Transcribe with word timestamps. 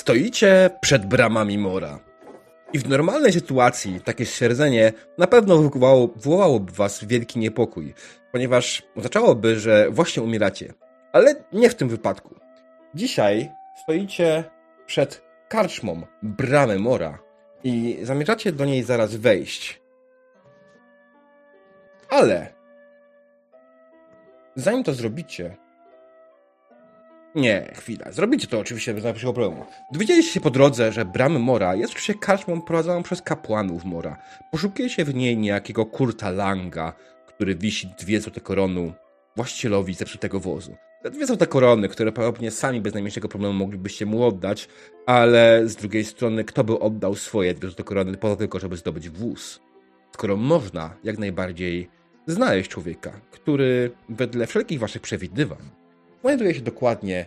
Stoicie 0.00 0.70
przed 0.80 1.06
bramami 1.06 1.58
mora. 1.58 1.98
I 2.72 2.78
w 2.78 2.88
normalnej 2.88 3.32
sytuacji 3.32 4.00
takie 4.00 4.26
stwierdzenie 4.26 4.92
na 5.18 5.26
pewno 5.26 5.58
wywołało, 5.58 6.08
wywołałoby 6.08 6.72
was 6.72 7.04
wielki 7.04 7.38
niepokój, 7.38 7.94
ponieważ 8.32 8.82
oznaczałoby, 8.96 9.58
że 9.60 9.90
właśnie 9.90 10.22
umieracie. 10.22 10.74
Ale 11.12 11.34
nie 11.52 11.70
w 11.70 11.74
tym 11.74 11.88
wypadku. 11.88 12.34
Dzisiaj 12.94 13.50
stoicie 13.82 14.44
przed 14.86 15.22
karczmą 15.48 16.02
bramy 16.22 16.78
mora 16.78 17.18
i 17.64 17.98
zamierzacie 18.02 18.52
do 18.52 18.64
niej 18.64 18.82
zaraz 18.82 19.16
wejść. 19.16 19.80
Ale 22.10 22.52
zanim 24.54 24.84
to 24.84 24.94
zrobicie, 24.94 25.56
nie, 27.34 27.72
chwila. 27.74 28.12
Zrobicie 28.12 28.46
to 28.46 28.58
oczywiście 28.58 28.94
bez 28.94 29.04
najmniejszego 29.04 29.32
problemu. 29.32 29.64
Dowiedzieliście 29.92 30.32
się 30.32 30.40
po 30.40 30.50
drodze, 30.50 30.92
że 30.92 31.04
bramy 31.04 31.38
Mora 31.38 31.74
jest 31.74 31.92
oczywiście 31.92 32.14
karczmą 32.14 32.62
prowadzoną 32.62 33.02
przez 33.02 33.22
kapłanów 33.22 33.84
Mora. 33.84 34.16
Poszukujecie 34.50 35.04
w 35.04 35.14
niej 35.14 35.36
niejakiego 35.36 35.86
Kurta 35.86 36.30
Langa, 36.30 36.92
który 37.26 37.54
wisi 37.54 37.88
dwie 37.98 38.20
złote 38.20 38.40
koronu 38.40 38.92
właścicielowi 39.36 39.94
zepsutego 39.94 40.40
wozu. 40.40 40.76
Te 41.02 41.10
dwie 41.10 41.26
złote 41.26 41.46
korony, 41.46 41.88
które 41.88 42.12
prawdopodobnie 42.12 42.50
sami 42.50 42.80
bez 42.80 42.94
najmniejszego 42.94 43.28
problemu 43.28 43.54
moglibyście 43.54 44.06
mu 44.06 44.24
oddać, 44.24 44.68
ale 45.06 45.62
z 45.68 45.76
drugiej 45.76 46.04
strony, 46.04 46.44
kto 46.44 46.64
by 46.64 46.78
oddał 46.78 47.14
swoje 47.14 47.54
dwie 47.54 47.68
złote 47.68 47.84
korony 47.84 48.16
po 48.16 48.28
to 48.28 48.36
tylko, 48.36 48.58
żeby 48.58 48.76
zdobyć 48.76 49.10
wóz? 49.10 49.60
Skoro 50.12 50.36
można 50.36 50.96
jak 51.04 51.18
najbardziej 51.18 51.88
znaleźć 52.26 52.70
człowieka, 52.70 53.20
który 53.30 53.90
wedle 54.08 54.46
wszelkich 54.46 54.78
waszych 54.78 55.02
przewidywań 55.02 55.79
znajduje 56.22 56.54
się 56.54 56.60
dokładnie 56.60 57.26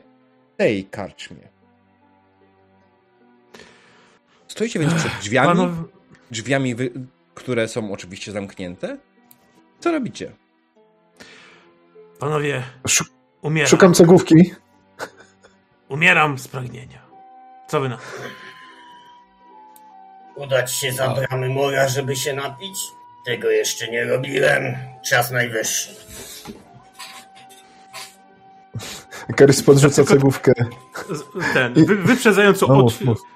w 0.53 0.57
tej 0.57 0.85
karczmie. 0.85 1.53
Stoicie 4.47 4.80
więc 4.80 4.94
przed 4.94 5.11
drzwiami, 5.19 5.47
Panow... 5.47 5.72
drzwiami, 6.31 6.75
które 7.33 7.67
są 7.67 7.91
oczywiście 7.91 8.31
zamknięte. 8.31 8.97
Co 9.80 9.91
robicie? 9.91 10.31
Panowie, 12.19 12.64
umieram. 13.41 13.69
Szukam 13.69 13.94
cegłówki. 13.94 14.53
Umieram 15.89 16.39
z 16.39 16.47
pragnienia. 16.47 17.02
Co 17.67 17.80
wy 17.80 17.89
na 17.89 17.97
Udać 20.36 20.71
się 20.71 20.91
za 20.91 21.09
bramy 21.09 21.49
mora, 21.49 21.88
żeby 21.88 22.16
się 22.16 22.33
napić? 22.33 22.77
Tego 23.25 23.49
jeszcze 23.49 23.88
nie 23.88 24.05
robiłem. 24.05 24.75
Czas 25.05 25.31
najwyższy. 25.31 25.95
Karys 29.35 29.63
podrzuca 29.63 30.03
cegłówkę. 30.03 30.53
Ten, 31.53 31.73
wy, 31.73 31.95
wyprzedzająco 31.95 32.67
no, 32.67 32.85
od, 32.85 32.93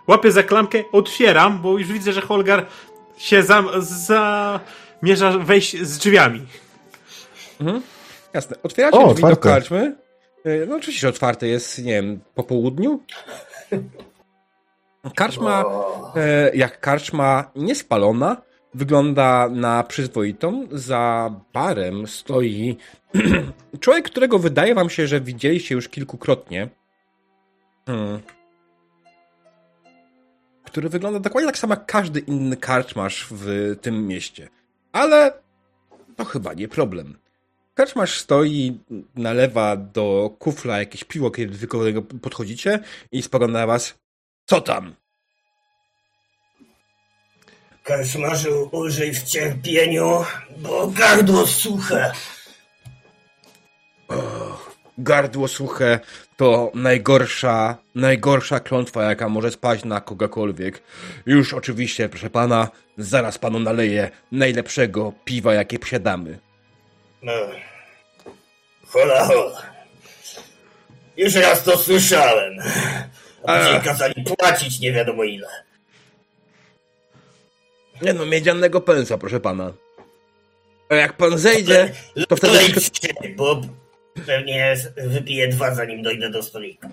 łapię 0.08 0.32
za 0.32 0.44
klamkę, 0.44 0.84
otwieram, 0.92 1.62
bo 1.62 1.78
już 1.78 1.88
widzę, 1.88 2.14
że 2.14 2.22
Holgar 2.22 2.66
się 3.18 3.44
zamierza 3.44 5.32
za, 5.32 5.38
wejść 5.38 5.82
z 5.82 5.98
drzwiami. 5.98 6.48
Mhm. 7.62 7.82
Jasne. 8.34 8.56
Otwieracie 8.64 8.98
o, 8.98 9.14
drzwi 9.14 9.24
otwarte. 9.24 9.36
do 9.36 9.42
karczmy. 9.42 9.96
E, 10.46 10.66
no 10.66 10.76
oczywiście, 10.76 11.02
że 11.02 11.10
otwarte 11.10 11.48
jest, 11.48 11.84
nie 11.84 11.94
wiem, 11.94 12.20
po 12.36 12.44
południu. 12.44 13.00
Karczma, 15.16 15.66
e, 16.16 16.56
jak 16.56 16.80
karczma 16.80 17.52
niespalona, 17.56 18.42
wygląda 18.78 19.50
na 19.50 19.84
przyzwoitą. 19.84 20.68
Za 20.72 21.32
barem 21.54 22.08
stoi 22.08 22.78
człowiek, 23.80 24.06
którego 24.06 24.40
wydaje 24.40 24.76
wam 24.76 24.90
się, 24.90 25.08
że 25.08 25.22
widzieliście 25.22 25.76
już 25.76 25.90
kilkukrotnie. 25.90 26.70
Hmm. 27.86 28.20
Który 30.66 30.90
wygląda 30.90 31.20
dokładnie 31.20 31.48
tak 31.48 31.58
samo 31.58 31.74
jak 31.74 31.86
każdy 31.86 32.20
inny 32.20 32.58
karczmarz 32.58 33.28
w 33.32 33.76
tym 33.82 34.08
mieście. 34.08 34.50
Ale 34.92 35.34
to 36.16 36.26
chyba 36.26 36.54
nie 36.54 36.68
problem. 36.68 37.18
Karczmarz 37.74 38.20
stoi, 38.20 38.80
nalewa 39.16 39.78
do 39.78 40.36
kufla 40.40 40.80
jakieś 40.80 41.04
piwo, 41.04 41.32
kiedy 41.32 41.58
tylko 41.58 41.80
do 41.80 41.86
niego 41.86 42.02
podchodzicie 42.02 42.80
i 43.12 43.22
spogląda 43.22 43.60
na 43.60 43.68
was. 43.68 43.96
Co 44.46 44.62
tam? 44.62 44.96
Karczmarzu, 47.88 48.70
użyj 48.72 49.14
w 49.14 49.24
cierpieniu, 49.24 50.26
bo 50.58 50.88
gardło 50.88 51.48
suche. 51.48 52.12
gardło 54.98 55.48
suche 55.48 56.00
to 56.38 56.72
najgorsza, 56.74 57.78
najgorsza 57.96 58.60
klątwa, 58.60 59.04
jaka 59.04 59.30
może 59.30 59.52
spaść 59.52 59.84
na 59.84 60.02
kogokolwiek. 60.02 60.84
Już 61.26 61.54
oczywiście, 61.54 62.10
proszę 62.10 62.30
pana, 62.30 62.68
zaraz 62.98 63.38
panu 63.38 63.60
naleję 63.60 64.10
najlepszego 64.32 65.14
piwa, 65.26 65.54
jakie 65.54 65.80
posiadamy. 65.80 66.40
No. 67.22 67.34
Hola, 68.88 69.26
hola. 69.26 69.62
Już 71.18 71.36
raz 71.36 71.64
to 71.64 71.78
słyszałem. 71.78 72.54
A 73.44 73.60
później 73.60 73.82
kazali 73.82 74.24
płacić 74.24 74.80
nie 74.80 74.94
wiadomo 74.94 75.24
ile. 75.24 75.67
Nie 78.02 78.14
no, 78.14 78.26
miedzianego 78.26 78.82
pensa, 78.82 79.18
proszę 79.18 79.40
pana. 79.40 79.74
A 80.90 80.96
jak 80.96 81.18
pan 81.18 81.38
zejdzie, 81.38 81.92
to 82.28 82.36
wtedy... 82.36 82.58
Bo 83.36 83.62
pewnie 84.26 84.76
wypiję 85.08 85.48
dwa, 85.48 85.76
zanim 85.76 86.02
dojdę 86.02 86.30
do 86.30 86.44
stolika. 86.44 86.90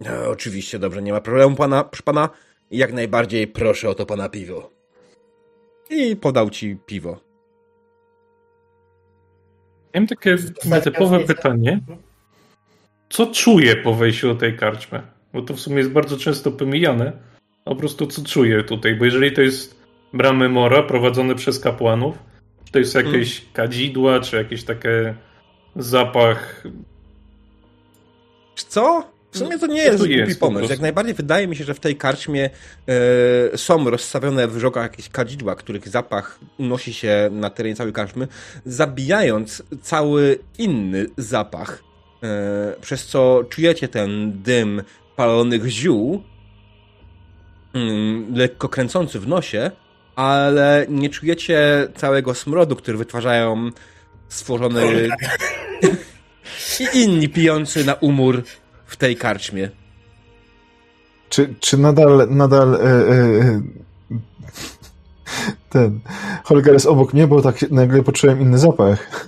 No, 0.00 0.28
oczywiście, 0.28 0.78
dobrze, 0.78 1.02
nie 1.02 1.12
ma 1.12 1.20
problemu, 1.20 1.56
pana, 1.56 1.84
proszę 1.84 2.02
pana. 2.02 2.28
Jak 2.70 2.92
najbardziej 2.92 3.46
proszę 3.46 3.88
o 3.88 3.94
to 3.94 4.06
pana 4.06 4.28
piwo. 4.28 4.70
I 5.90 6.16
podał 6.16 6.50
ci 6.50 6.76
piwo. 6.86 7.20
Miałem 9.94 10.06
takie 10.06 10.36
nietypowe 10.64 11.20
pytanie. 11.20 11.80
Co 13.10 13.26
czuję 13.26 13.76
po 13.76 13.94
wejściu 13.94 14.28
do 14.28 14.34
tej 14.34 14.56
karczmy? 14.56 15.02
Bo 15.32 15.42
to 15.42 15.54
w 15.54 15.60
sumie 15.60 15.76
jest 15.76 15.90
bardzo 15.90 16.16
często 16.16 16.52
pomijane. 16.52 17.12
Po 17.64 17.76
prostu 17.76 18.06
co 18.06 18.24
czuję 18.24 18.64
tutaj? 18.64 18.94
Bo 18.94 19.04
jeżeli 19.04 19.32
to 19.32 19.40
jest 19.40 19.81
bramy 20.12 20.48
mora 20.48 20.82
prowadzone 20.82 21.34
przez 21.34 21.60
kapłanów, 21.60 22.18
czy 22.64 22.72
to 22.72 22.78
jest 22.78 22.94
jakieś 22.94 23.36
hmm. 23.36 23.52
kadzidła, 23.52 24.20
czy 24.20 24.36
jakieś 24.36 24.64
takie 24.64 25.14
zapach. 25.76 26.64
Co? 28.56 29.12
W 29.32 29.38
sumie 29.38 29.58
to 29.58 29.66
nie 29.66 29.82
jest, 29.82 29.98
to 29.98 30.04
jest 30.06 30.24
głupi 30.24 30.40
pomysł. 30.40 30.70
Jak 30.70 30.80
najbardziej 30.80 31.14
wydaje 31.14 31.48
mi 31.48 31.56
się, 31.56 31.64
że 31.64 31.74
w 31.74 31.80
tej 31.80 31.96
karczmie 31.96 32.50
e, 33.52 33.58
są 33.58 33.90
rozstawione 33.90 34.48
w 34.48 34.58
żogach 34.58 34.82
jakieś 34.82 35.08
kadzidła, 35.08 35.54
których 35.54 35.88
zapach 35.88 36.38
unosi 36.58 36.94
się 36.94 37.28
na 37.32 37.50
terenie 37.50 37.76
całej 37.76 37.92
karczmy, 37.92 38.28
zabijając 38.64 39.62
cały 39.82 40.38
inny 40.58 41.06
zapach, 41.16 41.82
e, 42.22 42.76
przez 42.80 43.06
co 43.06 43.44
czujecie 43.50 43.88
ten 43.88 44.42
dym 44.42 44.82
palonych 45.16 45.66
ziół, 45.66 46.22
mm, 47.74 48.34
lekko 48.34 48.68
kręcący 48.68 49.20
w 49.20 49.28
nosie, 49.28 49.70
ale 50.16 50.86
nie 50.88 51.10
czujecie 51.10 51.88
całego 51.96 52.34
smrodu, 52.34 52.76
który 52.76 52.98
wytwarzają 52.98 53.70
stworzony 54.28 55.08
i 56.80 57.02
inni 57.02 57.28
pijący 57.28 57.84
na 57.84 57.94
umór 57.94 58.42
w 58.86 58.96
tej 58.96 59.16
karczmie. 59.16 59.70
Czy, 61.28 61.54
czy 61.60 61.78
nadal, 61.78 62.28
nadal 62.30 62.74
e, 62.74 63.62
ten 65.68 66.00
Holger 66.44 66.72
jest 66.72 66.86
obok 66.86 67.12
mnie, 67.12 67.26
bo 67.26 67.42
tak 67.42 67.70
nagle 67.70 68.02
poczułem 68.02 68.40
inny 68.40 68.58
zapach. 68.58 69.26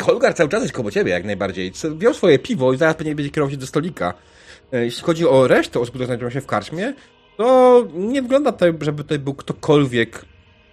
Holgar 0.00 0.34
cały 0.34 0.48
czas 0.48 0.62
jest 0.62 0.74
koło 0.74 0.90
ciebie, 0.90 1.12
jak 1.12 1.24
najbardziej. 1.24 1.72
Wziął 1.96 2.14
swoje 2.14 2.38
piwo 2.38 2.72
i 2.72 2.76
zaraz 2.76 2.96
pewnie 2.96 3.14
będzie 3.14 3.30
kierował 3.30 3.50
się 3.50 3.56
do 3.56 3.66
stolika. 3.66 4.14
Jeśli 4.72 5.02
chodzi 5.02 5.28
o 5.28 5.48
resztę 5.48 5.80
osób, 5.80 5.90
które 5.90 6.06
znajdują 6.06 6.30
się 6.30 6.40
w 6.40 6.46
karczmie, 6.46 6.94
to 7.36 7.88
nie 7.94 8.22
wygląda 8.22 8.52
to, 8.52 8.66
żeby 8.80 9.02
tutaj 9.02 9.18
był 9.18 9.34
ktokolwiek 9.34 10.24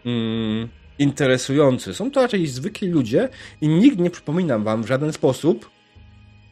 mm, 0.06 0.69
interesujący. 1.00 1.94
Są 1.94 2.11
to 2.11 2.21
raczej 2.21 2.47
zwykli 2.47 2.89
ludzie 2.89 3.29
i 3.61 3.67
nikt 3.67 4.00
nie 4.00 4.09
przypominam 4.09 4.63
wam 4.63 4.83
w 4.83 4.88
żaden 4.88 5.13
sposób 5.13 5.69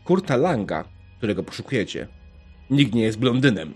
Kurta 0.03 0.35
Langa, 0.35 0.85
którego 1.17 1.43
poszukujecie. 1.43 2.07
Nikt 2.69 2.93
nie 2.93 3.01
jest 3.01 3.19
blondynem. 3.19 3.73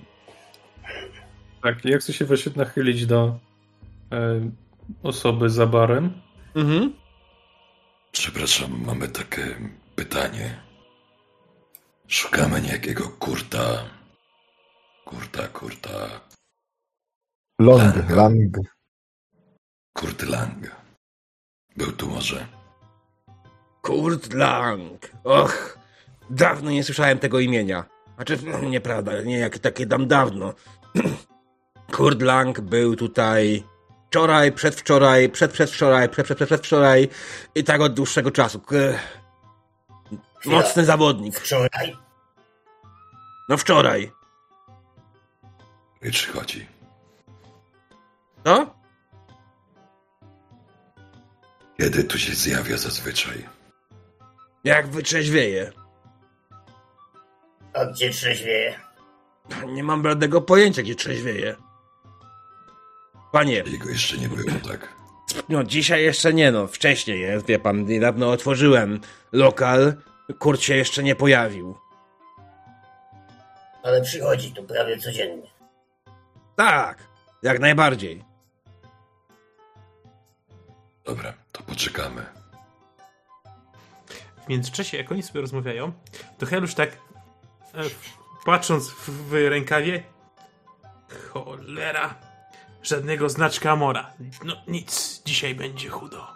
Tak, 1.63 1.85
ja 1.85 1.97
chcę 1.97 2.13
się 2.13 2.25
właśnie 2.25 2.51
nachylić 2.55 3.05
do 3.05 3.39
e, 4.11 4.51
osoby 5.03 5.49
za 5.49 5.67
barem. 5.67 6.13
Mhm. 6.55 6.93
Przepraszam, 8.11 8.83
mamy 8.85 9.07
takie 9.07 9.55
pytanie. 9.95 10.55
Szukamy 12.07 12.61
niejakiego 12.61 13.09
kurta. 13.09 13.83
Kurta, 15.05 15.47
kurta. 15.47 16.21
Long, 17.59 18.09
Lang. 18.09 18.57
Kurt 19.93 20.21
Lang. 20.23 20.71
Był 21.75 21.91
tu 21.91 22.07
może. 22.09 22.47
Kurt 23.81 24.33
Lang. 24.33 25.11
Och, 25.23 25.77
dawno 26.29 26.71
nie 26.71 26.83
słyszałem 26.83 27.19
tego 27.19 27.39
imienia. 27.39 27.83
Znaczy, 28.15 28.37
no, 28.45 28.59
nieprawda, 28.69 29.21
nie 29.21 29.37
jak 29.39 29.59
takie 29.59 29.85
dam 29.85 30.07
dawno. 30.07 30.53
Kurt 31.95 32.21
Lang 32.21 32.61
był 32.61 32.95
tutaj 32.95 33.63
wczoraj, 34.07 34.51
przedwczoraj, 34.51 35.29
przedprzedwczoraj, 35.29 36.09
przedprzedwczoraj 36.09 37.09
i 37.55 37.63
tak 37.63 37.81
od 37.81 37.93
dłuższego 37.93 38.31
czasu. 38.31 38.59
K- 38.59 38.75
Mocny 40.45 40.85
zawodnik. 40.85 41.39
Wczoraj? 41.39 41.97
No 43.49 43.57
wczoraj. 43.57 44.11
I 46.01 46.11
przychodzi. 46.11 46.67
Co? 48.45 48.75
Kiedy 51.77 52.03
tu 52.03 52.19
się 52.19 52.33
zjawia 52.35 52.77
zazwyczaj? 52.77 53.47
Jak 54.63 54.87
wytrzeźwieje. 54.87 55.71
A 57.73 57.85
gdzie 57.85 58.09
trzeźwieje? 58.09 58.79
Nie 59.67 59.83
mam 59.83 60.01
bladego 60.01 60.41
pojęcia, 60.41 60.81
gdzie 60.81 60.95
trzeźwieje. 60.95 61.55
Panie, 63.31 63.63
Jego 63.67 63.89
jeszcze 63.89 64.17
nie 64.17 64.29
było, 64.29 64.59
tak? 64.67 64.95
no 65.49 65.63
dzisiaj 65.63 66.03
jeszcze 66.03 66.33
nie 66.33 66.51
no, 66.51 66.67
wcześniej 66.67 67.21
jest, 67.21 67.45
wie 67.45 67.59
pan, 67.59 67.85
niedawno 67.85 68.31
otworzyłem 68.31 68.99
lokal, 69.31 69.93
Kurt 70.39 70.61
się 70.61 70.75
jeszcze 70.75 71.03
nie 71.03 71.15
pojawił. 71.15 71.77
Ale 73.83 74.01
przychodzi 74.01 74.51
tu 74.51 74.63
prawie 74.63 74.97
codziennie. 74.97 75.51
Tak, 76.55 77.07
jak 77.43 77.59
najbardziej. 77.59 78.23
Dobra, 81.05 81.33
to 81.51 81.63
poczekamy. 81.63 82.25
W 84.45 84.49
międzyczasie, 84.49 84.97
jak 84.97 85.11
oni 85.11 85.23
sobie 85.23 85.41
rozmawiają, 85.41 85.91
to 86.37 86.45
Helusz 86.45 86.75
tak 86.75 86.89
e, 86.89 86.97
patrząc 88.45 88.89
w, 88.89 89.09
w 89.09 89.33
rękawie 89.33 90.03
cholera 91.33 92.15
żadnego 92.83 93.29
znaczka 93.29 93.71
Amora. 93.71 94.13
No 94.43 94.55
nic, 94.67 95.21
dzisiaj 95.25 95.55
będzie 95.55 95.89
chudo. 95.89 96.27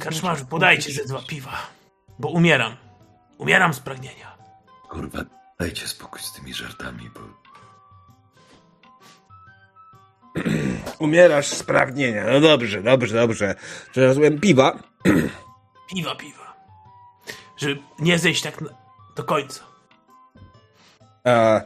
Karczmarzu, 0.00 0.46
podajcie 0.46 0.92
ze 0.92 1.04
dwa 1.04 1.22
piwa, 1.22 1.56
bo 2.18 2.28
umieram. 2.28 2.76
Umieram 3.38 3.74
z 3.74 3.80
pragnienia. 3.80 4.36
Kurwa, 4.88 5.24
dajcie 5.60 5.88
spokój 5.88 6.20
z 6.20 6.32
tymi 6.32 6.54
żartami, 6.54 7.10
bo 7.14 7.20
Umierasz 10.98 11.46
z 11.46 11.62
pragnienia. 11.62 12.24
No 12.32 12.40
dobrze, 12.40 12.82
dobrze, 12.82 13.14
dobrze. 13.16 13.54
Znalazłem 13.94 14.40
piwa. 14.40 14.78
Piwa, 15.94 16.14
piwa. 16.14 16.54
Żeby 17.56 17.80
nie 17.98 18.18
zejść 18.18 18.42
tak 18.42 18.60
na, 18.60 18.70
do 19.16 19.24
końca. 19.24 19.60
A, 21.24 21.60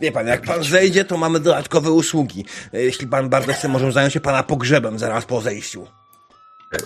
wie 0.00 0.12
pan, 0.12 0.26
jak 0.26 0.42
pan 0.42 0.62
zejdzie, 0.64 1.04
to 1.04 1.16
mamy 1.16 1.40
dodatkowe 1.40 1.90
usługi. 1.90 2.44
Jeśli 2.72 3.06
pan 3.06 3.28
bardzo 3.28 3.52
chce, 3.52 3.68
możemy 3.68 3.92
zająć 3.92 4.12
się 4.14 4.20
pana 4.20 4.42
pogrzebem 4.42 4.98
zaraz 4.98 5.24
po 5.24 5.40
zejściu. 5.40 5.86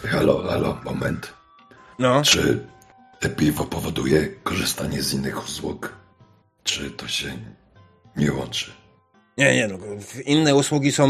E, 0.04 0.08
Halo, 0.08 0.42
halo, 0.48 0.78
moment. 0.84 1.32
No, 1.98 2.22
Czy 2.22 2.66
te 3.20 3.28
piwo 3.28 3.64
powoduje 3.64 4.28
korzystanie 4.28 5.02
z 5.02 5.14
innych 5.14 5.44
usług? 5.44 5.92
Czy 6.68 6.90
to 6.90 7.08
się 7.08 7.28
nie 8.16 8.32
łączy? 8.32 8.70
nie, 9.36 9.54
nie, 9.56 9.68
no, 9.68 9.78
inne 10.24 10.54
usługi 10.54 10.92
są, 10.92 11.08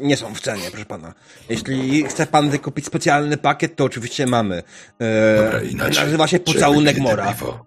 nie 0.00 0.16
są 0.16 0.34
w 0.34 0.40
cenie, 0.40 0.70
proszę 0.70 0.86
pana. 0.86 1.14
Jeśli 1.48 2.04
chce 2.04 2.26
pan 2.26 2.50
wykupić 2.50 2.86
specjalny 2.86 3.36
pakiet, 3.36 3.76
to 3.76 3.84
oczywiście 3.84 4.26
mamy. 4.26 4.62
E, 4.98 5.36
Dobra, 5.44 5.62
inaczej. 5.62 6.04
nazywa 6.04 6.26
się 6.26 6.40
Pocałunek 6.40 6.98
Mora. 6.98 7.32
Piwo? 7.32 7.66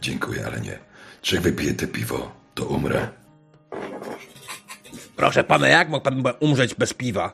Dziękuję, 0.00 0.46
ale 0.46 0.60
nie. 0.60 0.78
Czy 1.22 1.40
wypiję 1.40 1.74
te 1.74 1.86
piwo, 1.86 2.32
to 2.54 2.64
umrę? 2.66 3.08
Proszę 5.16 5.44
pana, 5.44 5.68
jak 5.68 5.88
mógł 5.88 6.04
pan 6.04 6.22
umrzeć 6.40 6.74
bez 6.74 6.94
piwa? 6.94 7.32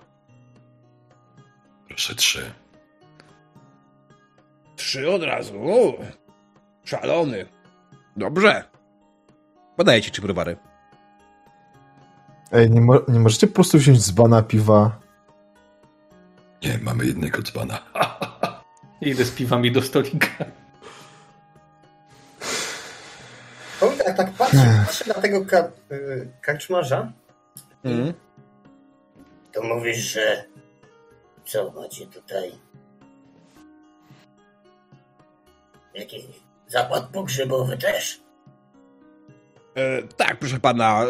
Proszę 1.89 2.15
trzy. 2.15 2.53
Trzy 4.77 5.11
od 5.11 5.23
razu. 5.23 5.61
U, 5.61 5.95
szalony. 6.85 7.47
Dobrze. 8.17 8.64
Podaję 9.76 10.03
ci 10.03 10.11
trzy 10.11 10.23
browary. 10.23 10.56
Ej, 12.53 12.70
nie, 12.70 12.81
mo 12.81 12.94
nie 13.09 13.20
możecie 13.20 13.47
po 13.47 13.55
prostu 13.55 13.79
wziąć 13.79 14.00
z 14.03 14.11
bana 14.11 14.43
piwa? 14.43 14.99
Nie, 16.62 16.79
mamy 16.82 17.06
jednego 17.06 17.43
dzbana. 17.43 17.79
Idę 19.00 19.25
z 19.25 19.31
piwami 19.31 19.73
do 19.73 19.82
stolika. 19.82 20.44
Powiem 23.81 23.99
tak, 23.99 24.17
tak 24.17 24.32
patrzę, 24.32 24.82
patrzę 24.87 25.05
na 25.08 25.15
tego 25.15 25.47
ka 25.47 25.58
y, 25.93 26.29
karczmarza, 26.41 27.12
Mhm. 27.85 28.15
to 29.53 29.62
mówisz, 29.62 29.97
że 30.12 30.44
co 31.44 31.73
macie 31.73 32.06
tutaj? 32.06 32.53
Jakiś 35.94 36.25
zakład 36.73 37.09
pogrzebowy 37.09 37.77
też? 37.79 38.21
E, 39.75 40.03
tak, 40.03 40.39
proszę 40.39 40.61
pana. 40.61 41.03
E, 41.05 41.07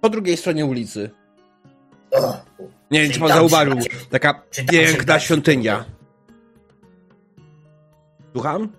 po 0.00 0.08
drugiej 0.08 0.36
stronie 0.36 0.66
ulicy. 0.66 1.10
O, 2.10 2.36
Nie 2.90 3.02
wiem, 3.02 3.12
czy 3.12 3.20
pan 3.20 3.28
zauważył. 3.28 3.76
Taka 4.10 4.42
piękna 4.70 5.20
świątynia. 5.20 5.76
trupy? 5.78 5.92
Słucham? 8.32 8.72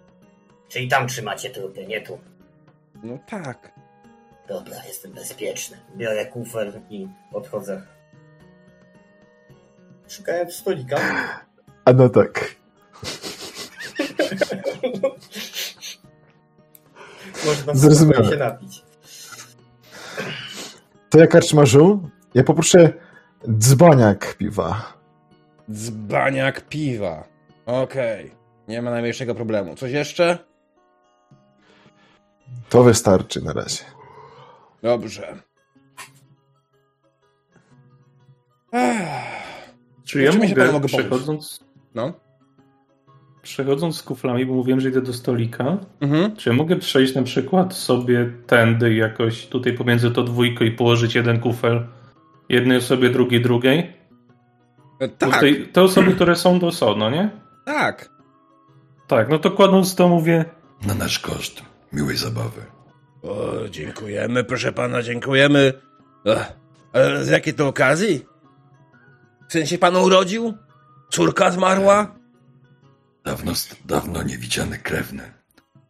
Czyli 0.70 0.88
tam 0.88 1.08
trzymacie 1.08 1.50
trupy, 1.50 1.86
nie 1.88 2.02
tu. 2.02 2.20
No 3.04 3.18
tak. 3.30 3.72
Dobra, 4.48 4.76
jestem 4.88 5.12
bezpieczny. 5.12 5.78
Biorę 5.98 6.26
kufer 6.26 6.82
i 6.90 7.08
odchodzę. 7.34 7.82
Szukając 10.08 10.54
stolika. 10.56 10.98
A 11.86 11.94
no 11.94 12.10
tak. 12.10 12.56
Można 17.46 17.74
Zrozumiałem. 17.76 18.30
się 18.30 18.38
napić. 18.38 18.84
To 21.10 21.20
ja 21.20 21.28
karczmarzu, 21.28 22.10
ja 22.34 22.44
poproszę 22.44 22.94
dzbaniak 23.50 24.36
piwa. 24.38 24.94
Dzbaniak 25.72 26.68
piwa. 26.70 27.24
Okej. 27.66 28.32
Nie 28.68 28.82
ma 28.82 28.92
najmniejszego 28.92 29.36
problemu. 29.36 29.76
Coś 29.76 29.92
jeszcze? 29.92 30.38
To 32.70 32.84
wystarczy 32.84 33.42
na 33.42 33.54
razie. 33.54 33.84
Dobrze. 34.82 35.36
Ech. 38.74 39.08
Czy 40.04 40.22
ja 40.22 40.32
Czym 40.32 40.42
mogę, 40.50 40.72
mogę 40.72 40.88
przechodząc, 40.88 41.60
No. 41.96 42.14
Przechodząc 43.44 43.98
z 43.98 44.04
kuflami, 44.04 44.46
bo 44.46 44.54
mówiłem, 44.54 44.80
że 44.82 44.90
idę 44.90 45.02
do 45.02 45.14
stolika, 45.14 45.78
Mhm. 46.02 46.36
czy 46.36 46.50
ja 46.50 46.56
mogę 46.56 46.76
przejść 46.76 47.16
na 47.16 47.24
przykład 47.24 47.74
sobie 47.74 48.32
tędy 48.48 48.94
jakoś 48.94 49.48
tutaj 49.48 49.74
pomiędzy 49.74 50.12
to 50.12 50.24
dwójką 50.24 50.66
i 50.66 50.72
położyć 50.72 51.16
jeden 51.16 51.40
kufel 51.40 51.86
jednej 52.50 52.78
osobie, 52.78 53.10
drugiej, 53.10 53.42
drugiej? 53.42 53.94
E, 55.00 55.10
Tak, 55.10 55.34
Tutaj, 55.34 55.68
te 55.74 55.82
osoby, 55.82 56.12
które 56.16 56.36
są 56.36 56.60
do 56.60 56.68
osobno, 56.68 57.10
nie? 57.10 57.30
tak. 57.66 58.10
Tak, 59.08 59.30
no 59.30 59.40
to 59.40 59.52
kładąc 59.52 59.96
to 59.96 60.08
mówię, 60.10 60.46
Na 60.88 60.94
nasz 60.94 61.20
koszt. 61.20 61.62
Miłej 61.94 62.18
zabawy. 62.18 62.62
O, 63.24 63.54
dziękujemy, 63.70 64.44
proszę 64.44 64.72
pana, 64.72 65.02
dziękujemy. 65.04 65.74
Ech, 66.26 66.54
ale 66.94 67.24
z 67.26 67.30
jakiej 67.30 67.54
to 67.54 67.68
okazji? 67.68 68.26
W 69.50 69.54
sensie 69.54 69.78
pan 69.78 69.96
urodził? 69.96 70.54
Córka 71.10 71.52
zmarła? 71.52 72.16
Dawno, 73.24 73.52
dawno 73.86 74.24
niewidziany 74.24 74.78
krewny. 74.78 75.34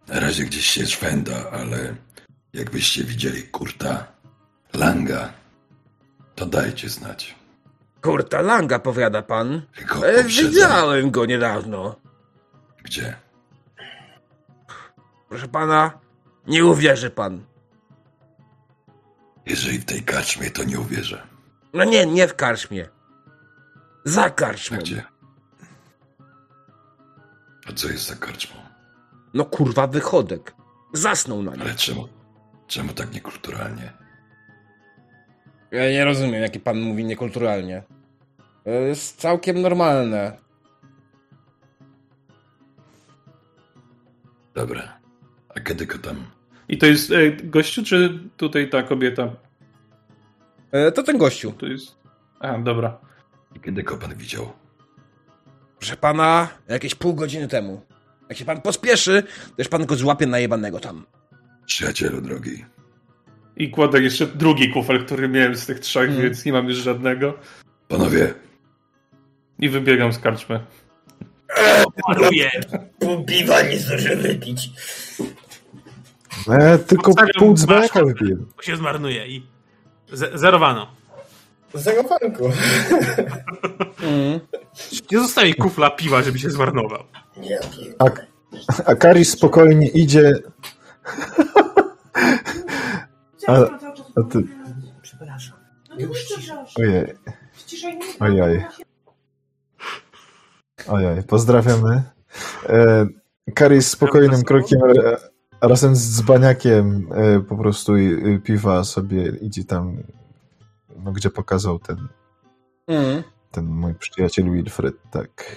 Na 0.08 0.20
razie 0.20 0.44
gdzieś 0.44 0.66
się 0.68 0.86
szwenda, 0.86 1.52
ale 1.52 1.96
jakbyście 2.54 3.04
widzieli 3.04 3.44
Kurta, 3.44 4.08
Langa, 4.74 5.34
to 6.36 6.46
dajcie 6.46 6.90
znać. 6.90 7.36
Kurta 8.02 8.42
Langa, 8.42 8.80
powiada 8.80 9.22
pan. 9.22 9.62
Tylko 9.75 10.08
E, 10.08 10.24
widziałem 10.24 11.12
go 11.12 11.25
niedawno. 11.25 11.96
Gdzie? 12.84 13.16
Proszę 15.30 15.48
pana, 15.48 16.00
nie 16.48 16.66
uwierzy 16.66 17.10
pan. 17.10 17.44
Jeżeli 19.46 19.80
w 19.80 19.86
tej 19.86 20.04
karczmie, 20.04 20.52
to 20.52 20.63
nie 20.63 20.80
uwierzę. 20.80 21.28
No 21.74 21.84
nie, 21.84 22.06
nie 22.06 22.28
w 22.28 22.36
karczmie. 22.36 22.88
Za 24.06 24.30
karczmą. 24.30 24.78
gdzie? 24.78 25.04
A 27.70 27.74
co 27.74 27.88
jest 27.88 28.08
za 28.08 28.15
karczmą? 28.15 28.55
No 29.34 29.46
kurwa, 29.46 29.88
wychodek. 29.88 30.55
Zasnął 30.93 31.43
na 31.43 31.51
nim. 31.51 31.62
Ale 31.62 31.75
czemu? 31.75 32.08
Czemu 32.67 32.93
tak 32.93 33.13
niekulturalnie? 33.13 33.93
Ja 35.72 35.91
nie 35.91 36.05
rozumiem, 36.05 36.41
jaki 36.41 36.60
pan 36.60 36.82
mówi 36.82 37.05
niekulturalnie. 37.05 37.84
To 38.63 38.70
jest 38.70 39.20
całkiem 39.20 39.62
normalne. 39.62 40.38
Dobra. 44.53 45.00
A 45.55 45.60
kiedy 45.60 45.86
go 45.86 45.98
tam? 45.98 46.25
I 46.70 46.77
to 46.77 46.86
jest 46.86 47.12
e, 47.12 47.32
gościu, 47.32 47.84
czy 47.84 48.20
tutaj 48.38 48.70
ta 48.70 48.84
kobieta? 48.84 49.29
E, 50.72 50.91
to 50.91 51.03
ten 51.03 51.17
gościu. 51.17 51.51
To 51.51 51.65
jest... 51.65 51.96
A, 52.39 52.58
dobra. 52.58 52.98
I 53.55 53.60
kiedy 53.60 53.84
go 53.84 53.98
pan 53.98 54.15
widział? 54.15 54.53
Proszę 55.84 55.98
pana, 55.98 56.48
jakieś 56.70 56.96
pół 56.96 57.13
godziny 57.13 57.48
temu. 57.48 57.82
Jak 58.30 58.38
się 58.38 58.46
pan 58.46 58.62
pospieszy, 58.62 59.24
to 59.24 59.54
już 59.58 59.68
pan 59.68 59.86
go 59.86 59.96
złapie 59.96 60.28
najebanego 60.28 60.80
tam. 60.80 61.06
Przyjacielu 61.66 62.22
drogi. 62.22 62.66
I 63.58 63.70
kładę 63.70 64.02
jeszcze 64.02 64.28
drugi 64.28 64.70
kufel, 64.70 65.06
który 65.06 65.30
miałem 65.30 65.56
z 65.56 65.66
tych 65.66 65.80
trzech, 65.80 66.10
Mm. 66.10 66.22
więc 66.22 66.46
nie 66.46 66.54
mam 66.54 66.68
już 66.68 66.78
żadnego. 66.78 67.34
Panowie, 67.88 68.34
I 69.60 69.70
wybiegam 69.70 70.13
z 70.13 70.20
karczmy. 70.20 70.60
Pół 73.00 73.25
piwa 73.25 73.62
nie 73.62 73.80
zdążę 73.80 74.16
wypić. 74.16 74.70
E, 76.50 76.78
tylko 76.80 77.12
pół 77.40 77.54
dzbanka. 77.54 78.00
Bo 78.56 78.62
się 78.62 78.78
zmarnuje 78.78 79.28
i 79.28 79.46
ze- 80.12 80.38
zerowano. 80.38 80.96
Zero 81.74 82.03
panku. 82.03 82.51
Mm. 84.03 84.39
Nie 85.12 85.20
zostawi 85.20 85.56
kufla 85.56 85.89
piwa, 85.89 86.22
żeby 86.22 86.39
się 86.39 86.50
zmarnował. 86.50 87.03
Nie, 87.38 87.60
A, 88.00 88.06
a 88.86 88.96
Karis 88.96 89.30
spokojnie 89.30 89.88
idzie. 89.88 90.34
A, 93.48 93.53
a 94.15 94.24
ty. 94.30 94.44
Przepraszam. 95.01 95.58
Ojej. 96.77 97.13
Ojej. 98.20 98.65
Ojej, 100.88 101.24
pozdrawiamy. 101.24 102.03
E, 102.70 103.08
Karis 103.56 103.89
spokojnym 103.89 104.44
krokiem 104.44 104.80
razem 105.62 105.96
z 105.96 106.15
dzbaniakiem 106.15 107.08
e, 107.12 107.39
po 107.39 107.58
prostu 107.58 107.94
piwa 108.44 108.84
sobie 108.84 109.27
idzie 109.42 109.63
tam, 109.63 109.98
no, 110.96 111.12
gdzie 111.12 111.30
pokazał 111.30 111.80
ten, 111.80 112.08
Mm. 112.88 113.24
ten 113.52 113.66
mój 113.66 113.96
przyjaciel 113.96 114.52
Wilfred, 114.52 114.96
tak. 115.12 115.56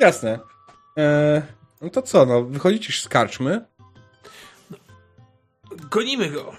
Jasne. 0.00 0.38
E, 0.98 1.42
no 1.82 1.90
to 1.90 2.02
co, 2.02 2.26
no, 2.26 2.44
wychodzicie 2.44 2.92
z 2.92 3.08
karczmy. 3.08 3.66
Gonimy 5.90 6.30
go. 6.30 6.52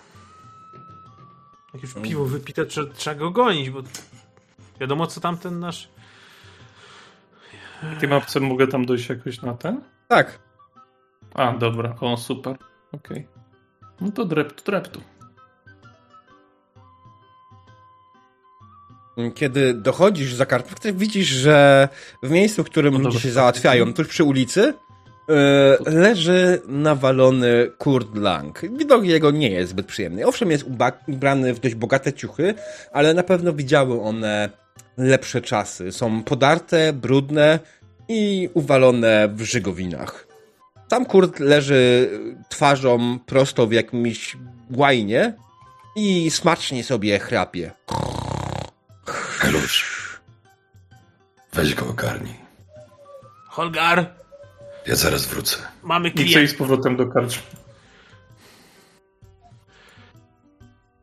Jak 1.74 1.84
już 1.84 1.94
piwo 1.94 2.26
wypite, 2.26 2.66
trzeba, 2.66 2.94
trzeba 2.94 3.16
go 3.16 3.32
gonić, 3.32 3.70
bo 3.70 3.80
wiadomo, 4.80 5.08
co 5.08 5.22
tamten 5.22 5.60
nasz... 5.60 5.90
W 7.84 8.00
tej 8.00 8.10
mapce 8.10 8.40
mogę 8.40 8.68
tam 8.68 8.86
dojść 8.86 9.10
jakoś 9.10 9.42
na 9.42 9.54
ten? 9.54 9.82
Tak. 10.08 10.40
A, 11.34 11.54
dobra. 11.54 11.96
O, 12.02 12.18
super. 12.18 12.58
Okej. 12.92 13.28
No 14.02 14.12
to 14.12 14.26
dreptu, 14.26 14.64
dreptu. 14.64 15.02
Kiedy 19.36 19.74
dochodzisz 19.74 20.34
za 20.34 20.46
to 20.46 20.60
widzisz, 20.94 21.28
że 21.28 21.90
w 22.24 22.30
miejscu, 22.30 22.64
w 22.64 22.66
którym 22.66 22.94
No 22.94 23.00
ludzie 23.00 23.20
się 23.20 23.32
załatwiają, 23.32 23.94
tuż 23.94 24.08
przy 24.08 24.24
ulicy, 24.24 24.74
e, 25.30 25.92
leży 25.92 26.62
nawalony 26.68 27.72
Kurt 27.78 28.16
Lang. 28.16 28.62
Widok 28.78 29.06
jego 29.06 29.32
nie 29.32 29.50
jest 29.50 29.72
zbyt 29.72 29.86
przyjemny. 29.86 30.28
Owszem, 30.28 30.52
jest 30.52 30.66
ubrany 31.08 31.54
w 31.54 31.60
dość 31.60 31.76
bogate 31.76 32.14
ciuchy, 32.14 32.54
ale 32.94 33.14
na 33.14 33.24
pewno 33.24 33.54
widziały 33.54 34.02
one 34.02 34.50
lepsze 34.98 35.42
czasy. 35.42 35.92
Są 35.92 36.24
podarte, 36.24 36.94
brudne 36.94 37.60
i 38.08 38.50
uwalone 38.54 39.30
w 39.36 39.42
żygowinach. 39.42 40.28
Tam 40.90 41.06
Kurt 41.06 41.40
leży 41.40 42.10
twarzą 42.50 43.20
prosto 43.26 43.68
w 43.68 43.72
jakimś 43.72 44.38
łajnie 44.76 45.34
i 45.96 46.32
smacznie 46.32 46.84
sobie 46.84 47.20
chrapie. 47.20 47.72
Helusz. 49.40 50.00
Weź 51.54 51.76
go 51.76 51.86
ogarnij. 51.88 52.36
Holgar, 53.48 54.06
Ja 54.88 54.96
zaraz 54.96 55.26
wrócę. 55.26 55.58
mamy 55.84 56.10
I 56.10 56.14
co 56.14 56.22
i 56.22 56.28
z 56.30 56.34
klient. 56.34 56.58
powrotem 56.58 56.98
do 56.98 57.08
karczmy. 57.08 57.44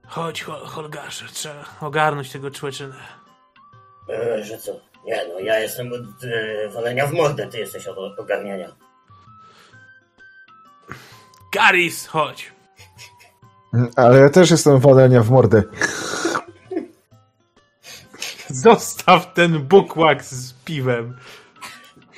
Chodź, 0.07 0.43
Hol- 0.45 0.66
Holgarze, 0.66 1.25
trzeba 1.33 1.64
ogarnąć 1.81 2.31
tego 2.33 2.50
człeczynę. 2.50 2.95
E, 4.09 4.45
że 4.45 4.59
co? 4.59 4.73
Nie 5.05 5.28
no, 5.28 5.38
ja 5.38 5.59
jestem 5.59 5.93
od 5.93 6.25
e, 6.25 6.69
walenia 6.69 7.07
w 7.07 7.12
mordę, 7.12 7.47
ty 7.47 7.59
jesteś 7.59 7.87
od 7.87 8.19
ogarniania. 8.19 8.73
Garis, 11.52 12.07
chodź. 12.07 12.52
Ale 13.97 14.19
ja 14.21 14.31
też 14.31 14.50
jestem 14.50 14.78
walenia 14.81 15.23
w 15.23 15.31
mordę. 15.31 15.62
Zostaw 18.49 19.35
ten 19.35 19.59
bukłak 19.59 20.25
z 20.25 20.53
piwem. 20.53 21.17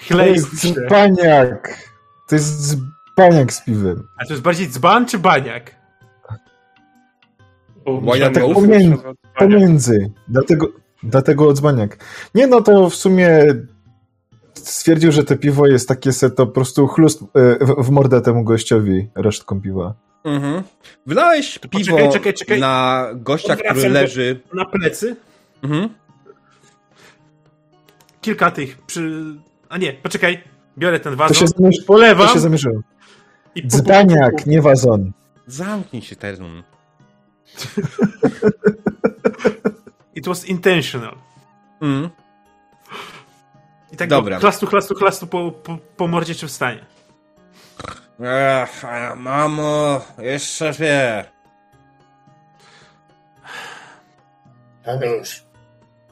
To 0.09 0.15
Chlej 0.15 0.33
jest 0.33 0.63
się. 0.63 0.75
dzbaniak. 0.75 1.89
To 2.29 2.35
jest 2.35 2.79
dzbaniak 3.17 3.53
z 3.53 3.65
piwem. 3.65 4.09
A 4.19 4.25
to 4.25 4.33
jest 4.33 4.43
bardziej 4.43 4.69
dzban 4.69 5.07
czy 5.07 5.19
baniak? 5.19 5.75
Bo 7.85 8.13
tak? 8.19 8.45
Pomiędzy. 8.55 9.03
Pomiędzy. 9.39 10.13
Dlatego, 10.29 10.69
dlatego 11.03 11.49
odzbaniak. 11.49 12.05
Nie 12.35 12.47
no, 12.47 12.61
to 12.61 12.91
w 12.91 12.95
sumie 12.95 13.45
stwierdził, 14.55 15.13
że 15.13 15.25
to 15.25 15.37
piwo 15.37 15.67
jest 15.67 15.89
takie 15.89 16.13
se, 16.13 16.31
to 16.31 16.47
po 16.47 16.53
prostu 16.53 16.87
chlust 16.87 17.23
e, 17.23 17.67
w, 17.67 17.87
w 17.87 17.91
mordę 17.91 18.21
temu 18.21 18.45
gościowi 18.45 19.09
resztką 19.15 19.61
piwa. 19.61 19.95
Mhm. 20.25 20.63
Wylałeś 21.07 21.59
piwo 21.59 21.91
poczekaj, 21.91 22.13
czekaj, 22.13 22.35
czekaj. 22.35 22.61
na 22.61 23.07
gościa, 23.15 23.53
Odwracam 23.53 23.77
który 23.77 23.93
leży. 23.93 24.41
Na 24.55 24.65
plecy. 24.65 25.17
Mhm. 25.63 25.89
Kilka 28.21 28.51
tych 28.51 28.83
przy... 28.83 29.25
A 29.69 29.79
nie, 29.79 29.93
poczekaj. 29.93 30.43
Biorę 30.79 31.01
ten 31.01 31.13
To 31.13 31.17
wazon, 31.19 31.37
się, 31.37 31.47
zamierz... 31.47 31.79
to 31.81 31.85
polewam 31.87 32.29
się 32.29 32.41
zamierzyło. 32.41 32.81
i 33.55 33.63
pu- 33.63 33.67
pu- 33.67 33.71
pu- 33.71 33.83
Dzbaniak, 33.83 34.47
nie 34.47 34.63
wazon. 34.63 35.13
Zamknij 35.47 36.03
się, 36.03 36.17
Terun. 36.17 36.63
It 40.15 40.27
was 40.27 40.45
intentional. 40.45 41.15
Mhm. 41.81 42.11
I 43.93 43.97
tak 43.97 44.09
Dobra. 44.09 44.37
go 44.37 44.41
chlastu, 44.41 44.67
chlastu, 44.67 44.95
chlastu 44.95 45.27
po, 45.27 45.53
po, 45.53 45.79
po 45.97 46.09
mordzie 46.09 46.35
czy 46.35 46.47
wstanie. 46.49 46.87
Ech, 48.21 48.83
mamo, 49.17 50.01
jeszcze 50.19 50.73
wie. 50.73 51.25
Hanusz, 54.85 55.45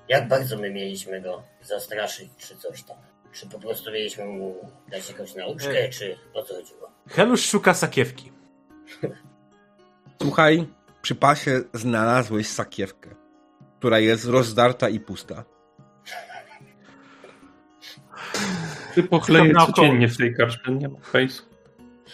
jak 0.08 0.28
bardzo 0.28 0.56
my 0.58 0.70
mieliśmy 0.70 1.20
go 1.20 1.42
zastraszyć, 1.66 2.28
czy 2.38 2.56
coś 2.56 2.82
tam? 2.82 2.96
Czy 3.32 3.46
po 3.46 3.58
prostu 3.58 3.90
mieliśmy 3.90 4.24
mu 4.24 4.70
dać 4.88 5.08
jakąś 5.08 5.34
nauczkę, 5.34 5.82
Ej. 5.84 5.90
czy 5.90 6.18
o 6.34 6.42
co 6.42 6.54
chodziło? 6.54 6.90
Helusz 7.08 7.44
szuka 7.48 7.74
sakiewki. 7.74 8.32
Słuchaj, 10.22 10.66
przy 11.02 11.14
pasie 11.14 11.60
znalazłeś 11.74 12.48
sakiewkę, 12.48 13.10
która 13.78 13.98
jest 13.98 14.24
rozdarta 14.24 14.88
i 14.88 15.00
pusta. 15.00 15.44
Ty 18.94 19.02
pochleję 19.02 19.54
codziennie 19.54 20.08
w 20.08 20.16
tej 20.16 20.34
karczmie, 20.34 20.74
nie 20.74 20.88
ma 20.88 21.00
hejsu. 21.00 21.42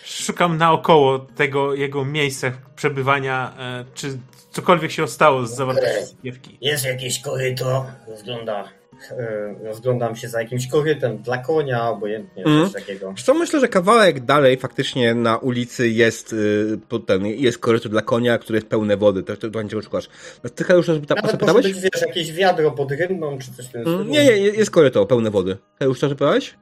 Szukam 0.04 0.56
naokoło 0.56 1.18
tego 1.18 1.74
jego 1.74 2.04
miejsca 2.04 2.52
przebywania, 2.76 3.54
e, 3.58 3.84
czy 3.94 4.18
cokolwiek 4.50 4.90
się 4.90 5.08
stało 5.08 5.46
z 5.46 5.54
zawartością 5.54 6.06
sakiewki. 6.06 6.58
Jest 6.60 6.84
jakieś 6.84 7.20
koryto, 7.20 7.86
wygląda... 8.18 8.68
E, 9.10 9.54
rozglądam 9.64 10.16
się 10.16 10.28
za 10.28 10.42
jakimś 10.42 10.68
korytem 10.68 11.18
dla 11.18 11.38
konia, 11.38 11.88
obojętnie, 11.88 12.44
Mhm. 12.44 12.64
coś 12.70 12.72
takiego. 12.82 13.08
Zresztą 13.10 13.34
myślę, 13.34 13.60
że 13.60 13.68
kawałek 13.68 14.20
dalej 14.20 14.56
faktycznie 14.56 15.14
na 15.14 15.36
ulicy 15.36 15.88
jest 15.88 16.32
y, 16.32 16.78
ten, 17.06 17.26
jest 17.26 17.58
koryto 17.58 17.88
dla 17.88 18.02
konia, 18.02 18.38
który 18.38 18.56
jest 18.56 18.68
pełne 18.68 18.96
wody. 18.96 19.22
To, 19.22 19.36
to 19.36 19.50
będzie 19.50 19.82
szukasz. 19.82 20.08
No, 20.44 20.50
Ty 20.50 20.64
już 20.74 20.88
o 20.88 20.92
Nawet 20.92 21.10
może 21.22 21.32
zapytałeś? 21.32 21.66
być, 21.66 21.80
wiesz, 21.80 22.02
jakieś 22.06 22.32
wiadro 22.32 22.70
pod 22.70 22.92
rynną, 22.92 23.38
czy 23.38 23.52
coś 23.52 23.66
w 23.66 23.72
tym 23.72 23.82
Mm. 23.88 24.10
Nie, 24.10 24.24
nie, 24.24 24.36
jest 24.36 24.70
koryto 24.70 25.06
pełne 25.06 25.30
wody. 25.30 25.56
Już 25.80 26.00
to 26.00 26.08
zapytałeś? 26.08 26.54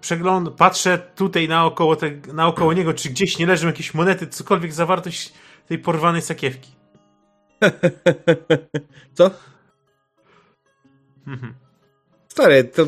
Przegląd, 0.00 0.50
patrzę 0.50 0.98
tutaj 1.16 1.48
naokoło, 1.48 1.96
te, 1.96 2.10
naokoło 2.32 2.72
niego, 2.72 2.94
czy 2.94 3.08
gdzieś 3.08 3.38
nie 3.38 3.46
leżą 3.46 3.66
jakieś 3.66 3.94
monety, 3.94 4.26
cokolwiek 4.26 4.72
zawartość 4.72 5.32
tej 5.68 5.78
porwanej 5.78 6.22
sakiewki. 6.22 6.70
Co? 9.14 9.30
Mhm. 11.26 11.54
Stary, 12.28 12.64
to 12.64 12.82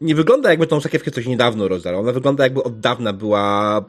nie 0.00 0.14
wygląda 0.14 0.50
jakby 0.50 0.66
tą 0.66 0.80
sakiewkę 0.80 1.10
coś 1.10 1.26
niedawno 1.26 1.68
rozdarł. 1.68 1.98
Ona 1.98 2.12
wygląda 2.12 2.44
jakby 2.44 2.62
od 2.62 2.80
dawna 2.80 3.12
była 3.12 3.78
e, 3.78 3.82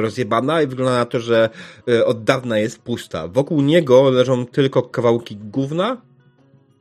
rozjebana 0.00 0.62
i 0.62 0.66
wygląda 0.66 0.94
na 0.94 1.04
to, 1.04 1.20
że 1.20 1.50
e, 1.88 2.06
od 2.06 2.24
dawna 2.24 2.58
jest 2.58 2.82
pusta. 2.82 3.28
Wokół 3.28 3.60
niego 3.60 4.10
leżą 4.10 4.46
tylko 4.46 4.82
kawałki 4.82 5.36
gówna 5.36 6.02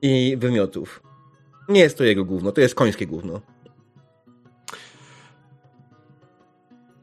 i 0.02 0.38
wymiotów. 0.40 1.04
Nie 1.70 1.82
jest 1.82 1.98
to 1.98 2.04
jego 2.04 2.26
gówno, 2.26 2.52
to 2.52 2.62
jest 2.62 2.76
końskie 2.76 3.08
gówno. 3.08 3.42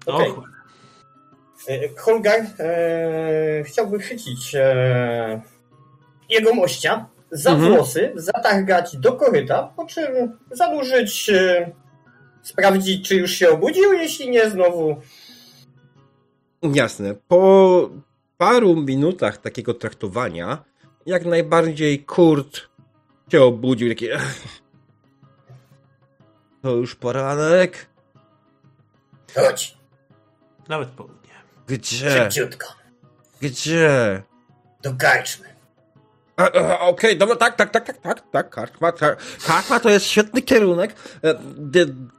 Okej. 0.07 0.33
E, 1.69 1.89
Holgar 1.97 2.41
e, 2.59 3.65
chciałby 3.65 3.99
chwycić 3.99 4.55
e, 4.55 5.41
jego 6.29 6.55
mościa 6.55 7.07
za 7.37 7.51
Mhm. 7.51 7.75
włosy, 7.75 8.13
zatargać 8.15 8.97
do 8.97 9.13
koryta, 9.13 9.63
po 9.77 9.87
czym 9.87 10.39
zanurzyć, 10.51 11.31
e, 11.31 11.71
sprawdzić, 12.43 13.09
czy 13.09 13.15
już 13.17 13.31
się 13.31 13.51
obudził, 13.51 13.93
jeśli 13.93 14.31
nie, 14.31 14.51
znowu 14.51 14.97
Jasne. 16.63 17.15
Po 17.29 17.91
paru 18.37 18.77
minutach 18.77 19.39
takiego 19.39 19.75
traktowania, 19.75 20.65
jak 21.07 21.25
najbardziej 21.25 22.05
Kurt 22.05 22.61
się 23.33 23.43
obudził, 23.43 23.89
taki... 23.89 24.11
"Ech, 24.11 24.35
To 26.63 26.71
już 26.71 26.95
poranek? 26.95 27.87
chodź, 29.35 29.77
Nawet 30.69 30.89
południe. 30.89 31.31
Gdzie? 31.67 32.11
szybciutko, 32.11 32.67
Gdzie? 33.41 34.23
do 34.83 34.95
karczmy. 34.95 35.56
A, 36.37 36.51
a, 36.53 36.79
Okej, 36.81 37.17
dobra, 37.19 37.37
tak, 37.37 37.57
tak, 37.57 37.71
tak, 37.71 37.85
tak, 37.85 38.01
tak, 38.01 38.23
tak, 38.31 38.51
kartma. 38.51 38.93
Kartma 39.47 39.81
to 39.81 39.91
jest 39.91 40.07
świetny 40.07 40.43
kierunek. 40.43 40.95
E, 41.25 41.35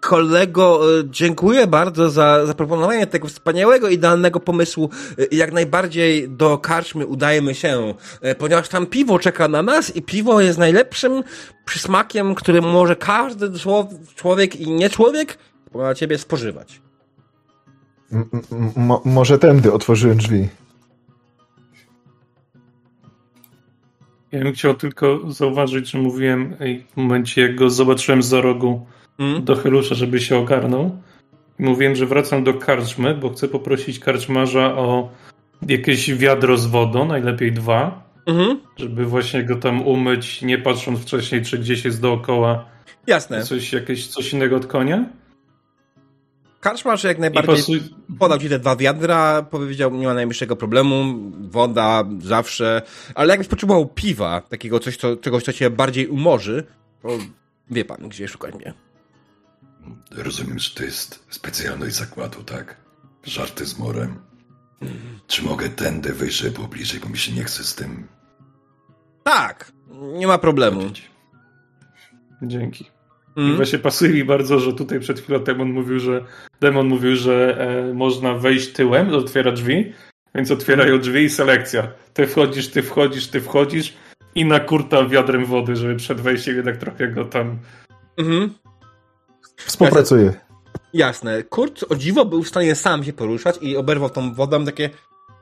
Kolego, 0.02 1.00
e, 1.00 1.04
dziękuję 1.06 1.68
bardzo 1.68 2.10
za 2.10 2.46
zaproponowanie 2.46 3.08
tego 3.08 3.28
wspaniałego, 3.28 3.90
idealnego 3.90 4.40
pomysłu. 4.40 4.90
E, 5.20 5.36
Jak 5.36 5.52
najbardziej 5.54 6.30
do 6.30 6.58
karczmy 6.58 7.06
udajemy 7.06 7.56
się, 7.56 7.94
e, 8.22 8.36
ponieważ 8.36 8.70
tam 8.70 8.86
piwo 8.86 9.20
czeka 9.20 9.48
na 9.48 9.62
nas 9.62 9.96
i 9.96 10.02
piwo 10.02 10.42
jest 10.42 10.60
najlepszym 10.60 11.24
przysmakiem, 11.66 12.36
który 12.36 12.62
może 12.62 12.96
każdy 12.96 13.50
człow- 13.50 14.14
człowiek 14.16 14.56
i 14.56 14.72
nie 14.72 14.90
człowiek 14.90 15.38
na 15.76 15.96
ciebie 15.96 16.18
spożywać. 16.18 16.82
M- 18.12 18.30
m- 18.52 18.72
mo- 18.76 19.02
może 19.06 19.40
tędy 19.40 19.74
otworzyłem 19.74 20.18
drzwi. 20.18 20.50
Ja 24.32 24.44
bym 24.44 24.54
chciał 24.54 24.74
tylko 24.74 25.32
zauważyć, 25.32 25.90
że 25.92 25.98
mówiłem 26.00 26.56
w 26.94 26.98
momencie, 26.98 27.42
jak 27.42 27.56
go 27.56 27.70
zobaczyłem 27.70 28.24
za 28.24 28.42
rogu 28.42 28.86
Mm? 29.20 29.44
do 29.44 29.56
Helusza, 29.56 29.96
żeby 29.96 30.20
się 30.20 30.38
ogarnął. 30.38 30.98
Mówiłem, 31.60 31.96
że 31.96 32.06
wracam 32.06 32.44
do 32.44 32.54
karczmy, 32.54 33.16
bo 33.16 33.30
chcę 33.30 33.48
poprosić 33.48 34.00
karczmarza 34.00 34.76
o 34.76 35.10
jakieś 35.68 36.14
wiadro 36.14 36.58
z 36.58 36.66
wodą, 36.66 37.06
najlepiej 37.06 37.52
dwa, 37.52 38.08
Mhm. 38.26 38.60
żeby 38.78 39.06
właśnie 39.06 39.44
go 39.44 39.56
tam 39.56 39.82
umyć, 39.88 40.42
nie 40.42 40.58
patrząc 40.58 41.00
wcześniej, 41.00 41.42
czy 41.42 41.58
gdzieś 41.58 41.86
jest 41.86 42.02
dookoła 42.02 42.66
Jasne. 43.08 43.44
coś, 43.44 43.74
jakieś, 43.74 44.08
coś 44.08 44.34
innego 44.34 44.56
od 44.56 44.66
konia. 44.66 45.06
Karczmarz 46.68 47.04
jak 47.04 47.20
najbardziej 47.20 47.56
pasuj... 47.56 47.82
podał 48.20 48.40
ci 48.40 48.50
te 48.50 48.60
dwa 48.60 48.76
wiadra, 48.76 49.42
powiedział, 49.42 49.96
nie 49.96 50.08
ma 50.08 50.14
najmniejszego 50.14 50.56
problemu, 50.56 51.16
woda 51.42 52.04
zawsze, 52.20 52.82
ale 53.16 53.30
jakbyś 53.30 53.48
potrzebował 53.48 53.86
piwa, 53.86 54.42
takiego 54.42 54.80
coś, 54.80 54.98
co, 54.98 55.16
czegoś, 55.18 55.44
co 55.44 55.54
cię 55.54 55.70
bardziej 55.70 56.08
umorzy, 56.08 56.64
to 57.02 57.10
wie 57.72 57.86
pan, 57.86 58.10
gdzie 58.10 58.28
szukać 58.28 58.56
mnie. 58.56 58.74
Rozumiem, 60.12 60.60
że 60.60 60.76
to 60.76 60.84
jest 60.84 61.26
specjalność 61.30 61.96
zakładu, 61.96 62.44
tak? 62.44 62.78
Żarty 63.24 63.66
z 63.66 63.80
morem. 63.80 64.20
Czy 65.28 65.44
mogę 65.44 65.70
tędy 65.70 66.14
wyjść, 66.14 66.38
żeby 66.38 66.68
bliżej, 66.68 67.00
bo 67.00 67.10
mi 67.10 67.18
się 67.18 67.32
nie 67.32 67.44
chce 67.44 67.64
z 67.64 67.76
tym 67.76 68.08
Tak, 69.24 69.72
nie 70.14 70.28
ma 70.28 70.38
problemu. 70.38 70.82
chodzić. 70.82 71.10
Dzięki. 73.38 73.42
I 73.42 73.44
Mm? 73.44 73.56
właśnie 73.56 73.80
pasuje 73.80 74.14
mi 74.14 74.24
bardzo, 74.24 74.60
że 74.60 74.74
tutaj 74.74 75.00
przed 75.00 75.20
chwilą 75.20 75.40
demon 75.40 75.72
mówił, 75.72 76.00
że 76.00 76.26
demon 76.62 76.88
mówił, 76.88 77.16
że 77.16 77.58
e, 77.60 77.94
można 77.94 78.34
wejść 78.34 78.74
tyłem, 78.74 79.14
otwiera 79.14 79.52
drzwi, 79.52 79.94
więc 80.36 80.52
otwierają 80.52 81.00
drzwi 81.00 81.24
i 81.24 81.30
selekcja. 81.30 81.88
Ty 82.14 82.28
wchodzisz, 82.28 82.68
ty 82.68 82.84
wchodzisz, 82.84 83.28
ty 83.28 83.42
wchodzisz 83.42 83.94
i 84.36 84.46
na 84.46 84.60
kurta 84.60 85.06
wiadrem 85.06 85.46
wody, 85.46 85.76
żeby 85.76 85.96
przed 85.96 86.22
wejściem 86.22 86.56
jednak 86.56 86.78
trochę 86.78 87.08
go 87.08 87.26
tam... 87.26 87.60
Mhm. 88.18 88.54
Współpracuję. 89.56 90.34
Jasne. 90.94 91.44
Kurt 91.44 91.86
o 91.90 91.96
dziwo 91.96 92.26
był 92.26 92.44
w 92.44 92.48
stanie 92.48 92.76
sam 92.76 93.04
się 93.04 93.14
poruszać 93.14 93.58
i 93.62 93.78
oberwał 93.78 94.10
tą 94.10 94.34
wodą 94.34 94.66
takie 94.66 94.90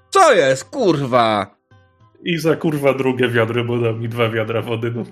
co 0.09 0.33
jest, 0.33 0.63
kurwa? 0.63 1.55
I 2.23 2.37
za 2.37 2.55
kurwa 2.55 2.93
drugie 2.93 3.29
wiadro, 3.29 3.63
bo 3.63 3.77
dał 3.77 3.95
mi 3.95 4.09
dwa 4.09 4.29
wiadra 4.29 4.61
wody. 4.61 4.93
No. 4.95 5.03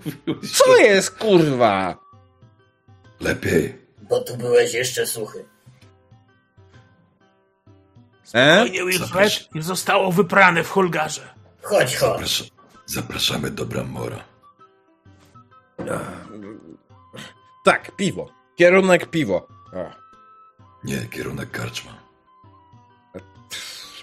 Co 0.54 0.78
jest, 0.78 1.18
kurwa? 1.18 2.03
Lepiej. 3.24 3.78
Bo 4.02 4.20
tu 4.20 4.38
byłeś 4.38 4.74
jeszcze 4.74 5.08
suchy. 5.08 5.46
E? 8.34 8.56
Spokojnie, 8.56 8.86
Wilfred, 8.86 9.56
nie 9.56 9.64
zostało 9.64 10.12
wyprane 10.12 10.64
w 10.64 10.70
Holgarze. 10.70 11.34
Chodź, 11.62 11.96
chodź. 11.96 12.12
Zaprasza, 12.12 12.44
zapraszamy 12.86 13.52
do 13.52 13.66
Brammora. 13.66 14.24
Tak, 17.64 17.96
piwo. 17.96 18.30
Kierunek 18.56 19.10
piwo. 19.10 19.48
O. 19.74 19.92
Nie, 20.84 21.06
kierunek 21.08 21.52
karczma. 21.52 21.92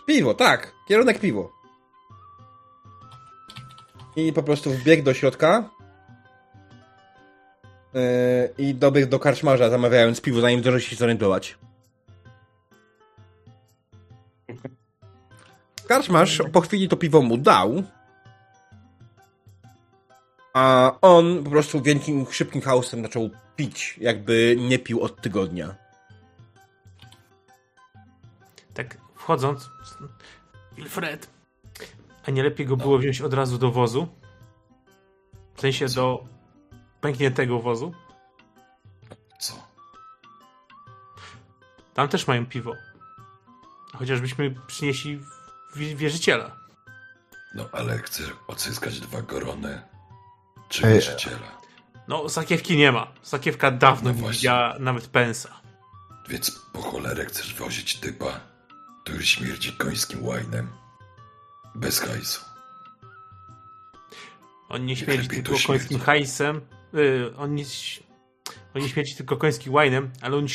Piwo, 0.07 0.35
tak. 0.35 0.73
Kierunek 0.89 1.21
piwo. 1.21 1.53
I 4.17 4.33
po 4.33 4.43
prostu 4.43 4.71
wbiegł 4.71 5.03
do 5.03 5.15
środka. 5.15 5.71
Yy, 7.95 8.01
I 8.59 8.75
dobiegł 8.75 9.11
do 9.11 9.19
karczmarza, 9.19 9.71
zamawiając 9.71 10.21
piwo, 10.21 10.41
zanim 10.41 10.61
zdążył 10.61 10.81
się 10.81 10.97
zorientować. 10.97 11.59
Karczmarz 15.89 16.43
po 16.53 16.61
chwili 16.61 16.89
to 16.89 16.97
piwo 16.97 17.23
mu 17.23 17.37
dał. 17.37 17.83
A 20.53 20.93
on 21.01 21.45
po 21.45 21.51
prostu 21.51 21.83
wielkim, 21.83 22.27
szybkim 22.31 22.61
chaosem 22.61 23.03
zaczął 23.03 23.31
pić, 23.57 23.99
jakby 24.01 24.57
nie 24.59 24.79
pił 24.79 25.01
od 25.01 25.21
tygodnia. 25.23 25.75
Tak 28.75 28.99
wchodząc, 29.15 29.71
Wilfred, 30.77 31.31
a 32.27 32.31
nie 32.31 32.43
lepiej 32.43 32.67
go 32.67 32.77
było 32.77 32.99
wziąć 32.99 33.21
od 33.21 33.35
razu 33.35 33.59
do 33.59 33.71
wozu? 33.71 34.09
W 35.55 35.61
sensie 35.61 35.87
do 35.89 36.25
pękniętego 37.01 37.59
wozu? 37.61 37.95
Co? 39.41 39.55
Tam 41.95 42.09
też 42.09 42.27
mają 42.27 42.47
piwo. 42.47 42.75
Chociażbyśmy 43.99 44.55
przynieśli 44.67 45.21
wi- 45.77 45.97
wierzyciela. 45.97 46.57
No 47.55 47.69
ale 47.73 47.99
chcę 47.99 48.23
odzyskać 48.49 49.01
dwa 49.01 49.23
gorony. 49.23 49.83
Czy 50.69 50.87
Ej, 50.87 50.95
wierzyciela. 50.95 51.61
No, 52.09 52.29
sakiewki 52.29 52.77
nie 52.77 52.93
ma. 52.93 53.07
Sakiewka 53.23 53.71
dawno 53.71 54.13
No 54.13 54.21
nie 54.23 54.31
widziała 54.31 54.77
nawet 54.79 55.07
pensa. 55.07 55.61
Więc 56.29 56.51
po 56.73 56.83
cholerę 56.83 57.25
chcesz 57.27 57.55
wozić 57.55 57.97
typa, 58.01 58.41
który 59.03 59.27
śmierdzi 59.27 59.73
końskim 59.73 60.27
łajnem. 60.27 60.69
Bez 61.75 62.01
hajsu. 62.01 62.45
On 64.69 64.87
nie 64.87 64.97
śmierdzi 64.97 65.29
tylko 65.29 65.53
końskim 65.67 66.01
hajsem. 66.01 66.61
Yy, 66.93 67.33
on, 67.37 67.55
nie, 67.55 67.65
on 68.75 68.83
nie 68.83 68.89
śmierdzi 68.89 69.17
tylko 69.17 69.37
końskim 69.37 69.73
łajnem, 69.73 70.11
ale 70.21 70.37
on 70.37 70.47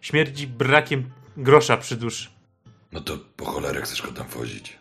śmierdzi 0.00 0.46
brakiem 0.46 1.10
grosza 1.36 1.76
przy 1.76 1.96
duszy. 1.96 2.28
No 2.92 3.00
to 3.00 3.18
po 3.36 3.44
cholerę 3.44 3.82
chcesz 3.82 4.02
go 4.02 4.12
tam 4.12 4.28
wozić. 4.28 4.78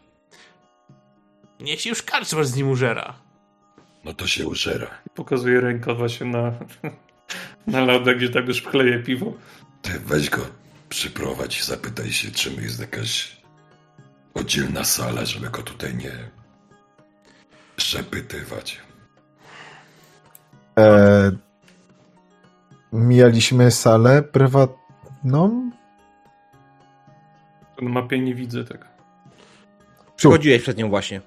Niech 1.60 1.82
się 1.82 1.90
już 1.90 2.04
karczmasz 2.04 2.48
z 2.48 2.56
nim 2.56 2.70
użera. 2.70 3.14
No 4.04 4.14
to 4.14 4.28
się 4.28 4.48
użera. 4.48 4.88
Pokazuje 5.16 5.62
rękę 5.62 5.96
właśnie 5.96 6.26
na, 6.28 6.54
na 7.68 7.86
laudę, 7.86 8.16
gdzie 8.16 8.30
tam 8.30 8.46
już 8.48 8.62
chleje 8.62 9.00
piwo. 9.00 9.34
Ty 9.82 10.00
weź 10.00 10.30
go, 10.30 10.48
przyprowadź 10.90 11.60
i 11.60 11.64
zapytaj 11.64 12.12
się, 12.12 12.32
czym 12.32 12.54
jest 12.54 12.80
jakaś 12.80 13.38
oddzielna 14.34 14.84
sala, 14.84 15.26
żeby 15.26 15.50
go 15.50 15.64
tutaj 15.64 15.96
nie 15.96 16.30
przepytywać. 17.76 18.80
E, 20.82 21.32
mijaliśmy 22.94 23.72
salę 23.72 24.22
prywatną? 24.24 25.72
Na 27.82 27.90
mapie 27.90 28.20
nie 28.20 28.36
widzę 28.36 28.64
tak. 28.66 28.88
Przychodziłeś 30.16 30.62
przed 30.62 30.78
nią 30.78 30.90
właśnie. 30.90 31.22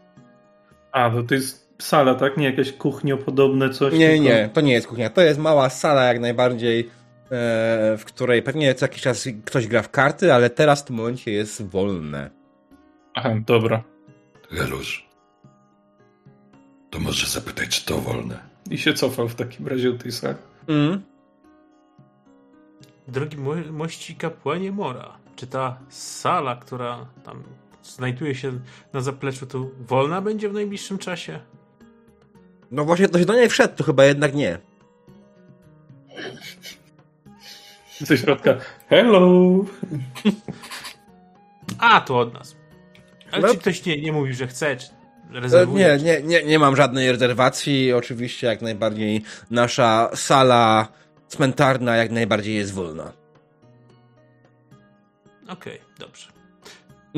A, 0.93 1.11
to 1.11 1.23
to 1.23 1.35
jest 1.35 1.75
sala, 1.83 2.15
tak? 2.15 2.37
Nie 2.37 2.45
jakieś 2.47 2.73
kuchniopodobne 2.73 3.71
coś? 3.71 3.93
Nie, 3.95 4.09
tylko- 4.09 4.25
nie, 4.25 4.49
to 4.53 4.61
nie 4.61 4.73
jest 4.73 4.87
kuchnia. 4.87 5.11
To 5.11 5.21
jest 5.21 5.39
mała 5.41 5.71
sala 5.71 6.05
jak 6.05 6.21
najbardziej, 6.21 6.81
e, 6.81 6.87
w 7.99 8.03
której 8.05 8.43
pewnie 8.43 8.75
co 8.75 8.85
jakiś 8.85 9.03
czas 9.03 9.29
ktoś 9.45 9.67
gra 9.67 9.83
w 9.83 9.91
karty, 9.91 10.33
ale 10.35 10.51
teraz 10.51 10.83
w 10.83 10.85
tym 10.85 10.97
momencie 10.97 11.31
jest 11.33 11.63
wolne. 11.67 12.31
Aha, 13.15 13.31
dobra. 13.47 13.83
Helusz, 14.51 15.09
to 16.91 17.01
może 17.01 17.27
zapytać, 17.27 17.69
czy 17.69 17.87
to 17.87 17.99
wolne. 17.99 18.54
I 18.71 18.79
się 18.79 18.95
cofał 18.95 19.29
w 19.29 19.35
takim 19.35 19.67
razie 19.69 19.91
od 19.91 20.03
tej 20.03 20.13
sali. 20.13 20.37
Mm. 20.69 21.03
drogi 23.09 23.37
mo- 23.37 23.73
mości 23.73 24.15
kapłanie 24.17 24.73
Mora, 24.73 25.17
czy 25.37 25.47
ta 25.47 25.79
sala, 25.89 26.57
która 26.57 27.07
tam 27.25 27.43
znajduje 27.83 28.35
się 28.35 28.53
na 28.93 29.01
zapleczu, 29.01 29.47
to 29.47 29.67
wolna 29.81 30.21
będzie 30.21 30.49
w 30.49 30.53
najbliższym 30.53 30.99
czasie? 30.99 31.41
No 32.71 32.85
właśnie, 32.85 33.09
ktoś 33.09 33.25
do 33.25 33.35
niej 33.35 33.49
wszedł, 33.49 33.77
to 33.77 33.85
chyba 33.85 34.05
jednak 34.05 34.35
nie. 34.35 34.59
Ze 38.01 38.19
środka. 38.19 38.55
Hello! 38.89 39.65
A, 41.79 42.01
to 42.01 42.19
od 42.19 42.35
nas. 42.35 42.57
Ale 43.33 43.43
No. 43.43 43.49
czy 43.49 43.59
ktoś 43.59 43.87
nie, 43.87 44.03
nie 44.03 44.13
mówił, 44.13 44.35
że 44.35 44.47
chce, 44.47 44.77
czy 44.77 44.87
Nie, 45.79 45.99
nie, 45.99 46.23
nie, 46.23 46.45
nie 46.45 46.59
mam 46.59 46.77
żadnej 46.77 47.13
rezerwacji. 47.13 47.93
Oczywiście 47.93 48.47
jak 48.47 48.63
najbardziej 48.63 49.23
nasza 49.51 50.11
sala 50.15 50.89
cmentarna 51.29 51.97
jak 51.97 52.11
najbardziej 52.11 52.55
jest 52.55 52.73
wolna. 52.73 53.13
Okej, 55.49 55.81
dobrze. 55.99 56.29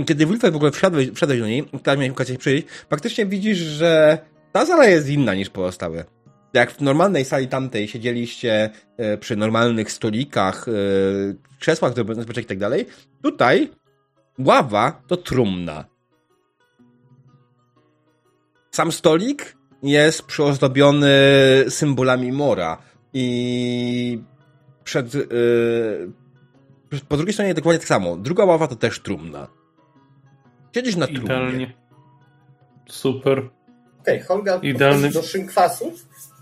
Kiedy 0.07 0.27
Wilfred 0.27 0.53
w 0.53 0.57
ogóle 0.57 0.71
wszedłeś, 0.71 1.11
wszedłeś 1.11 1.41
do 1.41 1.47
niej, 1.47 1.69
teraz 1.83 1.99
miałeś 1.99 2.13
okazję 2.13 2.39
przyjść, 2.39 2.67
faktycznie 2.91 3.27
widzisz, 3.27 3.59
że 3.59 4.19
ta 4.53 4.67
sala 4.67 4.87
jest 4.87 5.09
inna 5.09 5.35
niż 5.35 5.51
pozostałe. 5.51 6.05
Jak 6.55 6.73
w 6.73 6.81
normalnej 6.81 7.25
sali 7.25 7.49
tamtej 7.49 7.89
siedzieliście 7.89 8.71
e, 8.97 9.19
przy 9.19 9.37
normalnych 9.37 9.93
stolikach, 9.93 10.67
e, 10.69 10.73
krzesłach 11.61 11.93
i 12.43 12.45
tak 12.45 12.59
dalej, 12.59 12.87
tutaj 13.23 13.71
ława 14.39 15.03
to 15.07 15.17
trumna. 15.17 15.96
Sam 18.77 18.93
stolik 18.93 19.57
jest 19.83 20.23
przyozdobiony 20.23 21.11
symbolami 21.69 22.33
mora 22.33 22.79
i 23.12 24.23
przed, 24.85 25.15
e, 25.15 25.19
po 27.09 27.17
drugiej 27.17 27.33
stronie 27.33 27.55
dokładnie 27.55 27.79
tak 27.79 27.89
samo. 27.89 28.17
Druga 28.17 28.45
ława 28.45 28.69
to 28.69 28.77
też 28.77 29.01
trumna. 29.01 29.49
Siedzisz 30.75 30.97
na 30.97 31.07
trumnie. 31.07 31.25
Idealnie. 31.25 31.73
Super. 32.89 33.49
Okej, 34.01 34.21
Holga 34.23 34.57
Idealny- 34.59 35.12
do 35.12 35.23
szynkwasu, 35.23 35.93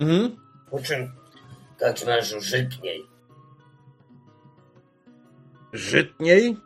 Mhm. 0.00 0.36
po 0.70 0.78
czym 0.82 1.12
tak 1.78 2.06
mężu 2.06 2.40
żytniej. 2.40 3.06
Żytniej? 5.72 6.56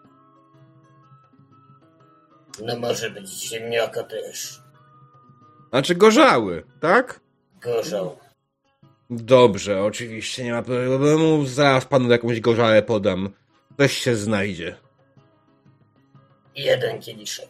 No 2.62 2.76
może 2.78 3.10
być 3.10 3.30
ziemniaka 3.30 4.02
też. 4.02 4.67
Znaczy 5.70 5.94
gorzały, 5.94 6.64
tak? 6.80 7.20
Gorzał. 7.60 8.18
Dobrze, 9.10 9.82
oczywiście, 9.84 10.44
nie 10.44 10.52
ma 10.52 10.62
problemu. 10.62 11.46
Zaraz 11.46 11.84
panu 11.84 12.10
jakąś 12.10 12.40
gorzałę 12.40 12.82
podam. 12.82 13.30
Coś 13.78 13.92
się 13.92 14.16
znajdzie. 14.16 14.76
Jeden 16.56 17.00
kieliszek. 17.00 17.48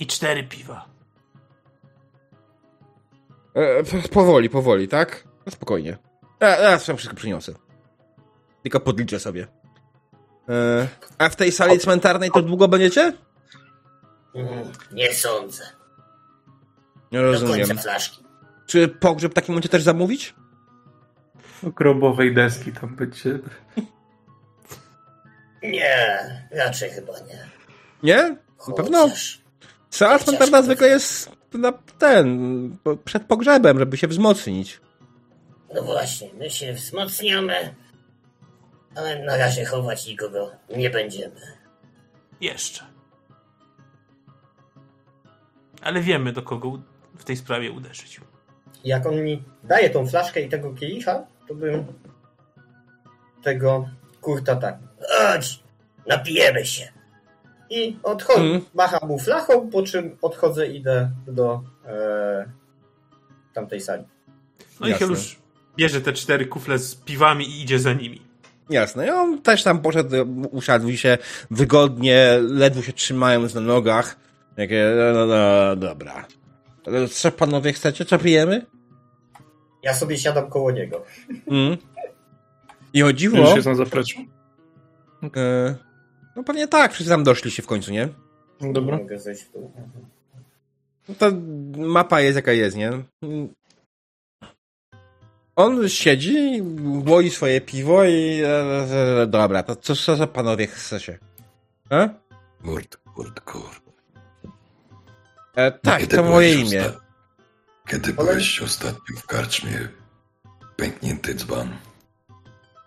I 0.00 0.06
cztery 0.06 0.44
piwa. 0.44 0.84
E, 3.54 3.84
p- 3.84 4.08
powoli, 4.08 4.50
powoli, 4.50 4.88
tak? 4.88 5.24
No 5.46 5.52
spokojnie. 5.52 5.92
E, 6.40 6.56
teraz 6.56 6.86
wam 6.86 6.96
wszystko 6.96 7.16
przyniosę. 7.16 7.52
Tylko 8.62 8.80
podliczę 8.80 9.20
sobie. 9.20 9.46
E, 10.48 10.88
a 11.18 11.28
w 11.28 11.36
tej 11.36 11.52
sali 11.52 11.78
cmentarnej 11.78 12.30
to 12.30 12.42
długo 12.42 12.68
będziecie? 12.68 13.12
Mm, 14.34 14.72
nie 14.92 15.12
sądzę. 15.14 15.62
Nie 17.12 17.18
Do 17.18 17.24
rozumiem. 17.32 17.66
końca 17.68 17.82
flaszki. 17.82 18.24
Czy 18.66 18.88
pogrzeb 18.88 19.32
w 19.32 19.34
takim 19.34 19.52
momencie 19.52 19.68
też 19.68 19.82
zamówić? 19.82 20.34
Grobowej 21.62 22.34
deski 22.34 22.72
tam 22.72 22.96
będzie. 22.96 23.38
Nie, 25.62 26.18
raczej 26.50 26.90
chyba 26.90 27.12
nie. 27.12 27.48
Nie? 28.02 28.36
Na 28.68 28.74
pewno. 28.74 29.02
Chociaż 29.02 29.40
Sala 29.90 30.18
cmentarna 30.18 30.62
zwykle 30.62 30.88
jest 30.88 31.30
na 31.54 31.72
ten, 31.98 32.76
przed 33.04 33.24
pogrzebem, 33.24 33.78
żeby 33.78 33.96
się 33.96 34.08
wzmocnić. 34.08 34.80
No 35.74 35.82
właśnie, 35.82 36.30
my 36.38 36.50
się 36.50 36.72
wzmacniamy, 36.72 37.74
ale 38.96 39.24
na 39.24 39.36
razie 39.36 39.64
chować 39.64 40.06
nikogo 40.06 40.50
nie 40.76 40.90
będziemy. 40.90 41.40
Jeszcze. 42.40 42.84
Ale 45.82 46.00
wiemy, 46.00 46.32
do 46.32 46.42
kogo 46.42 46.78
w 47.18 47.24
tej 47.24 47.36
sprawie 47.36 47.70
uderzyć. 47.72 48.20
Jak 48.84 49.06
on 49.06 49.22
mi 49.22 49.42
daje 49.64 49.90
tą 49.90 50.06
flaszkę 50.06 50.40
i 50.42 50.48
tego 50.48 50.74
kielicha, 50.74 51.26
to 51.48 51.54
bym 51.54 51.84
tego 53.42 53.88
kurta 54.20 54.56
tak. 54.56 54.78
Chodź, 55.08 55.62
napijemy 56.06 56.66
się. 56.66 56.88
I 57.70 57.96
odchodzę, 58.02 58.40
Mhm. 58.40 58.64
macham 58.74 59.08
mu 59.08 59.18
flachą, 59.18 59.70
po 59.70 59.82
czym 59.82 60.16
odchodzę 60.22 60.66
i 60.66 60.76
idę 60.76 61.10
do 61.26 61.62
e, 61.86 62.48
tamtej 63.54 63.80
sali. 63.80 64.04
No 64.80 64.86
i 64.86 64.90
Jasne. 64.90 65.06
Helusz 65.06 65.36
bierze 65.76 66.00
te 66.00 66.12
cztery 66.12 66.46
kufle 66.46 66.78
z 66.78 66.94
piwami 66.94 67.44
i 67.44 67.62
idzie 67.62 67.78
za 67.78 67.92
nimi. 67.92 68.22
Jasne. 68.70 69.06
I 69.06 69.10
on 69.10 69.42
też 69.42 69.62
tam 69.62 69.82
poszedł, 69.82 70.16
usiadł 70.50 70.92
się 70.92 71.18
wygodnie, 71.50 72.38
ledwo 72.42 72.82
się 72.82 72.92
trzymając 72.92 73.54
na 73.54 73.60
nogach. 73.60 74.16
Takie, 74.56 74.92
no, 74.96 75.12
no, 75.14 75.26
no 75.26 75.76
dobra. 75.76 76.26
Co 77.10 77.32
panowie 77.32 77.72
chcecie? 77.72 78.04
Co 78.04 78.18
pijemy? 78.18 78.66
Ja 79.82 79.94
sobie 79.94 80.18
siadam 80.18 80.50
koło 80.50 80.70
niego. 80.70 81.04
Mm. 81.50 81.76
I 82.92 83.02
o 83.02 83.12
dziwo, 83.12 83.38
Już 83.38 83.54
jest 83.54 83.66
na 83.66 83.74
zapleczu. 83.74 84.20
e, 85.36 85.74
no 86.36 86.44
pewnie 86.44 86.68
tak, 86.68 86.92
wszyscy 86.92 87.10
tam 87.10 87.24
doszli 87.24 87.50
się 87.50 87.62
w 87.62 87.66
końcu, 87.66 87.92
nie? 87.92 88.08
Dobra. 88.72 88.96
Mogę 88.96 89.18
zejść 89.18 89.42
w 89.44 89.52
dół. 89.52 89.72
No 91.08 91.14
to 91.18 91.26
mapa 91.76 92.20
jest 92.20 92.36
jaka 92.36 92.52
jest, 92.52 92.76
nie? 92.76 92.90
On 95.56 95.88
siedzi, 95.88 96.62
łoi 97.06 97.30
swoje 97.30 97.60
piwo 97.60 98.04
i 98.04 98.40
e, 98.44 99.22
e, 99.22 99.26
dobra, 99.26 99.62
to 99.62 99.76
co, 99.76 99.96
co, 99.96 100.16
co 100.16 100.26
panowie 100.26 100.66
chcecie? 100.66 101.18
E? 101.90 102.08
Kurt, 102.64 102.96
kurt, 102.96 103.40
kurt. 103.40 103.87
E, 105.58 105.72
tak, 105.72 106.06
to 106.06 106.22
moje 106.22 106.54
osta- 106.54 106.60
imię. 106.60 106.84
Kiedy 107.86 108.12
byłeś 108.12 108.62
ostatnio 108.62 109.16
w 109.16 109.26
karczmie, 109.26 109.88
pęknięty 110.76 111.34
dzban. 111.34 111.76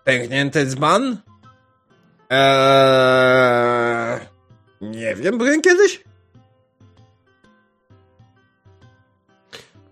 Pęknięty 0.04 0.66
dzban? 0.66 1.18
Eee, 2.30 4.20
nie 4.82 5.16
wiem, 5.16 5.38
byłem 5.38 5.62
kiedyś? 5.62 6.04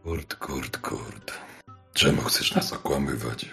Kurt, 0.03 0.35
kurt, 0.35 0.77
kurt. 0.77 1.33
Czemu 1.93 2.21
chcesz 2.21 2.55
nas 2.55 2.73
okłamywać? 2.73 3.49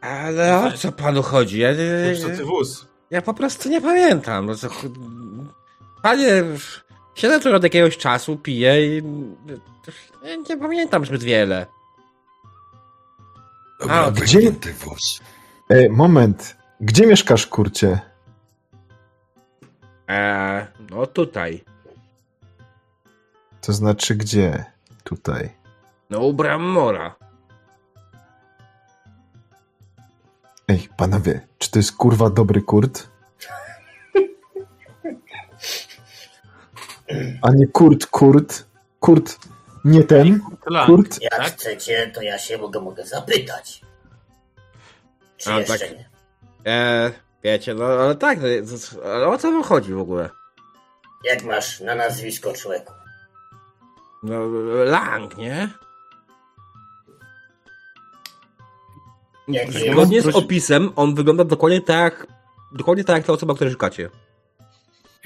Ale 0.00 0.66
o 0.66 0.72
co 0.72 0.92
panu 0.92 1.22
chodzi? 1.22 1.58
Ja, 1.58 1.68
ty 2.36 2.44
wóz? 2.44 2.86
ja 3.10 3.22
po 3.22 3.34
prostu 3.34 3.68
nie 3.68 3.80
pamiętam. 3.80 4.46
No 4.46 4.54
panie, 6.02 6.42
siedzę 7.14 7.40
tu 7.40 7.54
od 7.54 7.62
jakiegoś 7.62 7.96
czasu, 7.98 8.36
piję 8.36 8.86
i 8.98 9.02
ja 10.24 10.36
nie 10.48 10.56
pamiętam 10.56 11.06
zbyt 11.06 11.22
wiele. 11.22 11.66
Dobra, 13.80 13.96
A, 14.04 14.10
gdzie- 14.10 14.38
pęknięty 14.38 14.72
wóz. 14.72 15.20
E, 15.70 15.88
moment. 15.88 16.56
Gdzie 16.80 17.06
mieszkasz, 17.06 17.46
kurcie? 17.46 18.00
Eee, 20.08 20.66
no 20.90 21.06
tutaj. 21.06 21.64
To 23.60 23.72
znaczy 23.72 24.14
gdzie? 24.14 24.64
Tutaj. 25.04 25.50
No 26.10 26.18
u 26.20 26.32
Brammora. 26.32 27.14
Ej, 30.68 30.88
panowie, 30.96 31.40
czy 31.58 31.70
to 31.70 31.78
jest 31.78 31.92
kurwa 31.96 32.30
dobry 32.30 32.62
kurt? 32.62 33.08
A 37.42 37.50
nie 37.50 37.66
kurt, 37.66 38.06
kurt. 38.06 38.66
Kurt, 39.00 39.38
nie 39.84 40.04
ten. 40.04 40.40
Lang, 40.66 40.86
Kurt. 40.86 41.22
Jak 41.22 41.36
tak? 41.36 41.46
chcecie, 41.46 42.10
to 42.14 42.22
ja 42.22 42.38
się 42.38 42.58
mogę, 42.58 42.80
mogę 42.80 43.06
zapytać. 43.06 43.80
Czy 45.36 45.52
A, 45.52 45.58
jeszcze 45.58 45.78
tak. 45.78 45.90
nie? 45.92 46.08
Eee, 46.64 47.12
wiecie, 47.42 47.74
no 47.74 47.84
ale 47.84 48.14
tak, 48.14 48.38
no, 48.40 48.48
ale 49.10 49.28
o 49.28 49.38
co 49.38 49.52
wam 49.52 49.62
chodzi 49.62 49.92
w 49.92 49.98
ogóle? 49.98 50.30
Jak 51.24 51.44
masz 51.44 51.80
na 51.80 51.94
nazwisko 51.94 52.52
człowieku? 52.52 52.92
No, 54.22 54.46
Lang, 54.84 55.36
nie? 55.36 55.68
Zgodnie 59.92 60.22
z 60.22 60.26
opisem, 60.26 60.92
on 60.96 61.14
wygląda 61.14 61.44
dokładnie 61.44 61.80
tak, 61.80 62.26
dokładnie 62.72 63.04
tak 63.04 63.16
jak 63.16 63.26
ta 63.26 63.32
osoba, 63.32 63.54
której 63.54 63.72
szukacie. 63.72 64.10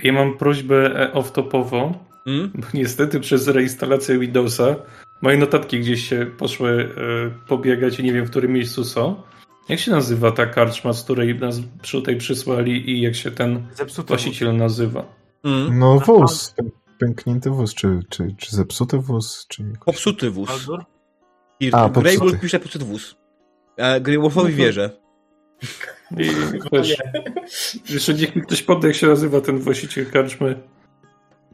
Ja 0.03 0.13
mam 0.13 0.39
prośbę 0.39 1.01
e, 1.01 1.13
off-topową, 1.13 1.95
Hmm? 2.25 2.51
bo 2.55 2.67
niestety 2.75 3.21
przez 3.21 3.49
reinstalację 3.49 4.19
Windowsa 4.19 4.77
moje 5.23 5.37
notatki 5.37 5.81
gdzieś 5.81 6.09
się 6.09 6.27
poszły 6.39 6.95
e, 6.97 7.49
pobiegać 7.49 7.99
i 8.01 8.05
nie 8.05 8.13
wiem, 8.13 8.25
w 8.27 8.31
którym 8.31 8.53
miejscu 8.53 8.85
są. 8.85 9.23
Jak 9.69 9.81
się 9.81 9.91
nazywa 9.91 10.33
ta 10.33 10.47
karczma, 10.47 10.93
z 10.93 11.05
której 11.05 11.39
nas 11.39 11.61
tutaj 11.93 12.17
przysłali 12.17 12.91
i 12.91 13.01
jak 13.01 13.15
się 13.17 13.31
ten 13.31 13.67
Zepsuty 13.75 14.09
właściciel 14.09 14.57
nazywa? 14.57 15.05
Mm. 15.45 15.79
No 15.79 15.99
wóz, 15.99 16.55
pę- 16.59 16.71
pęknięty 16.99 17.51
wóz, 17.51 17.75
czy, 17.75 18.01
czy, 18.09 18.35
czy 18.39 18.57
zepsuty 18.57 18.99
wóz, 18.99 19.47
czy... 19.49 19.63
jakoś- 19.63 19.85
Popsuty 19.85 20.31
wóz. 20.31 20.49
Baldur? 20.49 20.85
I 21.61 21.69
A, 21.73 21.89
popsuty. 21.89 22.01
Greywolf 22.17 22.41
pisze 22.41 22.61
popsuty 22.61 22.85
wóz. 22.85 23.17
E, 23.77 24.01
Greywolfowi 24.01 24.53
wierzę. 24.55 24.91
I 26.17 26.31
wiesz, 26.73 26.97
jeszcze 27.89 28.15
niech 28.15 28.37
mi 28.37 28.43
ktoś 28.43 28.63
poda, 28.63 28.89
jak 28.89 28.97
się 28.97 29.07
nazywa 29.07 29.41
ten 29.41 29.59
właściciel 29.59 30.11
karczmy. 30.11 30.59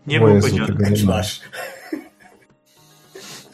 Nie 0.06 0.20
był 0.20 0.40
powiedziane. 0.40 0.66
tego 0.66 0.90
nie 0.90 1.04
ma. 1.04 1.12
Masz. 1.16 1.40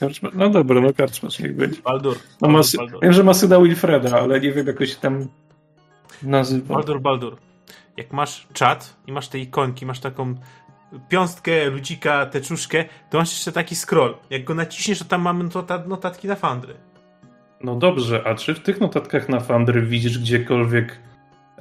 Karczma? 0.00 0.30
No 0.34 0.50
dobra, 0.50 0.80
no 0.80 0.92
karczmasz 0.92 1.38
niech 1.38 1.56
będzie. 1.56 1.82
Baldur. 1.82 2.16
No 2.40 2.48
ma, 2.48 2.60
Baldur, 2.76 3.00
wiem, 3.02 3.12
że 3.12 3.24
ma 3.24 3.34
syna 3.34 3.60
Wilfreda, 3.60 4.20
ale 4.20 4.40
nie 4.40 4.52
wiem, 4.52 4.66
jak 4.66 4.86
się 4.86 4.96
tam 4.96 5.26
nazywa. 6.22 6.74
Baldur, 6.74 7.00
Baldur. 7.00 7.36
Jak 7.96 8.12
masz 8.12 8.46
czat 8.52 8.96
i 9.06 9.12
masz 9.12 9.28
te 9.28 9.38
ikonki, 9.38 9.86
masz 9.86 10.00
taką 10.00 10.34
piąstkę, 11.08 11.70
ludzika, 11.70 12.26
teczuszkę, 12.26 12.84
to 13.10 13.18
masz 13.18 13.30
jeszcze 13.32 13.52
taki 13.52 13.76
scroll. 13.76 14.16
Jak 14.30 14.44
go 14.44 14.54
naciśniesz, 14.54 14.98
to 14.98 15.04
tam 15.04 15.22
mamy 15.22 15.44
nota- 15.44 15.86
notatki 15.86 16.28
na 16.28 16.36
fandry. 16.36 16.74
No 17.64 17.76
dobrze, 17.76 18.22
a 18.26 18.34
czy 18.34 18.54
w 18.54 18.60
tych 18.60 18.80
notatkach 18.80 19.28
na 19.28 19.40
Fandry 19.40 19.82
widzisz 19.82 20.18
gdziekolwiek 20.18 20.98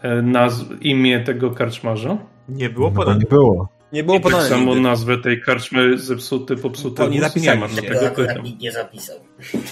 e, 0.01 0.21
nazw, 0.21 0.65
imię 0.81 1.19
tego 1.19 1.51
karczmarza? 1.51 2.17
Nie 2.49 2.69
było 2.69 2.89
No 2.89 2.95
podane. 2.95 3.19
nie 3.19 3.25
było. 3.25 3.69
Nie 3.93 4.03
było 4.03 4.17
I 4.17 4.21
tak 4.21 4.31
podane 4.31 4.49
samo 4.49 4.65
nigdy. 4.65 4.81
nazwę 4.81 5.17
tej 5.17 5.41
karczmy 5.41 5.97
zepsuty, 5.97 6.55
popsuty 6.57 6.95
To 6.97 7.09
nie 7.09 7.21
wóz 7.21 7.35
nie 7.35 7.55
ma, 7.55 7.67
dlatego 7.67 8.07
akurat 8.07 8.29
pytam. 8.29 8.43
nikt 8.45 8.61
nie 8.61 8.71
zapisał. 8.71 9.15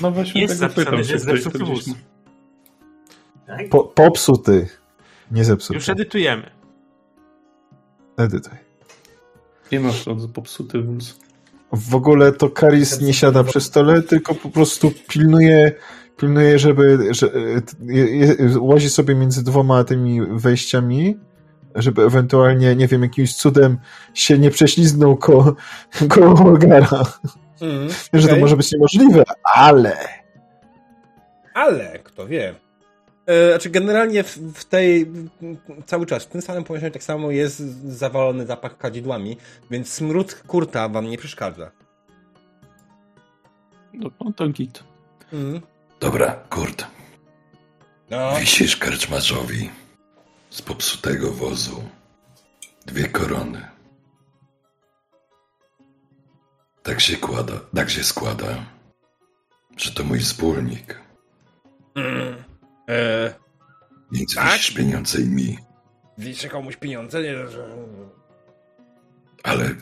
No 0.01 0.11
właśnie 0.11 0.41
Jest 0.41 0.53
tego 0.59 0.69
zapisane, 0.69 0.85
pytam, 0.97 0.99
jest 1.13 1.25
to 1.25 1.31
zepsuty 1.31 1.63
wóz. 1.63 1.85
Tak? 3.47 3.69
Po, 3.69 3.83
popsuty. 3.83 4.67
Nie 5.31 5.43
zepsuty. 5.45 5.73
Już 5.73 5.89
edytujemy. 5.89 6.49
Edytuj. 8.17 8.53
Nie 9.71 9.79
masz 9.79 10.03
to 10.03 10.15
popsuty 10.33 10.81
wóz. 10.81 11.19
W 11.71 11.95
ogóle 11.95 12.31
to 12.31 12.49
Karis 12.49 13.01
nie 13.01 13.13
siada 13.13 13.43
przy 13.43 13.61
stole, 13.61 14.01
tylko 14.01 14.35
po 14.35 14.49
prostu 14.49 14.91
pilnuje, 15.07 15.71
pilnuje 16.17 16.59
żeby, 16.59 16.97
że, 17.11 17.29
je, 17.81 18.05
je, 18.05 18.35
łazi 18.59 18.89
sobie 18.89 19.15
między 19.15 19.43
dwoma 19.43 19.83
tymi 19.83 20.21
wejściami, 20.21 21.17
żeby 21.75 22.01
ewentualnie, 22.01 22.75
nie 22.75 22.87
wiem, 22.87 23.03
jakimś 23.03 23.35
cudem 23.35 23.77
się 24.13 24.37
nie 24.37 24.51
prześliznął 24.51 25.17
ko, 25.17 25.55
koło 26.09 26.35
Holgara. 26.35 27.03
Mm, 27.61 27.87
Wiem, 28.13 28.21
że 28.21 28.27
to 28.27 28.35
może 28.35 28.57
być 28.57 28.71
niemożliwe, 28.71 29.23
ale... 29.43 29.97
Ale, 31.53 31.99
kto 32.03 32.27
wie. 32.27 32.55
E, 33.25 33.49
znaczy, 33.49 33.69
generalnie 33.69 34.23
w, 34.23 34.37
w 34.37 34.65
tej. 34.65 35.11
cały 35.85 36.05
czas 36.05 36.23
w 36.23 36.27
tym 36.27 36.41
samym 36.41 36.63
pomieszczeniu 36.63 36.93
tak 36.93 37.03
samo 37.03 37.31
jest 37.31 37.59
zawalony 37.85 38.45
zapach 38.45 38.77
kadzidłami, 38.77 39.37
więc 39.71 39.93
smród 39.93 40.43
kurta 40.47 40.89
wam 40.89 41.09
nie 41.09 41.17
przeszkadza. 41.17 41.71
No, 43.93 44.09
no 44.25 44.33
to 44.33 44.49
git. 44.49 44.83
Mm. 45.33 45.61
Dobra, 45.99 46.35
Kurt, 46.49 46.85
No. 48.09 48.35
wisisz 48.39 48.77
karczmarzowi 48.77 49.69
z 50.49 50.61
popsutego 50.61 51.31
wozu 51.31 51.83
dwie 52.85 53.07
korony. 53.07 53.67
Tak 56.83 56.99
się 57.01 57.17
kłada, 57.17 57.53
tak 57.75 57.89
się 57.89 58.03
składa, 58.03 58.65
że 59.77 59.91
to 59.91 60.03
mój 60.03 60.19
wspólnik. 60.19 61.01
Mm. 61.95 62.43
E, 62.89 63.33
Więc 64.11 64.35
Tak? 64.35 64.51
wisisz 64.53 64.71
pieniądze 64.75 65.21
i 65.21 65.25
mi, 65.25 65.57
wiszę 66.17 66.49
komuś 66.49 66.77
pieniądze? 66.77 67.21
Nie, 67.21 67.47
że... 67.47 67.69
ale 69.43 69.75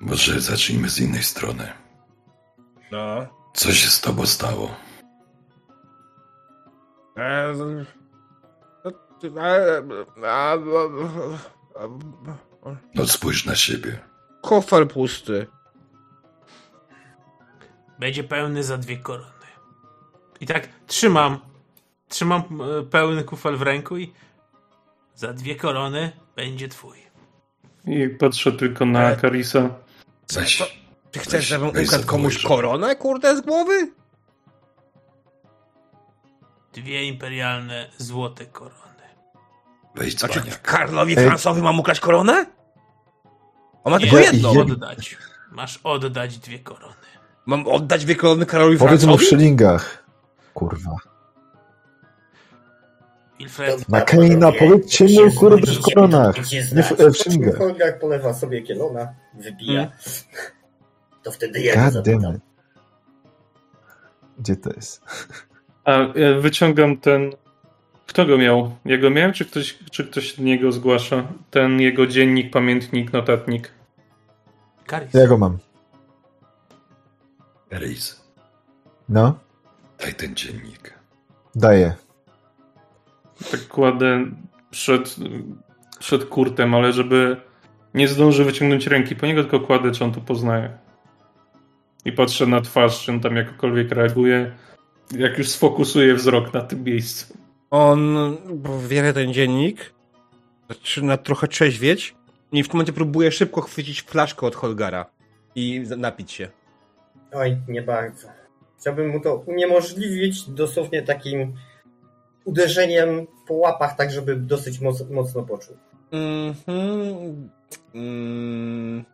może 0.00 0.40
zacznijmy 0.40 0.88
z 0.90 0.98
innej 0.98 1.22
strony. 1.22 1.72
No. 2.92 3.26
Co 3.52 3.72
się 3.72 3.88
z 3.90 4.00
tobą 4.00 4.26
stało? 4.26 4.74
E, 7.16 7.52
no, 7.56 7.64
e, 9.44 10.30
a, 10.30 10.56
No 12.94 13.06
spójrz 13.06 13.46
na 13.46 13.54
siebie. 13.54 13.98
Kofel 14.42 14.86
pusty. 14.86 15.46
Będzie 17.98 18.24
pełny 18.24 18.64
za 18.64 18.78
dwie 18.78 18.96
korony. 18.96 19.30
I 20.40 20.46
tak 20.46 20.68
trzymam, 20.86 21.38
trzymam 22.08 22.42
e, 22.80 22.82
pełny 22.82 23.24
kufel 23.24 23.56
w 23.56 23.62
ręku 23.62 23.96
i 23.98 24.12
za 25.14 25.32
dwie 25.32 25.56
korony 25.56 26.12
będzie 26.36 26.68
twój. 26.68 26.98
I 27.86 28.08
patrzę 28.08 28.52
tylko 28.52 28.86
na 28.86 29.00
Ale- 29.00 29.16
Karisa. 29.16 29.70
Weź, 30.34 30.79
Ty 31.10 31.18
chcesz, 31.18 31.44
Weź- 31.44 31.48
żebym 31.48 31.68
ukradł 31.68 32.06
komuś 32.06 32.42
koronę, 32.42 32.96
kurde, 32.96 33.36
z 33.36 33.40
głowy? 33.40 33.90
Dwie 36.72 37.04
imperialne 37.04 37.86
złote 37.98 38.46
korony. 38.46 38.74
weź 39.94 40.16
Znaczy, 40.16 40.40
dzbaniak. 40.40 40.62
Karlowi 40.62 41.18
Ej. 41.18 41.26
Francowi 41.26 41.62
mam 41.62 41.80
ukraść 41.80 42.00
koronę? 42.00 42.46
On 43.84 43.92
ma 43.92 43.98
tylko 44.00 44.16
Ja- 44.18 44.22
jedną. 44.32 44.54
ja- 44.54 44.60
Oddać. 44.60 45.16
Masz 45.50 45.80
oddać 45.84 46.38
dwie 46.38 46.58
korony. 46.58 46.94
Mam 47.46 47.66
oddać 47.66 48.04
dwie 48.04 48.16
korony 48.16 48.46
Karolowi 48.46 48.78
Powiedz 48.78 48.92
mu 49.04 49.06
w 49.16 49.20
Francowi? 49.20 49.26
szylingach. 49.26 50.04
Kurwa. 50.54 50.96
Wilfred, 53.38 53.88
Na 53.88 54.00
Keina, 54.00 54.52
powiedzcie 54.52 55.04
mu, 55.04 55.32
kurde, 55.32 55.72
w 55.72 55.80
koronach. 55.80 56.36
Nie 56.74 56.82
w, 56.82 57.00
e, 57.00 57.10
w 57.10 57.16
szylingach. 57.16 57.56
Holgar 57.58 57.98
polewa 58.00 58.34
sobie 58.34 58.62
kielona, 58.62 59.14
wypija. 59.34 59.80
Mm. 59.80 59.90
To 61.22 61.30
wtedy 61.32 61.60
ja 61.60 61.84
go 61.84 61.90
zapytam. 61.90 62.38
Gdzie 64.38 64.56
to 64.56 64.70
jest? 64.70 65.02
A 65.84 65.92
e, 65.92 66.40
wyciągam 66.40 66.96
ten. 66.96 67.30
Kto 68.06 68.26
go 68.26 68.38
miał? 68.38 68.76
Ja 68.84 68.98
go 68.98 69.10
miałem, 69.10 69.32
czy 69.32 69.44
ktoś, 69.44 69.78
czy 69.90 70.04
ktoś 70.04 70.38
niego 70.38 70.72
zgłasza? 70.72 71.28
Ten 71.50 71.80
jego 71.80 72.06
dziennik, 72.06 72.50
pamiętnik, 72.52 73.12
notatnik. 73.12 73.70
Karis. 74.86 75.14
Ja 75.14 75.26
go 75.26 75.38
mam. 75.38 75.58
Rys, 77.70 78.20
No, 79.08 79.38
daj 80.00 80.14
ten 80.14 80.34
dziennik. 80.36 80.94
daję. 81.54 81.94
Tak 83.50 83.68
kładę 83.68 84.24
przed, 84.70 85.16
przed 85.98 86.24
kurtem, 86.24 86.74
ale 86.74 86.92
żeby 86.92 87.36
nie 87.94 88.08
zdąży 88.08 88.44
wyciągnąć 88.44 88.86
ręki 88.86 89.16
po 89.16 89.26
niego, 89.26 89.42
tylko 89.42 89.60
kładę, 89.60 89.90
czy 89.92 90.04
on 90.04 90.12
to 90.12 90.20
poznaje. 90.20 90.78
I 92.04 92.12
patrzę 92.12 92.46
na 92.46 92.60
twarz, 92.60 93.04
czy 93.04 93.12
on 93.12 93.20
tam 93.20 93.36
jakokolwiek 93.36 93.92
reaguje. 93.92 94.54
Jak 95.18 95.38
już 95.38 95.48
sfokusuję 95.48 96.14
wzrok 96.14 96.54
na 96.54 96.60
tym 96.60 96.84
miejscu. 96.84 97.34
On 97.70 98.16
bierze 98.88 99.12
ten 99.12 99.32
dziennik, 99.32 99.92
zaczyna 100.68 101.16
trochę 101.16 101.48
trzeźwieć 101.48 102.14
i 102.52 102.62
w 102.62 102.68
tym 102.68 102.76
momencie 102.76 102.92
próbuje 102.92 103.32
szybko 103.32 103.60
chwycić 103.60 104.02
flaszkę 104.02 104.46
od 104.46 104.54
Holgara 104.54 105.06
i 105.54 105.84
napić 105.96 106.32
się. 106.32 106.48
Oj, 107.32 107.56
nie 107.68 107.82
bardzo. 107.82 108.28
Chciałbym 108.78 109.08
mu 109.08 109.20
to 109.20 109.34
uniemożliwić 109.34 110.50
dosłownie 110.50 111.02
takim 111.02 111.54
uderzeniem 112.44 113.26
po 113.46 113.54
łapach, 113.54 113.96
tak 113.96 114.10
żeby 114.10 114.36
dosyć 114.36 114.80
moc, 114.80 115.10
mocno 115.10 115.42
poczuł. 115.42 115.76
Mhm. 116.12 117.50
Mm. 117.94 119.04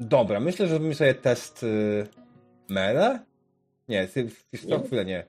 Dobra, 0.00 0.40
myślę, 0.40 0.66
że 0.66 0.70
zrobimy 0.70 0.94
sobie 0.94 1.14
test 1.14 1.62
y, 1.62 2.06
Mele? 2.68 3.20
Nie, 3.88 4.08
ty, 4.08 4.24
ty, 4.50 4.58
ty, 4.58 4.58
chwilę 4.86 5.04
nie. 5.04 5.24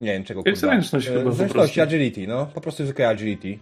Nie 0.00 0.12
wiem 0.12 0.24
czego 0.24 0.42
To 0.42 0.48
jest 0.50 0.62
kurwa. 0.62 0.74
zręczność 0.74 1.06
Y, 1.08 1.10
chyba 1.10 1.22
prostu. 1.48 1.82
agility, 1.82 2.26
no. 2.26 2.46
Po 2.46 2.60
prostu 2.60 2.84
zwykłe 2.84 3.08
agility. 3.08 3.58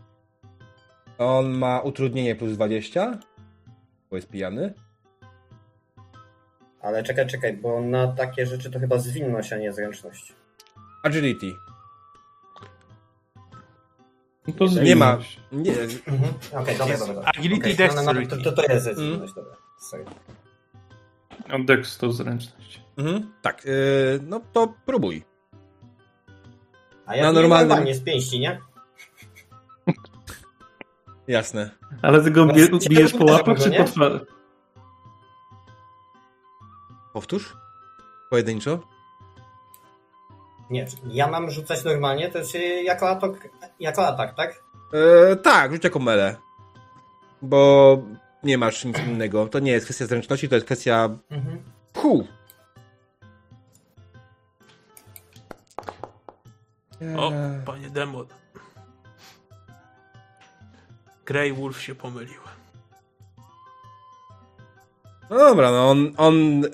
On 1.19 1.49
ma 1.51 1.81
utrudnienie 1.81 2.35
plus 2.35 2.53
20, 2.53 3.19
bo 4.11 4.17
jest 4.17 4.29
pijany. 4.29 4.75
Ale 6.81 7.03
czekaj, 7.03 7.27
czekaj, 7.27 7.57
bo 7.57 7.81
na 7.81 8.09
takie 8.13 8.47
rzeczy 8.47 8.71
to 8.71 8.79
chyba 8.81 8.99
zwinność, 8.99 9.53
a 9.53 9.59
nie 9.59 9.73
zręczność. 9.73 10.33
Agility. 11.03 11.47
No 14.49 14.55
to 14.59 14.65
Nie 14.83 14.97
ma. 14.97 15.19
Nie, 15.53 15.73
Mhm. 15.73 16.33
Okej, 16.63 16.79
dobra, 16.79 16.99
dobra. 16.99 17.15
dobra. 17.15 17.31
Agility 17.37 17.73
Okej, 17.75 17.89
no, 17.97 18.03
no, 18.03 18.13
no, 18.13 18.27
to, 18.27 18.37
to, 18.37 18.53
to 18.53 18.63
jest 18.73 18.87
Mm. 18.87 18.97
zwinność, 18.99 19.35
dobra. 19.35 19.57
Sorry. 19.79 20.05
A 21.49 21.59
Dex 21.59 21.99
to 21.99 22.13
zręczność. 22.13 22.83
mhm, 22.97 23.33
tak, 23.43 23.67
y, 23.67 24.21
no 24.23 24.41
to 24.53 24.75
próbuj. 24.87 25.25
A 27.07 27.17
ja 27.17 27.23
Na 27.23 27.33
normalnym- 27.33 27.69
normalnie 27.69 27.95
z 27.95 28.01
pięści, 28.05 28.41
nie? 28.41 28.61
Jasne. 31.29 31.71
Ale 32.03 32.23
ty 32.25 32.31
go 32.31 32.47
bie, 32.47 32.65
z- 32.81 32.89
bijesz 32.89 33.13
po 33.13 33.25
łapach, 33.25 33.59
czy 33.63 33.71
nie? 33.71 33.79
po 33.79 33.85
twarzy? 33.85 34.27
Powtórz? 37.13 37.57
Pojedynczo? 38.31 38.81
Nie, 40.71 40.87
ja 41.07 41.27
mam 41.27 41.51
rzucać 41.51 41.85
normalnie, 41.85 42.29
to 42.31 42.39
jest 42.39 42.55
y, 42.55 42.83
jako 42.83 43.09
atak, 43.09 43.49
jako 43.81 44.07
atak 44.07 44.35
tak? 44.37 44.63
E, 45.33 45.37
tak, 45.37 45.73
rzuć 45.73 45.85
jako 45.85 45.99
mele. 45.99 46.37
Bo 47.43 47.99
nie 48.43 48.59
masz 48.59 48.85
nic 48.85 48.99
innego. 48.99 49.47
To 49.47 49.59
nie 49.59 49.73
jest 49.73 49.87
kwestia 49.87 50.07
zręczności, 50.07 50.49
to 50.49 50.55
jest 50.55 50.67
kwestia... 50.67 51.09
Mhm. 51.31 51.63
Hu! 51.97 52.27
O, 57.19 57.33
Eee. 57.33 57.65
panie 57.65 57.91
demon. 57.91 58.27
Grey 61.27 61.53
Wolf 61.53 61.81
się 61.83 61.95
pomylił. 61.95 62.41
No 65.31 65.39
dobra, 65.39 65.71
no 65.71 65.91
on, 65.91 66.13
on 66.17 66.65
y, 66.65 66.69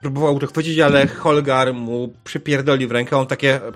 próbował 0.00 0.38
to 0.38 0.46
chwycić, 0.46 0.78
ale 0.78 1.06
Holgar 1.06 1.74
mu 1.74 2.14
przypierdolił 2.24 2.88
w 2.88 2.92
rękę. 2.92 3.16
On 3.16 3.26
takie. 3.26 3.60
Y, 3.66 3.70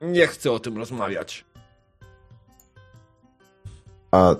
nie 0.00 0.26
chcę 0.26 0.52
o 0.52 0.58
tym 0.58 0.78
rozmawiać. 0.78 1.44
A 4.10 4.34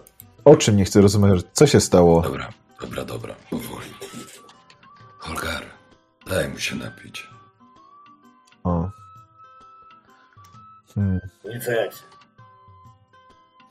o 0.45 0.57
czym 0.57 0.77
nie 0.77 0.85
chcę 0.85 1.01
rozmawiać? 1.01 1.45
Co 1.53 1.67
się 1.67 1.81
stało? 1.81 2.23
Dobra, 2.23 2.49
dobra, 2.81 3.05
dobra, 3.05 3.35
powoli. 3.51 3.95
Holgar, 5.19 5.63
daj 6.27 6.49
mu 6.49 6.59
się 6.59 6.77
napić. 6.77 7.29
O. 8.65 8.91
Hmm. 10.95 11.21
Wilfred. 11.45 12.03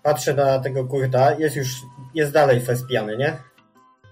Patrzę 0.03 0.33
na 0.33 0.59
tego 0.59 0.85
kurta, 0.85 1.31
jest 1.31 1.55
już, 1.55 1.67
jest 2.13 2.31
dalej 2.31 2.61
fest 2.61 2.87
pijany, 2.87 3.17
nie? 3.17 3.37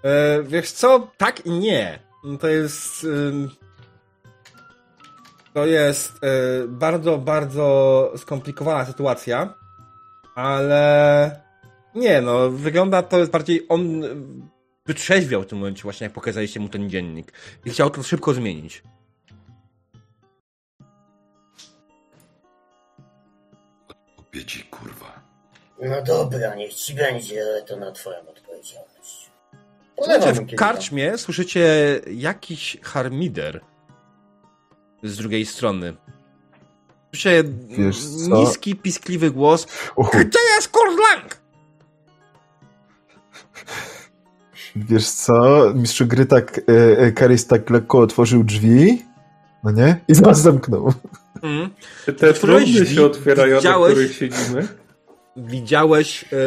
E, 0.04 0.44
wiesz 0.44 0.72
co? 0.72 1.08
Tak 1.18 1.46
i 1.46 1.52
nie. 1.52 2.09
To 2.40 2.48
jest. 2.48 3.08
to 5.54 5.66
jest 5.66 6.24
e, 6.24 6.68
bardzo, 6.68 7.18
bardzo 7.18 8.14
skomplikowana 8.18 8.86
sytuacja, 8.86 9.54
ale 10.36 11.42
nie, 11.96 12.22
no, 12.22 12.50
wygląda 12.50 13.04
to 13.04 13.20
jest 13.20 13.32
bardziej 13.32 13.66
on 13.70 14.04
y, 14.04 14.16
wytrzeźwiał 14.86 15.42
w 15.42 15.46
tym 15.46 15.58
momencie 15.58 15.84
właśnie, 15.84 16.06
jak 16.06 16.14
pokazaliście 16.14 16.60
mu 16.60 16.70
ten 16.70 16.90
dziennik 16.90 17.34
i 17.66 17.70
chciał 17.70 17.90
to 17.90 18.04
szybko 18.04 18.34
zmienić. 18.34 18.84
Ci, 24.48 24.64
kurwa. 24.64 25.22
No 25.82 26.02
dobra, 26.02 26.56
niech 26.56 26.74
ci 26.74 26.94
będzie, 26.94 27.42
ale 27.42 27.62
to 27.62 27.78
na 27.78 27.92
twoją 27.92 28.20
odpowiedzialność. 28.20 28.99
Słuchajcie, 30.04 30.34
w 30.34 30.56
karczmie 30.56 31.18
słyszycie 31.18 31.66
jakiś 32.12 32.78
harmider 32.82 33.62
z 35.04 35.18
drugiej 35.18 35.46
strony. 35.46 35.94
Słyszycie 37.10 37.44
niski, 38.30 38.76
piskliwy 38.76 39.32
głos. 39.32 39.68
Uhu, 39.96 40.18
Gdzie 40.18 40.40
jest 40.56 40.68
Kordlang? 40.68 41.40
wiesz 44.76 45.10
co? 45.10 45.72
Mistrzu 45.76 46.06
gry 46.06 46.26
tak, 46.26 46.62
e, 46.70 46.98
e, 47.00 47.12
Karis 47.12 47.48
tak 47.48 47.70
lekko 47.70 48.00
otworzył 48.00 48.44
drzwi, 48.44 49.06
no 49.64 49.72
nie? 49.72 50.00
I 50.08 50.16
zaraz 50.16 50.42
zamknął. 50.42 50.94
Mm. 51.44 51.70
Te 52.18 52.34
trumny 52.34 52.66
drzwi, 52.66 52.96
się 52.96 53.06
otwierają, 53.06 53.58
widziałeś? 53.58 53.90
na 53.90 53.96
których 53.96 54.16
siedzimy. 54.16 54.68
Widziałeś 55.38 56.26
e, 56.34 56.38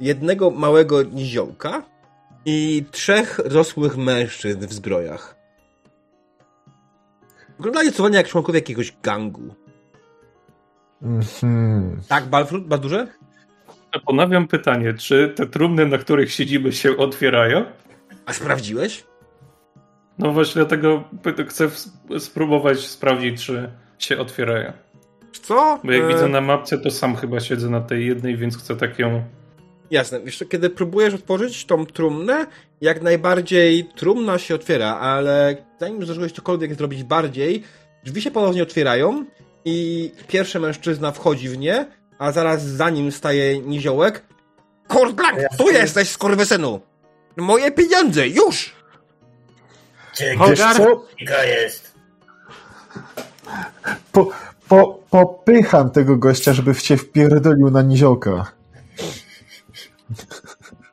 jednego 0.00 0.50
małego 0.50 1.02
niziołka 1.02 1.82
i 2.44 2.84
trzech 2.90 3.38
rosłych 3.44 3.96
mężczyzn 3.96 4.66
w 4.66 4.72
zbrojach. 4.72 5.36
Wyglądali 7.56 7.92
co 7.92 8.08
jak 8.08 8.28
członkowie 8.28 8.58
jakiegoś 8.58 8.96
gangu. 9.02 9.54
Mhm. 11.02 12.00
Tak, 12.08 12.26
Balfrud, 12.26 12.66
Baldurze? 12.66 13.06
Ponawiam 14.06 14.48
pytanie, 14.48 14.94
czy 14.94 15.32
te 15.36 15.46
trumny, 15.46 15.86
na 15.86 15.98
których 15.98 16.32
siedzimy, 16.32 16.72
się 16.72 16.96
otwierają? 16.96 17.64
A 18.26 18.32
sprawdziłeś? 18.32 19.04
No 20.18 20.32
właśnie 20.32 20.54
dlatego 20.54 21.04
chcę 21.48 21.70
spróbować 22.18 22.80
sprawdzić, 22.80 23.44
czy 23.44 23.70
się 23.98 24.18
otwierają. 24.18 24.72
Co? 25.32 25.80
Bo 25.84 25.92
jak 25.92 26.04
E, 26.04 26.08
widzę 26.08 26.28
na 26.28 26.40
mapce, 26.40 26.78
to 26.78 26.90
sam 26.90 27.16
chyba 27.16 27.40
siedzę 27.40 27.70
na 27.70 27.80
tej 27.80 28.06
jednej, 28.06 28.36
więc 28.36 28.58
chcę 28.58 28.76
tak 28.76 28.98
ją... 28.98 29.24
Jasne. 29.92 30.20
Wiesz, 30.20 30.44
kiedy 30.50 30.70
próbujesz 30.70 31.14
otworzyć 31.14 31.64
tą 31.64 31.86
trumnę, 31.86 32.46
jak 32.80 33.02
najbardziej 33.02 33.84
trumna 33.84 34.38
się 34.38 34.54
otwiera, 34.54 34.96
ale 34.96 35.56
zanim 35.80 36.04
zdążyłeś 36.04 36.32
cokolwiek 36.32 36.74
zrobić 36.74 37.04
bardziej, 37.04 37.62
drzwi 38.04 38.22
się 38.22 38.30
ponownie 38.30 38.62
otwierają 38.62 39.24
i 39.64 40.10
pierwszy 40.28 40.60
mężczyzna 40.60 41.12
wchodzi 41.12 41.48
w 41.48 41.58
nie, 41.58 41.86
a 42.18 42.32
zaraz 42.32 42.62
za 42.62 42.90
nim 42.90 43.12
staje 43.12 43.58
niziołek. 43.58 44.22
Kordblank, 44.88 45.38
Ja 45.38 45.48
tu 45.58 45.70
jesteś, 45.70 46.08
skurwysynu! 46.08 46.80
Moje 47.36 47.70
pieniądze, 47.70 48.28
już! 48.28 48.74
Co? 50.76 51.06
Gika 51.18 51.44
jest? 51.44 51.92
Po, 54.12 54.30
po, 54.68 54.98
popycham 55.10 55.90
tego 55.90 56.16
gościa, 56.16 56.52
żeby 56.52 56.74
cię 56.74 56.96
wpierdolił 56.96 57.70
na 57.70 57.82
niziołka. 57.82 58.52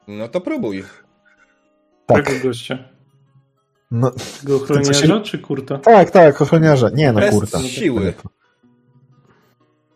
No 0.08 0.28
to 0.28 0.41
próbuj. 0.41 0.84
Tak. 2.06 2.26
Tego 2.26 2.39
gościa. 2.48 2.78
No, 3.91 4.12
Tego 4.41 4.56
ochroniarza 4.56 4.93
się- 4.93 5.22
czy 5.24 5.39
kurta? 5.39 5.78
tak, 5.78 6.12
tak, 6.12 6.41
ochroniarza. 6.41 6.89
Nie, 6.89 7.12
no 7.13 7.19
Bez 7.19 7.32
kurta. 7.32 7.60
siły. 7.60 8.13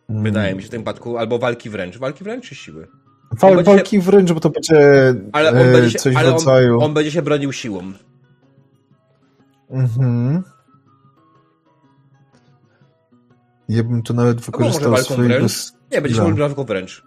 Mm. 0.10 0.24
Wydaje 0.24 0.56
mi 0.56 0.62
się 0.62 0.68
w 0.68 0.72
tym 0.72 0.82
wypadku, 0.82 1.18
albo 1.18 1.40
walki 1.40 1.70
wręcz. 1.70 1.98
Walki 1.98 2.24
wręcz 2.24 2.50
czy 2.50 2.56
siły? 2.56 2.88
Wal, 3.32 3.58
się- 3.58 3.64
walki 3.64 4.00
wręcz, 4.00 4.32
bo 4.32 4.40
to 4.40 4.50
będzie, 4.50 4.76
Ale 5.32 5.50
on 5.50 5.58
e, 5.58 5.72
będzie 5.72 5.92
się, 5.92 6.00
coś 6.00 6.16
ale 6.16 6.30
w 6.30 6.32
rodzaju... 6.34 6.78
on, 6.78 6.84
on 6.84 6.94
będzie 6.94 7.12
się 7.12 7.22
bronił 7.22 7.52
siłą. 7.52 7.94
Mhm. 9.70 10.44
Ja 13.70 13.84
bym 13.84 14.04
tu 14.04 14.14
nawet 14.14 14.42
wykorzystał 14.42 14.92
walką 14.92 15.14
swojego... 15.14 15.36
wręcz? 15.36 15.72
Nie, 15.92 16.02
będziesz 16.02 16.18
No. 16.18 16.24
mówił 16.24 16.38
walką 16.38 16.64
wręcz. 16.64 17.04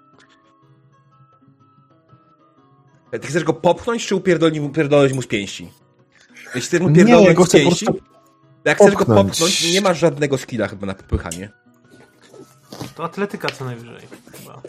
Ty 3.21 3.29
chcesz 3.29 3.45
go 3.45 3.53
popchnąć, 3.53 4.07
czy 4.07 4.15
upierdolić 4.15 4.61
mu, 4.61 4.67
upierdolić 4.67 5.13
mu 5.13 5.23
z 5.23 5.27
pięści? 5.27 5.71
Jeśli 6.55 6.69
chcesz 6.69 6.81
mu 6.81 6.89
Nie, 6.89 7.03
ja 7.03 7.45
z 7.45 7.51
pięści, 7.53 7.87
jak 8.65 8.79
chcesz 8.79 8.95
go 8.95 9.05
popchnąć. 9.05 9.73
nie 9.73 9.81
masz 9.81 9.99
żadnego 9.99 10.39
skilla 10.39 10.69
chyba 10.69 10.87
na 10.87 10.95
popychanie. 10.95 11.51
To 12.95 13.05
atletyka 13.05 13.49
co 13.49 13.65
najwyżej. 13.65 14.07
Chyba. 14.33 14.63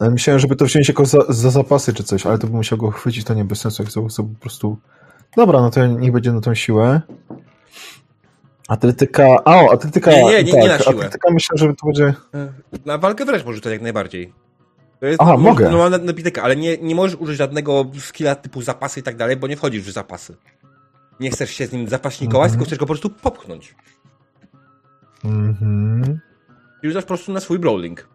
Ja 0.00 0.10
myślałem, 0.10 0.40
żeby 0.40 0.56
to 0.56 0.64
wziąć 0.64 0.88
jako 0.88 1.06
za, 1.06 1.18
za 1.28 1.50
zapasy 1.50 1.94
czy 1.94 2.04
coś, 2.04 2.26
ale 2.26 2.38
to 2.38 2.46
bym 2.46 2.56
musiał 2.56 2.78
go 2.78 2.90
chwycić, 2.90 3.24
to 3.24 3.34
nie 3.34 3.44
bez 3.44 3.60
sensu, 3.60 3.82
jak 3.82 3.90
chcę 3.90 4.22
po 4.22 4.40
prostu... 4.40 4.76
Dobra, 5.36 5.60
no 5.60 5.70
to 5.70 5.86
niech 5.86 6.12
będzie 6.12 6.32
na 6.32 6.40
tą 6.40 6.54
siłę. 6.54 7.00
Atletyka... 8.68 9.26
A, 9.44 9.62
o, 9.62 9.72
atletyka... 9.72 10.10
Nie, 10.10 10.22
nie, 10.22 10.44
nie, 10.44 10.52
tak, 10.52 10.62
nie 10.62 10.68
na 10.68 10.78
siłę. 10.78 10.94
Atletyka 10.96 11.30
myślę, 11.30 11.58
że 11.58 11.74
to 11.74 11.86
będzie... 11.86 12.14
Na 12.86 12.98
walkę 12.98 13.24
wręcz 13.24 13.44
możesz 13.44 13.56
rzucać 13.56 13.72
jak 13.72 13.82
najbardziej. 13.82 14.32
To 15.00 15.06
jest 15.06 15.20
Aha, 15.22 15.32
no, 15.32 15.38
mogę. 15.38 15.70
No, 15.70 15.90
na, 15.90 15.98
na 15.98 16.12
bitykę, 16.12 16.42
ale 16.42 16.56
nie, 16.56 16.78
nie 16.78 16.94
możesz 16.94 17.16
użyć 17.20 17.36
żadnego 17.36 17.86
skilla 17.98 18.34
typu 18.34 18.62
zapasy 18.62 19.00
i 19.00 19.02
tak 19.02 19.16
dalej, 19.16 19.36
bo 19.36 19.46
nie 19.46 19.56
wchodzisz 19.56 19.82
w 19.82 19.90
zapasy. 19.92 20.36
Nie 21.20 21.30
chcesz 21.30 21.50
się 21.50 21.66
z 21.66 21.72
nim 21.72 21.88
zapaśnikować, 21.88 22.44
Mhm. 22.46 22.50
tylko 22.52 22.64
chcesz 22.66 22.78
go 22.78 22.86
po 22.86 22.92
prostu 22.92 23.10
popchnąć. 23.10 23.74
Mhm. 25.24 26.20
I 26.82 26.88
rzucasz 26.88 27.04
po 27.04 27.08
prostu 27.08 27.32
na 27.32 27.40
swój 27.40 27.58
brawling. 27.58 28.08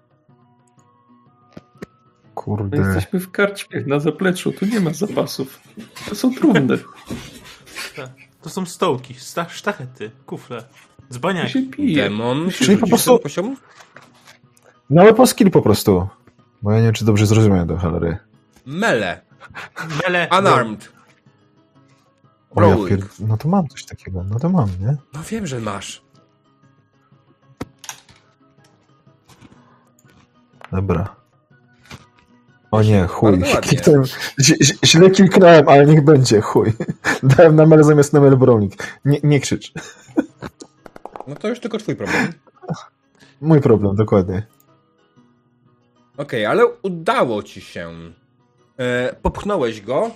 Kurde. 2.36 2.78
Jesteśmy 2.78 3.20
w 3.20 3.32
karczmie, 3.32 3.84
na 3.88 4.00
zapleczu, 4.00 4.52
tu 4.52 4.66
nie 4.66 4.80
ma 4.80 4.94
zapasów. 4.94 5.60
To 6.10 6.16
są 6.16 6.34
trumny. 6.36 6.78
To 8.42 8.50
są 8.50 8.66
stołki, 8.66 9.14
sta- 9.14 9.50
sztachety, 9.50 10.12
kufle, 10.26 10.64
dzbaniaki. 11.12 11.52
się 11.52 11.62
pije. 11.62 12.04
Demon, 12.04 12.52
Czyli 12.52 12.78
po 12.78 12.88
prostu-? 12.88 13.20
No 14.90 15.02
ale 15.02 15.14
po 15.14 15.28
skill 15.28 15.52
po 15.52 15.62
prostu. 15.62 16.08
Bo 16.62 16.72
ja 16.72 16.78
nie 16.78 16.84
wiem, 16.84 16.94
czy 16.94 17.06
dobrze 17.06 17.26
zrozumiałem 17.26 17.68
do 17.68 17.78
cholery. 17.78 18.18
Mele. 18.66 19.22
Mele, 20.04 20.30
Unarmed. 20.40 20.92
O, 22.56 22.64
ja 22.64 22.76
pier... 22.90 23.00
No 23.20 23.38
to 23.38 23.50
mam 23.50 23.68
coś 23.68 23.86
takiego, 23.86 24.24
no 24.24 24.40
to 24.40 24.50
mam, 24.50 24.70
nie? 24.80 24.98
No 25.14 25.20
wiem, 25.30 25.48
że 25.48 25.60
masz. 25.60 26.02
Dobra. 30.72 31.16
O 32.72 32.82
nie, 32.84 33.08
chuj. 33.08 33.42
Kliknąłem, 33.62 34.04
źle 34.86 35.10
kliknąłem, 35.10 35.70
ale 35.70 35.86
niech 35.86 36.04
będzie, 36.04 36.42
chuj. 36.42 36.74
Dałem 37.24 37.56
na 37.56 37.66
mele 37.66 37.84
zamiast 37.84 38.14
na 38.14 38.20
mele 38.20 38.38
Browning. 38.38 38.74
Nie, 39.06 39.20
nie 39.24 39.40
krzycz. 39.40 39.72
No 41.28 41.36
to 41.36 41.48
już 41.48 41.60
tylko 41.60 41.78
twój 41.78 41.96
problem. 41.96 42.34
Mój 43.42 43.62
problem, 43.62 43.96
dokładnie. 43.96 44.44
Okej, 46.18 46.46
ale 46.46 46.66
udało 46.82 47.44
ci 47.44 47.62
się. 47.62 47.92
E, 48.78 49.16
popchnąłeś 49.22 49.82
go 49.82 50.12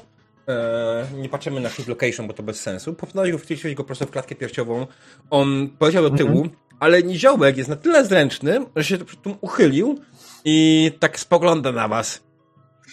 e, 0.47 1.05
nie 1.17 1.29
patrzymy 1.29 1.61
na 1.61 1.69
hit 1.69 1.87
location, 1.87 2.27
bo 2.27 2.33
to 2.33 2.43
bez 2.43 2.61
sensu. 2.61 2.93
Postanowił 2.93 3.37
wcisnąć 3.37 3.75
go 3.75 3.83
prosto 3.83 4.05
w 4.05 4.11
klatkę 4.11 4.35
piersiową. 4.35 4.87
On 5.29 5.69
poleciał 5.69 6.09
do 6.09 6.17
tyłu, 6.17 6.47
ale 6.79 7.03
niziołek 7.03 7.57
jest 7.57 7.69
na 7.69 7.75
tyle 7.75 8.05
zręczny, 8.05 8.65
że 8.75 8.83
się 8.83 8.97
tu 8.97 9.37
uchylił 9.41 9.99
i 10.45 10.91
tak 10.99 11.19
spogląda 11.19 11.71
na 11.71 11.87
was. 11.87 12.24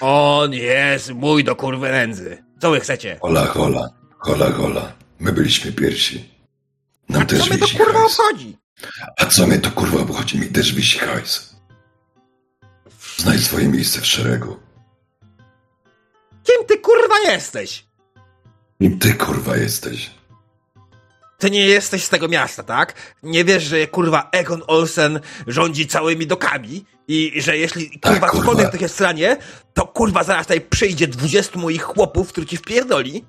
On 0.01 0.53
jest 0.53 1.11
mój 1.11 1.45
do 1.45 1.57
kurwy 1.57 1.89
nędzy. 1.91 2.45
Co 2.61 2.71
wy 2.71 2.81
chcecie? 2.81 3.19
Hola, 3.21 3.47
hola, 3.47 3.89
hola, 4.19 4.51
hola. 4.53 4.93
My 5.21 5.33
byliśmy 5.33 5.73
pierwsi. 5.73 6.35
Nam 7.09 7.27
też 7.27 7.39
Co 7.41 7.47
mnie 7.47 7.59
to 7.59 7.67
kurwa 7.79 7.99
hajs. 8.01 8.21
obchodzi? 8.21 8.59
A 9.17 9.27
co 9.27 9.47
mnie 9.47 9.59
to 9.59 9.71
kurwa 9.71 10.01
obchodzi? 10.01 10.39
Mi 10.39 10.47
też 10.47 10.75
wisi 10.75 10.99
hajs. 10.99 11.57
Znajdź 13.17 13.45
swoje 13.45 13.69
miejsce 13.69 14.01
w 14.01 14.07
szeregu. 14.07 14.57
Kim 16.45 16.67
ty 16.67 16.79
kurwa 16.79 17.19
jesteś? 17.33 17.87
Kim 18.81 18.99
ty 18.99 19.15
kurwa 19.15 19.57
jesteś? 19.57 20.11
Ty 21.43 21.51
nie 21.51 21.67
jesteś 21.67 22.05
z 22.05 22.09
tego 22.09 22.29
miasta, 22.29 22.63
tak? 22.63 22.95
Nie 23.23 23.45
wiesz, 23.45 23.63
że 23.63 23.87
kurwa 23.87 24.29
Egon 24.33 24.63
Olsen 24.67 25.21
rządzi 25.47 25.87
całymi 25.87 26.27
dokami 26.27 26.85
i 27.09 27.43
że 27.43 27.57
jeśli 27.59 27.91
kurwa 28.01 28.21
Tak, 28.21 28.31
kurwa. 28.31 28.45
cokolwiek 28.47 28.73
takie 28.73 28.89
stranie, 28.89 29.37
to 29.75 29.87
kurwa 29.87 30.25
zaraz 30.25 30.47
tutaj 30.47 30.61
przyjdzie 30.61 31.07
20 31.09 31.59
moich 31.59 31.83
chłopów, 31.83 32.29
którzy 32.29 32.47
ci 32.47 32.57
wpierdoli. 32.57 33.25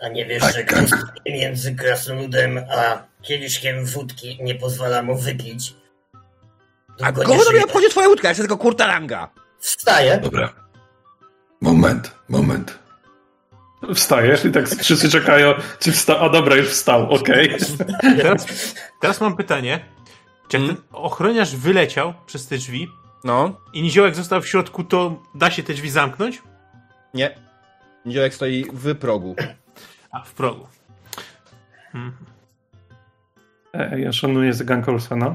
A 0.00 0.08
nie 0.08 0.26
wiesz, 0.26 0.42
Tak, 0.42 0.54
że 0.54 0.64
krótkie 0.64 1.32
między 1.32 1.74
krasnoludem 1.74 2.58
a 2.76 3.02
kieliszkiem 3.22 3.84
wódki 3.86 4.38
nie 4.42 4.54
pozwala 4.54 5.02
mu 5.02 5.18
wypić? 5.18 5.74
A 7.02 7.12
Długo 7.12 7.34
kogo 7.34 7.50
mnie 7.50 7.64
obchodzi 7.64 7.88
twoja 7.90 8.08
łódka? 8.08 8.28
Ja 8.28 8.30
jestem 8.30 8.46
tylko 8.46 8.62
kurtalanga. 8.62 9.30
Wstaje, 9.60 10.18
Dobra. 10.18 10.52
Moment, 11.60 12.10
moment. 12.28 12.78
Wstajesz 13.94 14.44
i 14.44 14.50
tak 14.50 14.68
wszyscy 14.68 15.10
czekają, 15.10 15.54
czy 15.78 15.92
wstał. 15.92 16.24
A 16.24 16.28
dobra, 16.28 16.56
już 16.56 16.68
wstał, 16.68 17.10
okej. 17.12 17.56
Teraz, 18.16 18.46
teraz 19.00 19.20
mam 19.20 19.36
pytanie. 19.36 19.80
Czy 20.48 20.56
jak 20.56 20.66
Hmm? 20.66 20.76
ten 20.76 20.84
ochroniarz 20.92 21.56
wyleciał 21.56 22.14
przez 22.26 22.46
te 22.46 22.56
drzwi 22.58 22.88
No, 23.24 23.60
i 23.72 23.82
niziołek 23.82 24.14
został 24.14 24.40
w 24.40 24.48
środku, 24.48 24.84
to 24.84 25.22
da 25.34 25.50
się 25.50 25.62
te 25.62 25.74
drzwi 25.74 25.90
zamknąć? 25.90 26.42
nie. 27.14 27.34
Niziołek 28.04 28.34
stoi 28.34 28.66
w 28.72 28.94
progu. 28.98 29.36
A, 30.10 30.20
w 30.24 30.32
progu. 30.32 30.66
E, 33.74 34.00
Ja 34.00 34.12
szanuję 34.12 34.52
za 34.52 34.64
Gang 34.64 34.88
Olsena. 34.88 35.34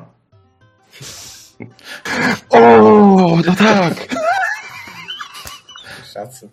O, 2.49 2.59
no 3.45 3.55
tak! 3.57 3.93
szacun. 6.13 6.49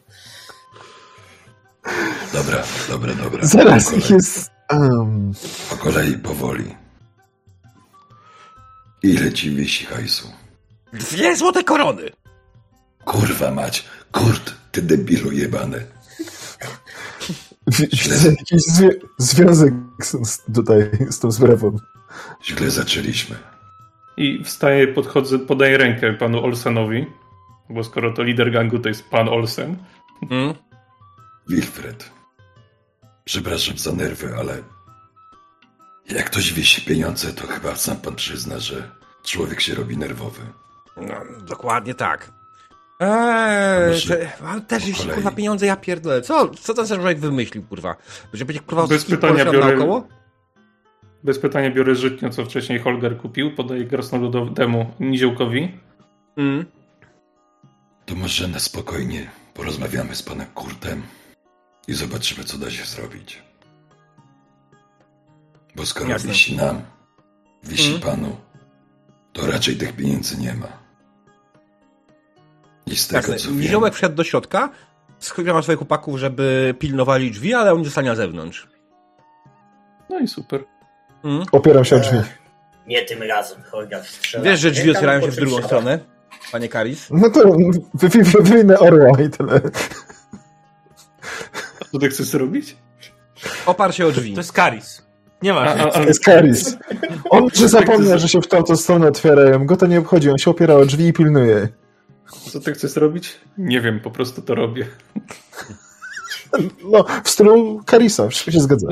Dobra, 2.32 2.62
dobra, 2.88 3.14
dobra. 3.14 3.46
Zaraz 3.46 3.90
po 3.90 3.96
ich 3.96 4.10
jest... 4.10 4.50
Um, 4.70 5.32
po 5.70 5.76
kolei, 5.76 6.18
powoli. 6.18 6.74
Ile 9.02 9.32
ci 9.32 9.50
wisi 9.50 9.86
hajsu? 9.86 10.32
Dwie 10.92 11.36
złote 11.36 11.64
korony. 11.64 12.10
Kurwa 13.04 13.50
mać. 13.50 13.84
Kurt, 14.12 14.54
ty 14.72 14.82
debilu 14.82 15.32
jebany. 15.32 15.86
jakiś 18.24 18.62
zwie 18.62 18.90
związek 19.18 19.74
z, 20.02 20.28
z, 20.28 20.42
tutaj 20.54 20.90
z 21.10 21.18
tą 21.18 21.32
sprawą. 21.32 21.76
Źle 22.44 22.70
zaczęliśmy. 22.70 23.36
I 24.16 24.44
wstaję, 24.44 24.88
podchodzę, 24.88 25.38
podaję 25.38 25.78
rękę 25.78 26.12
panu 26.12 26.44
Olsenowi, 26.44 27.06
bo 27.70 27.84
skoro 27.84 28.12
to 28.12 28.22
lider 28.22 28.52
gangu, 28.52 28.78
to 28.78 28.88
jest 28.88 29.10
pan 29.10 29.28
Olsen. 29.28 29.76
Mm? 30.30 30.54
Wilfred. 31.48 32.10
Przepraszam 33.24 33.78
za 33.78 33.92
nerwy, 33.92 34.34
ale 34.38 34.58
jak 36.10 36.26
ktoś 36.30 36.52
wisi 36.52 36.82
pieniądze, 36.82 37.32
to 37.32 37.46
chyba 37.46 37.76
sam 37.76 37.96
pan 37.96 38.14
przyzna, 38.14 38.58
że 38.58 38.90
człowiek 39.24 39.60
się 39.60 39.74
robi 39.74 39.96
nerwowy. 39.96 40.40
No, 40.96 41.14
dokładnie 41.46 41.94
tak. 41.94 42.32
Eee, 43.00 43.90
Może 43.92 44.16
te, 44.16 44.32
mam 44.42 44.62
też 44.62 44.86
jeśli 44.86 45.10
kurwa 45.10 45.30
pieniądze, 45.30 45.66
ja 45.66 45.76
pierdolę. 45.76 46.22
Co, 46.22 46.48
co 46.48 46.74
ten 46.74 46.86
człowiek 46.86 47.18
wymyślił, 47.18 47.62
kurwa? 47.62 47.96
Że 48.32 48.44
będzie 48.44 48.60
kurwa 48.60 48.86
Bez 48.86 49.04
pytania 49.04 49.44
biorę- 49.44 49.60
naokoło? 49.60 50.08
Bez 51.24 51.38
pytania 51.38 51.70
biorę 51.70 51.94
żytnię, 51.94 52.30
co 52.30 52.44
wcześniej 52.44 52.78
Holger 52.78 53.16
kupił, 53.18 53.54
podaję 53.54 53.84
krasnoludowemu 53.84 54.94
niziołkowi. 55.00 55.78
Mm. 56.36 56.64
To 58.06 58.14
może 58.14 58.48
na 58.48 58.58
spokojnie 58.58 59.30
porozmawiamy 59.54 60.14
z 60.14 60.22
panem 60.22 60.46
Kurtem 60.54 61.02
i 61.88 61.94
zobaczymy, 61.94 62.44
co 62.44 62.58
da 62.58 62.70
się 62.70 62.84
zrobić. 62.84 63.42
Bo 65.76 65.86
skoro 65.86 66.10
Jasne. 66.10 66.30
wisi 66.30 66.56
nam, 66.56 66.82
wisi 67.64 67.94
Mhm. 67.94 68.16
panu, 68.16 68.36
to 69.32 69.46
raczej 69.46 69.76
tych 69.76 69.92
pieniędzy 69.96 70.36
nie 70.40 70.54
ma. 70.54 70.68
I 72.86 72.96
z 72.96 73.08
tego, 73.08 73.18
Jasne. 73.18 73.36
co 73.36 73.48
wiem, 73.48 73.60
Niziołek 73.60 73.94
wszedł 73.94 74.14
do 74.14 74.24
środka, 74.24 74.68
skrywał 75.18 75.62
swoich 75.62 75.78
chłopaków, 75.78 76.18
żeby 76.18 76.74
pilnowali 76.78 77.30
drzwi, 77.30 77.54
ale 77.54 77.72
on 77.72 77.84
zostanie 77.84 78.08
na 78.08 78.14
zewnątrz. 78.14 78.68
No 80.10 80.18
i 80.18 80.28
super. 80.28 80.64
Mm. 81.24 81.44
Opieram 81.52 81.84
się 81.84 81.96
o 81.96 82.00
drzwi. 82.00 82.18
Nie 82.86 83.04
tym 83.04 83.22
razem, 83.22 83.62
Holga 83.62 84.04
strzela. 84.04 84.44
Wiesz, 84.44 84.60
że 84.60 84.70
drzwi 84.70 84.90
otwierają 84.90 85.20
się 85.20 85.30
w 85.30 85.36
drugą 85.36 85.62
stronę, 85.62 85.98
panie 86.52 86.68
Karis? 86.68 87.08
No 87.10 87.30
to 87.30 87.40
wy- 87.94 88.08
wy- 88.08 88.42
wywinę 88.42 88.78
orła 88.78 89.20
i 89.20 89.30
tyle. 89.30 89.60
Co 91.92 91.98
ty 91.98 92.08
chcesz 92.08 92.26
zrobić? 92.26 92.76
Oparł 93.66 93.92
się 93.92 94.06
o 94.06 94.12
drzwi. 94.12 94.34
To 94.34 94.40
jest 94.40 94.52
Karis. 94.52 95.06
Nie 95.42 95.52
ma. 95.52 95.60
A, 95.60 95.74
a, 95.74 95.90
To 95.90 96.02
jest 96.02 96.24
Karis. 96.24 96.76
On 97.30 97.48
że 97.54 97.68
zapomniał, 97.68 98.18
że 98.18 98.28
się 98.28 98.40
w 98.40 98.48
tamtą 98.48 98.76
stronę 98.76 99.08
otwierają. 99.08 99.66
Go 99.66 99.76
to 99.76 99.86
nie 99.86 99.98
obchodzi. 99.98 100.30
On 100.30 100.38
się 100.38 100.50
opiera 100.50 100.74
o 100.74 100.86
drzwi 100.86 101.06
i 101.06 101.12
pilnuje. 101.12 101.68
co 102.52 102.60
ty 102.60 102.72
chcesz 102.72 102.90
zrobić? 102.90 103.40
Nie 103.58 103.80
wiem, 103.80 104.00
po 104.00 104.10
prostu 104.10 104.42
to 104.42 104.54
robię. 104.54 104.86
No, 106.92 107.04
w 107.24 107.28
stylu 107.30 107.80
Karisa. 107.86 108.28
Wszystko 108.28 108.50
się 108.50 108.60
zgadza. 108.60 108.88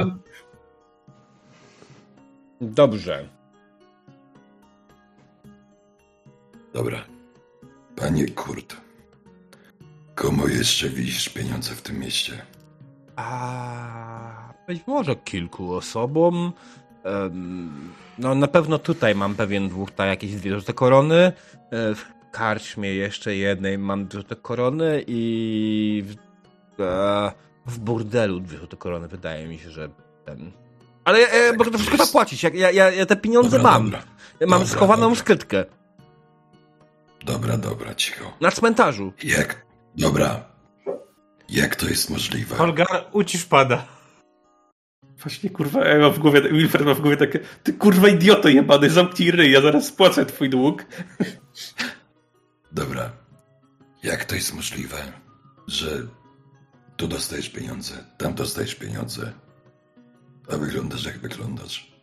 Dobrze. 2.61 3.28
Dobra. 6.74 7.05
Panie 7.97 8.28
Kurt, 8.28 8.76
komu 10.14 10.49
jeszcze 10.49 10.88
widzisz 10.88 11.28
pieniądze 11.28 11.74
w 11.74 11.82
tym 11.82 11.99
mieście? 11.99 12.42
A 13.17 14.53
być 14.67 14.87
może 14.87 15.17
kilku 15.17 15.75
osobom. 15.75 16.53
No 18.19 18.35
na 18.35 18.47
pewno 18.49 18.79
tutaj 18.79 19.15
mam 19.15 19.35
pewien 19.35 19.69
dwóch, 19.69 19.91
tak 19.91 20.09
jakieś 20.09 20.35
dwie 20.35 20.51
żółte 20.53 20.73
korony. 20.73 21.17
E, 21.71 21.95
W 21.95 22.05
karczmie 22.33 22.95
jeszcze 22.95 23.37
jednej 23.37 23.79
mam 23.79 24.07
dwie 24.07 24.19
żółte 24.21 24.37
korony 24.37 25.05
i 25.07 26.05
w, 26.79 26.81
e, 26.83 27.33
burdelu 27.79 28.41
dwie 28.41 28.59
żółte 28.59 28.77
korony. 28.77 29.09
Wydaje 29.09 29.47
mi 29.49 29.59
się, 29.59 29.71
że 29.71 29.89
ten. 30.25 30.53
Ale 31.05 31.19
e, 31.19 31.53
mogę 31.57 31.71
to 31.71 31.79
wszystko 31.79 32.05
zapłacić. 32.07 32.43
Ja, 32.43 32.71
ja, 32.71 32.91
ja 32.91 33.07
te 33.07 33.17
pieniądze 33.17 33.57
Dobra, 33.57 33.73
mam. 33.73 33.85
dobra. 33.85 34.03
mam 34.41 34.49
dobra, 34.51 34.67
schowaną 34.67 35.03
dobra. 35.03 35.17
skrytkę 35.17 35.65
Dobra, 37.25 37.57
dobra, 37.57 37.95
cicho. 37.95 38.33
na 38.41 38.51
cmentarzu. 38.51 39.12
Jak? 39.25 39.67
Dobra. 39.97 40.45
Jak 41.49 41.76
to 41.76 41.88
jest 41.88 42.11
możliwe? 42.11 42.57
Holgar, 42.57 43.09
ucisz 43.12 43.45
pada. 43.45 43.86
Właśnie 45.18 45.51
kurwa, 45.51 45.84
ja 45.84 45.99
mam 45.99 46.12
w 46.12 46.18
głowie, 46.18 46.42
Wilfred 46.42 46.84
ma 46.84 46.95
w 46.95 47.01
głowie 47.01 47.16
takie, 47.16 47.38
ty 47.62 47.72
kurwa 47.72 48.09
idioto 48.09 48.49
jebany, 48.49 48.90
zamknij 48.90 49.30
ryj, 49.30 49.53
ja 49.53 49.61
zaraz 49.61 49.86
spłacę 49.86 50.26
twój 50.26 50.51
dług. 50.51 50.84
Dobra. 52.72 53.12
Jak 54.03 54.24
to 54.24 54.34
jest 54.34 54.55
możliwe, 54.55 54.97
że 55.66 55.86
tu 56.97 57.09
dostajesz 57.09 57.51
pieniądze, 57.51 58.05
tam 58.18 58.34
dostajesz 58.34 58.74
pieniądze, 58.74 59.32
a 60.53 60.57
wyglądasz 60.57 61.05
jak 61.05 61.18
wyglądasz? 61.18 61.95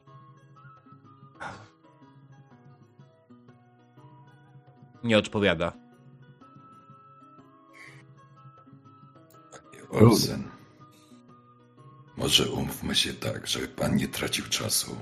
Nie 5.03 5.17
odpowiada. 5.17 5.80
Olsen. 9.91 10.51
Może 12.17 12.51
umówmy 12.51 12.95
się 12.95 13.13
tak, 13.13 13.47
żeby 13.47 13.67
pan 13.67 13.95
nie 13.95 14.07
tracił 14.07 14.45
czasu. 14.45 14.97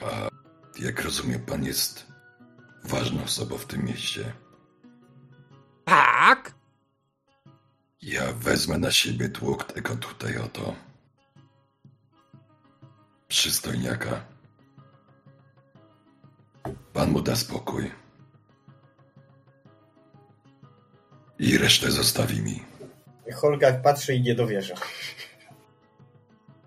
A 0.00 0.28
jak 0.78 1.02
rozumiem, 1.02 1.40
pan 1.40 1.64
jest 1.64 2.06
ważną 2.84 3.24
osobą 3.24 3.58
w 3.58 3.66
tym 3.66 3.84
mieście. 3.84 4.32
Tak? 5.84 6.54
Ja 8.02 8.32
wezmę 8.32 8.78
na 8.78 8.90
siebie 8.90 9.28
dług 9.28 9.64
tego 9.64 9.96
tutaj 9.96 10.38
oto. 10.38 10.74
Przystojniaka. 13.28 14.24
Pan 16.92 17.10
mu 17.10 17.20
da 17.22 17.36
spokój. 17.36 17.90
I 21.38 21.58
resztę 21.58 21.90
zostawi 21.90 22.42
mi. 22.42 22.69
Holgar 23.32 23.82
patrzy 23.82 24.14
i 24.14 24.22
nie 24.22 24.34
dowierza. 24.34 24.74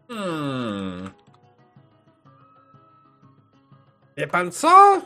Hmm. 0.07 1.09
Wie 4.17 4.27
pan 4.27 4.51
co? 4.51 5.01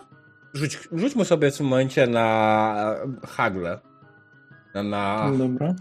Rzuć, 0.53 0.79
rzućmy 0.91 1.25
sobie 1.25 1.51
w 1.51 1.57
tym 1.57 1.65
momencie 1.65 2.07
na 2.07 2.95
hagle. 3.27 3.79
Na, 4.73 4.83
na 4.83 5.31
Dobra. 5.37 5.75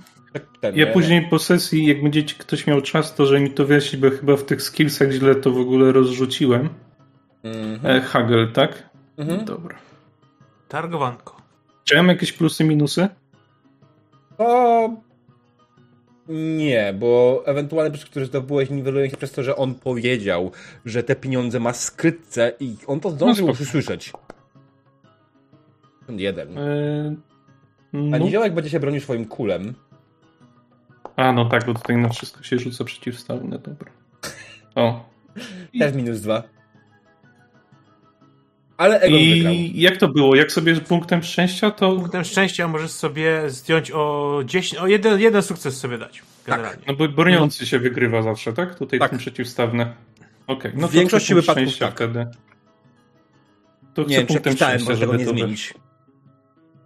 ten, 0.61 0.77
Ja 0.77 0.87
nie? 0.87 0.93
później 0.93 1.29
po 1.31 1.39
sesji, 1.39 1.87
jak 1.87 2.03
będzie 2.03 2.23
ktoś 2.23 2.67
miał 2.67 2.81
czas, 2.81 3.15
to 3.15 3.27
że 3.27 3.41
mi 3.41 3.51
to 3.51 3.65
wyjaśni, 3.67 3.99
bo 3.99 4.11
chyba 4.11 4.37
w 4.37 4.45
tych 4.45 4.63
skillsach 4.63 5.11
źle 5.11 5.35
to 5.35 5.51
w 5.51 5.59
ogóle 5.59 5.93
rozrzuciłem. 5.93 6.69
Mhm. 7.45 7.97
E, 7.97 8.01
Hagel, 8.01 8.53
tak? 8.53 8.91
Mhm. 9.19 9.45
Dobra. 9.45 9.77
Targowanko. 10.69 11.37
Chciałem 11.85 12.09
jakieś 12.09 12.33
plusy, 12.33 12.65
minusy? 12.65 13.09
To 14.39 14.97
nie, 16.29 16.95
bo 16.99 17.43
ewentualne 17.47 17.91
plusy, 17.91 18.07
które 18.07 18.27
zdobyłeś, 18.27 18.71
niwelują 18.71 19.09
się 19.09 19.17
przez 19.17 19.33
to, 19.33 19.43
że 19.43 19.57
on 19.57 19.75
powiedział, 19.75 20.51
że 20.85 21.03
te 21.03 21.17
pieniądze 21.17 21.61
ma 21.61 21.73
skrytce 21.73 22.53
i 22.61 22.77
on 22.87 23.01
to 23.01 23.11
zdążył 23.11 23.47
No 23.47 23.51
już 23.51 23.59
spoko. 23.59 23.69
usłyszeć. 23.69 24.13
Jeden. 26.09 26.59
E, 26.59 27.15
A 27.95 27.97
no. 27.97 28.19
niziołek 28.19 28.55
będzie 28.55 28.71
się 28.71 28.81
bronił 28.81 29.01
swoim 29.01 29.25
kulem. 29.25 29.75
A, 31.17 31.33
no 31.33 31.45
tak, 31.45 31.67
bo 31.67 31.75
tutaj 31.75 31.97
na 31.97 32.09
wszystko 32.09 32.43
się 32.43 32.59
rzuca 32.59 32.85
przeciwstawne, 32.85 33.59
dobra. 33.59 33.91
O. 34.75 35.05
Też 35.79 35.95
minus 35.95 36.21
dwa. 36.21 36.43
Ale 38.77 39.01
Egon 39.01 39.19
wygrał. 39.19 39.53
I 39.55 39.81
jak 39.81 39.97
to 39.97 40.09
było? 40.09 40.37
Jak 40.37 40.53
sobie 40.53 40.75
z 40.75 40.81
punktem 40.81 41.23
szczęścia, 41.23 41.71
to... 41.71 41.97
Punktem 41.97 42.25
szczęścia 42.25 42.69
możesz 42.69 42.91
sobie 42.91 43.51
zdjąć 43.51 43.91
o 43.91 44.41
10, 44.45 44.83
o 44.83 44.87
jeden, 44.87 45.21
jeden 45.21 45.43
sukces 45.43 45.77
sobie 45.81 45.99
dać. 45.99 46.23
Generalnie. 46.47 46.83
No 46.87 46.95
bo 46.95 47.09
broniący 47.09 47.67
się 47.67 47.79
wygrywa 47.79 48.23
zawsze, 48.23 48.53
tak? 48.53 48.75
Tutaj 48.75 48.99
Tak. 48.99 49.11
tym 49.11 49.19
przeciwstawne. 49.19 49.95
Okej, 50.47 50.73
no 50.75 50.89
W 50.89 50.93
większości 50.93 51.35
wypadków 51.35 51.63
szczęścia 51.63 51.87
tak. 51.87 51.95
wtedy. 51.95 52.27
To 53.95 54.03
chcę 54.03 54.11
Nie 54.11 54.17
wiem, 54.19 54.27
czy 54.27 54.33
punktem 54.33 54.53
pisałem, 54.53 54.79
szczęścia, 54.79 54.91
może 54.91 55.01
tego 55.01 55.13
żeby 55.13 55.25
nie 55.25 55.31
to 55.31 55.39
zmienić. 55.41 55.75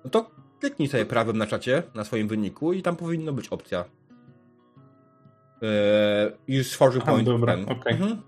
No 0.05 0.11
to 0.11 0.31
kliknij 0.61 0.89
sobie 0.89 1.07
prawym 1.07 1.39
na 1.39 1.47
czacie, 1.47 1.83
na 1.95 2.05
swoim 2.05 2.29
wyniku 2.29 2.73
i 2.73 2.83
tam 2.83 2.97
powinno 2.97 3.33
być 3.33 3.49
opcja. 3.49 3.85
Use 6.61 6.77
fortune 6.77 7.03
Aha, 7.03 7.13
point. 7.13 7.27
dobra, 7.27 7.55
ten. 7.57 7.69
okej. 7.69 7.93
Mhm. 7.93 8.23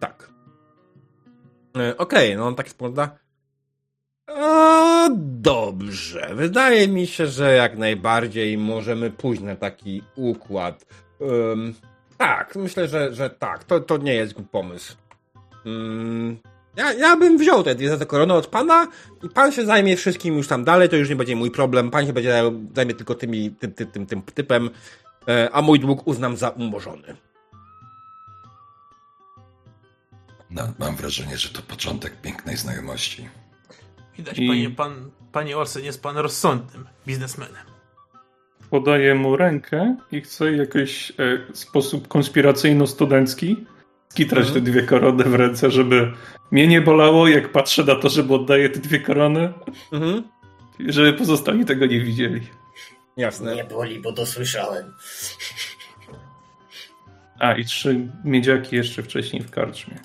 Tak. 0.00 0.30
Eee, 1.76 1.96
Okej, 1.96 2.36
no 2.36 2.52
tak 2.52 2.68
spogląda. 2.68 3.18
A, 4.26 5.08
dobrze. 5.18 6.30
Wydaje 6.34 6.88
mi 6.88 7.06
się, 7.06 7.26
że 7.26 7.54
jak 7.54 7.78
najbardziej 7.78 8.58
możemy 8.58 9.10
pójść 9.10 9.42
na 9.42 9.56
taki 9.56 10.02
układ. 10.16 10.86
Em, 11.20 11.74
tak, 12.18 12.56
myślę, 12.56 12.88
że, 12.88 13.14
że 13.14 13.30
tak. 13.30 13.64
To, 13.64 13.80
to 13.80 13.96
nie 13.96 14.14
jest 14.14 14.32
głupi 14.32 14.48
pomysł. 14.48 14.96
Mm, 15.66 16.38
ja, 16.76 16.92
ja 16.92 17.16
bym 17.16 17.38
wziął 17.38 17.62
te 17.62 17.74
dwie 17.74 17.88
złote 17.88 18.06
korony 18.06 18.34
od 18.34 18.46
pana 18.46 18.86
i 19.24 19.28
pan 19.28 19.52
się 19.52 19.66
zajmie 19.66 19.96
wszystkim 19.96 20.36
już 20.36 20.48
tam 20.48 20.64
dalej, 20.64 20.88
to 20.88 20.96
już 20.96 21.08
nie 21.08 21.16
będzie 21.16 21.36
mój 21.36 21.50
problem. 21.50 21.90
Pan 21.90 22.06
się 22.06 22.12
będzie 22.12 22.42
zajmie 22.74 22.94
tylko 22.94 23.14
tymi, 23.14 23.50
tym, 23.50 23.72
tym, 23.72 23.86
tym, 23.86 24.06
tym 24.06 24.22
typem, 24.22 24.70
e, 25.28 25.48
a 25.52 25.62
mój 25.62 25.80
dług 25.80 26.06
uznam 26.06 26.36
za 26.36 26.48
umorzony. 26.48 27.16
No, 30.50 30.62
mam 30.78 30.96
wrażenie, 30.96 31.36
że 31.38 31.48
to 31.48 31.62
początek 31.62 32.20
pięknej 32.20 32.56
znajomości. 32.56 33.28
Widać, 34.18 34.38
I- 34.38 34.48
panie, 34.48 34.70
pan, 34.70 35.10
panie 35.32 35.56
Olsen 35.56 35.84
jest 35.84 36.02
pan 36.02 36.16
rozsądnym 36.16 36.86
biznesmenem. 37.06 37.66
Podaję 38.70 39.14
mu 39.14 39.36
rękę 39.36 39.96
i 40.12 40.20
chcę 40.20 40.52
jakiś 40.52 41.10
e, 41.10 41.14
sposób 41.54 42.08
konspiracyjno-studencki 42.08 43.56
skitrać 44.08 44.46
Mhm. 44.46 44.64
te 44.64 44.70
dwie 44.70 44.82
korony 44.82 45.24
w 45.24 45.34
ręce, 45.34 45.70
żeby 45.70 46.12
mnie 46.50 46.66
nie 46.66 46.80
bolało, 46.80 47.28
jak 47.28 47.52
patrzę 47.52 47.84
na 47.84 47.94
to, 47.96 48.08
żeby 48.08 48.34
oddaję 48.34 48.70
te 48.70 48.80
dwie 48.80 49.00
korony, 49.00 49.52
Mhm. 49.92 50.22
i 50.78 50.92
żeby 50.92 51.12
pozostali 51.12 51.64
tego 51.64 51.86
nie 51.86 52.00
widzieli. 52.00 52.40
Jasne. 53.16 53.54
Nie 53.54 53.64
boli, 53.64 54.00
bo 54.00 54.12
dosłyszałem. 54.12 54.92
A, 57.38 57.52
i 57.52 57.64
trzy 57.64 58.00
miedziaki 58.24 58.76
jeszcze 58.76 59.02
wcześniej 59.02 59.42
w 59.42 59.50
karczmie. 59.50 59.98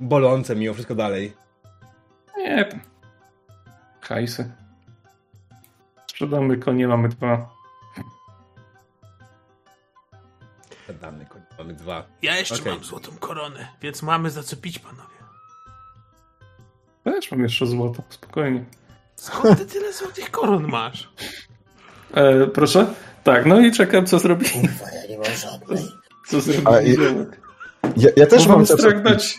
Bolące 0.00 0.56
mimo 0.56 0.74
wszystko 0.74 0.94
dalej. 0.94 1.32
Nie. 2.36 2.68
Hajsy. 4.00 4.52
Sprzedamy 6.06 6.56
konie, 6.56 6.88
mamy 6.88 7.08
dwa. 7.08 7.56
Damy, 11.00 11.26
mamy 11.58 11.74
dwa. 11.74 12.06
Ja 12.22 12.36
jeszcze 12.36 12.54
Okej. 12.54 12.72
mam 12.72 12.84
złotą 12.84 13.12
koronę, 13.20 13.68
więc 13.82 14.02
mamy 14.02 14.30
za 14.30 14.42
co 14.42 14.56
pić, 14.56 14.78
panowie. 14.78 15.16
Też 17.04 17.30
mam 17.30 17.40
jeszcze 17.40 17.66
złoto, 17.66 18.02
spokojnie. 18.08 18.64
Skąd 19.16 19.58
ty 19.58 19.66
tyle 19.66 19.92
złotych 19.92 20.30
koron 20.30 20.68
masz? 20.68 21.10
E, 22.14 22.46
proszę? 22.46 22.94
Tak, 23.24 23.46
no 23.46 23.60
i 23.60 23.72
czekam, 23.72 24.06
co 24.06 24.18
zrobi. 24.18 24.46
Kurwa, 24.50 24.90
ja 24.90 25.06
nie 25.08 25.18
mam 25.18 25.36
żadnej. 25.36 25.84
Co 26.28 26.40
zrobi 26.40 26.66
A, 26.66 26.80
i- 26.80 26.90
niziołek. 26.90 27.40
Ja, 27.96 28.10
ja 28.16 28.26
też 28.26 28.46
Bo 28.46 28.52
mam 28.52 28.66
strach 28.66 29.02
dać. 29.02 29.38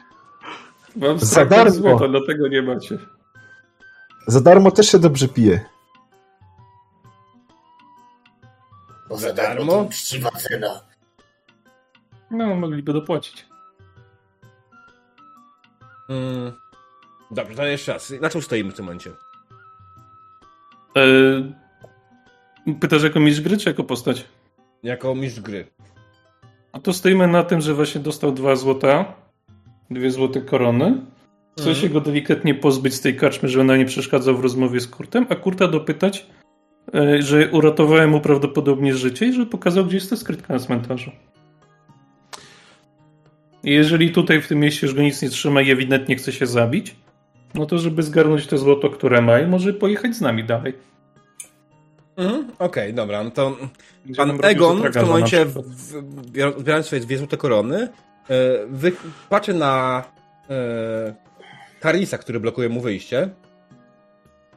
Za 1.18 1.26
strach 1.26 1.47
dać 1.49 1.58
darmo. 1.58 1.72
złota, 1.74 2.08
dlatego 2.08 2.47
nie 2.47 2.62
macie. 2.62 2.97
Za 4.28 4.41
darmo 4.41 4.72
też 4.72 4.91
się 4.91 4.99
dobrze 4.99 5.28
pije. 5.28 5.66
Bo 9.10 9.18
Za 9.18 9.28
za 9.28 9.34
darmo 9.34 9.72
to 9.72 9.82
uczciwa 9.82 10.30
cena. 10.32 10.82
No, 12.32 12.55
mogliby 12.55 12.93
dopłacić. 12.93 13.45
Mm. 16.10 16.51
Dobrze, 17.32 17.55
to 17.55 17.66
jeszcze 17.66 17.93
raz. 17.93 18.14
Na 18.22 18.30
czym 18.30 18.41
stoimy 18.41 18.72
w 18.72 18.76
tym 18.76 18.86
momencie? 18.86 19.12
E, 20.97 21.03
pytasz 22.80 23.03
jako 23.03 23.20
mistrz 23.20 23.41
gry, 23.41 23.58
czy 23.58 23.70
jako 23.70 23.84
postać? 23.84 24.26
Jako 24.84 25.16
mistrz 25.16 25.39
gry. 25.39 25.68
A 26.78 26.80
to 26.80 26.94
stoimy 26.94 27.28
na 27.28 27.44
tym, 27.44 27.62
że 27.62 27.74
właśnie 27.74 28.02
dostał 28.02 28.32
dwa 28.32 28.56
złota, 28.56 29.14
dwie 29.90 30.12
złote 30.12 30.42
korony. 30.42 31.02
Chce 31.52 31.70
Mhm. 31.70 31.76
się 31.76 31.90
go 31.90 32.02
delikatnie 32.02 32.56
pozbyć 32.56 32.94
z 32.94 33.02
tej 33.02 33.16
karczmy, 33.16 33.50
żeby 33.50 33.62
ona 33.62 33.78
nie 33.78 33.86
przeszkadzał 33.86 34.38
w 34.38 34.40
rozmowie 34.40 34.80
z 34.80 34.88
Kurtem, 34.88 35.26
a 35.30 35.36
Kurta 35.36 35.68
dopytać, 35.68 36.26
e, 36.96 37.22
że 37.22 37.50
uratowałem 37.52 38.10
mu 38.10 38.22
prawdopodobnie 38.22 38.94
życie 38.96 39.26
i 39.26 39.34
że 39.34 39.46
pokazał, 39.46 39.86
gdzie 39.86 39.96
jest 39.98 40.10
ta 40.10 40.16
skrytka 40.16 40.54
na 40.54 40.60
cmentarzu. 40.60 41.12
Jeżeli 43.64 44.12
tutaj 44.12 44.42
w 44.42 44.48
tym 44.48 44.60
mieście 44.60 44.88
już 44.88 44.96
go 44.96 45.02
nic 45.02 45.22
nie 45.22 45.30
trzyma 45.30 45.62
i 45.62 45.72
ewidentnie 45.72 46.16
chce 46.16 46.32
się 46.32 46.46
zabić, 46.46 46.96
no 47.56 47.66
to 47.66 47.78
żeby 47.78 48.04
zgarnąć 48.04 48.48
te 48.48 48.58
złoto, 48.58 48.90
które 48.90 49.22
ma 49.22 49.48
może 49.48 49.74
pojechać 49.74 50.16
z 50.16 50.22
nami 50.22 50.44
dalej. 50.44 50.74
Mhm. 52.18 52.51
Okej, 52.59 52.93
dobra, 52.93 53.24
no 53.24 53.32
to 53.32 53.57
pan 54.18 54.39
Egon 54.43 54.82
w 54.82 54.93
tym 54.93 55.05
momencie, 55.07 55.45
odbierając 56.57 56.86
swoje 56.86 57.01
dwie 57.01 57.18
złote 57.18 57.38
korony, 57.38 57.78
e, 57.84 57.89
wy, 58.68 58.91
patrzy 59.30 59.53
na 59.53 60.03
e, 60.49 61.15
Karisa, 61.80 62.18
który 62.18 62.39
blokuje 62.39 62.70
mu 62.70 62.82
wyjście. 62.82 63.30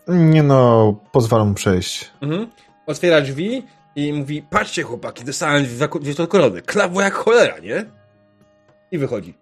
Nie 0.08 0.42
no, 0.42 0.94
pozwalam 1.12 1.48
mu 1.48 1.54
przejść. 1.54 2.10
Mhm. 2.20 2.46
Otwiera 2.86 3.20
drzwi 3.20 3.62
i 3.96 4.12
mówi, 4.12 4.42
patrzcie 4.50 4.82
chłopaki, 4.82 5.24
dostałem 5.24 5.64
dwie, 5.64 5.88
dwie 6.00 6.12
złote 6.12 6.30
korony. 6.30 6.62
Klawo 6.62 7.00
jak 7.00 7.14
cholera, 7.14 7.58
nie? 7.58 7.84
I 8.90 8.98
wychodzi. 8.98 9.34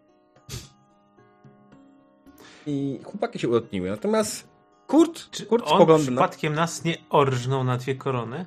I 2.67 3.01
chłopaki 3.05 3.39
się 3.39 3.49
ulotniły. 3.49 3.91
Natomiast 3.91 4.49
Kurt, 4.89 5.31
Czy 5.31 5.47
Kurt 5.47 5.63
on 5.67 5.69
spogląda 5.77 6.05
przypadkiem 6.07 6.55
nas 6.55 6.85
nie 6.85 6.97
orżnął 7.11 7.65
na 7.65 7.77
dwie 7.77 7.95
korony? 7.95 8.47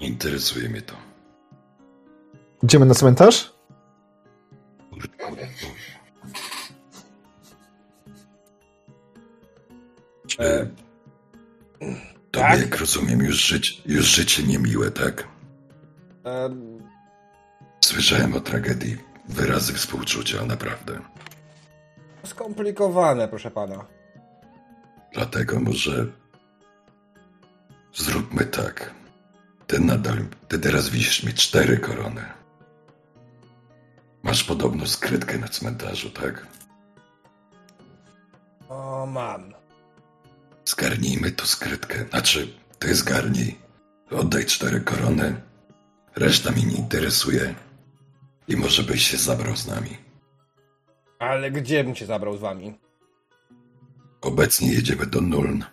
Nie 0.00 0.06
interesuje 0.08 0.68
mnie 0.68 0.82
to. 0.82 0.94
Idziemy 2.62 2.86
na 2.86 2.94
cmentarz? 2.94 3.52
E, 10.40 10.66
Tobie, 12.30 12.46
tak? 12.46 12.60
jak 12.60 12.76
rozumiem, 12.80 13.20
już, 13.20 13.36
żyć, 13.46 13.82
już 13.86 14.04
życie 14.06 14.42
niemiłe, 14.42 14.90
tak? 14.90 15.28
em, 16.24 16.78
Słyszałem 17.84 18.34
o 18.34 18.40
tragedii. 18.40 18.96
Wyrazy 19.28 19.72
współczucia, 19.72 20.44
naprawdę. 20.46 20.98
skomplikowane, 22.24 23.28
proszę 23.28 23.50
pana. 23.50 23.84
Dlatego 25.16 25.60
może 25.60 26.06
zróbmy 27.94 28.44
tak. 28.44 28.94
Ty 29.66 29.80
nadal, 29.80 30.18
ty 30.48 30.58
teraz 30.58 30.88
wisisz 30.88 31.22
mi 31.22 31.34
cztery 31.34 31.78
korony. 31.78 32.24
Masz 34.22 34.44
podobno 34.44 34.86
skrytkę 34.86 35.38
na 35.38 35.48
cmentarzu, 35.48 36.10
tak? 36.10 36.46
No 38.68 39.06
mam. 39.06 39.54
Zgarnijmy 40.64 41.30
tu 41.30 41.46
skrytkę. 41.46 42.04
Znaczy, 42.10 42.48
ty 42.78 42.94
zgarnij. 42.94 43.58
Oddaj 44.10 44.46
cztery 44.46 44.80
korony. 44.80 45.40
Reszta 46.16 46.50
mi 46.50 46.64
nie 46.66 46.76
interesuje. 46.76 47.54
I 48.48 48.56
może 48.56 48.82
byś 48.82 49.10
się 49.10 49.16
zabrał 49.16 49.56
z 49.56 49.66
nami. 49.66 49.96
Ale 51.18 51.50
gdzie 51.50 51.84
bym 51.84 51.94
cię 51.94 52.06
zabrał 52.06 52.36
z 52.36 52.40
wami? 52.40 52.85
Obecnie 54.20 54.72
jedziemy 54.72 55.06
do 55.06 55.20
Nuln. 55.20 55.64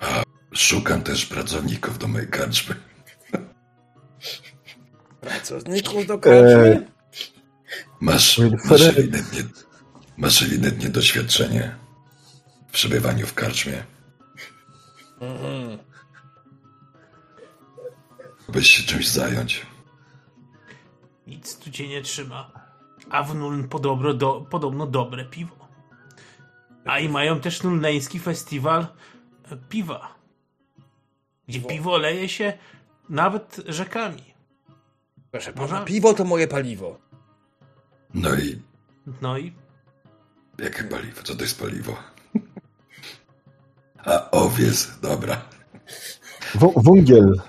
A 0.00 0.22
szukam 0.54 1.02
też 1.02 1.26
pracowników 1.26 1.98
do 1.98 2.08
mojej 2.08 2.28
karczmy. 2.28 2.74
Pracowników 5.20 6.06
do 6.06 6.18
karczmy? 6.18 6.86
Masz, 8.00 8.40
Wilfred. 8.40 8.70
masz, 8.70 8.82
ewidentnie, 8.82 9.42
masz 10.16 10.42
ewidentnie 10.42 10.88
doświadczenie 10.88 11.76
w 12.68 12.72
przebywaniu 12.72 13.26
w 13.26 13.34
karczmie. 13.34 13.84
Mhm. 15.20 15.78
Byś 18.48 18.70
się 18.70 18.82
czymś 18.82 19.08
zająć. 19.08 19.66
Nic 21.26 21.56
tu 21.58 21.70
cię 21.70 21.88
nie 21.88 22.02
trzyma. 22.02 22.52
A 23.10 23.22
w 23.22 23.34
Nuln 23.34 23.68
podobno, 23.68 24.14
do, 24.14 24.46
podobno 24.50 24.86
dobre 24.86 25.24
piwo. 25.24 25.59
A 26.84 26.98
i 26.98 27.08
mają 27.08 27.40
też 27.40 27.62
nulneński 27.62 28.18
festiwal 28.20 28.86
e, 29.52 29.56
piwa. 29.68 30.14
Gdzie 31.48 31.60
piwo 31.60 31.98
leje 31.98 32.28
się 32.28 32.52
nawet 33.08 33.60
rzekami. 33.68 34.22
Proszę 35.30 35.52
pana, 35.52 35.62
Można- 35.66 35.84
piwo 35.84 36.14
to 36.14 36.24
moje 36.24 36.48
paliwo. 36.48 36.98
No 38.14 38.34
i 38.34 38.62
No 39.20 39.38
i 39.38 39.52
jakie 40.58 40.84
paliwo? 40.84 41.22
Co 41.22 41.34
to 41.36 41.42
jest 41.42 41.60
paliwo? 41.60 41.96
A 44.04 44.30
owiec, 44.30 44.98
dobra. 45.02 45.42
W- 46.54 46.72
wągiel. 46.84 47.40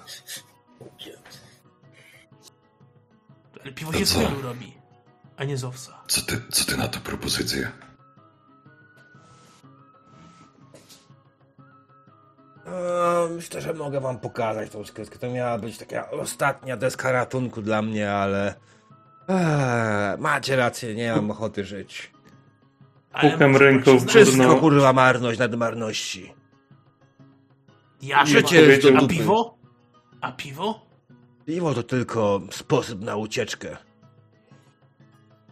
ale 3.64 3.72
piwo 3.72 3.92
To 3.92 4.00
się 4.00 4.06
z 4.06 4.16
robi, 4.42 4.74
a 5.38 5.44
nie 5.44 5.58
z 5.58 5.64
owsa. 5.64 6.04
Co 6.08 6.22
ty, 6.22 6.42
co 6.52 6.66
ty 6.66 6.78
na 6.78 6.88
to 6.88 7.00
propozycję? 7.00 7.72
Myślę, 13.36 13.62
że 13.62 13.74
mogę 13.74 14.00
wam 14.02 14.20
pokazać 14.20 14.70
tą 14.70 14.84
skrytkę. 14.86 15.20
To 15.20 15.30
miała 15.30 15.58
być 15.58 15.78
taka 15.78 16.12
ostatnia 16.12 16.78
deska 16.78 17.12
ratunku 17.12 17.62
dla 17.62 17.82
mnie, 17.82 18.12
ale... 18.12 18.54
Eee, 19.28 20.18
macie 20.20 20.56
rację, 20.56 20.96
nie 20.96 21.16
mam 21.16 21.32
ochoty 21.32 21.66
żyć. 21.66 22.12
Ale 23.14 23.32
Pukam 23.32 23.52
może 23.52 23.66
ręką 23.66 23.98
w 23.98 24.08
Wszystko 24.08 24.56
kurwa 24.56 24.94
marność 24.94 25.40
nad 25.40 25.56
marności. 25.56 26.34
Ja 28.02 28.26
Życie 28.26 28.62
jest 28.62 28.90
do 28.90 28.98
A 28.98 29.08
piwo? 29.08 29.58
A 30.22 30.32
piwo? 30.32 30.86
Piwo 31.46 31.74
to 31.74 31.84
tylko 31.84 32.42
sposób 32.52 33.02
na 33.02 33.16
ucieczkę. 33.16 33.78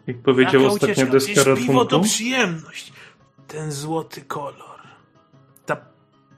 Jak 0.08 0.18
powiedział 0.22 0.62
Jaka 0.62 0.74
ostatnia 0.74 0.94
ucieczka? 0.94 1.12
deska 1.12 1.34
Przecież 1.34 1.60
piwo 1.60 1.74
to 1.74 1.84
ratunku. 1.84 2.06
przyjemność. 2.06 2.94
Ten 3.48 3.72
złoty 3.72 4.22
kolor. 4.22 4.69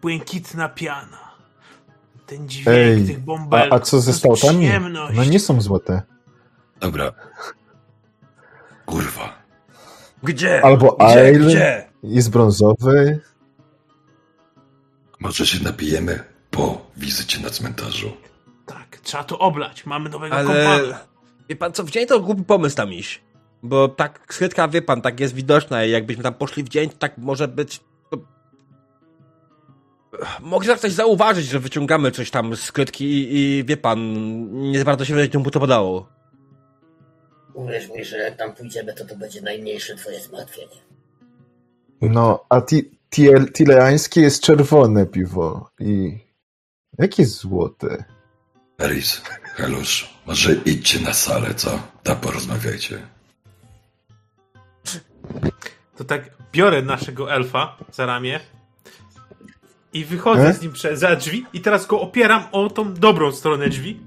Błękitna 0.02 0.70
piana. 0.70 1.32
Ten 2.26 2.50
dźwięk 2.50 2.68
Ej, 2.78 3.06
tych 3.08 3.18
a, 3.18 3.20
bąbelków. 3.20 3.74
a 3.74 3.80
co 3.80 4.02
ze 4.02 4.14
stałtami? 4.14 4.70
No 5.14 5.24
nie 5.24 5.40
są 5.40 5.62
złote. 5.62 6.02
Dobra. 6.80 7.12
Kurwa. 8.86 9.42
Gdzie? 10.24 10.66
Albo 10.66 10.92
Gdzie? 10.92 11.06
ale 11.06 11.32
Gdzie? 11.32 11.90
jest 12.04 12.30
brązowy. 12.30 13.20
Może 15.20 15.48
się 15.48 15.64
napijemy 15.64 16.24
po 16.52 16.82
wizycie 16.98 17.40
na 17.40 17.50
cmentarzu. 17.50 18.12
Tak, 18.66 18.98
trzeba 19.04 19.24
to 19.24 19.40
oblać. 19.40 19.86
Mamy 19.86 20.10
nowego 20.10 20.36
Ale... 20.36 20.46
kompana. 20.46 21.00
Wie 21.50 21.56
pan 21.56 21.74
co, 21.74 21.84
w 21.84 21.92
dzień 21.92 22.08
to 22.08 22.20
głupi 22.20 22.44
pomysł 22.44 22.76
tam 22.76 22.94
iść. 22.94 23.22
Bo 23.64 23.88
tak 23.88 24.34
skrytka, 24.34 24.68
wie 24.68 24.82
pan, 24.82 25.02
tak 25.02 25.20
jest 25.20 25.34
widoczna 25.34 25.86
i 25.86 25.92
jakbyśmy 25.92 26.24
tam 26.24 26.34
poszli 26.34 26.64
w 26.64 26.70
dzień, 26.70 26.90
to 26.90 26.98
tak 26.98 27.18
może 27.18 27.48
być... 27.48 27.80
Mogli 30.40 30.78
coś 30.78 30.92
zauważyć, 30.92 31.46
że 31.46 31.60
wyciągamy 31.60 32.12
coś 32.12 32.32
tam 32.32 32.56
z 32.56 32.64
skrytki 32.64 33.06
i, 33.06 33.36
i 33.60 33.64
wie 33.64 33.78
pan, 33.78 34.00
nie 34.72 34.80
za 34.80 34.86
bardzo 34.86 35.06
się 35.06 35.16
wiedzieć, 35.16 35.36
mu 35.36 35.52
to 35.52 35.60
podało. 35.60 36.10
Uwierz 37.54 37.90
mi, 37.90 38.06
że 38.06 38.18
jak 38.18 38.38
tam 38.38 38.54
pójdziemy, 38.54 38.94
to 38.94 39.06
to 39.06 39.16
będzie 39.16 39.42
najmniejsze 39.42 39.96
twoje 39.96 40.20
zmartwienie. 40.20 40.78
No, 42.02 42.46
a 42.50 42.62
ti, 42.62 42.92
tiel- 43.12 43.52
tileańskie 43.52 44.22
jest 44.22 44.44
czerwone 44.44 45.06
piwo. 45.06 45.70
I 45.80 46.18
jakie 46.98 47.24
jest 47.24 47.36
złote? 47.36 48.04
Eris, 48.80 49.22
Helusz, 49.44 50.14
może 50.26 50.54
idźcie 50.54 51.00
na 51.00 51.14
salę, 51.14 51.54
co? 51.56 51.80
Tam 52.04 52.18
porozmawiajcie. 52.18 53.08
To 55.98 56.04
tak 56.04 56.30
biorę 56.52 56.82
naszego 56.82 57.34
elfa 57.34 57.78
za 57.92 58.06
ramię 58.06 58.40
i 59.94 60.06
wychodzę 60.06 60.48
E? 60.48 60.54
z 60.54 60.62
nim 60.62 60.72
prze, 60.72 60.98
za 60.98 61.16
drzwi 61.16 61.46
i 61.54 61.62
teraz 61.62 61.86
go 61.86 62.02
opieram 62.02 62.44
o 62.52 62.70
tą 62.70 62.94
dobrą 62.94 63.32
stronę 63.32 63.70
drzwi. 63.70 64.00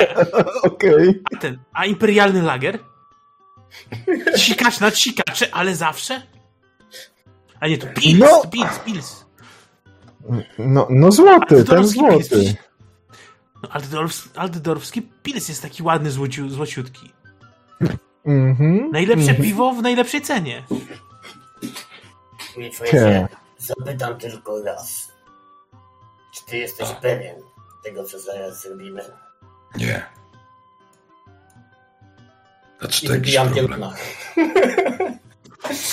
Ja, 0.00 0.06
Okej. 0.62 1.22
a 1.34 1.36
ten, 1.36 1.58
a 1.72 1.86
imperialny 1.86 2.42
lager? 2.42 2.78
Sikacz 4.36 4.80
nad 4.80 4.98
sikacze, 4.98 5.54
ale 5.54 5.74
zawsze? 5.74 6.22
A 7.60 7.68
nie, 7.68 7.78
to 7.78 7.86
pils, 7.86 8.18
No! 8.18 8.42
pils, 8.50 8.78
pils. 8.78 9.26
No, 10.58 10.86
no 10.90 11.12
złoty, 11.12 11.64
ten 11.64 11.76
Altydorfski 11.76 12.00
pils. 12.00 12.28
złoty. 12.28 12.56
No, 13.62 14.76
pils 15.22 15.48
jest 15.48 15.62
taki 15.62 15.82
ładny, 15.82 16.10
złociu, 16.10 16.48
złociutki. 16.48 17.12
Mhm. 18.26 18.90
Najlepsze 18.90 19.30
mhm. 19.30 19.42
piwo 19.42 19.72
w 19.72 19.82
najlepszej 19.82 20.22
cenie. 20.22 20.62
Nie. 22.92 23.28
Zapytam 23.66 24.18
tylko 24.18 24.62
raz. 24.62 25.08
Czy 26.34 26.44
ty 26.46 26.56
jesteś 26.56 26.88
pewien 27.02 27.36
tego, 27.84 28.04
co 28.04 28.20
zaraz 28.20 28.62
zrobimy? 28.62 29.02
Nie. 29.76 30.06
Znaczy 32.80 33.04
I 33.04 33.08
to 33.08 33.14
jakiś 33.14 33.36
problem. 33.36 33.82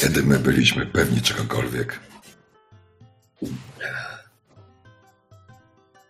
Kiedy 0.02 0.24
my 0.24 0.40
byliśmy 0.40 0.86
pewni 0.86 1.22
czegokolwiek. 1.22 2.00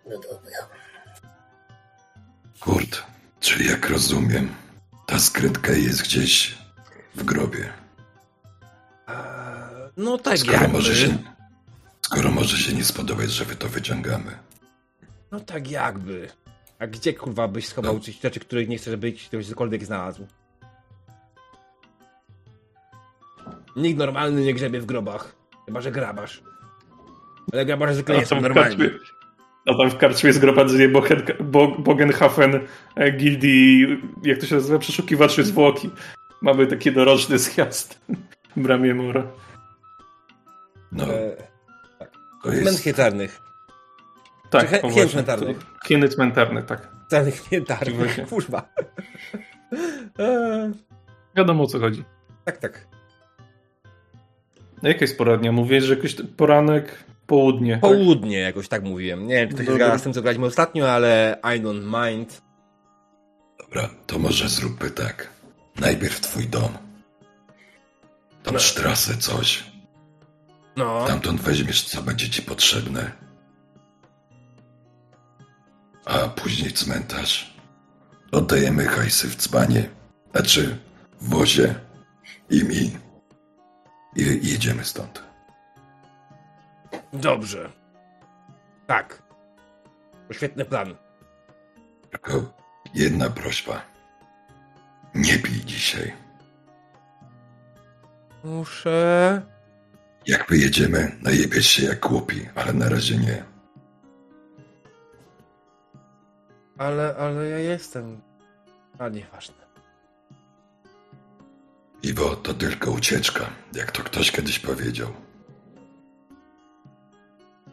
No 0.05 0.19
dobra. 0.19 0.67
Kurt, 2.59 3.03
czyli 3.39 3.69
jak 3.69 3.89
rozumiem, 3.89 4.55
ta 5.05 5.19
skrytka 5.19 5.71
jest 5.71 6.01
gdzieś 6.03 6.57
w 7.15 7.23
grobie. 7.23 7.73
No 9.97 10.17
tak 10.17 10.37
Skoro 10.37 10.53
jakby. 10.53 10.67
może 10.73 10.95
się, 10.95 11.17
skoro 12.05 12.31
może 12.31 12.57
się 12.57 12.73
nie 12.75 12.83
spodobać, 12.83 13.31
że 13.31 13.45
wy 13.45 13.55
to 13.55 13.67
wyciągamy. 13.69 14.31
No 15.31 15.39
tak 15.39 15.71
jakby. 15.71 16.29
A 16.79 16.87
gdzie 16.87 17.13
kurwa 17.13 17.47
byś 17.47 17.67
schował 17.67 17.93
No. 17.93 18.13
rzeczy, 18.23 18.39
których 18.39 18.69
nie 18.69 18.77
chcesz, 18.77 18.91
żeby 18.91 19.11
ktoś 19.11 19.47
cokolwiek 19.47 19.85
znalazł? 19.85 20.27
Nikt 23.75 23.99
normalny 23.99 24.41
nie 24.41 24.53
grzebie 24.53 24.79
w 24.81 24.85
grobach. 24.85 25.35
Chyba, 25.65 25.81
że 25.81 25.91
grabarz. 25.91 26.43
Ale 27.53 27.65
grabarze 27.65 27.93
zwykle 27.93 28.17
nie 28.17 28.25
są 28.25 28.41
normalni. 28.41 28.77
a 29.65 29.73
tam 29.77 29.89
w 29.89 29.97
karczmie 29.97 30.27
jest 30.27 30.39
Bo- 31.43 31.67
Bogenhafen 31.79 32.59
e, 32.95 33.11
Gildii, 33.11 33.87
jak 34.23 34.39
to 34.39 34.45
się 34.45 34.55
nazywa, 34.55 34.79
przeszukiwaczy 34.79 35.43
zwłoki. 35.43 35.89
Mamy 36.41 36.67
taki 36.67 36.91
doroczny 36.91 37.39
zjazd 37.39 37.99
w 38.57 38.61
bramie 38.61 38.93
Mora. 38.95 39.23
No, 40.91 41.13
E, 41.13 41.35
jest... 42.51 42.81
cmentarnych. 42.83 43.41
Tak, 44.49 44.61
Czy 44.61 44.67
he- 44.81 44.91
hien 44.91 45.09
cmentarnych. 45.09 45.57
to- 45.57 45.87
Hieny 45.87 46.09
cmentarne, 46.09 46.63
tak. 46.63 46.89
Cmentarnych. 47.47 48.29
Kurwa. 48.29 48.61
E, 50.19 50.71
Wiadomo 51.35 51.63
o 51.63 51.67
co 51.67 51.79
chodzi. 51.79 52.03
tak, 52.45 52.57
tak. 52.57 52.87
A 54.83 54.87
jaka 54.87 54.99
jest 55.01 55.17
poradnia? 55.17 55.51
Mówisz, 55.51 55.83
że 55.83 55.95
jakiś 55.95 56.15
poranek, 56.37 57.03
południe. 57.27 57.71
tak? 57.71 57.81
Południe 57.81 58.39
jakoś 58.39 58.67
tak 58.67 58.83
mówiłem. 58.83 59.27
Nie 59.27 59.35
wiem, 59.35 59.49
czy 59.49 59.55
to 59.55 59.63
się 59.63 59.65
Dobra. 59.69 59.85
zgadza 59.85 59.99
z 59.99 60.03
tym, 60.03 60.13
co 60.13 60.21
graliśmy 60.21 60.45
ostatnio, 60.45 60.91
ale 60.91 61.37
I 61.43 61.61
don't 61.61 62.07
mind. 62.09 62.41
Dobra, 63.59 63.89
to 64.07 64.19
może 64.19 64.49
zróbmy 64.49 64.89
tak. 64.91 65.29
Najpierw 65.79 66.19
twój 66.19 66.47
dom. 66.47 66.77
Tam 68.43 68.53
No. 68.53 68.59
sztrasę 68.59 69.17
coś. 69.17 69.63
No. 70.75 71.05
Tamtąd 71.07 71.41
weźmiesz, 71.41 71.83
co 71.83 72.01
będzie 72.01 72.29
ci 72.29 72.41
potrzebne. 72.41 73.11
A 76.05 76.27
później 76.27 76.73
cmentarz. 76.73 77.53
Oddajemy 78.31 78.85
hajsy 78.85 79.27
w 79.27 79.35
dzbanie. 79.35 79.89
Znaczy, 80.31 80.77
w 81.21 81.29
wozie. 81.29 81.75
I 82.49 82.63
mi. 82.63 82.97
i 84.15 84.51
jedziemy 84.51 84.85
stąd. 84.85 85.23
Dobrze. 87.13 87.69
Tak. 88.87 89.23
To 90.27 90.33
świetny 90.33 90.65
plan. 90.65 90.95
Tylko 92.11 92.53
jedna 92.93 93.29
prośba. 93.29 93.81
Nie 95.15 95.39
pij 95.39 95.65
dzisiaj. 95.65 96.13
Muszę... 98.43 99.41
Jak 100.27 100.49
wyjedziemy, 100.49 101.11
najebiesz 101.21 101.67
się 101.67 101.85
jak 101.85 101.99
głupi, 101.99 102.47
ale 102.55 102.73
na 102.73 102.89
razie 102.89 103.17
nie. 103.17 103.43
Ale, 106.77 107.15
ale 107.15 107.49
ja 107.49 107.59
jestem... 107.59 108.21
A 108.99 109.09
nieważne. 109.09 109.63
Iwo, 112.03 112.35
to 112.35 112.53
tylko 112.53 112.91
ucieczka, 112.91 113.49
jak 113.73 113.91
to 113.91 114.03
ktoś 114.03 114.31
kiedyś 114.31 114.59
powiedział. 114.59 115.09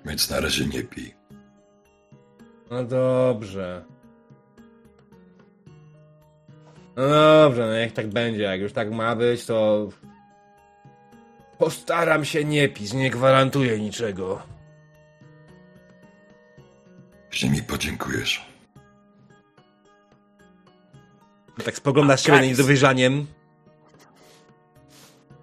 Więc 0.05 0.31
na 0.31 0.41
razie 0.41 0.67
nie 0.67 0.83
pij. 0.85 1.15
No 2.71 2.85
dobrze. 2.85 3.85
No 6.97 7.09
dobrze, 7.09 7.67
no 7.67 7.73
jak 7.73 7.93
tak 7.93 8.09
będzie, 8.09 8.43
jak 8.43 8.61
już 8.61 8.73
tak 8.73 8.93
ma 8.93 9.17
być, 9.17 9.47
to... 9.47 9.89
Postaram 11.61 12.25
się 12.25 12.45
nie 12.45 12.69
pić, 12.69 12.93
nie 12.93 13.11
gwarantuję 13.11 13.79
niczego. 13.79 14.43
Później 17.31 17.53
mi 17.53 17.63
podziękujesz. 17.63 18.47
Tak 21.65 21.77
spoglądasz 21.77 22.23
Karis. 22.23 22.51
niedowierzaniem. 22.51 23.27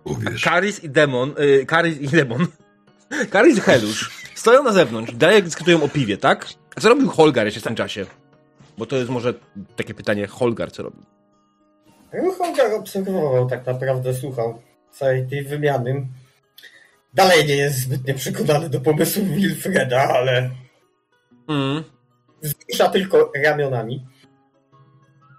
Uwierz. 0.03 0.43
Karis 0.43 0.84
i 0.84 0.89
Demon, 0.89 1.34
y, 1.39 1.65
Karis 1.65 2.01
i 2.01 2.07
Demon, 2.07 2.47
Karis 3.32 3.57
i 3.57 3.61
Helusz 3.61 4.11
stoją 4.36 4.63
na 4.63 4.72
zewnątrz, 4.72 5.13
dalej 5.15 5.43
dyskutują 5.43 5.84
o 5.84 5.89
piwie, 5.89 6.18
tak? 6.18 6.47
A 6.76 6.82
co 6.82 6.89
robił 6.89 7.09
Holgar 7.09 7.45
jeszcze 7.45 7.59
w 7.59 7.63
tym 7.63 7.76
czasie? 7.76 8.05
Bo 8.78 8.86
to 8.86 8.95
jest 8.95 9.09
może 9.09 9.34
takie 9.76 9.93
pytanie, 9.93 10.28
Holgar 10.28 10.72
co 10.72 10.84
robił? 10.84 11.03
No, 12.13 12.32
Holgar 12.32 12.74
obserwował 12.74 13.49
tak 13.49 13.65
naprawdę, 13.65 14.13
słuchał 14.13 14.61
całej 14.97 15.27
tej 15.27 15.43
wymiany. 15.43 16.07
Dalej 17.13 17.45
nie 17.45 17.55
jest 17.55 17.79
zbytnio 17.79 18.13
przekonany 18.13 18.69
do 18.69 18.81
pomysłu 18.81 19.25
Wilfreda, 19.25 20.01
ale 20.03 20.49
Mm. 21.47 21.83
wzrusza 22.41 22.89
tylko 22.89 23.31
ramionami. 23.45 24.05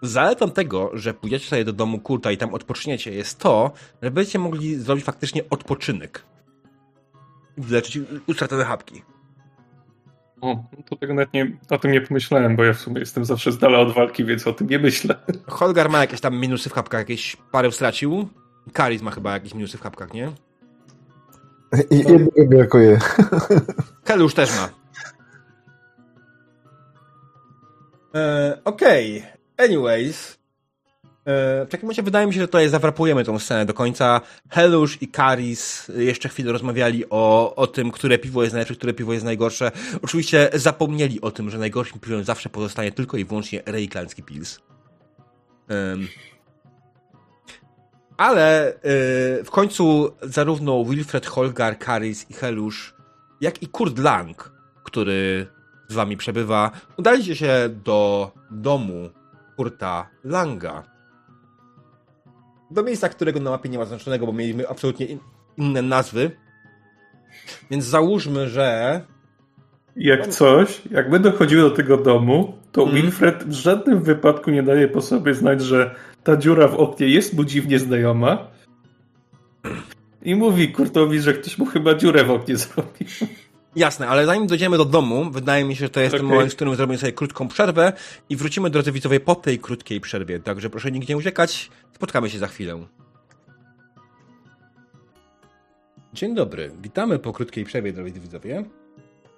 Zaletą 0.03 0.51
tego, 0.51 0.91
że 0.95 1.15
pójdziecie 1.15 1.47
sobie 1.49 1.65
do 1.65 1.73
domu 1.73 1.99
Kurta 2.01 2.31
i 2.31 2.37
tam 2.37 2.55
odpoczniecie, 2.55 3.13
jest 3.13 3.39
to, 3.39 3.71
że 4.03 4.11
będziecie 4.11 4.39
mogli 4.39 4.77
zrobić 4.77 5.05
faktycznie 5.05 5.43
odpoczynek. 5.51 6.23
Wyleczyć 7.57 7.99
utracone 8.27 8.65
chapki. 8.65 9.03
O, 10.41 10.65
to 10.91 10.97
tego 10.97 11.15
nawet 11.15 11.33
nie, 11.33 11.57
o 11.71 11.79
tym 11.79 11.93
nie 11.93 12.01
pomyślałem, 12.01 12.57
bo 12.57 12.65
ja 12.65 12.73
w 12.73 12.81
sumie 12.81 13.01
jestem 13.01 13.25
zawsze 13.25 13.53
z 13.53 13.59
dala 13.59 13.79
od 13.79 13.95
walki, 13.95 14.25
więc 14.25 14.47
o 14.47 14.53
tym 14.53 14.69
nie 14.69 14.79
myślę. 14.79 15.15
Holgar 15.47 15.91
ma 15.91 16.01
jakieś 16.01 16.21
tam 16.21 16.37
minusy 16.37 16.71
w 16.71 16.73
chapkach, 16.73 16.99
jakieś 17.01 17.37
parę 17.53 17.73
stracił. 17.73 18.29
Karis 18.73 19.03
ma 19.03 19.11
chyba 19.11 19.33
jakieś 19.33 19.55
minusy 19.55 19.79
w 19.79 19.81
chapkach, 19.81 20.13
nie? 20.13 20.33
I 21.91 21.99
jednego 21.99 22.47
brakuje. 22.49 22.99
Helusz 24.05 24.35
też 24.35 24.51
ma. 24.57 24.69
E, 28.15 28.59
Okej. 28.65 29.23
Anyways. 29.57 30.39
E, 31.25 31.67
w 31.67 31.69
takim 31.71 31.87
momencie 31.87 32.03
wydaje 32.03 32.27
mi 32.27 32.35
się, 32.35 32.41
że 32.41 32.49
tutaj 32.49 32.69
zawrapujemy 32.69 33.25
tą 33.25 33.39
scenę 33.39 33.67
do 33.67 33.75
końca. 33.75 34.21
Helusz 34.51 35.03
i 35.03 35.09
Karis 35.09 35.89
jeszcze 35.97 36.29
chwilę 36.29 36.53
rozmawiali 36.53 37.05
o, 37.11 37.55
o 37.55 37.67
tym, 37.67 37.91
które 37.91 38.19
piwo 38.19 38.43
jest 38.43 38.53
najlepsze, 38.53 38.75
które 38.75 38.93
piwo 38.93 39.13
jest 39.13 39.25
najgorsze. 39.25 39.71
Oczywiście 40.03 40.51
zapomnieli 40.55 41.21
o 41.21 41.31
tym, 41.31 41.51
że 41.51 41.59
najgorszym 41.59 42.01
piwem 42.01 42.25
zawsze 42.25 42.49
pozostanie 42.49 42.93
tylko 42.93 43.17
i 43.17 43.25
wyłącznie 43.25 43.63
Reiklandzki 43.67 44.23
Pils. 44.23 44.59
Em, 45.69 46.09
ale 48.19 48.73
y, 48.73 49.45
w 49.45 49.51
końcu 49.51 50.11
zarówno 50.23 50.85
Wilfred 50.85 51.27
Holgar, 51.27 51.79
Karis 51.79 52.31
i 52.31 52.35
Helusz, 52.35 52.95
jak 53.41 53.63
i 53.63 53.69
Kurt 53.69 53.99
Lang, 53.99 54.53
który 54.85 55.47
z 55.89 55.95
wami 55.95 56.17
przebywa, 56.17 56.71
udaliście 56.97 57.37
się 57.37 57.69
do 57.85 58.31
domu 58.51 59.11
Kurta 59.57 60.09
Langa. 60.25 60.83
Do 62.71 62.83
miejsca, 62.83 63.09
którego 63.09 63.41
na 63.41 63.51
mapie 63.51 63.69
nie 63.69 63.79
ma 63.79 63.85
zaznaczonego, 63.85 64.27
bo 64.27 64.33
mieliśmy 64.33 64.69
absolutnie 64.69 65.07
in, 65.07 65.19
inne 65.57 65.83
nazwy. 65.83 66.31
Więc 67.71 67.85
załóżmy, 67.85 68.49
że 68.49 69.01
Jak 69.97 70.27
coś, 70.27 70.83
jak 70.91 71.11
będę 71.11 71.31
chodził 71.33 71.61
do 71.61 71.71
tego 71.71 71.97
domu, 71.97 72.59
to 72.73 72.83
Mhm. 72.83 73.03
Wilfred 73.03 73.45
w 73.45 73.53
żadnym 73.53 74.03
wypadku 74.03 74.51
nie 74.51 74.63
daje 74.63 74.89
po 74.89 75.01
sobie 75.01 75.35
znać, 75.35 75.63
że 75.63 75.95
ta 76.25 76.37
dziura 76.37 76.69
w 76.69 76.75
oknie 76.75 77.09
jest 77.09 77.35
mu 77.35 77.45
dziwnie 77.45 77.79
znajoma. 77.79 78.47
I 80.23 80.35
mówi 80.35 80.73
Kurtowi, 80.73 81.21
że 81.21 81.35
ktoś 81.35 81.59
mu 81.59 81.67
chyba 81.67 81.95
dziurę 81.95 82.25
w 82.25 82.31
oknie 82.31 82.57
zrobił. 82.57 83.09
Jasne, 83.77 84.09
ale 84.09 84.27
zanim 84.27 84.47
dojdziemy 84.47 84.79
do 84.79 84.85
domu, 84.85 85.31
wydaje 85.31 85.65
mi 85.65 85.77
się, 85.77 85.81
że 85.81 85.91
to 85.91 86.01
jest 86.01 86.13
ten 86.13 86.21
Okej. 86.21 86.35
moment, 86.35 86.53
w 86.53 86.57
którym 86.57 86.75
zrobimy 86.75 86.99
sobie 86.99 87.13
krótką 87.13 87.49
przerwę 87.49 87.93
i 88.29 88.37
wrócimy, 88.37 88.71
drodzy 88.71 88.93
widzowie, 88.93 89.21
po 89.21 89.35
tej 89.35 89.59
krótkiej 89.59 90.01
przerwie. 90.01 90.41
Także 90.41 90.71
proszę 90.71 90.91
nigdzie 90.91 91.15
nie 91.15 91.19
uciekać, 91.19 91.71
spotkamy 91.95 92.31
się 92.31 92.39
za 92.39 92.47
chwilę. 92.47 92.87
Dzień 96.13 96.35
dobry, 96.35 96.71
witamy 96.83 97.19
po 97.19 97.33
krótkiej 97.33 97.65
przerwie, 97.65 97.93
drodzy 97.93 98.21
widzowie. 98.21 98.65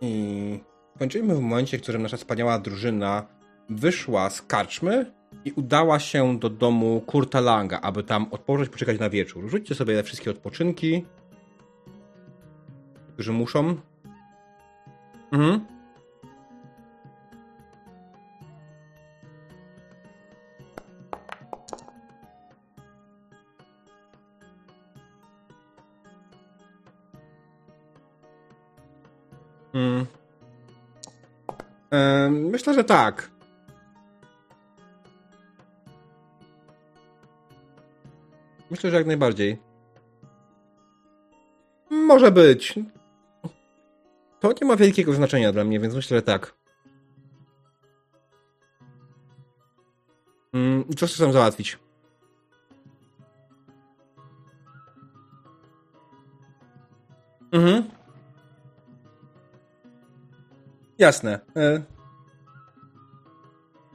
I 0.00 0.60
kończymy 0.98 1.34
w 1.34 1.40
momencie, 1.40 1.78
w 1.78 1.82
którym 1.82 2.02
nasza 2.02 2.16
wspaniała 2.16 2.58
drużyna 2.58 3.26
wyszła 3.70 4.30
z 4.30 4.42
karczmy 4.42 5.12
i 5.44 5.52
udała 5.52 5.98
się 5.98 6.38
do 6.38 6.50
domu 6.50 7.02
Kurta 7.06 7.40
Langa, 7.40 7.80
aby 7.80 8.02
tam 8.02 8.26
odpocząć, 8.30 8.68
poczekać 8.68 8.98
na 8.98 9.10
wieczór. 9.10 9.48
Rzućcie 9.48 9.74
sobie 9.74 9.96
te 9.96 10.02
wszystkie 10.02 10.30
odpoczynki, 10.30 11.04
którzy 13.14 13.32
muszą. 13.32 13.76
Mhm. 15.32 15.60
Em, 31.90 32.46
myślę, 32.50 32.74
że 32.74 32.84
tak. 32.84 33.30
Myślę, 38.70 38.90
że 38.90 38.96
jak 38.96 39.06
najbardziej. 39.06 39.58
Może 41.90 42.30
być. 42.30 42.74
To 44.40 44.52
nie 44.60 44.66
ma 44.66 44.76
wielkiego 44.76 45.12
znaczenia 45.12 45.52
dla 45.52 45.64
mnie, 45.64 45.80
więc 45.80 45.94
myślę, 45.94 46.16
że 46.16 46.22
tak. 46.22 46.54
Mm, 50.52 50.84
co 50.96 51.06
chcesz 51.06 51.18
tam 51.18 51.32
załatwić? 51.32 51.78
Mhm. 57.52 57.90
Jasne. 60.98 61.40
E... 61.56 61.82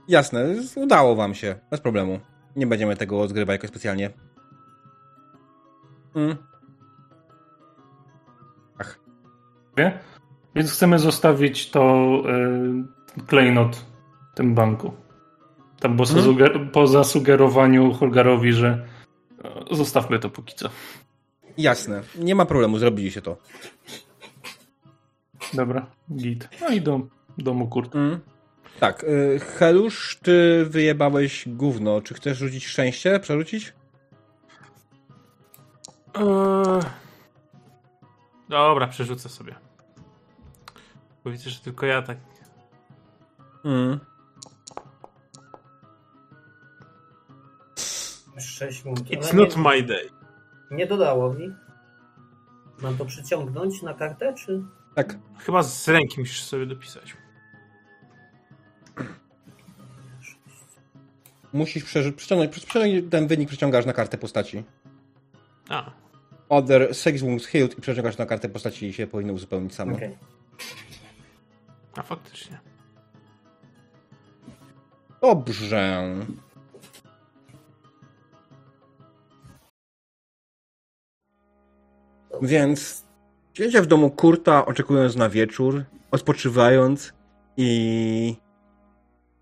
Jasne, 0.08 0.56
udało 0.76 1.16
wam 1.16 1.36
się. 1.36 1.56
Bez 1.72 1.82
problemu. 1.82 2.20
Nie 2.56 2.68
będziemy 2.68 2.96
tego 2.96 3.22
odgrywać 3.22 3.54
jakoś 3.54 3.70
specjalnie. 3.70 4.25
Mm. 6.16 6.36
Ach. 8.80 9.00
Więc 10.56 10.72
chcemy 10.72 11.00
zostawić 11.00 11.70
to 11.72 12.06
y, 13.18 13.24
klejnot 13.28 13.86
w 14.34 14.36
tym 14.36 14.56
banku. 14.56 14.94
Tam 15.80 15.98
po, 15.98 16.04
Mhm. 16.04 16.20
zasuger- 16.22 16.72
po 16.72 16.88
zasugerowaniu 16.88 17.94
Holgarowi, 17.94 18.54
że 18.54 18.86
e, 19.44 19.76
zostawmy 19.76 20.20
to 20.20 20.30
póki 20.30 20.56
co. 20.56 20.70
Jasne. 21.58 22.02
Nie 22.20 22.36
ma 22.36 22.46
problemu, 22.46 22.78
zrobili 22.78 23.12
się 23.12 23.22
to. 23.22 23.38
Dobra, 25.54 25.86
git. 26.16 26.50
No 26.62 26.68
i 26.70 26.82
do 26.82 27.00
domu 27.38 27.68
Kurta. 27.68 28.00
Mm. 28.00 28.20
Tak, 28.80 29.04
y, 29.04 29.40
Helusz, 29.40 30.20
ty 30.24 30.66
wyjebałeś 30.70 31.44
gówno. 31.48 32.02
Czy 32.02 32.14
chcesz 32.14 32.38
rzucić 32.38 32.68
szczęście? 32.68 33.20
Przerzucić? 33.20 33.74
Eee... 36.16 36.82
Dobra, 38.50 38.88
przerzucę 38.88 39.30
sobie. 39.30 39.56
Bo 41.24 41.32
widzę, 41.32 41.50
że 41.50 41.60
tylko 41.60 41.86
ja 41.86 42.02
tak. 42.02 42.18
Mm. 43.66 44.00
Sześć 48.40 48.86
minut. 48.86 49.00
It's 49.00 49.30
Ale 49.30 49.34
not 49.34 49.58
nie, 49.58 49.64
my 49.64 49.84
day. 49.84 50.10
nie 50.72 50.88
dodało 50.88 51.34
mi. 51.34 51.56
Mam 52.82 52.98
to 52.98 53.06
przyciągnąć 53.06 53.82
na 53.82 53.94
kartę, 53.94 54.34
czy... 54.34 54.64
Tak. 54.96 55.18
Chyba 55.40 55.64
z 55.64 55.88
ręki 55.88 56.20
musisz 56.20 56.44
sobie 56.44 56.66
dopisać. 56.66 57.18
Musisz 61.54 61.84
przeży- 61.84 62.12
przyciągnąć, 62.14 62.52
przyciągnąć 62.52 63.12
ten 63.12 63.28
wynik 63.28 63.48
przyciągasz 63.50 63.86
na 63.86 63.94
kartę 63.94 64.18
postaci. 64.18 64.64
A, 65.70 65.92
Other 66.50 66.96
six 66.96 67.22
wounds 67.22 67.46
healed 67.46 67.78
i 67.78 67.82
przeciągasz 67.82 68.18
na 68.18 68.26
kartę 68.26 68.50
postaci 68.50 68.86
i 68.86 68.94
się 68.94 69.08
powinno 69.08 69.34
uzupełnić 69.34 69.76
samo. 69.76 69.96
Okej. 69.96 70.18
a 71.96 72.02
faktycznie. 72.02 72.60
Dobrze. 75.22 76.16
Więc 82.42 83.04
siedzicie 83.54 83.82
w 83.82 83.88
domu 83.88 84.12
Kurta, 84.12 84.66
oczekując 84.66 85.16
na 85.16 85.30
wieczór, 85.30 85.84
odpoczywając 86.12 87.14
i 87.58 88.36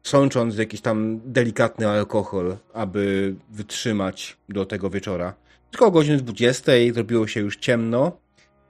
sącząc 0.03 0.57
jakiś 0.57 0.81
tam 0.81 1.19
delikatny 1.25 1.89
alkohol, 1.89 2.57
aby 2.73 3.35
wytrzymać 3.49 4.37
do 4.49 4.65
tego 4.65 4.89
wieczora. 4.89 5.33
Tylko 5.73 5.85
o 5.85 5.91
godzinie 5.91 6.17
20 6.17 6.71
zrobiło 6.93 7.27
się 7.27 7.39
już 7.39 7.57
ciemno 7.57 8.11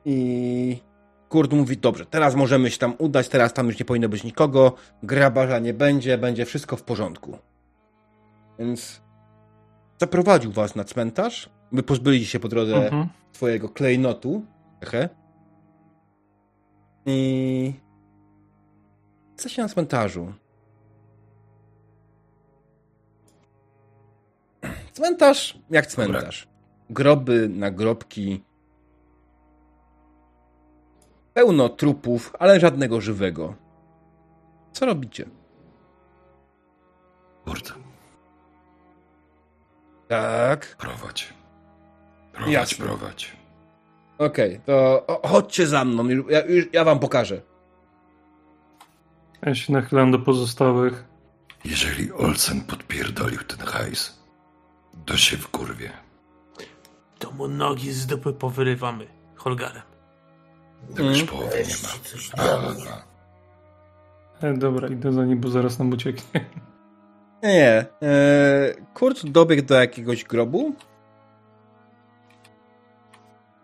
i 0.05 0.77
Kurt 1.29 1.53
mówi, 1.53 1.77
dobrze, 1.77 2.05
teraz 2.05 2.35
możemy 2.35 2.71
się 2.71 2.77
tam 2.77 2.93
udać, 2.97 3.29
teraz 3.29 3.53
tam 3.53 3.67
już 3.67 3.79
nie 3.79 3.85
powinno 3.85 4.09
być 4.09 4.23
nikogo, 4.23 4.73
grabarza 5.03 5.59
nie 5.59 5.73
będzie, 5.73 6.17
będzie 6.17 6.45
wszystko 6.45 6.75
w 6.77 6.83
porządku. 6.83 7.37
Więc 8.59 9.01
zaprowadził 9.97 10.51
was 10.51 10.75
na 10.75 10.83
cmentarz, 10.83 11.49
by 11.71 11.83
pozbyli 11.83 12.25
się 12.25 12.39
po 12.39 12.47
drodze 12.47 12.75
Mhm. 12.75 13.07
twojego 13.33 13.69
klejnotu. 13.69 14.45
Hehe. 14.81 15.09
I 17.05 17.73
jesteście 19.31 19.61
na 19.61 19.69
cmentarzu. 19.69 20.33
Cmentarz 24.93 25.59
jak 25.69 25.87
cmentarz. 25.87 26.52
Groby, 26.89 27.49
nagrobki. 27.49 28.43
Pełno 31.33 31.69
trupów, 31.69 32.33
ale 32.39 32.59
żadnego 32.59 33.01
żywego. 33.01 33.55
Co 34.71 34.85
robicie? 34.85 35.25
Kurde, 37.45 37.69
Tak. 40.07 40.75
prowadź. 40.79 41.33
Prowadź, 42.33 42.51
Jasne. 42.53 42.85
prowadź. 42.85 43.37
Okej, 44.17 44.59
to 44.65 45.03
o, 45.07 45.27
chodźcie 45.27 45.67
za 45.67 45.85
mną. 45.85 46.07
Ja, 46.29 46.45
już- 46.45 46.73
ja 46.73 46.83
wam 46.83 46.99
pokażę. 46.99 47.41
Ja 49.41 49.55
się 49.55 49.73
nachylam 49.73 50.11
do 50.11 50.19
pozostałych. 50.19 51.05
Jeżeli 51.65 52.11
Olsen 52.13 52.61
podpierdolił 52.61 53.39
ten 53.43 53.59
hajs, 53.67 54.23
to 55.05 55.17
się 55.17 55.37
w 55.37 55.47
kurwie. 55.49 55.91
To 57.23 57.31
mu 57.31 57.47
nogi 57.47 57.91
z 57.91 58.05
dupy 58.05 58.33
powyrywamy. 58.33 59.07
Holgarem. 59.35 59.81
Tego 60.95 61.09
już 61.09 61.17
Mm. 61.17 61.27
połowy 61.27 61.57
nie 61.57 61.63
ma. 61.63 62.03
coś 62.03 62.31
A, 62.33 62.35
dla 62.37 62.71
mnie. 62.71 62.83
E, 64.41 64.53
dobra, 64.57 64.87
idę 64.87 65.11
za 65.11 65.25
nim, 65.25 65.39
bo 65.39 65.49
zaraz 65.49 65.79
nam 65.79 65.89
ucieknie. 65.89 66.45
Nie, 67.43 67.49
nie. 67.53 67.85
E, 68.07 68.73
Kurt 68.93 69.25
dobiegł 69.25 69.67
do 69.67 69.75
jakiegoś 69.75 70.23
grobu 70.23 70.73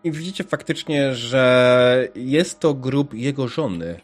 i 0.04 0.12
widzicie 0.12 0.44
faktycznie, 0.44 1.14
że 1.14 2.08
jest 2.14 2.60
to 2.60 2.74
grób 2.74 3.14
jego 3.14 3.48
żony, 3.48 4.00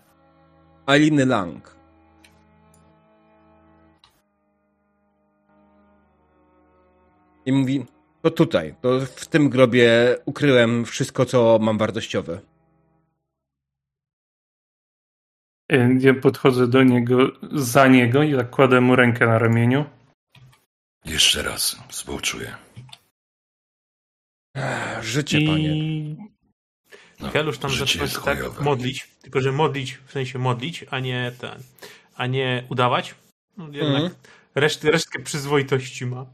Aliny 0.86 1.26
Lang. 1.26 1.76
I 7.46 7.52
mówi, 7.52 7.86
to 8.26 8.30
tutaj, 8.30 8.74
to 8.82 9.00
w 9.00 9.26
tym 9.26 9.48
grobie 9.50 10.16
ukryłem 10.24 10.84
wszystko, 10.84 11.24
co 11.24 11.58
mam 11.60 11.78
wartościowe. 11.78 12.40
Ja 15.98 16.14
podchodzę 16.14 16.66
do 16.68 16.82
niego, 16.82 17.18
za 17.52 17.86
niego 17.86 18.22
i 18.22 18.36
tak 18.36 18.50
kładę 18.50 18.80
mu 18.80 18.96
rękę 18.96 19.26
na 19.26 19.38
ramieniu. 19.38 19.84
Jeszcze 21.04 21.42
raz, 21.42 21.76
współczuję. 21.88 22.56
Ech, 24.56 25.02
Życie, 25.04 25.38
panie. 25.46 25.76
I 25.76 26.16
No, 27.20 27.28
Helusz 27.30 27.58
tam 27.58 27.70
zaczyna 27.70 28.08
się 28.08 28.20
tak 28.20 28.38
chujowe. 28.38 28.64
modlić, 28.64 29.08
tylko 29.22 29.40
że 29.40 29.52
modlić, 29.52 29.94
w 30.06 30.12
sensie 30.12 30.38
modlić, 30.38 30.84
a 30.90 31.00
nie 31.00 31.32
ten, 31.40 31.62
a 32.16 32.26
nie 32.26 32.64
udawać. 32.70 33.14
No, 33.56 33.68
jednak 33.72 34.14
resztę, 34.54 34.90
resztkę 34.90 35.22
przyzwoitości 35.22 36.06
ma. 36.06 36.26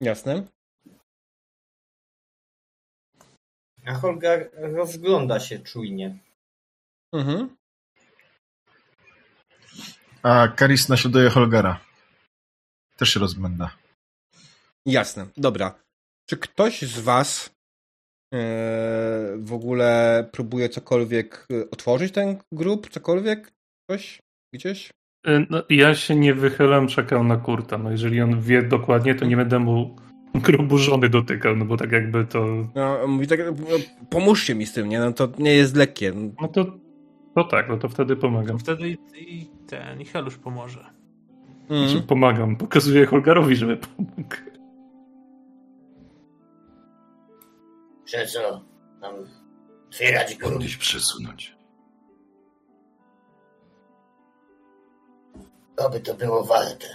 Jasne. 0.00 0.42
A 3.88 3.94
Holgar 3.94 4.50
rozgląda 4.54 5.40
się 5.40 5.58
czujnie. 5.58 6.18
Mhm. 7.12 7.56
A 10.22 10.48
Karis 10.48 10.88
naśladuje 10.88 11.30
Holgara. 11.30 11.80
Też 12.96 13.08
się 13.08 13.20
rozgląda. 13.20 13.70
Jasne, 14.86 15.26
dobra. 15.36 15.74
Czy 16.26 16.36
ktoś 16.36 16.82
z 16.82 17.00
Was 17.00 17.50
e, 18.34 18.38
w 19.38 19.52
ogóle 19.52 20.24
próbuje 20.32 20.68
cokolwiek 20.68 21.46
e, 21.52 21.70
otworzyć 21.70 22.12
ten 22.12 22.38
grób? 22.52 22.90
Cokolwiek? 22.90 23.52
Coś? 23.90 24.22
Gdzieś? 24.54 24.90
e, 25.26 25.46
no, 25.50 25.62
ja 25.70 25.94
się 25.94 26.14
nie 26.14 26.34
wychylam, 26.34 26.88
czekam 26.88 27.28
na 27.28 27.36
Kurta. 27.36 27.78
No 27.78 27.90
jeżeli 27.90 28.20
on 28.20 28.40
wie 28.40 28.62
dokładnie, 28.62 29.14
to 29.14 29.24
nie 29.24 29.36
będę 29.36 29.58
mu 29.58 29.96
grobu 30.34 30.78
żony 30.78 31.08
dotykał, 31.08 31.56
no 31.56 31.64
bo 31.64 31.76
tak 31.76 31.92
jakby 31.92 32.24
to... 32.24 32.46
No, 32.74 33.06
mówi 33.06 33.26
tak, 33.26 33.40
no, 33.46 33.54
pomóżcie 34.10 34.54
mi 34.54 34.66
z 34.66 34.72
tym, 34.72 34.88
nie? 34.88 34.98
No 35.00 35.12
to 35.12 35.28
nie 35.38 35.54
jest 35.54 35.76
lekkie. 35.76 36.12
No 36.40 36.48
to, 36.48 36.64
to 37.34 37.44
tak, 37.44 37.68
no 37.68 37.76
to 37.76 37.88
wtedy 37.88 38.16
pomagam. 38.16 38.58
Wtedy 38.58 38.88
i, 38.88 38.96
i 39.16 39.46
ten, 39.66 40.00
i 40.00 40.04
Helusz 40.04 40.36
pomoże. 40.36 40.84
Znaczy, 41.66 41.92
Mm. 41.94 42.02
pomagam, 42.06 42.56
pokazuję 42.56 43.06
Holgarowi, 43.06 43.56
żeby 43.56 43.76
pomógł. 43.76 44.34
Że 48.06 48.26
co? 48.26 48.62
Tam 49.00 49.14
otwierać 49.88 50.36
grób. 50.36 50.52
Podnieść, 50.52 50.76
przesunąć. 50.76 51.56
Oby 55.76 56.00
to 56.00 56.14
było 56.14 56.44
warte. 56.44 56.86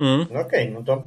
Mm. 0.00 0.26
No 0.32 0.40
okej, 0.40 0.72
no 0.72 0.82
to 0.82 1.02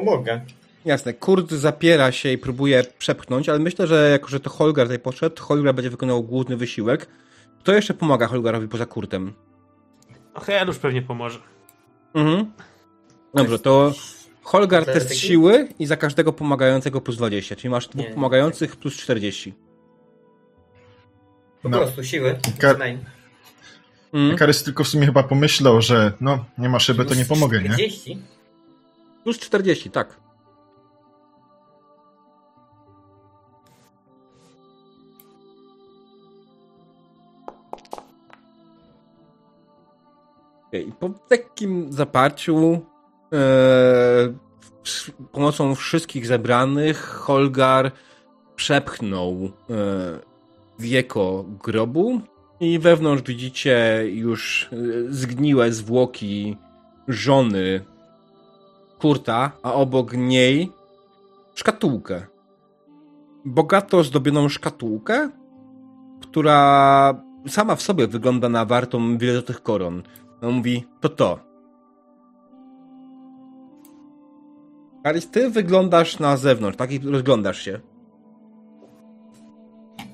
pomogę. 0.00 0.40
Jasne, 0.84 1.14
Kurt 1.14 1.50
zapiera 1.50 2.12
się 2.12 2.32
i 2.32 2.38
próbuje 2.38 2.84
przepchnąć, 2.98 3.48
ale 3.48 3.58
myślę, 3.58 3.86
że 3.86 4.10
jako, 4.10 4.28
że 4.28 4.40
to 4.40 4.50
Holgar 4.50 4.86
tutaj 4.86 4.98
poszedł, 4.98 5.42
Holgar 5.42 5.74
będzie 5.74 5.90
wykonał 5.90 6.22
główny 6.22 6.56
wysiłek. 6.56 7.06
Kto 7.60 7.72
jeszcze 7.72 7.94
pomaga 7.94 8.26
Holgarowi 8.26 8.68
poza 8.68 8.86
Kurtem? 8.86 9.32
A 10.34 10.40
Helusz 10.40 10.78
pewnie 10.78 11.02
pomoże. 11.02 11.38
Mhm. 12.14 12.52
Dobrze, 13.34 13.58
to 13.58 13.92
Holgar 14.42 14.84
To 14.84 14.92
test 14.92 15.08
taki- 15.08 15.20
siły 15.20 15.68
i 15.78 15.86
za 15.86 15.96
każdego 15.96 16.32
pomagającego 16.32 17.00
plus 17.00 17.16
20, 17.16 17.56
czyli 17.56 17.70
masz 17.70 17.88
dwóch 17.88 18.06
Nie, 18.08 18.14
pomagających 18.14 18.76
plus 18.76 18.96
40. 18.96 19.54
Po 21.62 21.68
No. 21.68 21.78
prostu 21.78 22.04
siły. 22.04 22.38
Ka- 22.58 22.68
Przynajmniej. 22.70 23.04
Mhm. 24.12 24.38
Karys 24.38 24.62
tylko 24.62 24.84
w 24.84 24.88
sumie 24.88 25.06
chyba 25.06 25.22
pomyślał, 25.22 25.82
że 25.82 26.12
no, 26.20 26.44
nie 26.58 26.68
ma 26.68 26.78
szyby, 26.80 27.04
to 27.04 27.14
nie 27.14 27.24
pomogę, 27.24 27.62
nie? 27.62 27.76
40? 29.26 29.26
Plus 29.26 29.38
40, 29.38 29.90
tak. 29.90 30.20
I 40.72 40.92
po 40.92 41.08
takim 41.08 41.92
zaparciu 41.92 42.80
e, 43.32 43.38
z 44.84 45.10
pomocą 45.32 45.74
wszystkich 45.74 46.26
zebranych 46.26 46.98
Holgar 47.04 47.92
przepchnął 48.56 49.50
e, 49.70 49.74
wieko 50.78 51.44
grobu 51.64 52.20
i 52.60 52.78
wewnątrz 52.78 53.22
widzicie 53.22 54.02
już 54.06 54.70
e, 54.72 54.76
zgniłe 55.12 55.72
zwłoki 55.72 56.56
żony 57.08 57.95
Kurta, 58.98 59.52
a 59.62 59.72
obok 59.72 60.12
niej 60.12 60.72
szkatułkę. 61.54 62.26
Bogato 63.44 64.04
zdobioną 64.04 64.48
szkatułkę, 64.48 65.30
która 66.20 67.14
sama 67.48 67.76
w 67.76 67.82
sobie 67.82 68.06
wygląda 68.06 68.48
na 68.48 68.64
wartą 68.64 69.18
wiele 69.18 69.32
złotych 69.32 69.62
koron. 69.62 70.02
On 70.42 70.54
mówi, 70.54 70.84
to 71.00 71.08
to. 71.08 71.38
Karis, 75.04 75.30
ty 75.30 75.50
wyglądasz 75.50 76.18
na 76.18 76.36
zewnątrz, 76.36 76.78
tak? 76.78 76.92
I 76.92 76.98
rozglądasz 76.98 77.62
się. 77.62 77.80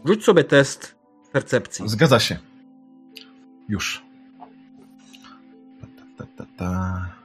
Rzuć 0.05 0.25
sobie 0.25 0.45
test 0.45 0.95
percepcji. 1.33 1.89
Zgadza 1.89 2.21
się. 2.21 2.39
Już. 3.69 4.05
Ta, 5.81 5.87
ta, 6.17 6.27
ta, 6.37 6.47
ta. 6.57 7.22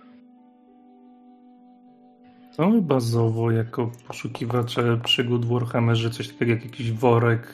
To 2.58 2.70
my 2.70 2.82
bazowo 2.82 3.52
jako 3.52 3.92
poszukiwacze 4.08 5.00
przygód 5.06 5.46
w 5.46 5.50
Warhammerze 5.50 6.10
coś 6.10 6.28
takiego 6.28 6.52
jak 6.52 6.64
jakiś 6.64 6.92
worek. 6.92 7.54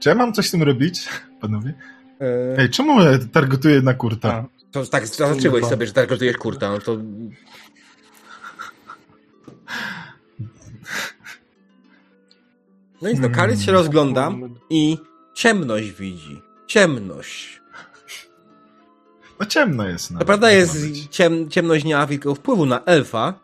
Czy 0.00 0.08
ja 0.08 0.14
mam 0.14 0.32
coś 0.32 0.48
z 0.48 0.50
tym 0.50 0.62
robić, 0.62 1.08
panowie? 1.40 1.74
E, 2.20 2.58
Ej, 2.58 2.70
czemu 2.70 3.02
ja 3.02 3.18
targetuję 3.32 3.82
na 3.82 3.94
kurta? 3.94 4.32
A, 4.32 4.44
to 4.70 4.86
tak 4.86 5.06
zaznaczyłeś 5.06 5.64
sobie, 5.64 5.86
że 5.86 6.06
gotujesz 6.06 6.36
kurta, 6.36 6.72
no 6.72 6.78
to... 6.78 6.98
No 13.02 13.10
nic, 13.10 13.20
no 13.20 13.30
Karis 13.30 13.62
się 13.62 13.72
rozgląda 13.72 14.32
i 14.70 14.98
ciemność 15.34 15.92
widzi. 15.92 16.42
Ciemność. 16.66 17.63
No 19.40 19.46
ciemno 19.46 19.88
jest. 19.88 20.08
To 20.08 20.14
nawet, 20.14 20.26
prawda 20.26 20.50
jak 20.50 20.58
jest 20.60 21.08
ciem, 21.10 21.50
ciemność 21.50 21.84
nie 21.84 21.94
ma 21.94 22.06
wielkiego 22.06 22.34
wpływu 22.34 22.66
na 22.66 22.84
elfa. 22.84 23.34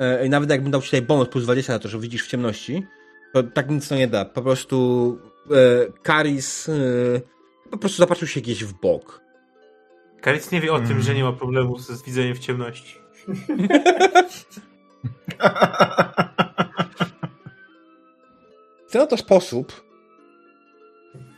E, 0.00 0.26
I 0.26 0.30
nawet 0.30 0.50
jakbym 0.50 0.70
dał 0.70 0.80
ci 0.80 0.86
tutaj 0.86 1.02
bonus 1.02 1.28
plus 1.28 1.44
20 1.44 1.72
na 1.72 1.78
to, 1.78 1.88
że 1.88 1.98
widzisz 1.98 2.24
w 2.24 2.28
ciemności, 2.28 2.86
to 3.32 3.42
tak 3.42 3.70
nic 3.70 3.88
to 3.88 3.94
nie 3.96 4.08
da. 4.08 4.24
Po 4.24 4.42
prostu 4.42 5.18
e, 5.50 5.54
Karis 6.02 6.68
e, 6.68 6.72
po 7.70 7.78
prostu 7.78 7.98
zapatrzył 7.98 8.28
się 8.28 8.40
gdzieś 8.40 8.64
w 8.64 8.72
bok. 8.80 9.20
Karic 10.20 10.50
nie 10.50 10.60
wie 10.60 10.72
o 10.72 10.78
tym, 10.78 10.86
Mm. 10.90 11.02
że 11.02 11.14
nie 11.14 11.24
ma 11.24 11.32
problemu 11.32 11.78
z 11.78 12.02
widzeniem 12.02 12.34
w 12.34 12.38
ciemności. 12.38 12.94
W 18.88 18.92
ten 18.92 19.02
oto 19.02 19.16
sposób, 19.16 19.85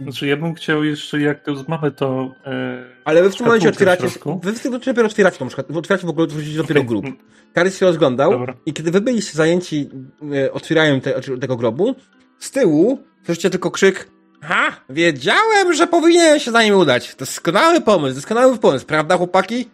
Znaczy 0.01 0.27
ja 0.27 0.37
bym 0.37 0.55
chciał 0.55 0.85
jeszcze, 0.85 1.21
jak 1.21 1.43
to 1.45 1.51
już 1.51 1.69
mamy 1.69 1.91
to... 1.91 2.35
E, 2.47 2.85
ale 3.05 3.23
wy 3.23 3.31
w 3.31 3.37
tym 3.37 3.47
momencie 3.47 3.69
otwieracie, 3.69 4.03
wy 4.43 4.53
w 4.53 4.61
tym 4.61 4.71
momencie 4.73 4.91
dopiero 4.91 5.07
otwieracie 5.07 5.39
tą 5.39 5.49
szkatułkę, 5.49 5.79
otwieracie 5.79 6.07
w 6.07 6.11
ogóle 6.11 6.29
wchodzicie 6.29 6.59
dopiero 6.59 6.85
grup. 6.85 7.07
Karis 7.55 7.79
się 7.79 7.87
rozglądał 7.87 8.31
Dobra. 8.31 8.55
i 8.67 8.73
kiedy 8.73 8.91
wy 8.91 9.01
byliście 9.01 9.33
zajęci 9.33 9.91
e, 10.35 10.53
otwieraniem 10.53 11.01
te, 11.01 11.21
tego 11.41 11.57
grobu, 11.57 11.95
z 12.39 12.51
tyłu 12.51 12.99
słyszycie 13.25 13.51
tylko 13.51 13.71
krzyk 13.71 14.09
Ha! 14.41 14.77
Wiedziałem, 14.91 15.75
że 15.75 15.87
powinienem 15.87 16.39
się 16.39 16.51
za 16.51 16.63
nim 16.63 16.75
udać. 16.75 17.15
Doskonały 17.15 17.81
pomysł, 17.81 18.15
doskonały 18.15 18.59
pomysł, 18.59 18.87
prawda 18.87 19.17
chłopaki? 19.17 19.69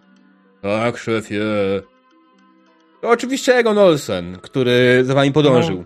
Tak, 0.63 0.99
szefie. 0.99 1.41
To 3.01 3.11
oczywiście 3.11 3.57
Egon 3.57 3.79
Olsen, 3.79 4.39
który 4.43 5.05
za 5.05 5.15
wami 5.15 5.33
podążył. 5.33 5.85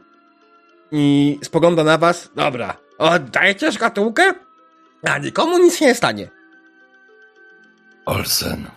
I 0.93 1.39
spogląda 1.43 1.85
na 1.85 1.99
was. 1.99 2.31
Dobra, 2.37 2.77
oddajcie 2.99 3.73
szkatułkę? 3.73 4.23
A 5.03 5.19
nikomu 5.19 5.59
nic 5.59 5.77
się 5.77 5.87
nie 5.87 5.95
stanie. 5.95 6.29
Olsen, 8.07 8.71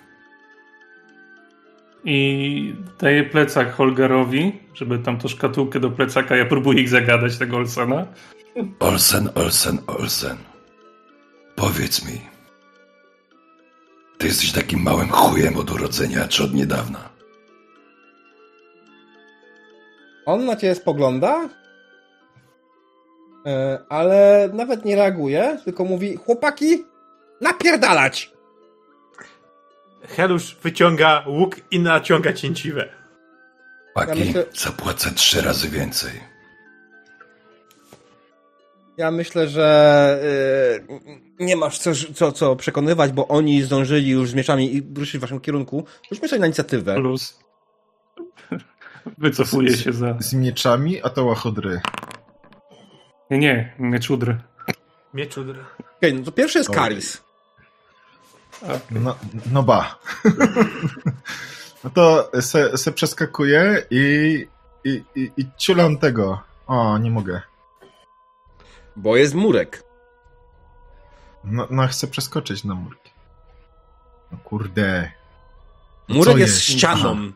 I 2.06 2.76
daję 3.00 3.24
plecak 3.24 3.74
Holgarowi, 3.74 4.60
żeby 4.74 5.00
tam 5.00 5.18
to 5.18 5.28
szkatułkę 5.28 5.80
do 5.80 5.90
plecaka, 5.90 6.36
ja 6.36 6.46
próbuję 6.46 6.82
ich 6.82 6.90
zagadać, 6.90 7.38
tego 7.38 7.58
Olsena. 7.58 8.08
Olsen, 8.80 9.30
Olsen, 9.36 9.78
Olsen. 9.88 10.38
Powiedz 11.56 12.06
mi, 12.06 12.22
ty 14.18 14.28
jesteś 14.28 14.52
takim 14.52 14.84
małym 14.84 15.10
chujem 15.10 15.58
od 15.58 15.72
urodzenia, 15.72 16.28
czy 16.28 16.44
od 16.44 16.54
niedawna? 16.54 17.10
On 20.26 20.46
na 20.46 20.56
ciebie 20.56 20.76
spogląda, 20.76 21.50
ale 23.90 24.50
nawet 24.54 24.86
nie 24.86 24.96
reaguje, 24.96 25.58
tylko 25.66 25.86
mówi: 25.86 26.16
Chłopaki, 26.16 26.84
napierdalać! 27.42 28.32
Helusz 30.08 30.58
wyciąga 30.64 31.24
łuk 31.28 31.56
i 31.72 31.80
naciąga 31.80 32.34
cięciwe. 32.34 32.90
Paki, 33.94 34.20
Ja 34.20 34.26
myślę- 34.26 34.46
zapłacę 34.54 35.12
trzy 35.12 35.42
razy 35.42 35.70
więcej. 35.70 36.12
Ja 38.98 39.12
myślę, 39.12 39.48
że 39.48 40.20
e, 41.40 41.46
nie 41.46 41.56
masz 41.56 41.80
co, 41.80 41.92
co, 42.16 42.32
co 42.32 42.56
przekonywać, 42.56 43.12
bo 43.12 43.28
oni 43.28 43.64
zdążyli 43.64 44.10
już 44.10 44.30
z 44.30 44.34
mieczami 44.34 44.76
i 44.76 44.94
ruszyli 44.98 45.20
w 45.20 45.22
waszym 45.22 45.40
kierunku. 45.40 45.86
Rzućmy 46.12 46.28
sobie 46.28 46.40
na 46.40 46.46
inicjatywę. 46.46 46.96
Plus. 46.96 47.40
Wycofuję 49.18 49.78
się 49.78 49.94
za... 49.94 50.16
Z 50.20 50.34
mieczami, 50.34 51.02
a 51.04 51.10
to 51.10 51.26
łachodry. 51.26 51.82
Nie, 53.32 53.38
nie, 53.38 53.74
mieczudry. 53.80 54.38
Mieczudr. 55.14 55.66
Okej, 55.98 56.14
no 56.14 56.24
to 56.24 56.32
pierwszy 56.32 56.58
jest. 56.58 56.70
Karis. 56.70 57.24
No, 58.92 59.16
no 59.52 59.64
ba. 59.64 60.00
no 61.84 61.90
to 61.90 62.32
se, 62.42 62.78
se 62.78 62.92
przeskakuję 62.92 63.86
i, 63.90 64.48
i, 64.84 65.04
i, 65.16 65.32
i 65.38 65.46
ciulam 65.58 65.98
tego. 65.98 66.42
O, 66.68 66.98
nie 66.98 67.12
mogę. 67.12 67.42
Bo 68.96 69.18
jest 69.18 69.36
murek. 69.36 69.84
No, 71.44 71.68
no 71.70 71.88
chcę 71.88 72.08
przeskoczyć 72.08 72.64
na 72.64 72.76
murki. 72.76 73.12
No 74.32 74.38
kurde. 74.44 75.12
Murek 76.08 76.38
jest, 76.38 76.54
jest? 76.54 76.64
ścianą. 76.64 77.32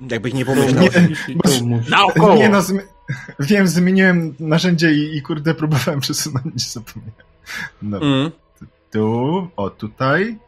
Jakbyś 0.00 0.34
nie 0.34 0.44
pomyślał. 0.44 0.84
Nie, 0.84 0.90
Bo... 1.36 1.50
Naokoło! 1.90 2.34
Nie 2.34 2.48
no, 2.48 2.58
zmi- 2.60 2.86
wiem, 3.40 3.68
zmieniłem 3.68 4.34
narzędzie 4.40 4.92
i, 4.92 5.16
i 5.16 5.22
kurde 5.22 5.54
próbowałem 5.54 6.00
przesunąć, 6.00 6.72
zapomniałem. 6.72 7.14
No, 7.82 7.98
Mm, 8.02 8.30
tu, 8.90 9.48
o 9.56 9.70
tutaj, 9.70 10.38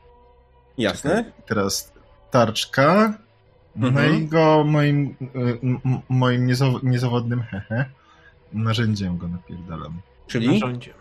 jasne. 0.78 1.32
teraz 1.46 1.92
tarczka, 2.30 3.14
no 3.76 3.88
Mhm. 3.88 4.14
i 4.16 4.26
go 4.26 4.64
moim, 4.66 5.14
y, 5.36 5.58
moim 6.08 6.46
niezaw- 6.46 6.82
niezawodnym 6.82 7.42
hehe, 7.42 7.84
narzędziem 8.52 9.18
go 9.18 9.28
napierdalam. 9.28 10.00
Czyli 10.26 10.48
Narządzie. 10.48 10.94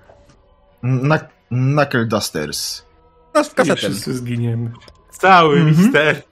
Knuck- 0.84 1.28
Knuckle 1.50 2.06
Dusters. 2.06 2.86
nas 3.34 3.50
w 3.50 3.54
I 3.54 3.56
kasetem. 3.56 3.78
wszyscy 3.78 4.14
zginiemy. 4.18 4.72
Cały 5.12 5.60
Mhm. 5.60 5.78
mister. 5.86 6.24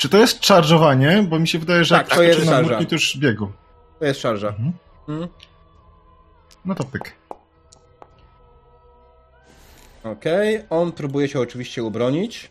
Czy 0.00 0.08
to 0.08 0.18
jest 0.18 0.40
charge'owanie? 0.40 1.22
Bo 1.22 1.38
mi 1.38 1.48
się 1.48 1.58
wydaje, 1.58 1.84
że 1.84 1.94
Tak, 1.94 2.08
jak 2.08 2.16
to 2.16 2.22
jest 2.22 2.46
na 2.46 2.62
murki, 2.62 2.86
to 2.86 2.94
już 2.94 3.16
biegł. 3.16 3.48
To 3.98 4.04
jest 4.04 4.20
szarża. 4.20 4.48
Mhm. 4.48 4.72
Mm. 5.08 5.28
No 6.64 6.74
to 6.74 6.84
pyk. 6.84 7.14
Okej, 10.04 10.64
on 10.70 10.92
próbuje 10.92 11.28
się 11.28 11.40
oczywiście 11.40 11.84
ubronić. 11.84 12.50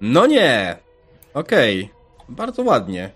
No 0.00 0.26
nie! 0.26 0.76
Okej, 1.34 1.90
bardzo 2.28 2.62
ładnie. 2.62 3.10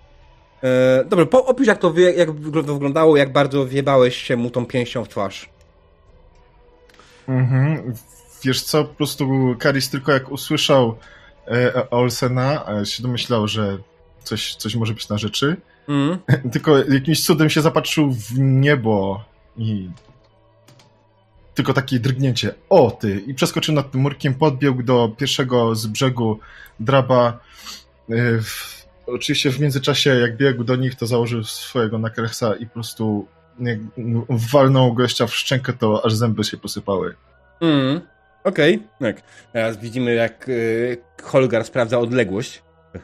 E, 0.63 1.05
dobra, 1.05 1.27
po, 1.27 1.47
opisz 1.47 1.67
jak 1.67 1.79
to, 1.79 1.93
wie, 1.93 2.13
jak 2.13 2.29
to 2.67 2.75
wyglądało, 2.75 3.17
jak 3.17 3.33
bardzo 3.33 3.67
wjebałeś 3.67 4.17
się 4.17 4.37
mu 4.37 4.51
tą 4.51 4.67
pięścią 4.67 5.05
w 5.05 5.09
twarz. 5.09 5.49
Mhm. 7.29 7.95
Wiesz 8.45 8.63
co, 8.63 8.85
po 8.85 8.95
prostu 8.95 9.57
Karis 9.59 9.91
tylko 9.91 10.13
jak 10.13 10.33
usłyszał 10.33 10.99
e, 11.49 11.91
Olsena, 11.91 12.67
e, 12.69 12.87
się 12.87 13.03
domyślał, 13.03 13.49
że 13.49 13.79
coś, 14.23 14.55
coś 14.55 14.75
może 14.75 14.95
być 14.95 15.09
na 15.09 15.19
rzeczy. 15.19 15.57
Mm. 15.89 16.19
Tylko 16.53 16.79
jakimś 16.79 17.25
cudem 17.25 17.51
się 17.51 17.63
zapatrzył 17.63 18.13
w 18.13 18.39
niebo 18.39 19.25
i 19.57 19.91
tylko 21.55 21.75
takie 21.75 22.01
drgnięcie. 22.01 22.55
O 22.69 22.91
ty! 22.91 23.23
I 23.27 23.35
przeskoczył 23.35 23.75
nad 23.75 23.91
tym 23.91 24.01
murkiem, 24.01 24.35
podbiegł 24.35 24.83
do 24.83 25.09
pierwszego 25.19 25.75
z 25.75 25.87
brzegu 25.87 26.39
draba. 26.81 27.39
E, 28.11 28.41
W, 28.43 28.87
oczywiście 29.07 29.51
w 29.51 29.61
międzyczasie, 29.61 30.11
jak 30.11 30.37
biegł 30.37 30.65
do 30.65 30.77
nich, 30.77 30.95
to 30.95 31.07
założył 31.07 31.45
swojego 31.45 31.99
nakresa 31.99 32.55
i 32.55 32.67
po 32.67 32.75
prostu 32.75 33.27
jak 33.61 33.79
walnął 34.29 34.95
gościa 34.95 35.27
w 35.27 35.35
szczękę, 35.35 35.73
to 35.73 36.05
aż 36.05 36.15
zęby 36.15 36.45
się 36.45 36.57
posypały. 36.57 37.15
Mm. 37.61 38.01
Okej, 38.45 38.83
tak. 39.01 39.23
Teraz 39.53 39.77
widzimy 39.77 40.15
jak 40.15 40.49
y, 40.49 40.97
Holgar 41.23 41.65
sprawdza 41.65 41.99
odległość. 41.99 42.63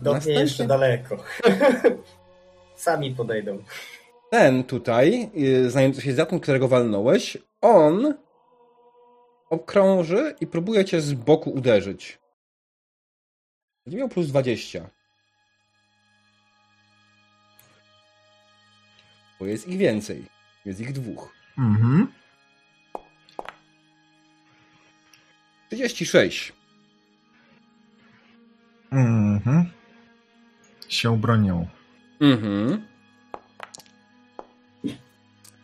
Dotknie 0.00 0.12
Następny. 0.14 0.42
jeszcze 0.42 0.66
daleko. 0.66 1.16
Sami 2.76 3.10
podejdą. 3.14 3.58
Ten 4.30 4.64
tutaj, 4.64 5.30
y, 5.38 5.70
znający 5.70 6.00
się 6.00 6.14
za 6.14 6.26
tym, 6.26 6.40
którego 6.40 6.68
walnąłeś, 6.68 7.38
on 7.60 8.14
okrąży 9.50 10.34
i 10.40 10.46
próbuje 10.46 10.84
cię 10.84 11.00
z 11.00 11.12
boku 11.14 11.50
uderzyć. 11.50 12.18
Będzie 13.86 13.98
miał 13.98 14.08
plus 14.08 14.26
20. 14.26 14.90
Bo 19.40 19.46
jest 19.46 19.68
ich 19.68 19.78
więcej. 19.78 20.24
Jest 20.64 20.80
ich 20.80 20.92
dwóch. 20.92 21.43
Mhm. 21.58 22.06
36. 25.70 26.52
Mhm. 28.90 29.70
Się 30.88 31.18
bronią. 31.18 31.68
Mhm. 32.20 32.86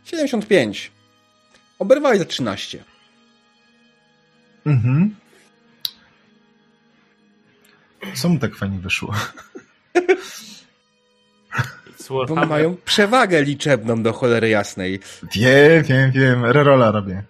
75. 0.05 0.91
Oberwałeś 1.79 2.19
za 2.19 2.25
13. 2.25 2.85
Mhm. 4.67 5.17
Co 8.15 8.29
mu 8.29 8.39
tak 8.39 8.57
fajnie 8.57 8.79
wyszło? 8.79 9.15
Bo 12.11 12.47
mają 12.47 12.77
przewagę 12.85 13.43
liczebną 13.43 14.03
do 14.03 14.13
cholery 14.13 14.49
jasnej. 14.49 15.01
Wiem, 15.35 15.83
wiem, 15.85 16.11
wiem. 16.11 16.45
Rerola 16.45 16.91
robię. 16.91 17.23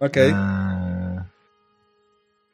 Okej. 0.00 0.30
Eee, 0.30 1.20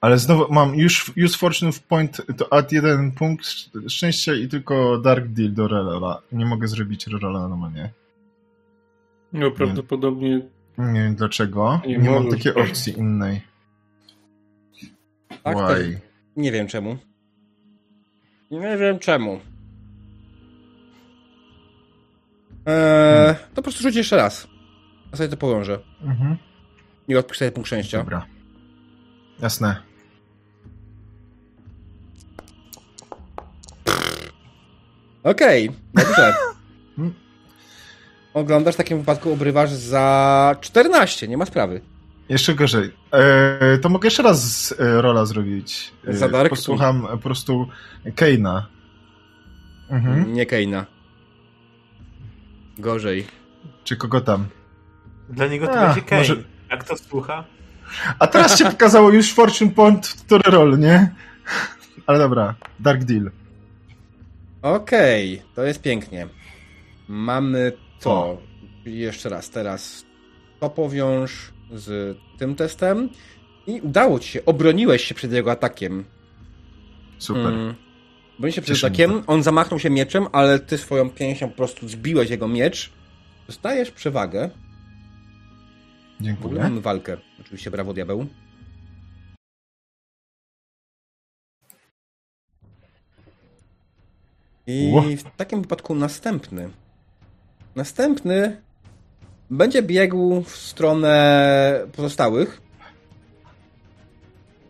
Ale 0.01 0.18
znowu 0.18 0.53
mam 0.55 0.74
już 0.74 1.12
use 1.24 1.39
fortune 1.39 1.72
w 1.72 1.83
point, 1.83 2.22
to 2.37 2.53
add 2.53 2.72
jeden 2.72 3.12
punkt 3.12 3.45
szcz- 3.45 3.89
szczęścia 3.89 4.35
i 4.35 4.49
tylko 4.49 4.99
dark 4.99 5.27
deal 5.27 5.53
do 5.53 5.68
rerola. 5.68 6.22
Nie 6.33 6.47
mogę 6.47 6.68
zrobić 6.68 7.07
rerola 7.07 7.49
normalnie. 7.49 7.91
No 9.33 9.51
prawdopodobnie 9.51 10.41
Nie 10.79 11.01
wiem 11.03 11.14
dlaczego. 11.14 11.81
Nie 11.87 11.99
Nie, 11.99 12.11
mam 12.11 12.31
takiej 12.31 12.55
opcji 12.55 12.99
innej. 12.99 13.41
Tak, 15.43 15.57
Why? 15.57 16.01
nie 16.37 16.53
wiem 16.53 16.66
czemu. 16.66 16.97
Nie 18.51 18.77
wiem 18.79 18.99
czemu. 18.99 19.41
Eee, 22.67 23.35
to 23.35 23.57
po 23.57 23.62
prostu 23.62 23.83
rzuć 23.83 23.97
jeszcze 23.97 24.17
raz. 24.17 24.49
Ja 25.12 25.17
sobie 25.17 25.29
to 25.29 25.37
powiążę. 25.37 25.79
Mhm. 26.03 26.37
I 27.09 27.17
odpisz 27.17 27.39
sobie 27.39 27.53
punkt 27.53 27.67
szczęścia. 27.67 27.99
Dobra. 27.99 28.27
Jasne. 29.41 29.77
Okej, 35.23 35.71
dobrze. 35.95 36.35
Hmm. 36.97 37.14
Oglądasz 38.35 38.75
w 38.75 38.79
takim 38.79 38.99
wypadku, 38.99 39.33
obrywasz 39.33 39.71
za 39.71 40.57
14, 40.61 41.29
nie 41.29 41.37
ma 41.37 41.47
sprawy. 41.47 41.81
Jeszcze 42.29 42.55
gorzej. 42.55 42.93
Eee, 43.12 43.81
to 43.81 43.89
mogę 43.89 44.07
jeszcze 44.07 44.23
raz 44.23 44.75
e, 44.79 45.03
rola 45.03 45.25
zrobić. 45.27 45.93
E, 46.07 46.12
Za 46.12 46.29
dark 46.29 46.51
Posłucham 46.51 47.07
po 47.11 47.19
prostu 47.19 47.69
Keina. 48.14 48.67
Mhm. 49.91 50.33
Nie 50.33 50.47
Keina. 50.47 50.87
Gorzej. 52.79 53.27
Czy 53.85 53.97
kogo 53.97 54.20
tam? 54.20 54.47
Dla 55.29 55.47
niego 55.47 55.66
to 55.66 55.72
A, 55.81 55.87
będzie 55.87 56.03
Kane. 56.03 56.20
może- 56.22 56.37
Jak 56.70 56.85
to 56.85 56.97
słucha? 56.97 57.45
A 58.18 58.27
teraz 58.27 58.59
się 58.59 58.64
pokazało 58.64 59.11
już 59.11 59.33
Fortune 59.35 59.70
Point, 59.70 60.09
który 60.27 60.51
rol, 60.51 60.79
nie? 60.79 61.14
Ale 62.07 62.18
dobra, 62.18 62.55
Dark 62.81 63.05
Deal. 63.05 63.31
Okej, 64.62 65.43
to 65.55 65.62
jest 65.64 65.83
pięknie. 65.83 66.29
Mamy 67.09 67.72
to. 68.01 68.11
O. 68.12 68.39
Jeszcze 68.85 69.29
raz, 69.29 69.51
teraz 69.51 70.05
to 70.61 70.70
powiąż 70.70 71.53
z 71.72 72.18
tym 72.39 72.55
testem. 72.55 73.09
I 73.66 73.81
udało 73.81 74.18
ci 74.18 74.29
się, 74.29 74.45
obroniłeś 74.45 75.05
się 75.05 75.14
przed 75.14 75.33
jego 75.33 75.51
atakiem. 75.51 76.05
Super. 77.18 77.47
Mm. 77.47 77.74
Broniłeś 78.39 78.55
się 78.55 78.62
przed 78.62 78.78
atakiem, 78.78 79.11
mnie 79.11 79.22
on 79.26 79.43
zamachnął 79.43 79.80
się 79.80 79.91
mieczem, 79.91 80.26
ale 80.32 80.59
ty 80.59 80.78
swoją 80.78 81.11
pięścią 81.11 81.49
po 81.49 81.57
prostu 81.57 81.89
zbiłeś 81.89 82.30
jego 82.30 82.49
miecz. 82.49 82.93
Dostajesz 83.47 83.91
przewagę. 83.91 84.51
Dziękuję. 86.20 86.62
mamy 86.62 86.80
walkę. 86.80 87.16
Oczywiście 87.41 87.70
brawo 87.70 87.95
diabeł. 87.95 88.26
I 94.66 95.16
w 95.16 95.37
takim 95.37 95.62
wypadku 95.62 95.95
następny. 95.95 96.70
Następny 97.76 98.61
będzie 99.51 99.82
biegł 99.82 100.43
w 100.43 100.57
stronę 100.57 101.87
pozostałych. 101.93 102.62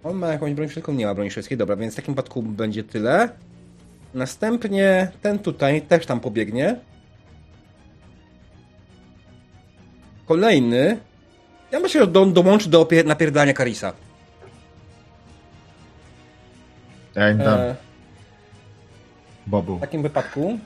On 0.05 0.17
ma 0.17 0.27
jakąś 0.29 0.55
broń 0.55 0.69
wszelką, 0.69 0.93
nie 0.93 1.07
ma 1.07 1.14
broni 1.14 1.31
wszystkiej. 1.31 1.59
Dobra, 1.59 1.77
więc 1.77 1.93
w 1.93 1.97
takim 1.97 2.14
wypadku 2.14 2.43
będzie 2.43 2.85
tyle. 2.85 3.29
Następnie 4.17 5.12
ten 5.23 5.39
tutaj 5.39 5.83
też 5.83 6.07
tam 6.07 6.21
pobiegnie. 6.21 6.77
Kolejny. 10.27 10.99
Ja 11.73 11.81
myślę, 11.81 12.01
że 12.01 12.07
do, 12.07 12.27
dołączy 12.27 12.71
do 12.71 12.89
napierdania 13.05 13.53
Karisa. 13.53 13.93
Ja 17.14 17.31
im 17.31 17.39
dam. 17.39 17.61
E, 17.61 17.77
Bobu. 19.47 19.77
w 19.77 19.81
takim 19.81 20.03
wypadku 20.03 20.59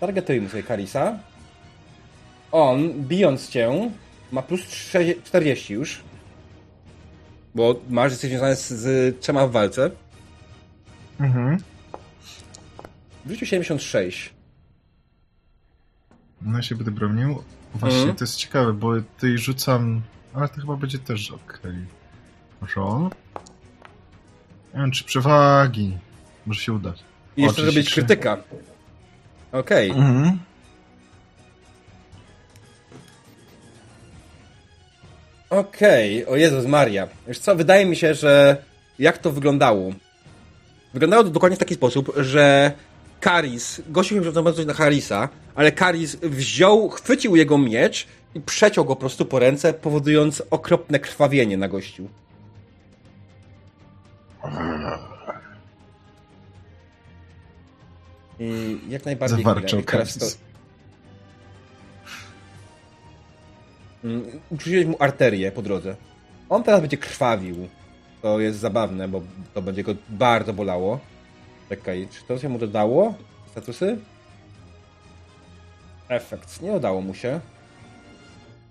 targetujmy 0.00 0.48
sobie 0.48 0.62
Karisa. 0.62 1.18
On, 2.52 2.92
bijąc 2.92 3.48
cię, 3.48 3.90
ma 4.32 4.42
plus 4.42 4.60
6 4.70 5.22
40 5.24 5.74
już. 5.74 6.02
Bo 7.54 7.74
masz, 7.88 8.12
jesteś 8.12 8.30
związany 8.30 8.56
z, 8.56 8.68
z 8.68 9.20
trzema 9.20 9.46
w 9.46 9.50
walce. 9.50 9.90
Mhm. 11.20 11.58
W 13.26 13.30
życiu 13.30 13.46
76. 13.46 14.34
No 16.42 16.56
ja 16.56 16.62
się 16.62 16.74
będę 16.74 16.90
bronił. 16.90 17.42
Właśnie, 17.74 17.98
Mhm. 17.98 18.16
to 18.16 18.24
jest 18.24 18.36
ciekawe, 18.36 18.72
bo 18.72 19.00
tutaj 19.00 19.38
rzucam... 19.38 20.02
Ale 20.34 20.48
to 20.48 20.60
chyba 20.60 20.76
będzie 20.76 20.98
też 20.98 21.30
okej. 21.30 21.74
Roll. 22.76 23.02
Nie 24.74 24.80
wiem, 24.80 24.90
czy 24.90 25.04
przewagi. 25.04 25.98
Może 26.46 26.60
się 26.60 26.72
uda. 26.72 26.92
I 27.36 27.42
jeszcze 27.42 27.62
zrobić 27.62 27.86
33. 27.86 28.00
krytyka. 28.16 28.36
Okej. 29.52 29.90
Mhm. 29.90 30.38
Okej, 35.50 36.26
o 36.26 36.36
Jezus 36.36 36.66
Maria. 36.66 37.08
Wiesz 37.28 37.38
co, 37.38 37.56
wydaje 37.56 37.86
mi 37.86 37.96
się, 37.96 38.14
że 38.14 38.56
jak 38.98 39.18
to 39.18 39.32
wyglądało? 39.32 39.92
Wyglądało 40.94 41.24
to 41.24 41.30
dokładnie 41.30 41.56
w 41.56 41.60
taki 41.60 41.74
sposób, 41.74 42.12
że 42.16 42.72
Karis, 43.20 43.82
gościu 43.88 44.24
się 44.24 44.42
bardzo 44.42 44.64
na 44.64 44.74
Harisa, 44.74 45.28
ale 45.54 45.72
Karis 45.72 46.16
wziął, 46.16 46.88
chwycił 46.88 47.36
jego 47.36 47.58
miecz 47.58 48.06
i 48.34 48.40
przeciął 48.40 48.84
go 48.84 48.96
po 48.96 49.00
prostu 49.00 49.24
po 49.24 49.38
ręce, 49.38 49.74
powodując 49.74 50.42
okropne 50.50 50.98
krwawienie 50.98 51.56
na 51.56 51.68
gościu. 51.68 52.08
I 58.40 58.78
jak 58.88 59.04
najbardziej 59.04 59.38
Zawarczał 59.38 59.82
teraz 59.82 60.14
to, 60.14 60.20
Karis. 60.20 60.38
Mm, 64.04 64.40
Uczyłeś 64.50 64.86
mu 64.86 64.96
arterię 64.98 65.52
po 65.52 65.62
drodze. 65.62 65.96
On 66.48 66.62
teraz 66.62 66.80
będzie 66.80 66.96
krwawił. 66.96 67.68
To 68.22 68.40
jest 68.40 68.58
zabawne, 68.58 69.08
bo 69.08 69.22
to 69.54 69.62
będzie 69.62 69.82
go 69.82 69.94
bardzo 70.08 70.52
bolało. 70.52 71.00
Czekaj, 71.68 72.08
czy 72.10 72.24
to 72.24 72.38
się 72.38 72.48
mu 72.48 72.58
dodało? 72.58 73.14
Statusy? 73.50 73.98
Efekt. 76.08 76.62
Nie 76.62 76.72
udało 76.72 77.00
mu 77.00 77.14
się. 77.14 77.40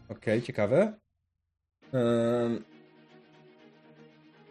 Okej, 0.09 0.41
ciekawe. 0.41 0.93
Ym... 1.93 2.63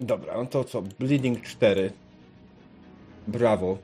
Dobra, 0.00 0.34
no 0.36 0.46
to 0.46 0.64
co? 0.64 0.82
Bleeding 0.82 1.42
4. 1.42 1.92
Brawo. 3.28 3.78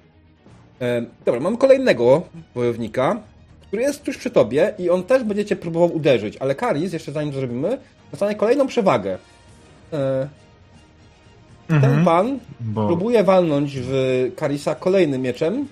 Ym, 0.82 1.10
dobra, 1.24 1.40
mam 1.40 1.56
kolejnego 1.56 2.22
wojownika, 2.54 3.22
który 3.60 3.82
jest 3.82 4.02
tuż 4.02 4.16
przy 4.18 4.30
tobie 4.30 4.74
i 4.78 4.90
on 4.90 5.04
też 5.04 5.24
będzie 5.24 5.44
cię 5.44 5.56
próbował 5.56 5.96
uderzyć, 5.96 6.36
ale 6.36 6.54
Karis, 6.54 6.92
jeszcze 6.92 7.12
zanim 7.12 7.32
to 7.32 7.38
zrobimy, 7.38 7.78
dostanie 8.10 8.34
kolejną 8.34 8.66
przewagę. 8.66 9.18
E, 11.70 11.80
Ten 11.80 11.84
Mhm. 11.84 12.04
pan 12.04 12.38
Bo... 12.60 12.86
próbuje 12.86 13.24
walnąć 13.24 13.72
w 13.80 13.92
Karisa 14.36 14.74
kolejnym 14.74 15.22
mieczem, 15.22 15.68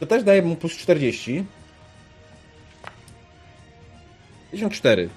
to 0.00 0.06
też 0.06 0.24
daje 0.24 0.42
mu 0.42 0.56
plus 0.56 0.72
40. 0.72 1.44
54. 4.52 5.08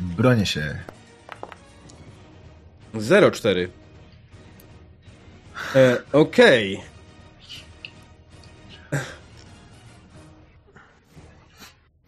Bronię 0.00 0.46
się. 0.46 0.78
04. 3.32 3.70
E, 5.74 5.96
Okej. 6.12 6.80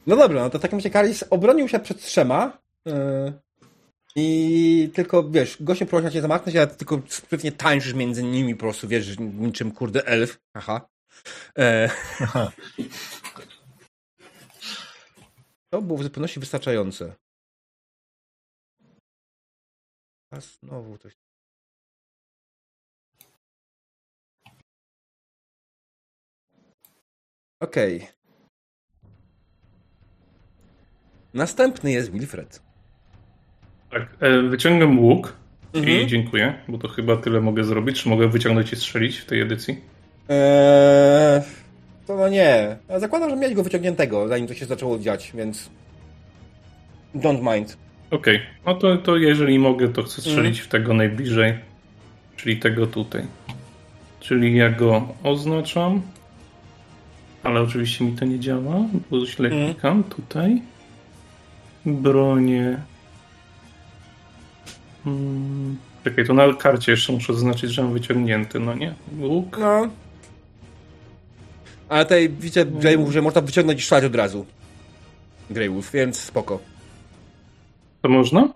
No 0.06 0.16
dobra, 0.16 0.42
no 0.42 0.50
to 0.50 0.58
w 0.58 0.62
takim 0.62 0.78
razie 0.78 0.90
Karis 0.90 1.24
obronił 1.30 1.68
się 1.68 1.78
przed 1.80 2.02
trzema. 2.02 2.58
e, 2.88 3.32
i 4.16 4.90
tylko, 4.94 5.30
wiesz, 5.30 5.62
gościem 5.62 5.88
prosiła 5.88 6.10
cię 6.10 6.20
zamachnąć, 6.20 6.56
a 6.56 6.66
tylko 6.66 7.02
sprytnie 7.08 7.52
tańczysz 7.52 7.94
między 7.94 8.22
nimi 8.22 8.54
po 8.54 8.60
prostu, 8.60 8.88
wiesz, 8.88 9.18
niczym 9.18 9.72
kurde 9.72 10.06
elf. 10.06 10.38
Aha. 10.54 10.88
E... 11.58 11.90
Aha. 12.20 12.52
To 15.70 15.82
było 15.82 15.98
w 15.98 16.02
zupełności 16.02 16.40
wystarczające. 16.40 17.16
A 20.32 20.40
znowu 20.40 20.98
coś. 20.98 21.16
Okej. 27.60 27.96
Okay. 27.96 28.14
Następny 31.34 31.92
jest 31.92 32.10
Wilfred. 32.10 32.69
Tak, 33.90 34.02
e, 34.20 34.42
wyciągam 34.42 34.98
łuk 34.98 35.32
Mhm. 35.74 36.00
i 36.00 36.06
dziękuję, 36.06 36.54
bo 36.68 36.78
to 36.78 36.88
chyba 36.88 37.16
tyle 37.16 37.40
mogę 37.40 37.64
zrobić. 37.64 38.02
Czy 38.02 38.08
mogę 38.08 38.28
wyciągnąć 38.28 38.72
i 38.72 38.76
strzelić 38.76 39.16
w 39.16 39.24
tej 39.24 39.40
edycji? 39.40 39.76
Eee, 40.28 41.42
to 42.06 42.16
no 42.16 42.28
nie. 42.28 42.76
Ja 42.88 42.98
zakładam, 43.00 43.30
że 43.30 43.36
miałeś 43.36 43.54
go 43.54 43.62
wyciągniętego, 43.62 44.28
zanim 44.28 44.46
to 44.46 44.54
się 44.54 44.66
zaczęło 44.66 44.98
dziać, 44.98 45.32
więc... 45.34 45.70
Don't 47.14 47.54
mind. 47.54 47.76
Okej, 48.10 48.40
no 48.66 48.74
to, 48.74 48.96
to 48.96 49.16
jeżeli 49.16 49.58
mogę, 49.58 49.88
to 49.88 50.02
chcę 50.02 50.20
strzelić 50.20 50.36
Mhm. 50.58 50.64
w 50.64 50.68
tego 50.68 50.94
najbliżej, 50.94 51.54
czyli 52.36 52.56
tego 52.56 52.86
tutaj. 52.86 53.22
Czyli 54.20 54.56
ja 54.56 54.70
go 54.70 55.08
oznaczam, 55.22 56.02
ale 57.42 57.60
oczywiście 57.60 58.04
mi 58.04 58.12
to 58.12 58.24
nie 58.24 58.40
działa, 58.40 58.76
bo 59.10 59.26
źle 59.26 59.48
Mhm. 59.48 59.66
klikam 59.74 60.04
tutaj. 60.04 60.62
Bronię. 61.86 62.76
Hmm. 65.04 65.76
Czekaj, 66.04 66.26
to 66.26 66.34
na 66.34 66.54
karcie 66.54 66.92
jeszcze 66.92 67.12
muszę 67.12 67.34
zaznaczyć, 67.34 67.70
że 67.70 67.82
mam 67.82 67.92
wyciągnięty, 67.92 68.60
no 68.60 68.74
nie? 68.74 68.94
Łuk. 69.18 69.58
No. 69.58 69.88
Ale 71.88 72.04
tutaj 72.04 72.28
widzę, 72.28 72.64
Grey 72.64 72.98
mówi, 72.98 73.12
że 73.12 73.22
można 73.22 73.40
wyciągnąć 73.40 73.80
i 73.80 73.82
strzelać 73.82 74.04
od 74.04 74.14
razu. 74.14 74.46
Grey 75.50 75.70
Wolf, 75.70 75.92
więc 75.92 76.20
spoko. 76.20 76.58
To 78.02 78.08
można? 78.08 78.48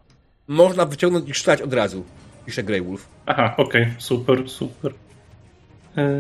Można 0.49 0.87
wyciągnąć 0.87 1.29
i 1.29 1.35
strzelać 1.35 1.63
od 1.63 1.73
razu, 1.73 2.05
pisze 2.47 2.63
Grey 2.63 2.83
Wolf. 2.83 3.09
Aha, 3.27 3.55
okej, 3.57 3.95
super, 3.99 4.51
super. 4.51 4.95
E, 5.97 6.11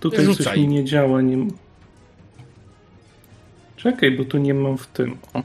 tutaj 0.00 0.26
coś 0.26 0.36
Rzucaj. 0.36 0.60
mi 0.60 0.68
nie 0.68 0.84
działa. 0.84 1.22
Nie... 1.22 1.46
Czekaj, 3.76 4.10
bo 4.10 4.24
tu 4.24 4.38
nie 4.38 4.54
mam 4.54 4.78
w 4.78 4.86
tym. 4.86 5.16
O. 5.34 5.42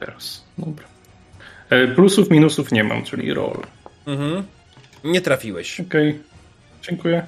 Teraz, 0.00 0.44
dobra. 0.58 0.84
E, 1.70 1.88
plusów, 1.88 2.30
minusów 2.30 2.72
nie 2.72 2.84
mam, 2.84 3.04
czyli 3.04 3.34
roll. 3.34 3.62
Mhm. 4.06 4.42
Nie 5.04 5.20
trafiłeś. 5.20 5.80
Okej, 5.80 6.18
dziękuję. 6.82 7.26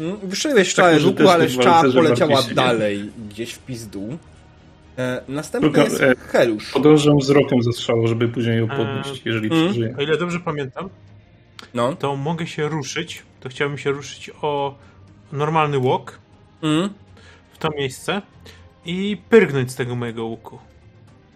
Mm, 0.00 0.16
Wyszyłeś 0.22 0.74
też 0.74 0.84
ale 1.28 1.48
szczała 1.48 1.82
poleciała 1.92 2.42
dalej, 2.54 3.10
gdzieś 3.28 3.52
w 3.52 3.58
pizdu. 3.58 4.18
E, 4.98 5.22
następny 5.28 5.70
Tylko, 5.70 5.84
jest 5.90 6.02
e, 6.02 6.14
Helusz. 6.16 6.70
Podążam 6.72 7.18
wzrokiem 7.18 7.62
ze 7.62 7.72
strzału, 7.72 8.06
żeby 8.06 8.28
później 8.28 8.58
ją 8.58 8.68
podnieść, 8.68 9.10
Eee, 9.10 9.22
jeżeli 9.24 9.46
mm. 9.46 9.64
przeżyję. 9.64 9.94
O 9.98 10.02
ile 10.02 10.16
dobrze 10.16 10.40
pamiętam, 10.40 10.88
No. 11.74 11.96
to 11.96 12.16
mogę 12.16 12.46
się 12.46 12.68
ruszyć. 12.68 13.22
To 13.40 13.48
chciałbym 13.48 13.78
się 13.78 13.90
ruszyć 13.90 14.30
o 14.42 14.74
normalny 15.32 15.80
walk 15.80 16.18
Mm. 16.62 16.90
w 17.52 17.58
to 17.58 17.68
miejsce 17.78 18.22
i 18.84 19.16
pyrgnąć 19.30 19.70
z 19.70 19.74
tego 19.74 19.94
mojego 19.94 20.24
łuku. 20.24 20.58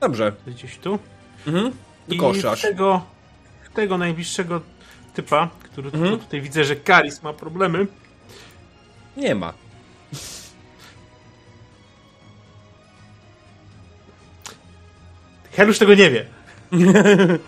Dobrze. 0.01 0.33
Gdzieś 0.47 0.79
tu. 0.79 0.99
Mhm. 1.47 1.73
I 2.09 2.17
Wykoszasz. 2.17 2.59
w 2.59 2.63
tego, 2.63 3.03
tego 3.75 3.99
najbliższego 3.99 4.61
typa, 5.15 5.49
który 5.63 5.91
Mhm. 5.91 6.19
tutaj 6.19 6.41
widzę, 6.41 6.65
że 6.65 6.77
Karis 6.77 7.23
ma 7.23 7.33
problemy. 7.33 7.87
Nie 9.17 9.35
ma. 9.35 9.53
Helusz 15.53 15.79
tego 15.79 15.95
nie 15.95 16.11
wie. 16.11 16.27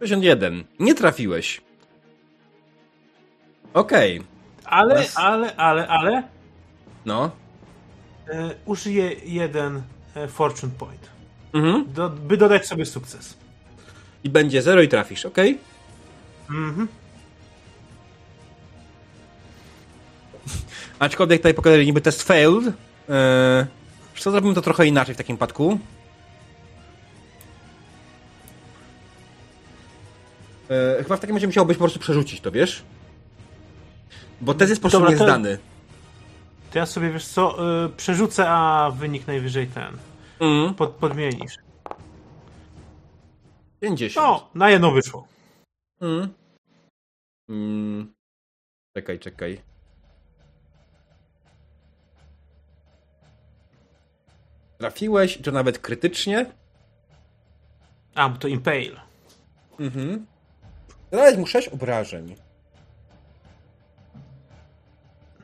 51. 0.00 0.64
Nie 0.78 0.94
trafiłeś. 0.94 1.60
Okej. 3.74 4.22
Ale, 4.64 4.94
Nas- 4.94 5.16
ale, 5.18 5.56
ale, 5.56 5.88
ale 5.88 6.22
No. 7.06 7.30
e, 8.28 8.54
użyję 8.64 9.12
jeden 9.24 9.82
e, 10.14 10.28
fortune 10.28 10.72
point, 10.78 11.10
Mhm. 11.54 11.92
do, 11.92 12.10
by 12.10 12.36
dodać 12.36 12.66
sobie 12.66 12.86
sukces. 12.86 13.34
I 14.24 14.30
będzie 14.30 14.62
0 14.62 14.82
i 14.82 14.88
trafisz, 14.88 15.26
okej? 15.26 15.58
Mhm. 16.50 16.88
Aczkolwiek 20.98 21.38
tutaj 21.40 21.54
pokazali 21.54 21.86
niby 21.86 22.00
test 22.00 22.22
failed. 22.22 22.64
Eee, 23.08 23.66
co 24.18 24.30
zrobimy 24.30 24.54
to 24.54 24.62
trochę 24.62 24.86
inaczej 24.86 25.14
w 25.14 25.18
takim 25.18 25.36
przypadku? 25.36 25.78
Eee, 30.70 31.02
chyba 31.02 31.16
w 31.16 31.20
takim 31.20 31.36
razie 31.36 31.46
musiałobyś 31.46 31.76
po 31.76 31.84
prostu 31.84 31.98
przerzucić 31.98 32.40
to, 32.40 32.50
wiesz? 32.50 32.82
Bo 34.40 34.54
test 34.54 34.70
jest 34.70 34.82
po 34.82 34.88
prostu 34.88 34.98
Dobra, 35.04 35.18
to- 35.18 35.24
niezdany. 35.24 35.58
To 36.72 36.78
ja 36.78 36.86
sobie, 36.86 37.10
wiesz 37.10 37.26
co, 37.26 37.56
y, 37.84 37.88
przerzucę, 37.88 38.50
a 38.50 38.90
wynik 38.98 39.26
najwyżej 39.26 39.66
ten. 39.66 39.96
Mm. 40.40 40.74
Pod, 40.74 40.90
podmienisz. 40.90 41.56
50. 43.80 44.26
No, 44.26 44.50
na 44.54 44.70
jedno 44.70 44.90
wyszło. 44.90 45.28
Mm. 46.00 46.34
Mm. 47.48 48.14
Czekaj, 48.96 49.18
czekaj. 49.18 49.60
Trafiłeś, 54.78 55.38
to 55.42 55.52
nawet 55.52 55.78
krytycznie. 55.78 56.46
A, 58.14 58.28
bo 58.28 58.38
to 58.38 58.48
Impale. 58.48 59.00
Mhm. 59.80 60.26
Zadałeś 61.12 61.36
mu 61.36 61.46
6 61.46 61.68
obrażeń. 61.68 62.36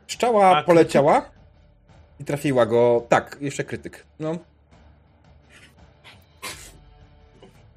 Szczała 0.06 0.58
A, 0.58 0.62
poleciała 0.62 1.30
i 2.20 2.24
trafiła 2.24 2.66
go. 2.66 3.06
Tak, 3.08 3.36
jeszcze 3.40 3.64
krytyk. 3.64 4.06
No. 4.18 4.38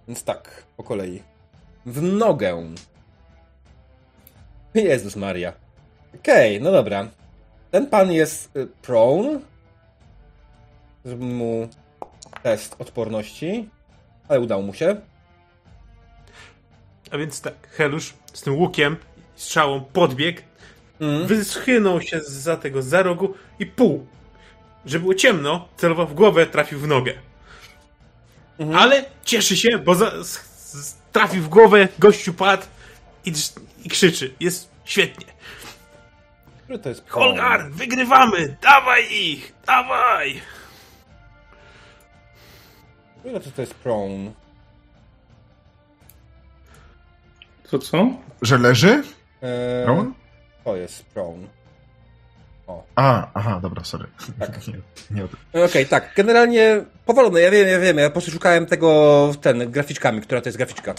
Więc 0.08 0.24
tak, 0.24 0.64
po 0.78 0.84
kolei. 0.84 1.24
W 1.86 2.02
nogę. 2.02 2.64
Jezus 4.74 5.16
Maria. 5.16 5.54
Okej, 6.16 6.62
no 6.62 6.72
dobra. 6.72 7.08
Ten 7.72 7.88
pan 7.88 8.12
jest 8.12 8.56
y, 8.56 8.68
prone. 8.82 9.40
Zrobimy 11.06 11.34
mu 11.34 11.68
test 12.44 12.76
odporności. 12.80 13.70
Ale 14.28 14.40
udało 14.40 14.62
mu 14.62 14.74
się. 14.74 14.96
A 17.12 17.18
więc 17.18 17.42
tak, 17.42 17.68
Helusz 17.72 18.14
z 18.34 18.42
tym 18.42 18.56
łukiem, 18.58 18.98
strzałą 19.36 19.82
podbiegł, 19.84 20.42
Mm. 21.00 21.28
wyschynął 21.28 22.02
się 22.02 22.20
za 22.20 22.58
tego 22.58 22.82
za 22.82 23.04
rogu 23.04 23.34
i 23.60 23.66
pół. 23.66 24.08
Że 24.86 25.00
było 25.00 25.14
ciemno, 25.14 25.68
celował 25.78 26.08
w 26.08 26.14
głowę, 26.14 26.46
trafił 26.46 26.80
w 26.80 26.88
nogę. 26.88 27.14
Mhm. 28.60 28.80
Ale 28.80 29.06
cieszy 29.26 29.58
się, 29.58 29.78
bo 29.78 29.96
za, 29.96 30.08
s, 30.12 30.38
s, 30.76 30.98
trafił 31.12 31.44
w 31.44 31.50
głowę, 31.50 31.88
gościu 32.00 32.34
padł 32.34 32.64
i, 33.26 33.34
i 33.84 33.90
krzyczy. 33.90 34.34
Jest 34.40 34.70
świetnie. 34.86 35.26
Który 36.64 36.80
to 36.80 36.90
jest? 36.90 37.10
Holgar, 37.10 37.72
wygrywamy! 37.72 38.58
Dawaj 38.62 39.14
ich! 39.14 39.54
Dawaj! 39.66 40.42
Ile 43.26 43.40
to, 43.40 43.52
to 43.52 43.62
jest 43.62 43.74
prone? 43.74 44.32
To 47.70 47.80
co? 47.80 48.08
Że 48.42 48.58
leży? 48.58 49.04
Eee, 49.42 49.86
Prone? 49.86 50.12
To 50.64 50.76
jest 50.76 51.06
prone. 51.06 51.48
A, 52.96 53.28
aha, 53.34 53.60
dobra, 53.62 53.84
sorry. 53.84 54.06
Tak. 54.40 54.68
Nie, 54.68 54.74
nie 55.12 55.24
o. 55.24 55.66
Okej, 55.66 55.86
tak. 55.86 56.14
Generalnie 56.16 56.84
powolone, 57.06 57.42
ja 57.42 57.52
wiem, 57.52 57.68
ja 57.68 57.80
wiem. 57.80 57.98
Ja 57.98 58.10
po 58.10 58.14
prostu 58.14 58.32
szukałem 58.32 58.66
tego 58.66 59.32
ten, 59.42 59.72
graficzkami, 59.72 60.22
która 60.22 60.42
to 60.42 60.50
jest 60.50 60.58
graficzka. 60.58 60.94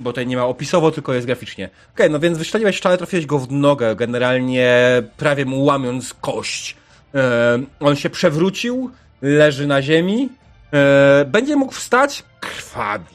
Bo 0.00 0.10
tutaj 0.10 0.26
nie 0.26 0.36
ma 0.36 0.46
opisowo, 0.46 0.90
tylko 0.90 1.14
jest 1.14 1.26
graficznie. 1.26 1.70
Okej, 1.94 2.10
no 2.10 2.20
więc 2.20 2.38
wystrzeliłeś 2.38 2.76
szczałę, 2.76 2.98
trafiłeś 2.98 3.26
go 3.26 3.38
w 3.38 3.52
nogę, 3.52 3.96
generalnie 3.96 4.68
prawie 5.16 5.44
mu 5.44 5.64
łamiąc 5.64 6.14
kość. 6.14 6.76
Eee, 7.14 7.66
on 7.80 7.96
się 7.96 8.10
przewrócił, 8.10 8.90
leży 9.22 9.66
na 9.66 9.82
ziemi. 9.82 10.28
Eee, 10.72 11.24
będzie 11.26 11.56
mógł 11.56 11.72
wstać, 11.72 12.24
krwawi. 12.40 13.14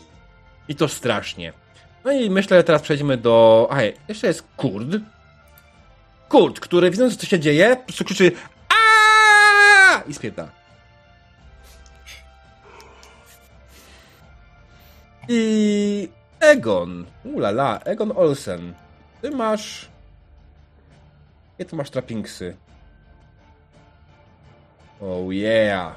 I 0.68 0.76
to 0.76 0.88
strasznie. 0.88 1.54
No 2.06 2.12
i 2.12 2.30
myślę, 2.30 2.58
że 2.58 2.64
teraz 2.64 2.82
przejdziemy 2.82 3.18
do... 3.18 3.68
A, 3.72 3.78
jeszcze 4.08 4.28
jest 4.28 4.44
Kurd. 4.58 4.98
Kurt, 6.30 6.60
który 6.60 6.92
widząc, 6.92 7.18
co 7.18 7.26
się 7.26 7.40
dzieje, 7.40 7.76
po 7.76 7.84
prostu 7.84 8.04
krzyczy 8.06 8.32
Aaaa! 8.70 10.02
i 10.08 10.14
spieta. 10.14 10.50
I 15.30 16.10
Egon. 16.40 17.06
Ulala, 17.24 17.80
Egon 17.86 18.12
Olsen. 18.16 18.74
Ty 19.22 19.32
masz... 19.32 19.90
Jakie 21.60 21.70
ty 21.70 21.76
masz 21.76 21.90
trappingsy? 21.90 22.56
Oh 25.02 25.34
yeah. 25.34 25.96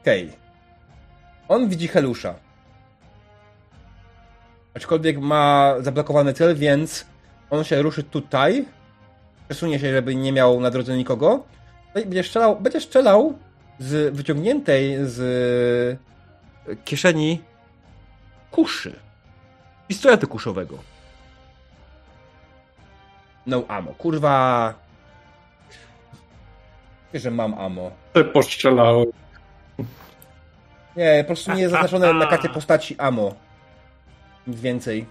Okej. 0.00 0.32
On 1.48 1.68
widzi 1.68 1.88
Helusza. 1.88 2.34
Aczkolwiek 4.74 5.18
ma 5.18 5.74
zablokowany 5.80 6.32
cel, 6.32 6.56
więc 6.56 7.06
On 7.50 7.64
się 7.64 7.82
ruszy 7.82 8.02
tutaj. 8.02 8.64
Przesunie 9.48 9.78
się, 9.78 9.92
żeby 9.92 10.14
nie 10.14 10.32
miał 10.32 10.60
na 10.60 10.70
drodze 10.70 10.96
nikogo. 10.96 11.44
No 11.94 12.00
i 12.00 12.04
będzie 12.04 12.22
strzelał, 12.22 12.60
będzie 12.60 12.80
strzelał 12.80 13.38
z 13.78 14.14
wyciągniętej 14.14 14.96
z 15.02 15.98
kieszeni 16.84 17.42
kuszy. 18.50 18.96
Pistoletu 19.88 20.28
kuszowego. 20.28 20.78
No 23.46 23.64
ammo. 23.68 23.92
Kurwa. 23.92 24.74
Wiesz, 27.12 27.22
że 27.22 27.30
mam 27.30 27.54
ammo. 27.54 27.90
Te 28.12 28.24
postrzelałem. 28.24 29.06
Nie, 30.96 31.18
po 31.18 31.26
prostu 31.26 31.52
nie 31.52 31.62
jest 31.62 31.72
zaznaczone 31.72 32.12
na 32.12 32.26
karcie 32.26 32.48
postaci 32.48 32.96
ammo. 32.98 33.34
Nic 34.46 34.60
więcej. 34.60 35.06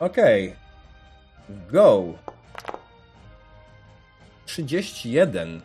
Okej. 0.00 0.56
Go. 1.48 2.14
31. 4.46 5.62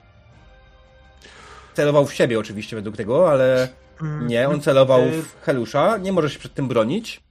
Celował 1.74 2.06
w 2.06 2.14
siebie 2.14 2.40
oczywiście 2.40 2.76
według 2.76 2.98
tego, 2.98 3.32
ale 3.32 3.68
nie, 4.22 4.50
on 4.50 4.62
celował 4.62 5.02
w 5.06 5.42
Helusza. 5.42 5.98
Nie 5.98 6.12
może 6.12 6.30
się 6.30 6.40
przed 6.40 6.54
tym 6.54 6.68
bronić. 6.68 7.24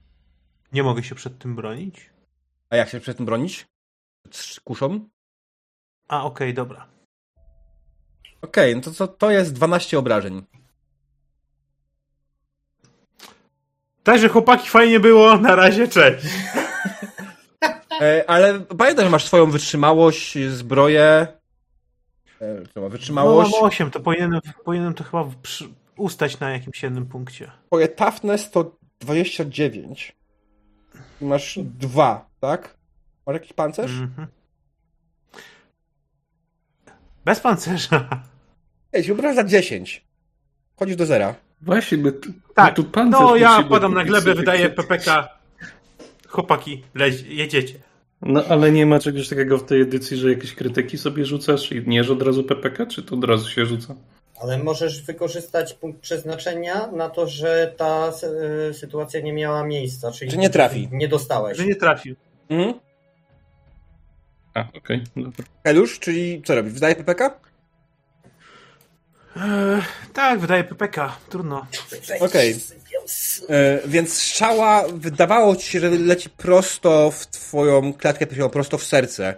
Nie 0.73 0.83
mogę 0.83 1.03
się 1.03 1.15
przed 1.15 1.39
tym 1.39 1.55
bronić? 1.55 2.09
A 2.69 2.75
jak 2.75 2.89
się 2.89 2.99
przed 2.99 3.17
tym 3.17 3.25
bronić? 3.25 3.67
Kuszą? 4.63 5.09
A, 6.07 6.23
okej, 6.23 6.53
dobra. 6.53 6.87
Okej, 8.41 8.75
no 8.75 8.81
to, 8.81 8.91
to, 8.91 9.07
to 9.07 9.31
jest 9.31 9.53
12 9.53 9.99
obrażeń. 9.99 10.43
Także 14.03 14.29
chłopaki, 14.29 14.69
fajnie 14.69 14.99
było. 14.99 15.37
Na 15.37 15.55
razie, 15.55 15.87
cześć. 15.87 16.25
E, 18.01 18.29
ale 18.29 18.59
pamiętaj, 18.59 19.05
że 19.05 19.11
masz 19.11 19.25
swoją 19.25 19.51
wytrzymałość, 19.51 20.37
zbroję. 20.49 21.27
E, 22.41 22.65
co 22.73 22.79
ma 22.81 22.85
No, 22.85 22.89
wytrzymałość? 22.89 23.51
mam 23.51 23.63
8, 23.63 23.91
to 23.91 23.99
powinienem, 23.99 24.41
powinienem 24.65 24.93
to 24.93 25.03
chyba 25.03 25.25
przy, 25.41 25.69
ustać 25.97 26.39
na 26.39 26.49
jakimś 26.51 26.83
jednym 26.83 27.05
punkcie. 27.05 27.51
Twoje 27.67 27.87
toughness 27.87 28.51
to 28.51 28.75
29. 28.99 30.15
I 31.21 31.25
masz 31.25 31.59
dwa, 31.63 32.29
tak? 32.39 32.77
Masz 33.27 33.33
jakiś 33.33 33.53
pancerz? 33.53 33.91
Mhm. 33.91 34.27
Bez 37.25 37.39
pancerza. 37.39 38.23
Ej, 38.93 39.03
się 39.03 39.13
ubrasz 39.13 39.35
za 39.35 39.43
10. 39.43 40.05
Chodzisz 40.79 40.95
do 40.95 41.05
zera. 41.05 41.35
Właśnie, 41.61 41.97
my 41.97 42.11
tu, 42.11 42.29
Tak, 42.55 42.67
my 42.67 42.75
tu 42.75 42.83
pancerz 42.83 43.21
no 43.21 43.35
ja 43.35 43.63
padam 43.63 43.93
na 43.93 44.03
glebę, 44.03 44.35
kiedyś. 44.35 44.75
PPK. 44.75 45.29
Chłopaki, 46.27 46.83
leź, 46.95 47.21
jedziecie. 47.21 47.79
No 48.21 48.43
ale 48.49 48.71
nie 48.71 48.85
ma 48.85 48.99
czegoś 48.99 49.29
takiego 49.29 49.57
w 49.57 49.65
tej 49.65 49.81
edycji, 49.81 50.17
że 50.17 50.29
jakieś 50.29 50.55
krytyki 50.55 50.97
sobie 50.97 51.25
rzucasz 51.25 51.71
i 51.71 51.87
nie, 51.87 52.03
że 52.03 52.13
od 52.13 52.21
razu 52.21 52.43
PPK, 52.43 52.85
czy 52.85 53.03
to 53.03 53.15
od 53.15 53.23
razu 53.23 53.49
się 53.49 53.65
rzuca? 53.65 53.95
Ale 54.41 54.57
możesz 54.57 55.01
wykorzystać 55.01 55.73
punkt 55.73 56.01
przeznaczenia 56.01 56.87
na 56.87 57.09
to, 57.09 57.27
że 57.27 57.73
ta 57.77 58.11
e, 58.69 58.73
sytuacja 58.73 59.19
nie 59.19 59.33
miała 59.33 59.63
miejsca, 59.63 60.11
czyli 60.11 60.31
Że 60.31 60.37
nie 60.37 60.49
trafi. 60.49 60.89
Nie 60.91 61.07
dostałeś. 61.07 61.57
Że 61.57 61.65
nie 61.65 61.75
trafił. 61.75 62.15
Mhm. 62.49 62.73
A, 64.53 64.65
okej, 64.77 65.03
dobra. 65.15 65.45
Helusz, 65.63 65.99
czyli 65.99 66.41
co 66.45 66.55
robi? 66.55 66.69
Wydaje 66.69 66.95
PPK? 66.95 67.39
Eee, 69.35 69.81
tak, 70.13 70.39
wydaje 70.39 70.63
PPK. 70.63 71.17
Trudno. 71.29 71.65
Okej. 72.19 72.51
E, 72.51 72.80
więc 73.85 74.13
strzała 74.13 74.87
wydawało 74.87 75.55
ci 75.55 75.71
się, 75.71 75.79
że 75.79 75.89
leci 75.89 76.29
prosto 76.29 77.11
w 77.11 77.27
twoją 77.27 77.93
klatkę 77.93 78.27
piersiową, 78.27 78.49
prosto 78.49 78.77
w 78.77 78.83
serce. 78.83 79.35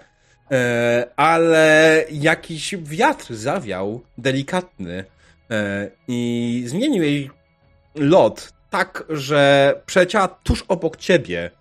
E, 0.51 1.07
ale 1.15 2.05
jakiś 2.11 2.75
wiatr 2.77 3.33
zawiał, 3.33 4.01
delikatny 4.17 5.05
e, 5.51 5.89
i 6.07 6.63
zmienił 6.67 7.03
jej 7.03 7.29
lot 7.95 8.53
tak, 8.69 9.03
że 9.09 9.73
przeleciała 9.85 10.27
tuż 10.27 10.65
obok 10.67 10.97
ciebie, 10.97 11.51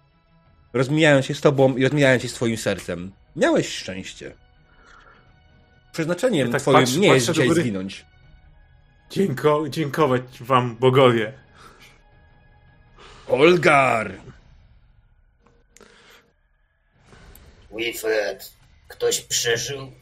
rozmijając 0.73 1.27
się 1.27 1.35
z 1.35 1.41
tobą 1.41 1.77
i 1.77 1.85
rozmijając 1.85 2.23
się 2.23 2.29
z 2.29 2.35
twoim 2.35 2.57
sercem. 2.57 3.13
Miałeś 3.37 3.69
szczęście. 3.69 4.35
Przeznaczeniem 5.93 6.47
Ja 6.47 6.53
tak 6.53 6.63
twoim 6.63 6.79
patrzę- 6.79 6.99
nie 6.99 7.09
jest 7.09 7.27
patrzę 7.27 7.43
do 7.43 7.49
dzisiaj 7.49 7.63
zginąć. 7.63 8.07
Dzięko, 9.11 9.65
dziękować 9.69 10.23
wam, 10.41 10.77
bogowie. 10.77 11.33
Olgar! 13.29 14.13
Wilfred, 17.77 18.53
ktoś 18.89 19.21
przeżył? 19.21 19.93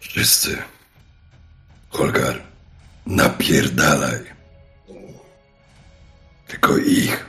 Wszyscy. 0.00 0.62
Holgar, 1.90 2.42
napierdalaj. 3.06 4.32
Tylko 6.46 6.76
ich. 6.78 7.26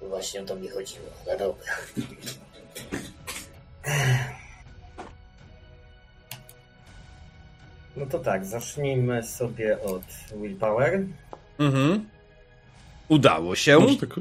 Właśnie 0.00 0.42
o 0.42 0.44
to 0.44 0.56
mi 0.56 0.68
chodziło. 0.68 1.06
No 1.26 1.36
dobra. 1.38 1.72
No 7.98 8.06
to 8.06 8.18
tak, 8.18 8.44
zacznijmy 8.46 9.22
sobie 9.22 9.82
od 9.82 10.02
Willpower. 10.42 11.00
Mhm. 11.58 12.08
Udało 13.08 13.56
się. 13.56 13.78
Masz, 13.78 13.96
taką, 13.96 14.20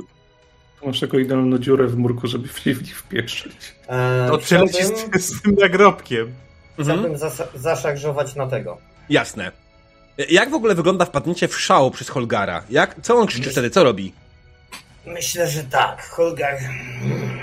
masz 0.85 0.99
taką 0.99 1.17
idealną 1.17 1.57
dziurę 1.57 1.87
w 1.87 1.97
murku, 1.97 2.27
żeby 2.27 2.47
w 2.47 2.59
w 2.59 2.65
nich 2.65 2.99
wpieszczeć. 2.99 3.75
Eee, 3.89 4.29
To 4.29 4.37
przeleci 4.37 4.83
z, 4.85 5.21
z 5.25 5.41
tym 5.41 5.55
nagrobkiem. 5.55 6.33
Mhm. 6.77 6.99
chciałbym 6.99 7.17
zasa- 7.17 7.47
zaszarżować 7.59 8.35
na 8.35 8.47
tego. 8.47 8.77
Jasne. 9.09 9.51
Jak 10.29 10.49
w 10.49 10.53
ogóle 10.53 10.75
wygląda 10.75 11.05
wpadnięcie 11.05 11.47
w 11.47 11.59
szał 11.59 11.91
przez 11.91 12.09
Holgara? 12.09 12.63
Jak, 12.69 12.95
co 13.01 13.15
on 13.17 13.27
krzyczy 13.27 13.49
wtedy? 13.51 13.69
Co 13.69 13.83
robi? 13.83 14.13
Myślę, 15.05 15.47
że 15.47 15.63
tak. 15.63 16.09
Holgar 16.09 16.55
mm, 16.55 17.39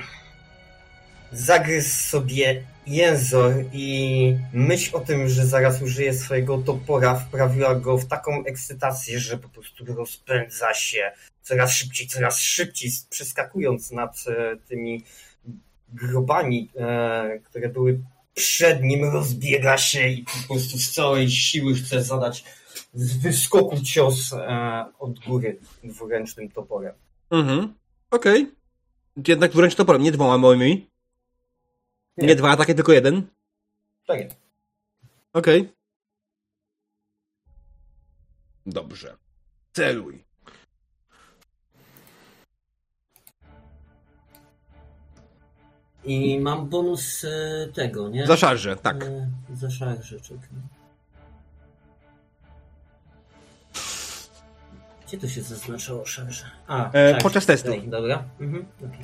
zagryzł 1.32 2.10
sobie 2.10 2.62
jęzor 2.86 3.54
i 3.72 4.36
myśl 4.52 4.96
o 4.96 5.00
tym, 5.00 5.28
że 5.28 5.46
zaraz 5.46 5.82
użyje 5.82 6.14
swojego 6.14 6.58
topora 6.58 7.14
wprawiła 7.14 7.74
go 7.74 7.98
w 7.98 8.06
taką 8.06 8.44
ekscytację, 8.44 9.18
że 9.18 9.38
po 9.38 9.48
prostu 9.48 9.84
rozpędza 9.84 10.74
się 10.74 11.12
coraz 11.42 11.72
szybciej, 11.72 12.06
coraz 12.06 12.40
szybciej, 12.40 12.90
przeskakując 13.10 13.90
nad 13.90 14.24
e, 14.26 14.56
tymi 14.56 15.04
grobami, 15.88 16.70
e, 16.76 17.38
które 17.44 17.68
były 17.68 18.00
przed 18.34 18.82
nim, 18.82 19.04
rozbiega 19.04 19.78
się 19.78 20.08
i 20.08 20.24
po 20.24 20.54
prostu 20.54 20.78
z 20.78 20.92
całej 20.92 21.30
siły 21.30 21.74
chce 21.74 22.02
zadać 22.02 22.44
z 22.94 23.16
wyskoku 23.16 23.80
cios 23.80 24.32
e, 24.32 24.84
od 24.98 25.18
góry 25.18 25.58
dwuręcznym 25.84 26.50
toporem. 26.50 26.92
Mhm. 27.30 27.74
Okej. 28.10 28.50
Jednak 29.28 29.52
wręcz 29.52 29.74
toporem, 29.74 30.02
nie 30.02 30.12
dwoma 30.12 30.38
moimi. 30.38 30.93
Nie, 32.16 32.26
Nie. 32.28 32.36
dwa 32.36 32.50
ataki, 32.50 32.74
tylko 32.74 32.92
jeden. 32.92 33.26
Tak 34.06 34.20
jest. 34.20 34.36
Okej. 35.32 35.72
Dobrze. 38.66 39.16
Celuj. 39.72 40.24
I 46.04 46.40
mam 46.40 46.68
bonus 46.68 47.24
e, 47.24 47.68
tego, 47.72 48.08
nie? 48.08 48.26
Za 48.26 48.36
szarże, 48.36 48.76
tak. 48.76 49.04
E, 49.04 49.28
za 49.54 49.70
szarże, 49.70 50.20
czekaj. 50.20 50.48
Gdzie 55.06 55.18
to 55.18 55.28
się 55.28 55.42
zaznaczało 55.42 56.06
szarże? 56.06 56.44
A, 56.66 56.90
E, 56.92 57.12
tak, 57.12 57.22
podczas 57.22 57.46
testu. 57.46 57.72
tutaj, 57.72 57.88
Dobra. 57.88 58.24
Mhm, 58.40 58.64
okej. 58.78 59.00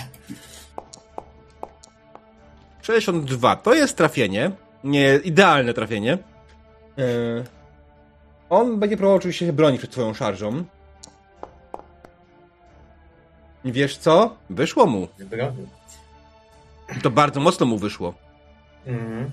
62. 2.82 3.56
To 3.56 3.74
jest 3.74 3.96
trafienie. 3.96 4.50
Nie, 4.84 5.20
idealne 5.24 5.74
trafienie. 5.74 6.18
E, 6.98 7.04
on 8.50 8.80
będzie 8.80 8.96
próbował 8.96 9.16
oczywiście 9.16 9.46
się 9.46 9.52
bronić 9.52 9.78
przed 9.78 9.90
twoją 9.90 10.14
szarżą. 10.14 10.64
I 13.64 13.72
wiesz 13.72 13.96
co? 13.96 14.36
Wyszło 14.50 14.86
mu. 14.86 15.08
To 17.02 17.10
bardzo 17.10 17.40
mocno 17.40 17.66
mu 17.66 17.78
wyszło. 17.78 18.14
Mhm. 18.86 19.30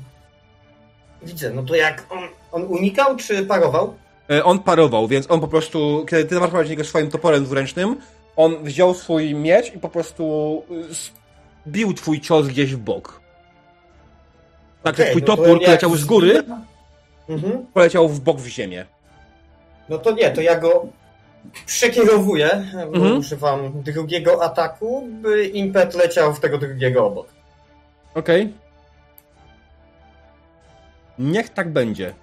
Widzę, 1.22 1.54
no 1.54 1.64
to 1.64 1.76
jak 1.76 2.06
on, 2.10 2.20
on 2.52 2.64
unikał 2.64 3.16
czy 3.18 3.46
parował? 3.46 3.94
E, 4.30 4.44
On 4.44 4.60
parował, 4.60 5.08
więc 5.08 5.32
on 5.32 5.40
po 5.40 5.48
prostu, 5.48 6.06
kiedy 6.10 6.26
ty 6.26 6.36
naprowadziłeś 6.36 6.70
niego 6.70 6.84
swoim 6.84 7.10
toporem 7.10 7.44
dwuręcznym, 7.44 7.98
on 8.36 8.64
wziął 8.64 8.94
swój 8.94 9.36
miecz 9.36 9.74
i 9.74 9.80
po 9.80 9.90
prostu 9.90 10.64
y, 10.72 11.70
bił 11.72 11.94
twój 11.94 12.22
cios 12.22 12.48
gdzieś 12.48 12.76
w 12.76 12.78
bok. 12.78 13.22
Tak, 14.84 14.96
że 14.98 15.04
Okej, 15.04 15.12
twój 15.12 15.22
no 15.22 15.28
to 15.28 15.36
topór 15.38 15.58
jak 15.62 15.66
poleciał 15.66 15.96
z 15.96 16.06
góry, 16.06 16.44
Mhm. 17.30 17.66
poleciał 17.74 18.10
w 18.10 18.20
bok 18.20 18.38
w 18.38 18.48
ziemię. 18.48 18.86
No 19.90 19.98
to 19.98 20.12
nie, 20.12 20.32
to 20.32 20.42
ja 20.42 20.60
go 20.60 20.86
przekierowuję, 21.66 22.66
bo 22.74 22.98
Mhm. 22.98 23.18
używam 23.18 23.82
drugiego 23.84 24.44
ataku, 24.44 25.08
by 25.12 25.46
impet 25.46 25.94
leciał 25.94 26.34
w 26.34 26.40
tego 26.40 26.58
drugiego 26.58 27.06
obok. 27.06 27.28
Okej. 28.16 28.54
Niech 31.20 31.50
tak 31.50 31.70
będzie. 31.70 32.14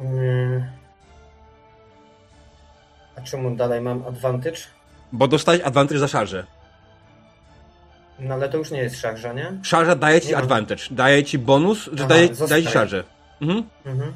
Mm. 0.00 0.64
A 3.16 3.20
czemu 3.20 3.56
dalej 3.56 3.80
mam 3.80 4.06
advantage? 4.06 4.60
Bo 5.12 5.28
dostałeś 5.28 5.60
advantage 5.60 5.98
za 6.00 6.08
szarżę. 6.08 6.46
No 8.18 8.34
ale 8.34 8.48
to 8.48 8.58
już 8.58 8.70
nie 8.70 8.78
jest 8.78 9.00
szarża, 9.00 9.32
nie? 9.32 9.52
Szarża 9.62 9.94
daje 9.94 10.20
ci 10.20 10.28
Nie 10.28 10.36
advantage. 10.36 10.82
Daje 10.90 11.24
ci 11.24 11.38
bonus, 11.38 11.84
że 11.84 12.04
Aha, 12.04 12.06
daje, 12.06 12.28
zostaje. 12.28 12.48
daje 12.48 12.62
ci 12.62 12.68
szarżę. 12.72 13.04
Mhm. 13.40 13.64
Mhm. 13.84 14.12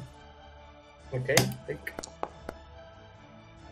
Okej, 1.11 1.35
tyk. 1.67 1.93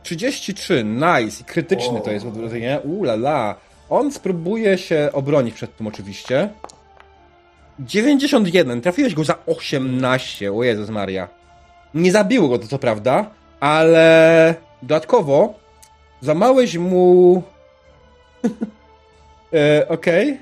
33, 0.03 0.83
nice. 0.83 1.43
Krytyczny 1.43 1.97
O. 1.97 2.01
to 2.01 2.11
jest 2.11 2.25
odwrócenie. 2.25 2.79
Ulala. 2.83 3.55
On 3.89 4.11
spróbuje 4.11 4.77
się 4.77 5.09
obronić 5.13 5.55
przed 5.55 5.77
tym 5.77 5.87
oczywiście. 5.87 6.49
91, 7.79 8.81
trafiłeś 8.81 9.13
go 9.13 9.23
za 9.23 9.35
18, 9.45 10.53
o 10.53 10.63
Jezus 10.63 10.89
Maria. 10.89 11.27
Nie 11.93 12.11
zabiło 12.11 12.47
go 12.47 12.59
to 12.59 12.67
co 12.67 12.79
prawda, 12.79 13.29
ale 13.59 14.55
dodatkowo 14.81 15.53
zamałeś 16.21 16.77
mu... 16.77 17.43
e, 19.55 19.87
Okej. 19.87 20.39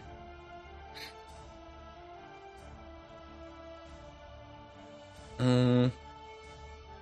Mm. 5.40 5.92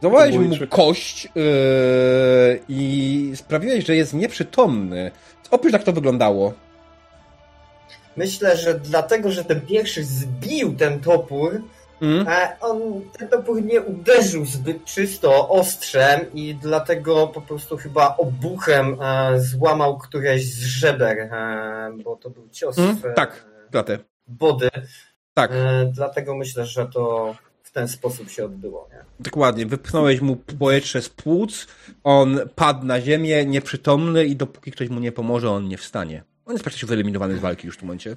Złamałeś 0.01 0.35
mu 0.35 0.67
kość 0.69 1.25
yy, 1.25 1.31
i 2.69 3.31
sprawiłeś, 3.35 3.85
że 3.85 3.95
jest 3.95 4.13
nieprzytomny. 4.13 5.11
Opisz, 5.51 5.73
jak 5.73 5.83
to 5.83 5.93
wyglądało. 5.93 6.53
Myślę, 8.17 8.57
że 8.57 8.79
dlatego, 8.79 9.31
że 9.31 9.45
ten 9.45 9.61
pierwszy 9.61 10.03
zbił 10.03 10.75
ten 10.75 10.99
topór, 10.99 11.61
Mm? 12.01 12.25
on 12.61 13.01
ten 13.17 13.27
topór 13.27 13.63
nie 13.65 13.81
uderzył 13.81 14.45
zbyt 14.45 14.85
czysto 14.85 15.49
ostrzem 15.49 16.19
i 16.33 16.55
dlatego 16.55 17.27
po 17.27 17.41
prostu 17.41 17.77
chyba 17.77 18.17
obuchem 18.17 18.97
e, 19.01 19.39
złamał 19.39 19.97
któreś 19.97 20.45
z 20.53 20.59
żeber, 20.63 21.19
e, 21.19 21.91
bo 22.03 22.15
to 22.15 22.29
był 22.29 22.49
cios 22.49 22.77
Mm? 22.77 22.95
w 22.95 23.01
Tak, 23.15 23.45
klatę. 23.71 23.99
body. 24.27 24.69
Tak, 25.33 25.51
dlatego 25.91 26.35
myślę, 26.35 26.65
że 26.65 26.85
to 26.87 27.35
w 27.63 27.71
ten 27.71 27.87
sposób 27.87 28.29
się 28.29 28.45
odbyło. 28.45 28.89
Nie? 28.91 28.99
dokładnie. 29.19 29.65
Wypchnąłeś 29.65 30.21
mu 30.21 30.35
powietrze 30.35 31.01
z 31.01 31.09
płuc, 31.09 31.67
on 32.03 32.39
padł 32.55 32.85
na 32.85 33.01
ziemię, 33.01 33.45
nieprzytomny 33.45 34.25
i 34.25 34.35
dopóki 34.35 34.71
ktoś 34.71 34.89
mu 34.89 34.99
nie 34.99 35.11
pomoże, 35.11 35.49
on 35.51 35.67
nie 35.67 35.77
wstanie. 35.77 36.23
On 36.45 36.53
jest 36.53 36.63
praktycznie 36.63 36.87
wyeliminowany 36.87 37.37
z 37.37 37.39
walki 37.39 37.67
już 37.67 37.75
w 37.75 37.79
tym 37.79 37.87
momencie. 37.87 38.15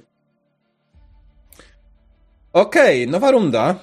Okej, 2.65 3.07
nowa 3.07 3.31
runda. 3.31 3.75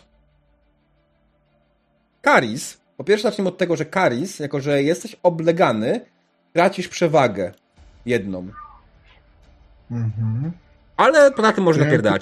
Karis. 2.22 2.80
Po 2.96 3.04
pierwsze 3.04 3.28
zacznijmy 3.28 3.48
od 3.48 3.58
tego, 3.58 3.76
że 3.76 3.84
Karis, 3.84 4.38
jako 4.38 4.60
że 4.60 4.82
jesteś 4.82 5.16
oblegany, 5.22 6.00
tracisz 6.52 6.88
przewagę. 6.88 7.52
Jedną. 8.06 8.48
Mhm. 9.90 10.52
Ale 10.96 11.30
poza 11.32 11.52
tym 11.52 11.64
można 11.64 11.84
ja 11.84 11.90
pyta- 11.90 12.12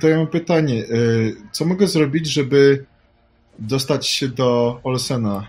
To 0.00 0.08
ja 0.08 0.16
mam 0.16 0.26
pytanie. 0.26 0.84
y, 0.84 1.36
Co 1.52 1.64
mogę 1.64 1.86
zrobić, 1.86 2.26
żeby 2.26 2.84
dostać 3.58 4.08
się 4.08 4.28
do 4.28 4.80
Olsena 4.84 5.46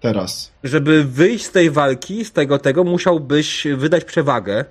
teraz? 0.00 0.52
Żeby 0.64 1.04
wyjść 1.04 1.44
z 1.44 1.50
tej 1.50 1.70
walki, 1.70 2.24
z 2.24 2.32
tego 2.32 2.58
tego, 2.58 2.84
musiałbyś 2.84 3.66
wydać 3.76 4.04
przewagę. 4.04 4.64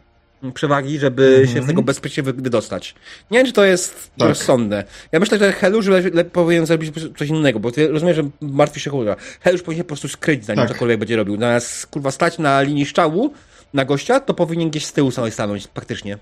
Przewagi, 0.53 0.99
żeby 0.99 1.25
Mhm. 1.27 1.47
się 1.47 1.63
z 1.63 1.67
tego 1.67 1.81
bezpiecznie 1.83 2.23
wy- 2.23 2.33
wydostać. 2.33 2.95
Nie 3.31 3.37
wiem, 3.39 3.47
czy 3.47 3.53
to 3.53 3.65
jest 3.65 4.11
Tak. 4.17 4.27
rozsądne. 4.29 4.83
Ja 5.11 5.19
myślę, 5.19 5.39
że 5.39 5.51
Helusz 5.51 5.87
le- 5.87 5.99
le- 6.13 6.25
powinien 6.25 6.65
zrobić 6.65 6.93
coś 7.17 7.29
innego, 7.29 7.59
bo 7.59 7.71
ty 7.71 7.87
rozumiem, 7.87 8.15
że 8.15 8.23
martwi 8.41 8.79
się 8.79 8.89
kurwa. 8.91 9.15
Helusz 9.41 9.61
powinien 9.61 9.83
po 9.83 9.87
prostu 9.87 10.07
skryć, 10.07 10.45
zanim 10.45 10.63
Tak. 10.67 10.73
cokolwiek 10.73 10.99
będzie 10.99 11.15
robił. 11.15 11.39
Zamiast 11.39 11.87
kurwa 11.87 12.11
stać 12.11 12.37
na 12.37 12.61
linii 12.61 12.85
szczału 12.85 13.33
na 13.73 13.85
gościa, 13.85 14.19
to 14.19 14.33
powinien 14.33 14.69
gdzieś 14.69 14.85
z 14.85 14.93
tyłu 14.93 15.11
sobie 15.11 15.31
stanąć, 15.31 15.67
praktycznie. 15.67 16.17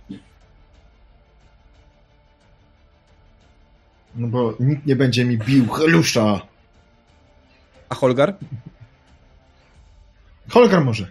No 4.15 4.27
bo 4.27 4.56
nikt 4.60 4.85
nie 4.85 4.95
będzie 4.95 5.26
mi 5.26 5.38
bił 5.38 5.68
Helusza. 5.69 6.41
A 7.90 7.95
Holgar? 7.95 8.34
Holgar 10.49 10.85
może. 10.85 11.07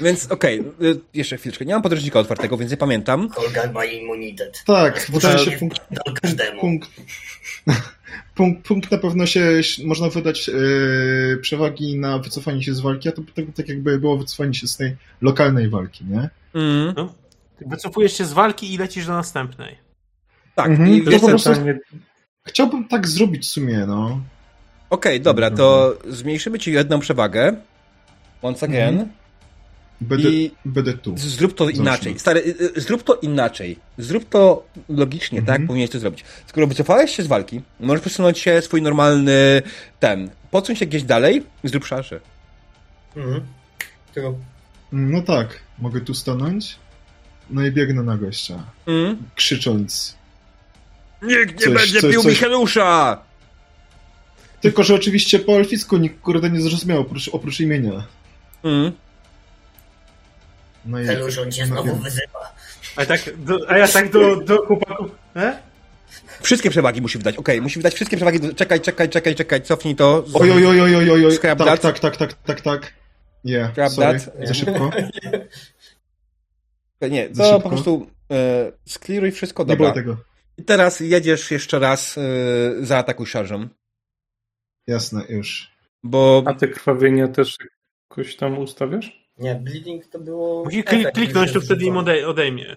Więc 0.00 0.30
okej, 0.32 0.58
y, 0.82 1.00
jeszcze 1.14 1.36
chwileczkę. 1.36 1.64
Nie 1.64 1.72
mam 1.72 1.82
podręcznika 1.82 2.18
otwartego, 2.18 2.56
więc 2.56 2.70
nie 2.70 2.76
pamiętam. 2.76 3.28
Holgar 3.28 3.72
ma 3.72 3.84
immunitet. 3.84 4.62
Tak, 4.66 5.06
wydaje 5.12 5.38
się 5.38 5.50
Nie 5.50 5.58
punkt, 5.58 5.80
każdemu. 6.22 6.60
punkt, 6.60 6.90
punkt, 8.34 8.66
punkt 8.68 8.90
na 8.90 8.98
pewno 8.98 9.26
się 9.26 9.60
można 9.84 10.08
wydać 10.08 10.48
yy, 10.48 11.38
przewagi 11.42 11.98
na 11.98 12.18
wycofanie 12.18 12.62
się 12.62 12.74
z 12.74 12.80
walki, 12.80 13.08
a 13.08 13.12
to 13.12 13.22
tak, 13.36 13.44
tak 13.56 13.68
jakby 13.68 13.98
było 13.98 14.16
wycofanie 14.18 14.54
się 14.54 14.66
z 14.66 14.76
tej 14.76 14.96
lokalnej 15.20 15.68
walki, 15.68 16.04
nie? 16.04 16.30
Mm, 16.54 16.94
No. 16.96 17.14
Wycofujesz 17.66 18.18
się 18.18 18.24
z 18.24 18.32
walki 18.32 18.74
i 18.74 18.78
lecisz 18.78 19.06
do 19.06 19.12
następnej. 19.12 19.78
tak, 20.54 20.70
Mhm, 20.70 20.90
i 20.94 21.02
to 21.02 21.10
wiesz 21.10 21.20
po 21.20 21.28
prostu- 21.28 21.50
Pytanie, 21.50 21.78
Chciałbym 22.46 22.88
tak 22.88 23.08
zrobić 23.08 23.42
w 23.46 23.50
sumie, 23.50 23.84
no. 23.86 24.20
Okej, 24.90 25.20
dobra, 25.20 25.50
to 25.50 25.96
zmniejszymy 26.08 26.58
ci 26.58 26.72
jedną 26.72 27.00
przewagę. 27.00 27.56
Once 28.42 28.66
again. 28.66 28.88
Mhm. 28.88 29.08
Będę, 30.00 30.30
I 30.30 30.50
będę 30.64 30.92
tu. 30.92 31.14
zrób 31.18 31.54
to 31.54 31.64
Zacznę. 31.66 31.82
inaczej. 31.82 32.18
Stary, 32.18 32.40
y, 32.40 32.78
y, 32.78 32.80
zrób 32.80 33.02
to 33.02 33.14
inaczej. 33.14 33.78
Zrób 33.98 34.28
to 34.28 34.64
logicznie, 34.88 35.38
Mhm. 35.38 35.58
tak? 35.58 35.66
Powinieneś 35.66 35.90
to 35.90 35.98
zrobić. 35.98 36.24
Skoro 36.46 36.66
wycofałeś 36.66 37.16
się 37.16 37.22
z 37.22 37.26
walki, 37.26 37.60
możesz 37.80 38.00
przesunąć 38.00 38.38
się 38.38 38.62
swój 38.62 38.82
normalny 38.82 39.62
ten. 40.00 40.30
Podsuń 40.50 40.76
się 40.76 40.86
gdzieś 40.86 41.02
dalej 41.02 41.42
i 41.64 41.68
zrób 41.68 41.84
szarże. 41.86 42.20
Mhm. 43.16 43.40
Tu. 44.14 44.38
No 44.92 45.22
tak, 45.22 45.58
mogę 45.78 46.00
tu 46.00 46.14
stanąć. 46.14 46.76
No 47.50 47.66
i 47.66 47.70
biegnę 47.72 48.02
na 48.02 48.16
gościa, 48.16 48.64
Mm. 48.86 49.16
krzycząc. 49.34 50.16
Nikt 51.22 51.52
nie 51.60 51.64
Coś- 51.66 51.74
będzie 51.74 52.00
coś- 52.00 52.12
pił 52.12 52.22
coś- 52.22 52.32
Michelusza! 52.32 53.22
Tylko, 54.60 54.82
że 54.82 54.94
oczywiście 54.94 55.38
po 55.38 55.52
elficku 55.56 55.96
nikt 55.96 56.20
kurde 56.20 56.50
nie 56.50 56.60
zrozumiał 56.60 57.00
oprócz, 57.00 57.28
oprócz 57.28 57.60
imienia. 57.60 58.02
Mm. 58.64 58.92
No 60.84 61.00
i, 61.00 61.06
Helusz, 61.06 61.38
on 61.38 61.52
cię 61.52 61.66
no 61.66 61.82
znowu 61.82 62.02
wyzywa. 62.02 62.54
A, 62.96 63.06
tak 63.06 63.20
do, 63.36 63.70
a 63.70 63.78
ja 63.78 63.88
tak 63.88 64.10
do, 64.10 64.36
do 64.36 64.66
chłopaków. 64.66 65.10
E? 65.36 65.58
Wszystkie 66.42 66.70
przewagi 66.70 67.00
musi 67.02 67.18
wydać. 67.18 67.36
Okej, 67.36 67.62
musi 67.62 67.78
wydać 67.78 67.94
wszystkie 67.94 68.16
przewagi. 68.16 68.54
Czekaj, 68.54 68.80
czekaj, 68.80 69.08
czekaj, 69.08 69.34
czekaj, 69.34 69.62
cofnij 69.62 69.96
to. 69.96 70.24
Z- 70.26 70.36
Oj, 70.36 70.50
oj, 70.50 70.66
oj, 70.66 70.80
oj, 70.80 70.96
oj, 70.96 71.10
oj, 71.10 71.26
oj. 71.26 71.32
Scrap 71.36 71.58
Tak, 71.58 71.66
that. 71.68 71.80
tak, 71.80 71.98
tak, 71.98 72.16
tak, 72.16 72.32
tak, 72.34 72.60
tak. 72.60 72.92
Nie, 73.44 73.68
Scrap 73.72 73.92
sorry, 73.92 74.20
that. 74.20 74.48
za 74.48 74.54
szybko. 74.54 74.90
Nie, 77.10 77.28
to 77.28 77.34
szybko. 77.44 77.60
po 77.60 77.68
prostu 77.68 78.06
e, 78.32 78.72
skliruj 78.88 79.32
wszystko, 79.32 79.62
Nie 79.62 79.66
dobra. 79.68 79.92
tego. 79.92 80.16
I 80.58 80.64
teraz 80.64 81.00
jedziesz 81.00 81.50
jeszcze 81.50 81.78
raz 81.78 82.18
e, 82.18 82.22
zaatakuj 82.86 83.26
szarżą. 83.26 83.68
Jasne, 84.86 85.24
już. 85.28 85.70
Bo 86.02 86.42
a 86.46 86.54
te 86.54 86.68
krwawienia 86.68 87.28
też 87.28 87.56
jakoś 88.10 88.36
tam 88.36 88.58
ustawiasz? 88.58 89.19
Nie, 89.40 89.54
bleeding 89.54 90.06
to 90.06 90.18
było... 90.18 90.64
Musi 90.64 90.84
kliknąć, 91.14 91.52
to 91.52 91.60
wtedy 91.60 91.84
im 91.84 91.96
odej, 91.96 92.24
odejmie. 92.24 92.76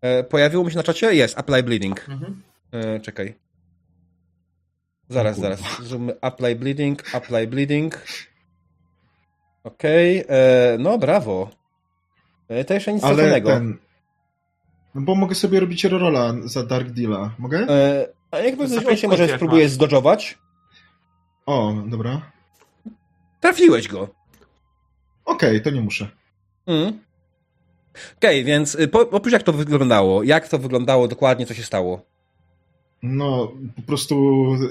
e, 0.00 0.24
pojawiło 0.24 0.64
mi 0.64 0.70
się 0.70 0.76
na 0.76 0.82
czacie? 0.82 1.14
Jest, 1.14 1.38
apply 1.38 1.62
bleeding. 1.62 2.08
Mhm. 2.08 2.42
E, 2.72 3.00
czekaj. 3.00 3.34
Zaraz, 5.08 5.38
zaraz. 5.38 5.60
Zoom, 5.82 6.10
apply 6.20 6.56
bleeding, 6.56 7.14
apply 7.14 7.46
bleeding. 7.46 8.04
Okej, 9.64 10.24
e, 10.28 10.76
no 10.78 10.98
brawo. 10.98 11.50
E, 12.48 12.64
to 12.64 12.74
jeszcze 12.74 12.92
nic 12.92 13.04
Ale 13.04 13.14
trafionego. 13.14 13.48
ten... 13.50 13.78
No 14.94 15.00
bo 15.00 15.14
mogę 15.14 15.34
sobie 15.34 15.60
robić 15.60 15.84
rola 15.84 16.34
za 16.44 16.66
Dark 16.66 16.90
Deala. 16.90 17.34
Mogę? 17.38 17.58
E, 17.58 18.08
a 18.30 18.38
jakby 18.38 18.68
coś 18.68 18.84
pięć 18.84 19.00
się 19.00 19.08
może 19.08 19.38
masz. 19.40 19.70
zdodżować? 19.70 20.38
O, 21.46 21.74
dobra. 21.86 22.30
Trafiłeś 23.40 23.88
go. 23.88 24.21
Okej, 25.32 25.62
to 25.62 25.70
nie 25.70 25.80
muszę. 25.80 26.08
Mm. 26.66 26.98
Okej, 28.16 28.44
więc 28.44 28.74
y, 28.74 28.88
po, 28.88 29.10
opisz 29.10 29.32
jak 29.32 29.42
to 29.42 29.52
wyglądało. 29.52 30.22
Jak 30.22 30.48
to 30.48 30.58
wyglądało 30.58 31.08
dokładnie, 31.08 31.46
co 31.46 31.54
się 31.54 31.62
stało. 31.62 32.04
No, 33.02 33.52
po 33.76 33.82
prostu 33.82 34.16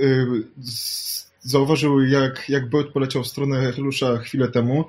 y, 0.01 0.43
z- 0.61 1.31
zauważył, 1.41 2.03
jak, 2.05 2.49
jak 2.49 2.69
Beut 2.69 2.93
poleciał 2.93 3.23
w 3.23 3.27
stronę 3.27 3.71
Helusza 3.71 4.17
chwilę 4.17 4.47
temu. 4.47 4.85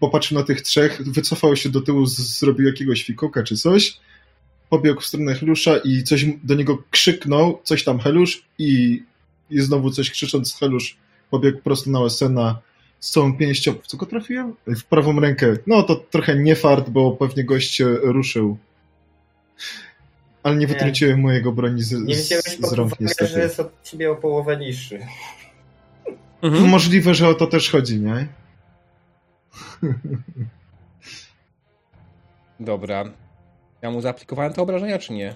Popatrzył 0.00 0.38
na 0.38 0.44
tych 0.44 0.60
trzech, 0.60 1.02
wycofał 1.12 1.56
się 1.56 1.68
do 1.68 1.80
tyłu, 1.80 2.06
z, 2.06 2.38
zrobił 2.38 2.66
jakiegoś 2.66 3.04
fikoka 3.04 3.42
czy 3.42 3.56
coś. 3.56 4.00
Pobiegł 4.70 5.00
w 5.00 5.06
stronę 5.06 5.34
Helusza 5.34 5.76
i 5.76 6.02
coś 6.02 6.24
do 6.44 6.54
niego 6.54 6.82
krzyknął, 6.90 7.60
coś 7.64 7.84
tam 7.84 7.98
Helusz 7.98 8.44
i, 8.58 9.02
i 9.50 9.60
znowu 9.60 9.90
coś 9.90 10.10
krzycząc 10.10 10.54
Helusz 10.58 10.96
pobiegł 11.30 11.58
prosto 11.58 11.90
na 11.90 12.00
Wessena 12.00 12.58
z 13.06 13.10
całą 13.10 13.36
pięścią. 13.36 13.72
W 13.82 13.86
co 13.86 13.96
go 13.96 14.06
trafiłem? 14.06 14.54
W 14.66 14.84
prawą 14.84 15.20
rękę. 15.20 15.56
No 15.66 15.82
to 15.82 15.96
trochę 15.96 16.36
nie 16.36 16.56
fart, 16.56 16.90
bo 16.90 17.12
pewnie 17.12 17.44
gość 17.44 17.82
ruszył. 18.02 18.58
Ale 20.42 20.56
nie 20.56 20.66
wytrąciłem 20.66 21.20
mojego 21.20 21.52
broni 21.52 21.82
z, 21.82 21.92
Nie 21.92 22.16
z, 22.16 22.28
z 22.58 22.72
rąk 22.72 22.88
uwagę, 22.88 22.96
niestety. 23.00 23.32
że 23.32 23.40
jest 23.40 23.60
od 23.60 23.82
ciebie 23.82 24.10
o 24.10 24.16
połowę 24.16 24.56
niższy. 24.56 25.00
Mhm. 26.42 26.68
Możliwe, 26.68 27.14
że 27.14 27.28
o 27.28 27.34
to 27.34 27.46
też 27.46 27.70
chodzi, 27.70 28.00
nie? 28.00 28.28
Dobra. 32.60 33.04
Ja 33.82 33.90
mu 33.90 34.00
zaaplikowałem 34.00 34.52
te 34.52 34.62
obrażenia, 34.62 34.98
czy 34.98 35.12
nie? 35.12 35.34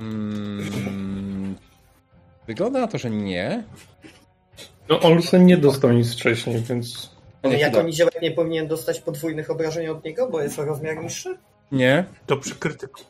Mm, 0.00 1.13
wygląda 2.46 2.80
na 2.80 2.86
to, 2.86 2.98
że 2.98 3.10
nie. 3.10 3.64
No 4.88 5.00
Olsen 5.00 5.46
nie 5.46 5.56
dostał 5.56 5.92
nic 5.92 6.12
wcześniej, 6.12 6.60
więc... 6.60 7.14
Nie, 7.44 7.58
jako 7.58 7.70
chwila. 7.70 7.82
niziołek 7.82 8.22
nie 8.22 8.30
powinien 8.30 8.68
dostać 8.68 9.00
podwójnych 9.00 9.50
obrażeń 9.50 9.88
od 9.88 10.04
niego, 10.04 10.28
bo 10.28 10.42
jest 10.42 10.58
o 10.58 10.64
rozmiar 10.64 11.02
niższy? 11.02 11.38
Nie. 11.72 12.04
To 12.26 12.36
przy 12.36 12.54
krytyku. 12.54 13.00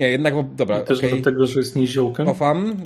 Nie, 0.00 0.10
jednak, 0.10 0.34
bo, 0.34 0.42
dobra, 0.42 0.80
Też 0.80 0.98
okej. 0.98 1.10
dlatego, 1.10 1.46
że 1.46 1.60
jest 1.60 1.76
niziołkiem. 1.76 2.26
Cofam, 2.26 2.76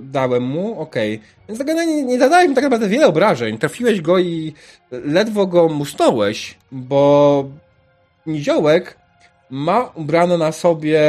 dałem 0.00 0.42
mu, 0.42 0.80
okej. 0.80 1.20
Więc 1.48 1.58
tak 1.58 1.68
nie, 1.68 2.02
nie 2.02 2.18
zadałem 2.18 2.54
tak 2.54 2.64
naprawdę 2.64 2.88
wiele 2.88 3.06
obrażeń. 3.06 3.58
Trafiłeś 3.58 4.00
go 4.00 4.18
i 4.18 4.54
ledwo 4.90 5.46
go 5.46 5.68
musnąłeś, 5.68 6.58
bo 6.72 7.44
niziołek 8.26 8.98
ma 9.50 9.90
ubrane 9.94 10.38
na 10.38 10.52
sobie 10.52 11.00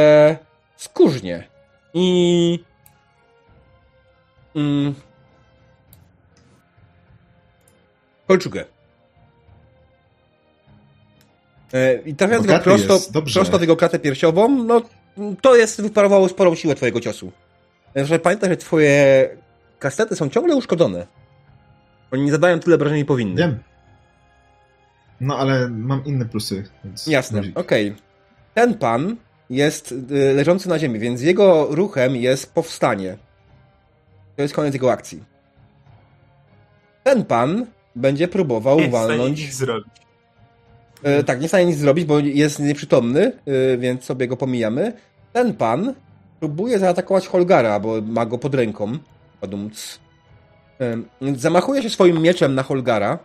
skórznie. 0.75 1.47
I... 1.93 2.68
Mm, 4.59 4.93
kolczugę. 8.27 8.65
E, 11.73 11.95
I 12.05 12.15
trafiając 12.15 12.47
go 12.47 12.59
prosto, 12.59 13.21
prosto 13.33 13.57
w 13.57 13.61
jego 13.61 13.75
klatę 13.75 13.99
piersiową, 13.99 14.63
no 14.63 14.81
to 15.41 15.55
jest, 15.55 15.81
wyparowało 15.81 16.29
sporą 16.29 16.55
siłę 16.55 16.75
twojego 16.75 16.99
ciosu. 16.99 17.31
Że 17.95 18.19
pamiętaj, 18.19 18.49
że 18.49 18.57
twoje 18.57 19.29
kastety 19.79 20.15
są 20.15 20.29
ciągle 20.29 20.55
uszkodzone. 20.55 21.07
Oni 22.11 22.23
nie 22.23 22.31
zadają 22.31 22.59
tyle 22.59 22.75
obrażeń, 22.75 23.05
powinny. 23.05 23.41
Wiem. 23.41 23.59
No 25.21 25.37
ale 25.37 25.69
mam 25.69 26.05
inne 26.05 26.25
plusy. 26.25 26.63
Więc 26.83 27.07
Jasne, 27.07 27.41
okej. 27.55 27.95
Ten 28.53 28.73
pan 28.73 29.15
jest 29.49 29.91
y, 29.91 30.33
leżący 30.33 30.69
na 30.69 30.79
ziemi, 30.79 30.99
więc 30.99 31.21
jego 31.21 31.67
ruchem 31.71 32.15
jest 32.15 32.53
powstanie. 32.53 33.17
To 34.39 34.43
jest 34.43 34.55
koniec 34.55 34.73
jego 34.73 34.91
akcji. 34.91 35.23
Ten 37.03 37.25
pan 37.25 37.65
będzie 37.95 38.27
próbował 38.27 38.79
Nie 38.79 38.89
walnąć. 38.89 39.39
nic 39.41 39.53
zrobić. 39.53 39.93
E, 41.03 41.23
tak, 41.23 41.41
nie 41.41 41.47
stanie 41.47 41.65
nic 41.65 41.77
zrobić, 41.77 42.05
bo 42.05 42.19
jest 42.19 42.59
nieprzytomny, 42.59 43.31
e, 43.45 43.77
więc 43.77 44.03
sobie 44.03 44.27
go 44.27 44.37
pomijamy. 44.37 44.93
Ten 45.33 45.53
pan 45.53 45.93
próbuje 46.39 46.79
zaatakować 46.79 47.27
Holgara, 47.27 47.79
bo 47.79 48.01
ma 48.01 48.25
go 48.25 48.37
pod 48.37 48.55
ręką. 48.55 48.97
Padumc. 49.41 49.99
E, 50.81 50.97
zamachuje 51.35 51.83
się 51.83 51.89
swoim 51.89 52.21
mieczem 52.21 52.55
na 52.55 52.63
Holgara. 52.63 53.19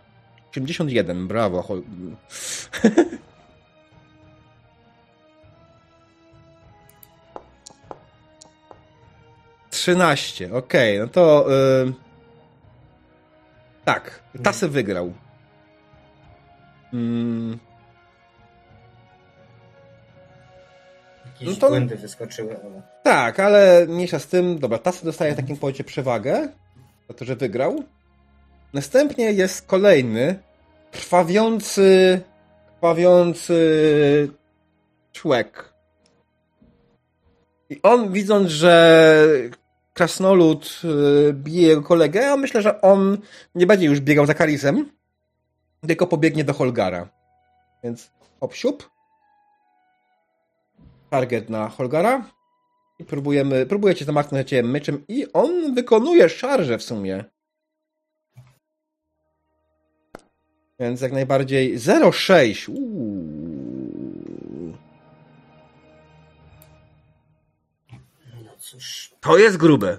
81, 0.51 1.27
brawo. 1.27 1.61
Hol... 1.61 1.83
13, 9.75 10.53
okej, 10.53 10.99
no 10.99 11.07
to. 11.07 11.45
y, 11.87 11.93
Tak, 13.85 14.19
Tasy 14.43 14.67
wygrał. 14.69 15.13
Mm, 16.93 17.59
Jakieś 21.25 21.47
No 21.47 21.55
to- 21.55 21.67
błędy 21.69 21.95
wyskoczyły, 21.95 22.57
ale... 22.63 22.81
tak, 23.03 23.39
ale 23.39 23.85
mniejsza 23.89 24.19
z 24.19 24.27
tym. 24.27 24.59
Dobra, 24.59 24.77
Tasy 24.77 25.05
dostaje 25.05 25.33
w 25.33 25.35
takim 25.35 25.57
powodzie 25.57 25.83
przewagę 25.83 26.47
za 27.07 27.13
to, 27.13 27.25
że 27.25 27.35
wygrał. 27.35 27.83
Następnie 28.73 29.31
jest 29.31 29.67
kolejny 29.67 30.39
krwawiący, 30.91 32.21
krwawiący 32.75 34.31
człek. 35.13 35.73
I 37.69 37.79
on 37.83 38.11
widząc, 38.13 38.49
że 38.49 39.27
krasnolud 39.95 40.81
y, 41.29 41.33
bije 41.33 41.67
jego 41.67 41.81
kolegę, 41.81 42.31
a 42.31 42.37
myślę, 42.37 42.61
że 42.61 42.81
on 42.81 43.17
nie 43.55 43.67
będzie 43.67 43.85
już 43.85 43.99
biegał 43.99 44.25
za 44.25 44.33
Karisem, 44.33 44.91
tylko 45.87 46.07
pobiegnie 46.07 46.43
do 46.43 46.53
Holgara. 46.53 47.09
Więc 47.83 48.11
obsiup. 48.39 48.89
Target 51.09 51.49
na 51.49 51.69
Holgara. 51.69 52.29
I 52.99 53.05
próbujemy, 53.05 53.65
próbujecie 53.65 54.05
zamachnąć 54.05 54.49
cię 54.49 54.63
myczem 54.63 55.03
i 55.07 55.33
on 55.33 55.75
wykonuje 55.75 56.29
szarżę 56.29 56.77
w 56.77 56.83
sumie. 56.83 57.23
Więc 60.79 61.01
jak 61.01 61.11
najbardziej 61.11 61.77
0,6. 61.77 62.69
Uuu. 62.69 63.44
Cóż. 68.65 69.15
To 69.19 69.37
jest 69.37 69.57
grube. 69.57 69.97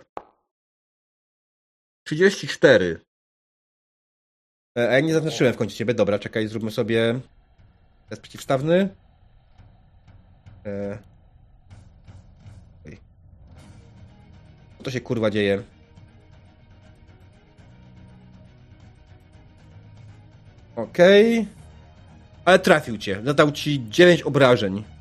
34. 2.05 3.01
E, 4.79 4.89
A 4.89 4.93
ja 4.93 5.01
nie 5.01 5.13
zaznaczyłem 5.13 5.55
w 5.55 5.57
końcu 5.57 5.77
ciebie. 5.77 5.95
Dobra, 5.95 6.19
czekaj, 6.19 6.49
zróbmy 6.49 6.71
sobie 6.71 7.21
test 8.09 8.23
przeciwstawny. 8.23 8.97
E... 10.67 10.99
Co 14.79 14.85
to 14.85 14.91
się 14.91 15.01
kurwa 15.01 15.31
dzieje? 15.31 15.63
Okej. 20.77 21.49
Ale 22.45 22.59
trafił 22.59 22.99
cię. 22.99 23.23
Zadał 23.25 23.53
ci 23.53 23.89
9 23.89 24.23
obrażeń. 24.23 24.95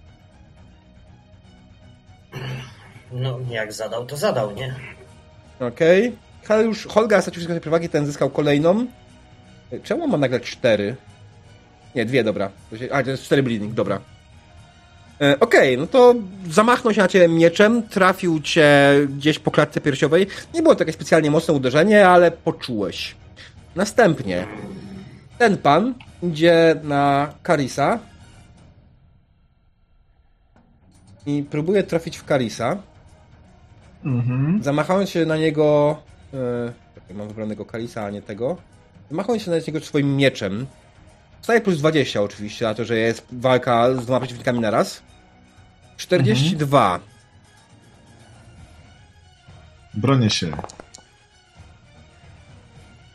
No, 3.15 3.39
jak 3.49 3.73
zadał, 3.73 4.05
to 4.05 4.17
zadał, 4.17 4.51
nie? 4.51 4.75
Okej. 5.59 6.13
Okay. 6.43 6.63
już 6.63 6.87
Holga 6.87 7.21
stracił 7.21 7.39
wszystkie 7.39 7.61
przewagi, 7.61 7.89
ten 7.89 8.05
zyskał 8.05 8.29
kolejną. 8.29 8.85
Czemu 9.83 10.03
on 10.03 10.09
ma 10.09 10.17
nagle 10.17 10.39
cztery? 10.39 10.95
Nie, 11.95 12.05
dwie, 12.05 12.23
dobra. 12.23 12.49
A, 12.91 13.03
to 13.03 13.09
jest 13.09 13.23
cztery 13.23 13.43
bleeding, 13.43 13.73
dobra. 13.73 13.99
E, 15.21 15.39
Okej, 15.39 15.77
no 15.77 15.87
to 15.87 16.15
zamachnął 16.49 16.93
się 16.93 17.01
na 17.01 17.07
ciebie 17.07 17.27
mieczem, 17.27 17.89
trafił 17.89 18.41
cię 18.41 18.91
gdzieś 19.09 19.39
po 19.39 19.51
klatce 19.51 19.81
piersiowej. 19.81 20.27
Nie 20.53 20.61
było 20.61 20.75
to 20.75 20.91
specjalnie 20.91 21.31
mocne 21.31 21.53
uderzenie, 21.53 22.07
ale 22.07 22.31
poczułeś. 22.31 23.15
Następnie 23.75 24.47
ten 25.37 25.57
pan 25.57 25.93
idzie 26.23 26.75
na 26.83 27.33
Karisa 27.43 27.99
i 31.25 31.43
próbuje 31.43 31.83
trafić 31.83 32.17
w 32.17 32.25
Karisa. 32.25 32.77
Mhm. 34.05 34.63
Zamachając 34.63 35.09
się 35.09 35.25
na 35.25 35.37
niego. 35.37 35.97
Czekaj, 36.95 37.15
mam 37.15 37.27
wybranego 37.27 37.65
Kalisa, 37.65 38.05
a 38.05 38.09
nie 38.09 38.21
tego. 38.21 38.57
Zamachając 39.09 39.43
się 39.43 39.51
na 39.51 39.57
niego 39.57 39.79
swoim 39.79 40.15
mieczem. 40.15 40.65
Staje 41.41 41.61
plus 41.61 41.77
20 41.77 42.21
oczywiście, 42.21 42.69
a 42.69 42.73
to, 42.73 42.85
że 42.85 42.97
jest 42.97 43.25
walka 43.31 43.93
z 43.93 44.05
dwoma 44.05 44.19
przeciwnikami 44.19 44.59
na 44.59 44.71
raz. 44.71 45.01
42. 45.97 46.99
Bronię 49.93 50.29
się. 50.29 50.51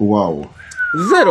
Wow. 0.00 0.46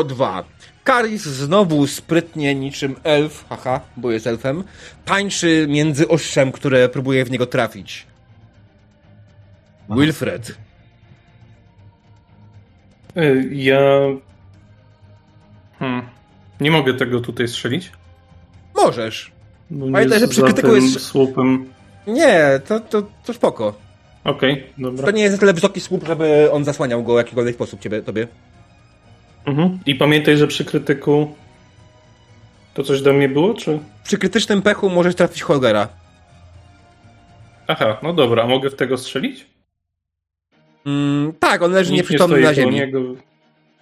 02. 0.08 0.44
Karis 0.84 1.24
znowu 1.24 1.88
sprytnie 1.88 2.56
niczym 2.56 2.96
elf, 3.04 3.46
haha, 3.50 3.82
bo 3.98 4.12
jest 4.12 4.28
elfem, 4.28 4.64
tańczy 5.06 5.66
między 5.70 6.08
ostrzem, 6.08 6.52
które 6.52 6.90
próbuje 6.90 7.26
w 7.26 7.32
niego 7.32 7.46
trafić. 7.46 8.09
Wilfred. 9.90 10.58
Y, 13.18 13.50
Ja. 13.52 13.80
Hmm. 15.80 16.02
Nie 16.60 16.72
mogę 16.72 16.94
tego 16.94 17.20
tutaj 17.20 17.48
strzelić. 17.48 17.92
Możesz. 18.76 19.32
Pamiętaj, 19.70 20.20
że 20.20 20.28
przy 20.28 20.42
krytyku 20.42 20.68
tym 20.68 20.76
jest- 20.84 21.00
słupem. 21.06 21.66
Nie, 22.08 22.60
to, 22.68 22.80
to, 22.80 23.04
to 23.26 23.34
spoko. 23.34 23.74
Okej, 24.24 24.64
dobra. 24.78 25.06
To 25.06 25.12
nie 25.12 25.22
jest 25.24 25.34
na 25.36 25.40
tyle 25.40 25.54
wysoki 25.54 25.82
słup, 25.82 26.08
żeby 26.08 26.52
on 26.52 26.64
zasłaniał 26.66 27.04
go 27.04 27.14
w 27.14 27.18
jakikolwiek 27.18 27.56
sposób 27.56 27.80
ciebie, 27.80 28.02
tobie. 28.02 28.28
Mhm. 29.46 29.80
I 29.86 29.96
pamiętaj, 29.96 30.38
że 30.38 30.48
przy 30.48 30.66
krytyku. 30.66 31.36
To 32.74 32.84
coś 32.84 33.02
do 33.02 33.14
mnie 33.14 33.30
było, 33.30 33.54
czy? 33.54 33.80
Przy 34.04 34.18
krytycznym 34.18 34.62
pechu 34.62 34.90
możesz 34.90 35.16
trafić 35.16 35.42
Holgera. 35.42 35.88
Aha, 37.68 37.98
no 38.04 38.14
dobra, 38.14 38.44
a 38.44 38.48
mogę 38.48 38.70
w 38.70 38.76
tego 38.76 38.98
strzelić? 38.98 39.46
Mm, 40.86 41.34
tak, 41.40 41.62
on 41.62 41.72
leży 41.72 41.92
Nikt 41.92 41.98
nieprzytomny 42.04 42.42
na 42.42 42.54
ziemi. 42.54 42.76
Niego. 42.76 43.00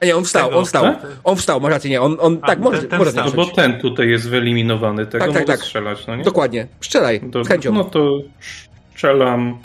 Nie, 0.02 0.16
on 0.16 0.26
wstał, 0.26 0.48
Tego, 0.48 0.60
on 0.60 0.66
wstał. 0.66 0.84
tak? 0.84 1.06
On 1.24 1.36
wstał, 1.36 1.62
masz 1.62 1.72
rację, 1.72 1.90
nie, 1.90 2.02
on, 2.02 2.18
on 2.20 2.40
A, 2.42 2.48
tak, 2.48 2.60
może, 2.60 2.80
ten- 2.80 2.90
ten 2.90 3.00
może 3.00 3.12
wstał. 3.12 3.26
No 3.26 3.32
bo 3.32 3.46
ten 3.46 3.80
tutaj 3.80 4.10
jest 4.10 4.30
wyeliminowany, 4.30 5.06
tego 5.06 5.26
Tak, 5.26 5.34
tak, 5.34 5.42
mogę 5.42 5.54
tak. 5.54 5.60
strzelać, 5.62 6.08
no 6.08 6.16
nie? 6.16 6.24
Dokładnie, 6.24 6.68
strzelaj, 6.82 7.22
To, 7.32 7.44
z 7.44 7.48
chęcią. 7.48 7.74
no 7.74 7.84
to 7.84 8.20
strzelam 8.94 9.58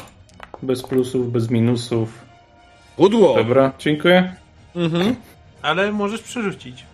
bez 0.62 0.82
plusów, 0.82 1.32
bez 1.32 1.50
minusów. 1.50 2.18
Pudło! 2.96 3.34
Dobra, 3.36 3.72
dziękuję. 3.78 4.32
Mhm. 4.76 5.14
Ale 5.62 5.92
możesz 5.92 6.22
przerzucić. 6.22 6.84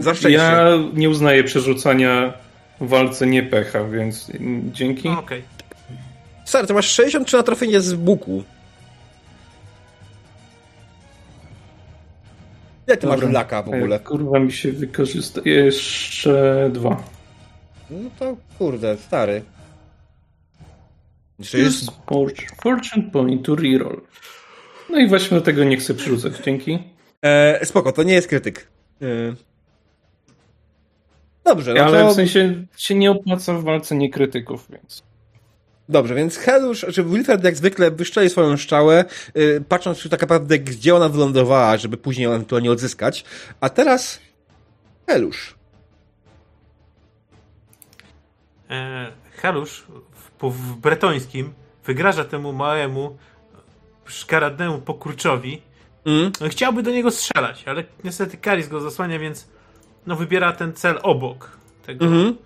Za 0.00 0.14
szczęście. 0.14 0.38
Ja 0.38 0.68
nie 0.94 1.10
uznaję 1.10 1.44
przerzucania 1.44 2.32
w 2.80 2.88
walce 2.88 3.26
nie 3.26 3.42
pecha, 3.42 3.84
więc 3.84 4.30
mm, 4.40 4.70
dzięki. 4.72 5.08
No. 5.08 5.22
Stary, 6.44 6.66
to 6.66 6.74
masz 6.74 6.86
63 6.90 7.36
na 7.36 7.42
trafienie 7.42 7.80
z 7.80 7.92
łuku. 8.06 8.42
Jak 12.86 13.00
ty 13.00 13.06
masz 13.06 13.22
laka 13.22 13.62
w 13.62 13.68
ogóle? 13.68 13.96
E, 13.96 14.00
Kurwa 14.00 14.38
mi 14.38 14.52
się 14.52 14.72
wykorzysta. 14.72 15.40
Jeszcze 15.44 16.70
dwa. 16.72 17.02
No 17.90 18.10
to 18.18 18.36
kurde, 18.58 18.96
stary. 18.96 19.42
Jeszcze 21.38 21.58
jest... 21.58 21.90
Fortune, 22.62 23.10
point 23.12 23.46
to 23.46 23.54
reroll. 23.54 24.00
No 24.90 24.98
i 24.98 25.08
właśnie 25.08 25.30
dlatego 25.30 25.64
nie 25.64 25.76
chcę 25.76 25.94
przerzucać. 25.94 26.32
Dzięki. 26.44 26.78
E, 27.22 27.66
spoko, 27.66 27.92
to 27.92 28.02
nie 28.02 28.14
jest 28.14 28.28
krytyk. 28.28 28.68
E... 29.02 29.06
Dobrze, 31.44 31.74
no 31.74 31.84
Ale 31.84 32.00
to... 32.00 32.10
w 32.10 32.14
sensie 32.14 32.66
się 32.76 32.94
nie 32.94 33.10
opłaca 33.10 33.54
w 33.54 33.64
walce 33.64 33.96
niekrytyków, 33.96 34.66
więc. 34.70 35.02
Dobrze, 35.88 36.14
więc 36.14 36.36
Helusz, 36.36 36.86
czy 36.94 37.04
Wilfred 37.04 37.44
jak 37.44 37.56
zwykle 37.56 37.90
wyszczeli 37.90 38.30
swoją 38.30 38.56
szczałę, 38.56 39.04
y, 39.36 39.64
patrząc 39.68 39.98
już 39.98 40.08
tak 40.08 40.20
naprawdę, 40.20 40.58
gdzie 40.58 40.94
ona 40.94 41.08
wylądowała, 41.08 41.76
żeby 41.76 41.96
później 41.96 42.24
ją 42.24 42.30
ewentualnie 42.30 42.70
odzyskać. 42.70 43.24
A 43.60 43.68
teraz 43.68 44.20
Helusz. 45.06 45.54
E, 48.70 49.12
Halusz 49.36 49.86
w, 50.40 50.50
w 50.50 50.76
bretońskim 50.76 51.52
wygraża 51.84 52.24
temu 52.24 52.52
małemu 52.52 53.16
szkaradnemu 54.06 54.78
pokurczowi. 54.78 55.62
Mm? 56.06 56.32
No, 56.40 56.48
chciałby 56.48 56.82
do 56.82 56.90
niego 56.90 57.10
strzelać, 57.10 57.64
ale 57.68 57.84
niestety 58.04 58.36
Karis 58.36 58.68
go 58.68 58.80
zasłania, 58.80 59.18
więc 59.18 59.48
no 60.06 60.16
wybiera 60.16 60.52
ten 60.52 60.72
cel 60.72 60.98
obok 61.02 61.58
tego 61.86 62.04
Mhm. 62.04 62.36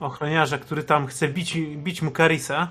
Ochroniarza, 0.00 0.58
który 0.58 0.82
tam 0.82 1.06
chce 1.06 1.28
bić, 1.28 1.56
bić 1.76 2.02
mu 2.02 2.10
Karisa. 2.10 2.68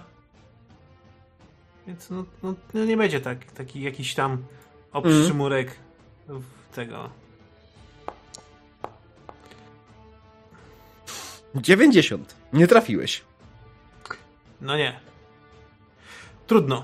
Więc 1.87 2.09
no, 2.09 2.25
no, 2.43 2.53
no 2.73 2.85
nie 2.85 2.97
będzie 2.97 3.21
tak, 3.21 3.51
taki 3.51 3.81
jakiś 3.81 4.15
tam 4.15 4.43
obszczymurek 4.91 5.75
w 6.27 6.75
tego. 6.75 7.09
90. 11.55 12.35
Nie 12.53 12.67
trafiłeś. 12.67 13.23
No 14.61 14.77
nie. 14.77 14.99
Trudno. 16.47 16.83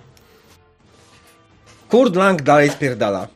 Kurt 1.90 2.16
Lang 2.16 2.42
dalej 2.42 2.70
spierdala. 2.70 3.28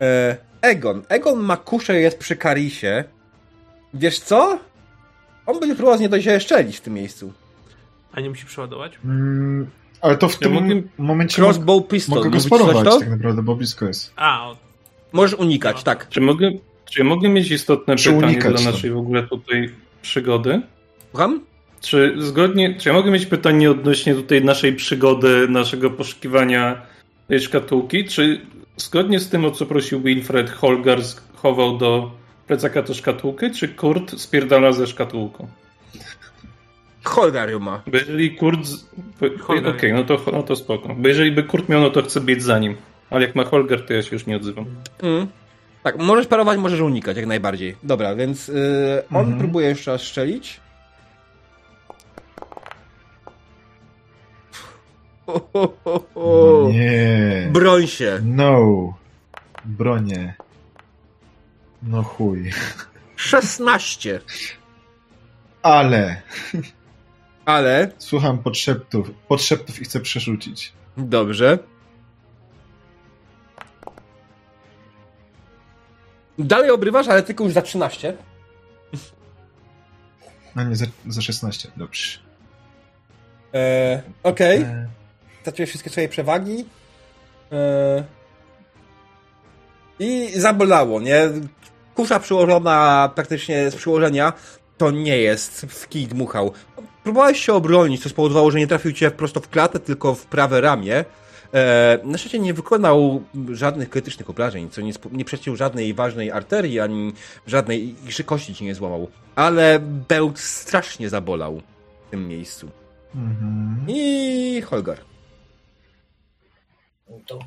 E, 0.00 0.36
Egon. 0.62 1.02
Egon 1.08 1.40
ma 1.40 1.56
kuszę, 1.56 2.00
jest 2.00 2.18
przy 2.18 2.36
Karisie. 2.36 3.04
Wiesz 3.94 4.18
co? 4.18 4.58
On 5.46 5.60
będzie 5.60 5.76
próbował 5.76 5.98
z 5.98 6.10
dojść 6.10 6.28
szczelić 6.40 6.76
w 6.76 6.80
tym 6.80 6.94
miejscu. 6.94 7.32
A 8.12 8.20
nie 8.20 8.28
musi 8.28 8.46
przeładować? 8.46 8.98
Mm, 9.04 9.66
ale 10.00 10.16
to 10.16 10.28
w 10.28 10.38
tym 10.38 10.52
mogę- 10.52 10.82
momencie 10.98 11.42
Crossbow 11.42 11.88
pistol. 11.88 12.18
mogę 12.18 12.30
go 12.30 12.40
sparować 12.40 12.84
to? 12.84 12.98
tak 12.98 13.10
naprawdę, 13.10 13.42
bo 13.42 13.56
blisko 13.56 13.86
jest. 13.86 14.12
A, 14.16 14.48
o, 14.50 14.56
Możesz 15.12 15.38
unikać, 15.38 15.82
tak. 15.82 16.08
Czy 16.08 16.20
mogę, 16.20 16.50
czy 16.90 17.04
mogę 17.04 17.28
mieć 17.28 17.50
istotne 17.50 17.96
Czy 17.96 18.12
pytanie 18.12 18.38
dla 18.38 18.52
to? 18.52 18.64
naszej 18.64 18.90
w 18.90 18.96
ogóle 18.96 19.22
tutaj 19.22 19.70
przygody? 20.02 20.62
Słucham? 21.10 21.40
Czy 21.80 22.14
zgodnie, 22.18 22.74
czy 22.78 22.88
ja 22.88 22.94
mogę 22.94 23.10
mieć 23.10 23.26
pytanie 23.26 23.70
odnośnie 23.70 24.14
tutaj 24.14 24.44
naszej 24.44 24.72
przygody, 24.72 25.46
naszego 25.48 25.90
poszukiwania 25.90 26.82
tej 27.28 27.40
szkatułki? 27.40 28.04
Czy 28.04 28.40
zgodnie 28.76 29.20
z 29.20 29.28
tym, 29.28 29.44
o 29.44 29.50
co 29.50 29.66
prosił 29.66 30.00
Wilfred, 30.00 30.50
Holgar 30.50 30.98
chował 31.34 31.78
do 31.78 32.10
plecaka 32.50 32.82
tę 32.82 32.94
szkatułkę, 32.94 33.50
czy 33.50 33.68
Kurt 33.68 34.18
spierdala 34.20 34.72
ze 34.72 34.86
szkatułką? 34.86 35.48
Holgar 37.04 37.50
ją 37.50 37.58
ma. 37.58 37.82
Bo 37.86 37.96
jeżeli 37.96 38.36
Kurt... 38.36 38.58
Okej, 39.66 39.92
no, 39.92 40.04
to, 40.04 40.18
no 40.32 40.42
to 40.42 40.56
spoko. 40.56 40.94
Bo 40.94 41.08
jeżeli 41.08 41.32
by 41.32 41.42
Kurt 41.42 41.68
miał, 41.68 41.80
no 41.80 41.90
to 41.90 42.02
chcę 42.02 42.20
biec 42.20 42.42
za 42.42 42.58
nim. 42.58 42.76
Ale 43.10 43.26
jak 43.26 43.34
ma 43.34 43.44
Holger, 43.44 43.86
to 43.86 43.92
ja 43.94 44.02
się 44.02 44.16
już 44.16 44.26
nie 44.26 44.36
odzywam. 44.36 44.64
Mm. 45.02 45.26
Tak, 45.82 45.98
możesz 45.98 46.26
parować, 46.26 46.58
możesz 46.58 46.80
unikać, 46.80 47.16
jak 47.16 47.26
najbardziej. 47.26 47.76
Dobra, 47.82 48.14
więc 48.14 48.48
y, 48.48 49.02
on 49.10 49.20
Mhm. 49.20 49.38
próbuje 49.38 49.68
jeszcze 49.68 49.90
raz 49.92 50.02
strzelić. 50.02 50.60
Ho, 55.26 55.40
ho, 55.52 55.72
ho, 55.84 56.04
ho. 56.14 56.68
Nie. 56.72 57.48
Broń 57.52 57.86
się. 57.86 58.20
No. 58.24 58.58
Bronie. 59.64 60.34
No 61.82 62.02
chuj. 62.02 62.50
16. 63.16 64.20
Ale 65.62 66.22
Ale, 67.44 67.92
słucham 67.98 68.38
podszeptów, 68.38 69.10
podszeptów 69.28 69.80
i 69.80 69.84
chcę 69.84 70.00
przerzucić. 70.00 70.72
dobrze. 70.96 71.58
Dalej 76.38 76.70
obrywasz, 76.70 77.08
ale 77.08 77.22
tylko 77.22 77.44
już 77.44 77.52
za 77.52 77.62
13. 77.62 78.16
A 80.54 80.62
nie, 80.62 80.76
za, 80.76 80.86
za 81.08 81.22
16, 81.22 81.68
dobrze. 81.76 82.18
E, 83.54 84.02
Okej. 84.22 84.60
E, 84.62 84.88
straciłeś 85.40 85.68
wszystkie 85.70 85.90
swoje 85.90 86.08
przewagi. 86.08 86.56
Yy. 86.56 88.04
I 90.00 90.40
zabolało, 90.40 91.00
nie? 91.00 91.28
Kusza 91.94 92.20
przyłożona 92.20 93.10
praktycznie 93.14 93.70
z 93.70 93.76
przyłożenia 93.76 94.32
to 94.78 94.90
nie 94.90 95.18
jest 95.18 95.60
w 95.60 95.88
kij 95.88 96.06
dmuchał. 96.06 96.52
Próbowałeś 97.02 97.40
się 97.40 97.52
obronić, 97.52 98.02
co 98.02 98.08
spowodowało, 98.08 98.50
że 98.50 98.58
nie 98.58 98.66
trafił 98.66 98.92
cię 98.92 99.10
prosto 99.10 99.40
w 99.40 99.48
klatę, 99.48 99.80
tylko 99.80 100.14
w 100.14 100.26
prawe 100.26 100.60
ramię. 100.60 101.04
E, 101.54 101.98
na 102.04 102.18
szczęście 102.18 102.38
nie 102.38 102.54
wykonał 102.54 103.22
żadnych 103.52 103.90
krytycznych 103.90 104.30
obrażeń, 104.30 104.70
co 104.70 104.80
nie, 104.80 104.92
nie 105.12 105.24
przeciął 105.24 105.56
żadnej 105.56 105.94
ważnej 105.94 106.30
arterii, 106.30 106.80
ani 106.80 107.12
żadnej 107.46 107.94
iszy 108.08 108.24
kości 108.24 108.54
ci 108.54 108.64
nie 108.64 108.74
złamał. 108.74 109.08
Ale 109.36 109.78
bełt 110.08 110.38
strasznie 110.38 111.08
zabolał 111.08 111.60
w 112.06 112.10
tym 112.10 112.28
miejscu. 112.28 112.70
mhm. 113.14 113.84
I 113.88 114.62
Holgar. 114.62 114.98
To 117.26 117.38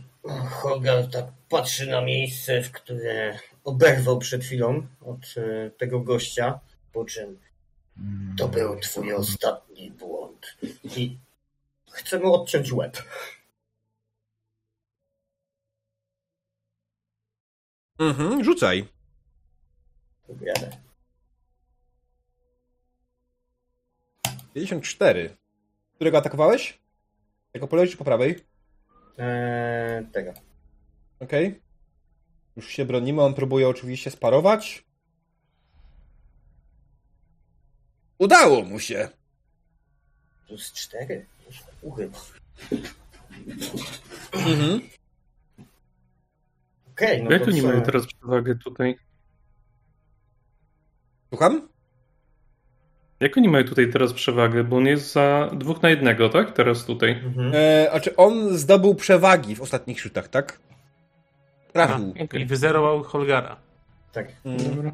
Holgar 0.50 1.10
tak 1.12 1.26
patrzy 1.50 1.88
na 1.88 2.02
miejsce, 2.02 2.62
w 2.62 2.72
które 2.72 3.40
oberwał 3.64 4.20
przed 4.20 4.44
chwilą 4.44 4.88
od 5.02 5.36
e, 5.38 5.70
tego 5.70 6.00
gościa, 6.00 6.60
po 6.94 7.06
czym 7.06 7.40
to 8.38 8.48
był 8.48 8.80
twój 8.80 9.14
ostatni 9.14 9.92
błąd. 9.92 10.58
I 10.84 11.18
chcę 11.92 12.20
mu 12.20 12.34
odciąć 12.34 12.72
łeb. 12.72 13.04
Mhm, 18.00 18.44
rzucaj. 18.44 18.88
Jadę. 20.42 20.78
54. 24.54 25.38
Którego 25.96 26.18
atakowałeś? 26.18 26.80
Jako 27.54 27.68
po 27.68 27.76
lewej 27.76 27.92
czy 27.92 27.98
po 27.98 28.04
prawej? 28.04 28.53
Eee, 29.18 30.06
tego. 30.06 30.34
Okej. 31.20 31.62
Już 32.56 32.68
się 32.68 32.86
bronimy, 32.86 33.22
on 33.22 33.34
próbuje 33.34 33.68
oczywiście 33.70 34.12
sparować. 34.12 34.84
Udało 38.20 38.64
mu 38.64 38.80
się. 38.80 39.10
Plus 40.48 40.74
cztery. 40.74 41.26
Uchy. 41.82 42.10
Mhm. 44.34 44.82
Okej, 46.92 47.24
no 47.24 47.32
Jak 47.32 47.44
to 47.44 47.52
oni 47.52 47.62
co? 47.62 47.68
mają 47.68 47.82
teraz 47.82 48.08
przewagę 48.08 48.56
tutaj? 48.56 48.96
Słucham? 51.30 51.70
Jak 53.24 53.38
oni 53.38 53.50
mają 53.50 53.64
tutaj 53.64 53.90
teraz 53.90 54.14
przewagę? 54.14 54.64
Bo 54.64 54.78
on 54.78 54.86
jest 54.86 55.14
za 55.14 55.50
dwóch 55.54 55.82
na 55.82 55.90
jednego, 55.90 56.30
tak? 56.30 56.52
Teraz 56.52 56.86
tutaj. 56.86 57.12
Mhm. 57.12 57.52
E, 57.56 57.90
znaczy 57.92 58.16
on 58.16 58.58
zdobył 58.58 58.96
przewagi 58.96 59.56
w 59.56 59.62
ostatnich 59.62 60.00
rzutach, 60.00 60.28
tak? 60.28 60.60
Trafił. 61.74 62.14
A, 62.34 62.38
I 62.38 62.46
wyzerował 62.46 63.04
Holgara. 63.04 63.56
Tak. 64.12 64.28
Mm. 64.46 64.92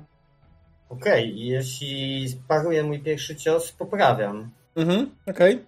Okej, 0.90 1.40
jeśli 1.40 2.30
sparuję 2.30 2.84
mój 2.84 3.00
pierwszy 3.00 3.36
cios, 3.36 3.72
poprawiam. 3.72 4.50
Mhm, 4.76 5.10
okej. 5.28 5.66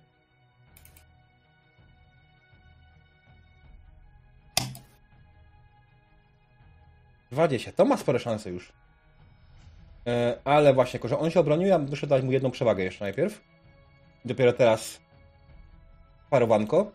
Dwadzieścia. 7.32 7.72
To 7.72 7.86
ma 7.86 7.98
spore 7.98 8.20
szanse 8.20 8.50
już. 8.50 8.81
E, 10.08 10.40
ale 10.44 10.74
właśnie, 10.74 10.98
jako 10.98 11.08
że 11.08 11.20
on 11.20 11.32
się 11.32 11.40
obronił, 11.40 11.68
ja 11.68 11.80
muszę 11.80 12.08
dać 12.08 12.24
mu 12.24 12.32
jedną 12.32 12.52
przewagę 12.52 12.84
jeszcze 12.84 13.06
najpierw. 13.06 13.42
Dopiero 14.26 14.54
teraz 14.54 15.00
parowanko. 16.30 16.92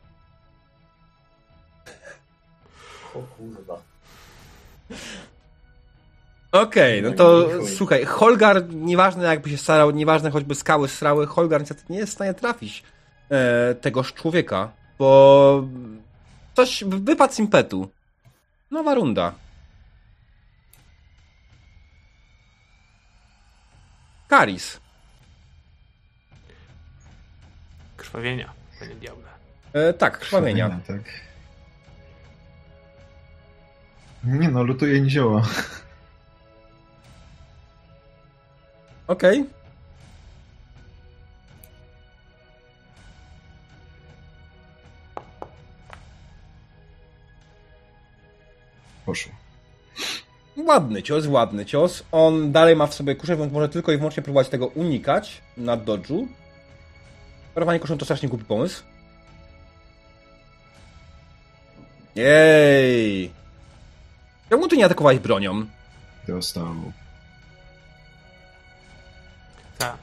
O 3.15 3.19
kurwa. 3.37 3.83
Okej, 6.53 7.03
no 7.03 7.11
No 7.11 7.17
to 7.17 7.49
słuchaj, 7.77 8.05
Holgar, 8.05 8.75
nieważne 8.75 9.25
jakby 9.25 9.51
się 9.51 9.57
starał, 9.57 9.91
nieważne 9.91 10.31
choćby 10.31 10.55
skały 10.55 10.89
srały, 10.89 11.27
Holgar 11.27 11.61
niestety 11.61 11.83
nie 11.91 11.99
jest 11.99 12.13
w 12.13 12.15
stanie 12.15 12.35
trafić 12.35 12.83
e, 13.31 13.75
tegoż 13.75 14.15
człowieka, 14.15 14.71
bo 14.99 15.63
coś 16.55 16.85
wypadł 16.85 17.35
z 17.35 17.39
impetu. 17.39 17.89
Nowa 18.71 18.95
runda. 18.95 19.33
Karis. 24.29 24.81
Krwawienia, 27.97 28.53
panie 28.79 28.95
diable. 28.95 29.29
E, 29.73 29.93
tak, 29.93 30.19
krwawienia. 30.19 30.81
Tak. 30.87 31.03
Nie 34.25 34.49
no, 34.49 34.63
lutuje 34.63 35.01
nizioła. 35.01 35.43
Okej. 39.07 39.45
Poszło. 49.07 49.46
Ładny 50.57 51.03
cios, 51.03 51.27
ładny 51.27 51.67
cios. 51.67 52.03
On 52.13 52.53
dalej 52.53 52.77
ma 52.77 52.87
w 52.87 52.95
sobie 52.95 53.15
kuszę, 53.15 53.37
więc 53.37 53.53
może 53.53 53.69
tylko 53.69 53.93
i 53.93 53.97
wyłącznie 53.97 54.23
próbować 54.23 54.49
tego 54.49 54.67
unikać 54.67 55.41
na 55.57 55.77
dodżu. 55.77 56.29
Parowanie 57.55 57.81
kuszą 57.81 57.99
to 57.99 58.05
strasznie 58.05 58.29
głupi 58.29 58.45
pomysł. 58.45 58.83
Jej! 62.15 63.31
Czemu 64.51 64.69
ty 64.69 64.77
nie 64.77 64.85
atakowałeś 64.85 65.19
bronią? 65.19 65.67
Dostał. 66.29 66.75
Tak. 69.79 69.97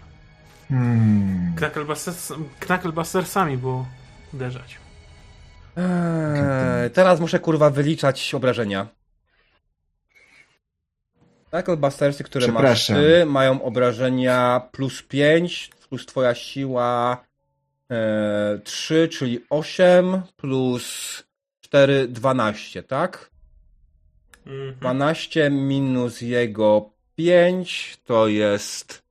Hmm. 0.70 1.54
Knucklebusters, 1.56 2.34
Knucklebustersami 2.60 3.58
było 3.58 3.88
uderzać. 4.34 4.78
Eee, 5.78 6.90
teraz 6.90 7.20
muszę 7.20 7.40
kurwa 7.40 7.70
wyliczać 7.70 8.34
obrażenia. 8.34 8.88
Tacklebustersy, 11.54 12.24
które 12.24 12.48
masz 12.48 12.88
ty, 12.88 13.26
mają 13.26 13.62
obrażenia 13.64 14.62
plus 14.72 15.04
5, 15.04 15.70
plus 15.90 16.06
twoja 16.06 16.36
siła 16.36 17.24
e, 17.92 18.60
3, 18.64 19.08
czyli 19.12 19.46
8, 19.50 20.22
plus 20.38 21.24
4, 21.62 22.08
12, 22.08 22.84
tak? 22.84 23.30
Mhm. 24.46 24.76
12 24.80 25.50
minus 25.50 26.22
jego 26.22 26.90
5 27.16 27.98
to 28.04 28.28
jest 28.28 29.04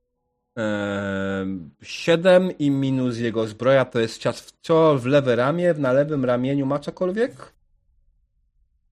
e, 0.57 1.45
7 1.81 2.57
i 2.57 2.71
minus 2.71 3.17
jego 3.17 3.47
zbroja 3.47 3.85
to 3.85 3.99
jest 3.99 4.17
cios 4.17 4.41
w, 4.41 4.51
co 4.61 4.97
w 4.97 5.05
lewe 5.05 5.35
ramię, 5.35 5.73
na 5.77 5.91
lewym 5.91 6.25
ramieniu 6.25 6.65
ma 6.65 6.79
cokolwiek? 6.79 7.52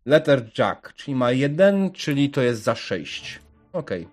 Letter 0.06 0.52
Jack, 0.58 0.94
czyli 0.94 1.16
ma 1.16 1.32
1, 1.32 1.92
czyli 1.92 2.30
to 2.30 2.42
jest 2.42 2.64
za 2.64 2.76
6. 2.76 3.40
Okej. 3.74 4.08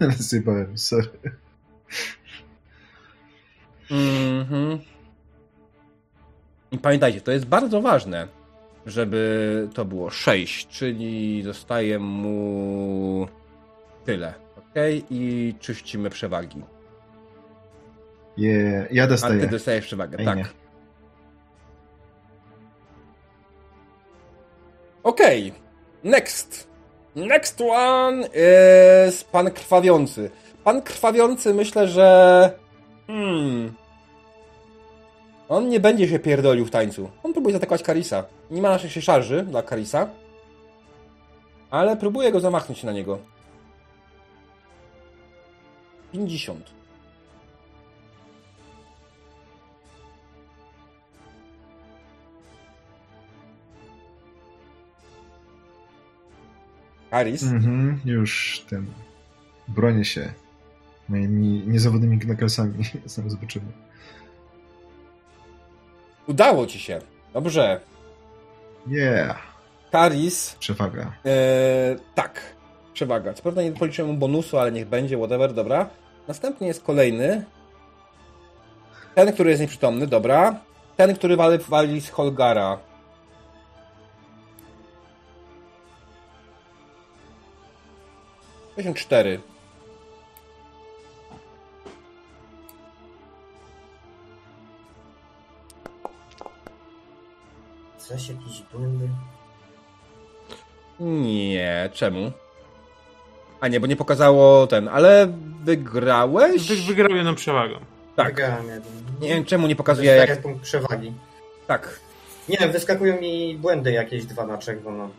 Zjebałem, 0.18 0.78
sorry. 0.78 1.08
Mhm. 3.90 4.78
I 6.72 6.78
pamiętajcie, 6.78 7.20
to 7.20 7.32
jest 7.32 7.44
bardzo 7.46 7.82
ważne, 7.82 8.28
żeby 8.86 9.68
to 9.74 9.84
było 9.84 10.10
6, 10.10 10.68
czyli 10.68 11.42
zostaje 11.42 11.98
mu 11.98 13.28
tyle. 14.04 14.34
Ok? 14.56 14.74
I 15.10 15.54
czyścimy 15.60 16.10
przewagi. 16.10 16.62
Je, 18.36 18.88
ja 18.90 19.02
A 19.02 19.06
ty 19.06 19.12
dostaję. 19.12 19.46
dostajesz 19.46 19.86
przewagę, 19.86 20.24
tak. 20.24 20.38
Okej. 25.04 25.52
Next. 26.04 26.68
Next 27.16 27.60
one 27.60 28.28
jest 29.08 29.30
pan 29.30 29.50
krwawiący. 29.50 30.30
Pan 30.64 30.82
krwawiący 30.82 31.54
myślę, 31.54 31.88
że. 31.88 32.50
Hmm. 33.06 33.74
On 35.48 35.68
nie 35.68 35.80
będzie 35.80 36.08
się 36.08 36.18
pierdolił 36.18 36.64
w 36.66 36.70
tańcu. 36.70 37.10
On 37.22 37.32
próbuje 37.32 37.52
zaatakować 37.52 37.82
Karisa. 37.82 38.24
Nie 38.50 38.62
ma 38.62 38.68
naszej 38.68 39.02
szarży 39.02 39.42
dla 39.42 39.62
Karisa. 39.62 40.08
Ale 41.70 41.96
próbuje 41.96 42.32
go 42.32 42.40
zamachnąć 42.40 42.82
na 42.82 42.92
niego. 42.92 43.18
50. 46.12 46.70
Karis. 57.14 57.42
Mhm, 57.42 58.00
już 58.04 58.64
ten. 58.70 58.86
Bronię 59.68 60.04
się 60.04 60.32
moimi 61.08 61.62
niezawodnymi 61.66 62.18
knucklesami. 62.18 62.84
Sam 63.06 63.30
zobaczymy. 63.30 63.66
Udało 66.26 66.66
ci 66.66 66.78
się. 66.78 67.00
Dobrze. 67.32 67.80
Yeah. 68.86 69.38
Karis. 69.92 70.56
Przewaga. 70.60 71.12
E, 71.26 71.96
tak. 72.14 72.40
Przewaga. 72.92 73.34
Co 73.34 73.42
prawda 73.42 73.62
nie 73.62 73.72
policzyłem 73.72 74.10
mu 74.10 74.16
bonusu, 74.16 74.58
ale 74.58 74.72
niech 74.72 74.88
będzie, 74.88 75.16
whatever, 75.16 75.54
dobra. 75.54 75.90
Następnie 76.28 76.66
jest 76.66 76.82
kolejny. 76.82 77.44
Ten, 79.14 79.32
który 79.32 79.50
jest 79.50 79.62
nieprzytomny, 79.62 80.06
dobra. 80.06 80.60
Ten, 80.96 81.14
który 81.14 81.36
wali, 81.36 81.58
wali 81.58 82.00
z 82.00 82.10
Holgara. 82.10 82.78
Pięćdziesiąt 88.76 88.98
cztery. 88.98 89.40
Coś, 97.98 98.28
jakieś 98.28 98.62
błędy? 98.72 99.08
Nie, 101.00 101.90
czemu? 101.92 102.32
A 103.60 103.68
nie, 103.68 103.80
bo 103.80 103.86
nie 103.86 103.96
pokazało 103.96 104.66
ten, 104.66 104.88
ale 104.88 105.32
wygrałeś? 105.64 106.68
Wy, 106.68 106.76
wygrał 106.76 107.16
jedną 107.16 107.34
przewagą. 107.34 107.74
Tak. 108.16 108.26
Wygrałem 108.26 108.66
jeden. 108.66 109.04
Nie 109.20 109.28
wiem 109.28 109.44
czemu 109.44 109.66
nie 109.66 109.76
pokazuje 109.76 110.10
Dostaję 110.10 110.30
jak... 110.30 110.42
punkt 110.42 110.62
przewagi. 110.62 111.12
Tak. 111.66 112.00
Nie 112.48 112.56
wiem, 112.56 112.72
wyskakują 112.72 113.20
mi 113.20 113.58
błędy 113.58 113.92
jakieś 113.92 114.24
dwa 114.24 114.46
na 114.46 114.58
czerwono. 114.58 115.10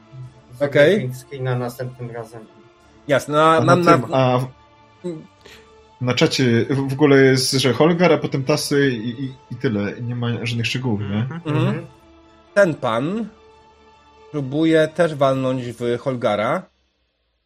Okej. 0.60 0.96
Print 0.96 1.18
screena 1.18 1.56
następnym 1.56 2.12
razem. 2.12 2.46
Jasne, 3.08 3.34
no, 3.36 3.44
a 3.44 3.58
A, 3.58 3.62
mam 3.62 3.82
na 3.82 3.98
na... 3.98 4.04
tym, 4.04 4.14
a 4.14 4.40
na 6.02 6.14
czacie 6.14 6.66
w 6.70 6.94
ogóle 6.94 7.18
jest, 7.18 7.52
że 7.52 7.74
Holgar, 7.74 8.14
a 8.14 8.18
potem 8.18 8.44
tasy 8.44 8.90
i, 8.92 9.10
i, 9.10 9.34
i 9.52 9.56
tyle. 9.56 10.02
Nie 10.02 10.16
ma 10.16 10.46
żadnych 10.46 10.68
szczegółów, 10.68 11.00
nie? 11.02 11.06
Mhm. 11.18 11.42
Mhm. 11.58 11.88
Ten 12.54 12.76
pan 12.76 13.30
próbuje 14.32 14.88
też 14.88 15.16
walnąć 15.16 15.64
w 15.66 15.98
Holgara. 16.00 16.70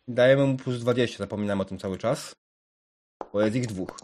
Dajemy 0.08 0.46
mu 0.46 0.58
plus 0.58 0.80
20, 0.80 1.18
zapominam 1.18 1.62
o 1.62 1.66
tym 1.66 1.78
cały 1.80 1.98
czas. 1.98 2.36
Bo 3.34 3.42
jest 3.42 3.56
ich 3.56 3.68
dwóch. 3.68 3.98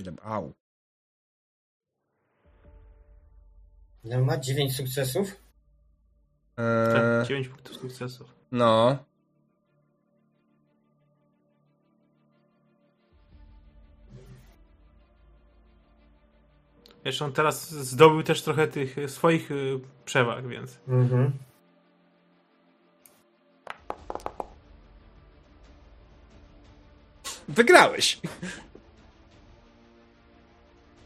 7, 0.00 0.16
au. 0.22 0.52
No, 4.04 4.24
ma 4.24 4.36
9 4.38 4.76
sukcesów. 4.76 5.36
Eee, 6.58 6.92
Tak, 6.94 7.26
9 7.28 7.48
punktów 7.48 7.76
sukcesów. 7.76 8.34
no. 8.52 8.98
Wiesz, 17.04 17.22
on 17.22 17.32
teraz 17.32 17.70
zdobył 17.70 18.22
też 18.22 18.42
trochę 18.42 18.68
tych 18.68 18.98
y, 18.98 19.08
swoich 19.08 19.50
y, 19.50 19.80
przewag, 20.04 20.46
więc. 20.46 20.78
Mhm. 20.88 21.32
Wygrałeś! 27.48 28.20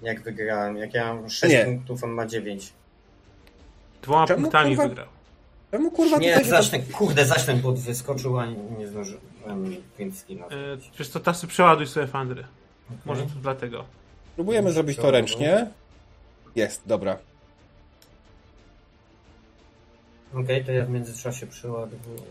jak 0.04 0.22
wygrałem. 0.22 0.76
Jak 0.76 0.94
ja 0.94 1.14
mam 1.14 1.30
6 1.30 1.52
Nie. 1.54 1.64
punktów, 1.64 2.04
on 2.04 2.10
ma 2.10 2.26
9. 2.26 2.72
Dwoma 4.02 4.26
Czemu, 4.26 4.42
punktami 4.42 4.76
kurwa? 4.76 4.88
wygrał. 4.88 5.06
Czemu 5.70 5.90
kurwa 5.90 6.18
Nie, 6.18 6.34
tutaj... 6.34 6.50
zaś 6.50 6.68
ten, 6.68 6.82
kurde, 6.86 7.26
zaś 7.26 7.44
ten 7.44 7.60
bot 7.60 7.78
wyskoczył, 7.78 8.38
a 8.38 8.46
nie, 8.46 8.88
zdążyłem 8.88 9.76
print 9.96 10.18
screena. 10.18 10.46
E, 10.46 10.50
wiesz 10.98 11.08
co, 11.08 11.20
tasy 11.20 11.46
przeładuj 11.46 11.86
sobie 11.86 12.06
Fandry. 12.06 12.44
Może 13.04 13.22
to 13.22 13.32
dlatego. 13.42 13.84
Próbujemy 14.34 14.72
zrobić 14.72 14.96
to 14.96 15.10
ręcznie. 15.10 15.70
Jest, 16.56 16.82
dobra. 16.86 17.18
Okej, 20.34 20.64
to 20.64 20.72
ja 20.72 20.84
w 20.84 20.90
międzyczasie 20.90 21.46
przeładowuję. 21.46 22.22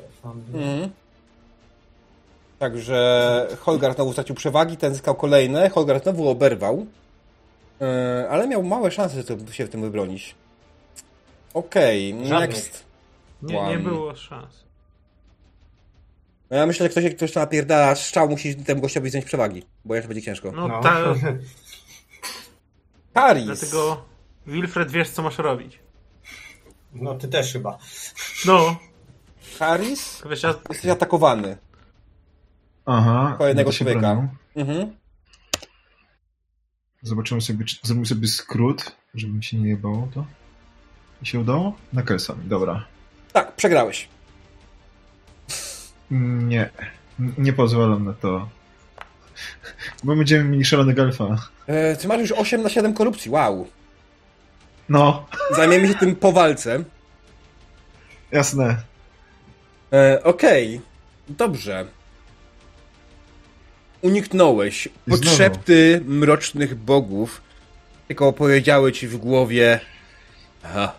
Mhm. 0.53 0.89
Także 2.59 3.47
Holgar 3.59 3.95
znowu 3.95 4.11
stracił 4.13 4.35
przewagi, 4.35 4.77
ten 4.77 4.93
zyskał 4.93 5.15
kolejne. 5.15 5.69
Holgar 5.69 6.03
znowu 6.03 6.29
oberwał. 6.29 6.85
Yy, 7.79 8.29
ale 8.29 8.47
miał 8.47 8.63
małe 8.63 8.91
szanse 8.91 9.23
to 9.23 9.51
się 9.53 9.65
w 9.65 9.69
tym 9.69 9.81
wybronić. 9.81 10.35
Okej, 11.53 12.11
Żadnych. 12.11 12.49
next. 12.49 12.83
Nie, 13.41 13.67
nie 13.67 13.77
było 13.77 14.15
szans. 14.15 14.63
No 16.49 16.57
ja 16.57 16.65
myślę, 16.65 16.85
że 16.85 16.89
ktoś, 16.89 17.15
ktoś 17.15 17.31
to 17.31 17.39
napierdala 17.39 17.95
strzał, 17.95 18.29
musi 18.29 18.55
temu 18.55 18.81
gościowi 18.81 19.09
zdjąć 19.09 19.25
przewagi, 19.25 19.63
bo 19.85 19.95
jeszcze 19.95 20.07
będzie 20.07 20.21
ciężko. 20.21 20.51
No, 20.51 20.67
No. 20.67 20.81
ta, 20.81 20.97
Paris! 23.13 23.45
dlatego 23.45 24.05
Wilfred 24.47 24.91
wiesz 24.91 25.09
co 25.09 25.21
masz 25.23 25.37
robić. 25.37 25.79
No 26.93 27.15
ty 27.15 27.27
też 27.27 27.53
chyba. 27.53 27.77
No, 28.45 28.75
Paris? 29.59 30.23
wiesz, 30.29 30.43
ja, 30.43 30.55
Jesteś 30.69 30.91
atakowany. 30.91 31.57
Aha. 32.85 33.35
Kolejnego 33.37 33.71
człowieka. 33.71 34.27
Mhm. 34.55 34.95
Zobaczymy 37.01 37.41
sobie, 37.41 37.65
czy 37.65 37.77
zrobimy 37.83 38.05
sobie 38.05 38.27
skrót, 38.27 38.95
żeby 39.13 39.33
mi 39.33 39.43
się 39.43 39.57
nie 39.57 39.69
jebało 39.69 40.07
to. 40.13 40.25
Mi 41.21 41.27
się 41.27 41.39
udało? 41.39 41.73
Na 41.93 42.01
Kelsami, 42.01 42.45
dobra. 42.45 42.85
Tak, 43.33 43.55
przegrałeś. 43.55 44.09
Nie, 46.11 46.69
nie 47.37 47.53
pozwalam 47.53 48.05
na 48.05 48.13
to. 48.13 48.49
Bo 50.03 50.15
będziemy 50.15 50.43
mieli 50.43 50.65
szalonego 50.65 51.01
alfa. 51.01 51.49
E, 51.67 51.95
ty 51.95 52.07
masz 52.07 52.19
już 52.19 52.31
8 52.31 52.63
na 52.63 52.69
7 52.69 52.93
korupcji, 52.93 53.31
wow. 53.31 53.67
No. 54.89 55.25
Zajmiemy 55.55 55.87
się 55.87 55.95
tym 55.95 56.15
po 56.15 56.31
walce. 56.31 56.83
Jasne. 58.31 58.77
E, 59.93 60.23
Okej. 60.23 60.75
Okay. 60.75 61.35
Dobrze. 61.37 61.85
Uniknąłeś 64.01 64.89
potrzepty 65.09 66.01
mrocznych 66.05 66.75
bogów, 66.75 67.41
tylko 68.07 68.27
opowiedziały 68.27 68.91
ci 68.91 69.07
w 69.07 69.17
głowie 69.17 69.79
ha, 70.63 70.93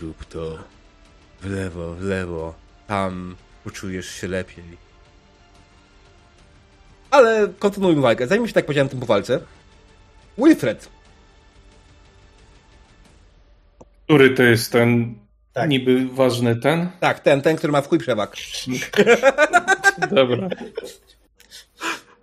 Rób 0.00 0.24
to 0.24 0.58
w 1.40 1.46
lewo, 1.46 1.94
w 1.94 2.02
lewo. 2.02 2.54
Tam 2.86 3.36
poczujesz 3.64 4.10
się 4.10 4.28
lepiej. 4.28 4.64
Ale 7.10 7.48
kontynuujmy 7.58 8.02
walkę. 8.02 8.26
Zanim 8.26 8.48
się 8.48 8.52
tak 8.52 8.66
powiedziałem 8.66 8.88
tym 8.88 9.00
po 9.00 9.06
walce, 9.06 9.40
Wilfred. 10.38 10.88
Który 14.04 14.30
to 14.30 14.42
jest 14.42 14.72
ten 14.72 15.14
Tak. 15.52 15.68
niby 15.70 16.08
ważny 16.08 16.56
ten? 16.56 16.90
Tak, 17.00 17.20
ten, 17.20 17.42
ten, 17.42 17.56
który 17.56 17.72
ma 17.72 17.80
w 17.80 17.88
chuj 17.88 17.98
przewag. 17.98 18.36
Dobra. 20.10 20.48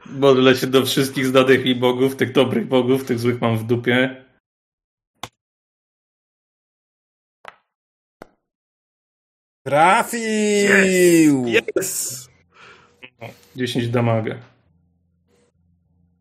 Modlę 0.05 0.55
się 0.55 0.67
do 0.67 0.85
wszystkich 0.85 1.25
znanych 1.25 1.65
mi 1.65 1.75
bogów, 1.75 2.15
tych 2.15 2.31
dobrych 2.31 2.67
bogów, 2.67 3.05
tych 3.05 3.19
złych 3.19 3.41
mam 3.41 3.57
w 3.57 3.63
dupie. 3.63 4.25
Trafił! 9.63 11.45
Yes! 11.77 12.29
10 13.55 13.88
damage. 13.89 14.39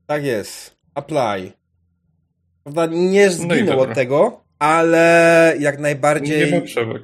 Tak 0.06 0.24
jest. 0.24 0.76
Apply. 0.94 1.52
Prawda, 2.64 2.86
nie 2.86 3.30
zginął 3.30 3.76
No 3.76 3.82
od 3.82 3.94
tego, 3.94 4.44
ale 4.58 5.54
jak 5.60 5.76
Nie 5.76 5.82
najbardziej 5.82 6.52
ma 6.54 6.60
przewag. 6.60 7.02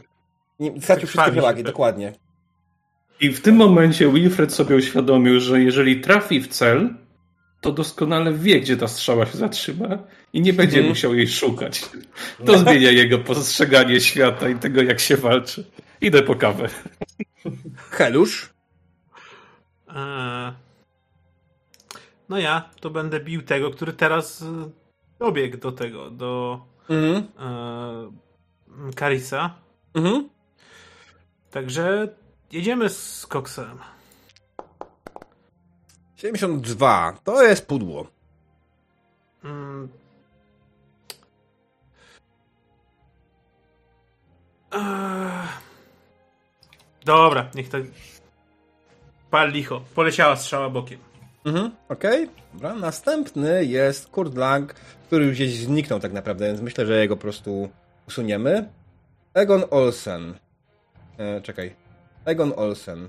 nie, 0.60 0.80
stracił 0.82 1.08
wszystkie 1.08 1.32
przewagi, 1.32 1.62
tak. 1.62 1.72
dokładnie. 1.72 2.12
I 3.20 3.30
w 3.32 3.40
tym 3.40 3.56
momencie 3.56 4.12
Wilfred 4.12 4.52
sobie 4.54 4.76
uświadomił, 4.76 5.40
że 5.40 5.60
jeżeli 5.62 6.00
trafi 6.00 6.40
w 6.40 6.48
cel, 6.48 6.94
to 7.60 7.72
doskonale 7.72 8.32
wie, 8.32 8.60
gdzie 8.60 8.76
ta 8.76 8.88
strzała 8.88 9.26
się 9.26 9.38
zatrzyma 9.38 9.98
i 10.32 10.40
nie 10.40 10.52
będzie 10.52 10.76
Mhm. 10.76 10.88
musiał 10.88 11.14
jej 11.14 11.28
szukać. 11.28 11.80
To 12.46 12.58
zmienia 12.58 12.90
jego 12.90 13.18
postrzeganie 13.18 14.00
świata 14.00 14.48
i 14.48 14.54
tego, 14.54 14.82
jak 14.82 15.00
się 15.00 15.16
walczy. 15.16 15.64
Idę 16.00 16.22
po 16.22 16.34
kawę. 16.34 16.68
Helusz. 17.90 18.50
Eee, 19.88 20.52
no 22.28 22.38
ja 22.38 22.70
to 22.80 22.90
będę 22.90 23.20
bił 23.20 23.42
tego, 23.42 23.70
który 23.70 23.92
teraz 23.92 24.42
e, 24.42 24.70
dobiegł 25.18 25.56
do 25.56 25.72
tego, 25.72 26.10
do 26.10 26.60
Mhm. 26.88 27.16
e, 27.38 28.92
Karisa. 28.94 29.54
Mhm. 29.94 30.28
Także 31.50 32.08
jedziemy 32.52 32.88
z 32.88 33.26
koksem. 33.26 33.78
72. 36.16 37.12
To 37.24 37.42
jest 37.42 37.66
pudło. 37.66 38.06
Mm. 39.44 39.88
Eee. 44.72 45.48
Dobra, 47.04 47.50
niech 47.54 47.68
to. 47.68 47.78
Pal 49.30 49.50
licho. 49.52 49.80
Poleciała 49.94 50.36
strzała 50.36 50.70
bokiem. 50.70 50.98
Mhm. 51.46 51.70
Okej. 51.88 52.28
Dobra. 52.54 52.74
Następny 52.74 53.64
jest 53.64 54.08
Kurt 54.08 54.36
Lang, 54.36 54.74
który 55.06 55.24
już 55.24 55.34
gdzieś 55.34 55.58
zniknął 55.58 56.00
tak 56.00 56.12
naprawdę, 56.12 56.46
więc 56.46 56.60
myślę, 56.60 56.86
że 56.86 57.00
jego 57.00 57.16
po 57.16 57.22
prostu 57.22 57.68
usuniemy. 58.08 58.68
Egon 59.34 59.64
Olsen. 59.70 60.34
E, 61.18 61.40
czekaj. 61.40 61.74
Egon 62.24 62.52
Olsen. 62.56 63.08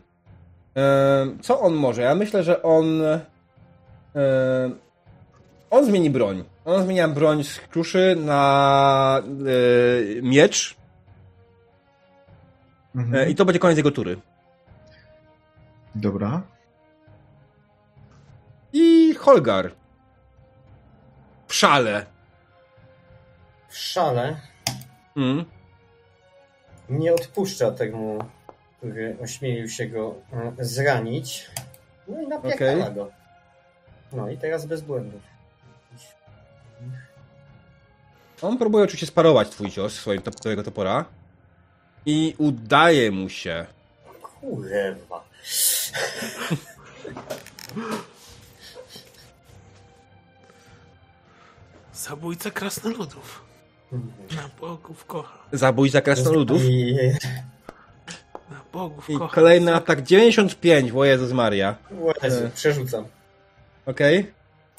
E, 0.78 1.28
co 1.42 1.60
on 1.60 1.74
może? 1.74 2.02
Ja 2.02 2.16
myślę, 2.16 2.44
że 2.44 2.64
on... 2.64 3.02
E, 4.16 4.72
on 5.70 5.86
zmieni 5.86 6.10
broń. 6.10 6.44
On 6.66 6.84
zmienia 6.84 7.08
broń 7.08 7.44
z 7.44 7.60
kruszy 7.60 8.18
na 8.26 9.22
e, 9.22 10.22
miecz 10.22 10.78
Mhm. 12.96 13.16
e, 13.16 13.30
i 13.30 13.36
to 13.36 13.46
będzie 13.46 13.60
koniec 13.60 13.78
jego 13.78 13.92
tury. 13.92 14.18
Dobra. 15.96 16.42
Holgar. 19.18 19.72
W 21.48 21.54
szale. 21.54 22.06
W 23.70 23.78
szale 23.78 24.40
Mm. 25.18 25.46
nie 26.90 27.14
odpuszcza 27.14 27.72
temu, 27.72 28.20
który 28.78 29.18
ośmielił 29.24 29.70
się 29.70 29.88
go 29.88 30.16
e, 30.34 30.66
zranić. 30.66 31.52
No 32.08 32.22
i 32.22 32.28
napierdala 32.28 32.84
Okej. 32.84 32.96
go. 32.96 33.12
No 34.14 34.30
i 34.30 34.38
teraz 34.38 34.66
bez 34.66 34.82
błędów. 34.82 35.22
On 38.42 38.58
próbuje 38.58 38.84
oczywiście 38.84 39.08
sparować 39.08 39.50
twój 39.50 39.72
cios 39.72 39.94
swoim 39.94 40.22
top, 40.22 40.36
topora. 40.66 41.06
I 42.06 42.36
udaje 42.38 43.12
mu 43.12 43.30
się. 43.30 43.66
Kurwa. 44.22 45.24
Zabójca 51.98 52.52
krasnoludów. 52.52 53.46
Na 54.36 54.50
bogów 54.60 55.06
kocha. 55.06 55.38
Zabójca 55.52 56.02
krasnoludów. 56.02 56.62
I 56.66 56.96
Na 58.52 58.62
bogów 58.74 59.10
I 59.10 59.18
kocha. 59.18 59.36
kolejny 59.36 59.76
atak 59.76 60.02
95, 60.02 60.92
o 60.92 61.06
Jezus 61.06 61.32
Maria. 61.32 61.76
Jezu, 62.24 62.50
przerzucam. 62.56 63.06
Okej. 63.86 64.32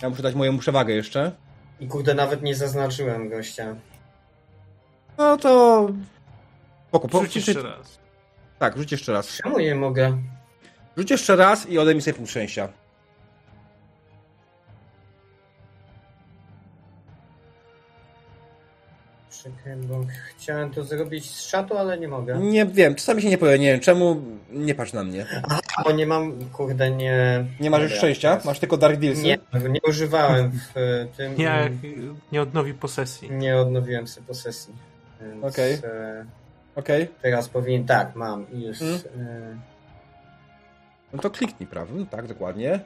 Ja 0.02 0.08
muszę 0.10 0.22
dać 0.22 0.34
moją 0.34 0.58
przewagę 0.58 0.94
jeszcze. 0.94 1.32
I 1.80 1.86
kurde, 1.88 2.14
nawet 2.14 2.42
nie 2.42 2.54
zaznaczyłem 2.54 3.28
gościa. 3.28 3.76
No 5.18 5.36
to... 5.36 5.88
Spoko, 6.88 7.08
po, 7.08 7.20
Rzuć 7.20 7.36
jeszcze 7.36 7.62
raz. 7.62 7.98
Tak, 8.58 8.76
rzuć 8.76 8.92
jeszcze 8.92 9.12
raz. 9.12 9.36
Czemu 9.42 9.58
nie 9.58 9.74
mogę? 9.74 10.18
Rzuć 10.96 11.10
jeszcze 11.10 11.36
raz 11.36 11.68
i 11.68 11.78
odejmij 11.78 12.02
sobie 12.02 12.14
punkt 12.14 12.30
szczęścia. 12.30 12.68
Czekaj, 19.42 19.76
bo 19.76 20.04
chciałem 20.36 20.70
to 20.70 20.84
zrobić 20.84 21.30
z 21.30 21.48
czatu, 21.48 21.76
ale 21.78 21.98
nie 21.98 22.08
mogę. 22.08 22.38
Nie 22.38 22.66
wiem, 22.66 22.94
czasami 22.94 23.22
się 23.22 23.28
nie 23.30 23.38
powiem, 23.38 23.60
nie 23.60 23.72
wiem 23.72 23.80
czemu, 23.80 24.22
nie 24.50 24.74
patrz 24.74 24.92
na 24.92 25.04
mnie. 25.04 25.26
Bo 25.84 25.92
nie 25.92 26.06
mam, 26.06 26.44
kurde, 26.52 26.90
nie... 26.90 27.44
Nie 27.60 27.70
masz 27.70 27.82
już 27.82 27.90
Dobra, 27.90 27.98
szczęścia? 27.98 28.28
teraz- 28.30 28.44
Masz 28.44 28.58
tylko 28.58 28.76
Dark 28.76 28.96
Dealsy? 29.00 29.22
Nie, 29.22 29.38
nie 29.70 29.80
używałem 29.88 30.50
w 30.50 30.76
e, 30.76 31.06
tym... 31.16 31.36
Nie, 31.36 31.70
nie 32.32 32.42
odnowi 32.42 32.74
posesji. 32.74 33.30
nie 33.30 33.56
odnowiłem 33.56 34.06
sobie 34.08 34.26
posesji. 34.26 34.74
Więc, 35.20 35.44
Okej. 35.44 35.74
e, 35.74 36.24
Okej, 36.76 37.08
teraz 37.22 37.48
powinien... 37.48 37.84
Tak, 37.84 38.16
mam. 38.16 38.52
i 38.52 38.62
Już. 38.66 38.82
Mm. 38.82 38.94
e, 38.94 39.77
no 41.12 41.18
to 41.18 41.30
kliknij 41.30 41.66
prawym, 41.66 42.06
tak, 42.06 42.26
dokładnie. 42.26 42.80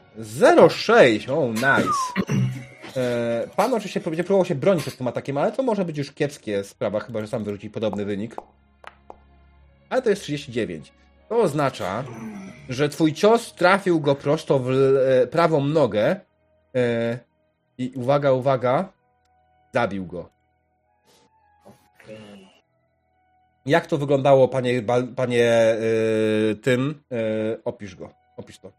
06, 0.71 1.29
o, 1.29 1.49
nice. 1.49 1.89
E, 2.97 3.49
pan 3.57 3.75
oczywiście 3.75 4.01
będzie 4.01 4.25
próbował 4.25 4.45
się 4.45 4.55
bronić 4.55 4.83
przed 4.83 4.97
tym 4.97 5.09
atakiem, 5.09 5.39
ale 5.39 5.53
to 5.53 5.63
może 5.63 5.85
być 5.85 5.99
już 5.99 6.13
kiepskie 6.13 6.65
sprawa, 6.65 7.01
chyba 7.01 7.21
że 7.21 7.27
sam 7.27 7.45
wyrzuci 7.45 7.71
podobny 7.71 8.05
wynik. 8.05 8.37
Ale 9.91 10.03
to 10.03 10.11
jest 10.11 10.23
39. 10.23 10.93
To 11.29 11.41
oznacza, 11.41 12.05
że 12.69 12.89
twój 12.89 13.13
cios 13.13 13.55
trafił 13.55 14.01
go 14.01 14.15
prosto 14.15 14.59
w 14.59 14.71
e, 14.71 15.27
prawą 15.27 15.65
nogę 15.65 16.17
e, 16.75 17.19
i 17.79 17.93
uwaga, 17.97 18.33
uwaga, 18.33 18.93
zabił 19.75 20.07
go. 20.07 20.32
Jak 23.67 23.87
to 23.87 23.99
wyglądało, 23.99 24.49
panie, 24.49 24.83
panie 25.17 25.51
e, 25.51 25.79
tym? 26.63 27.03
E, 27.13 27.17
opisz 27.65 27.97
go, 27.97 28.11
opisz 28.37 28.59
to. 28.59 28.73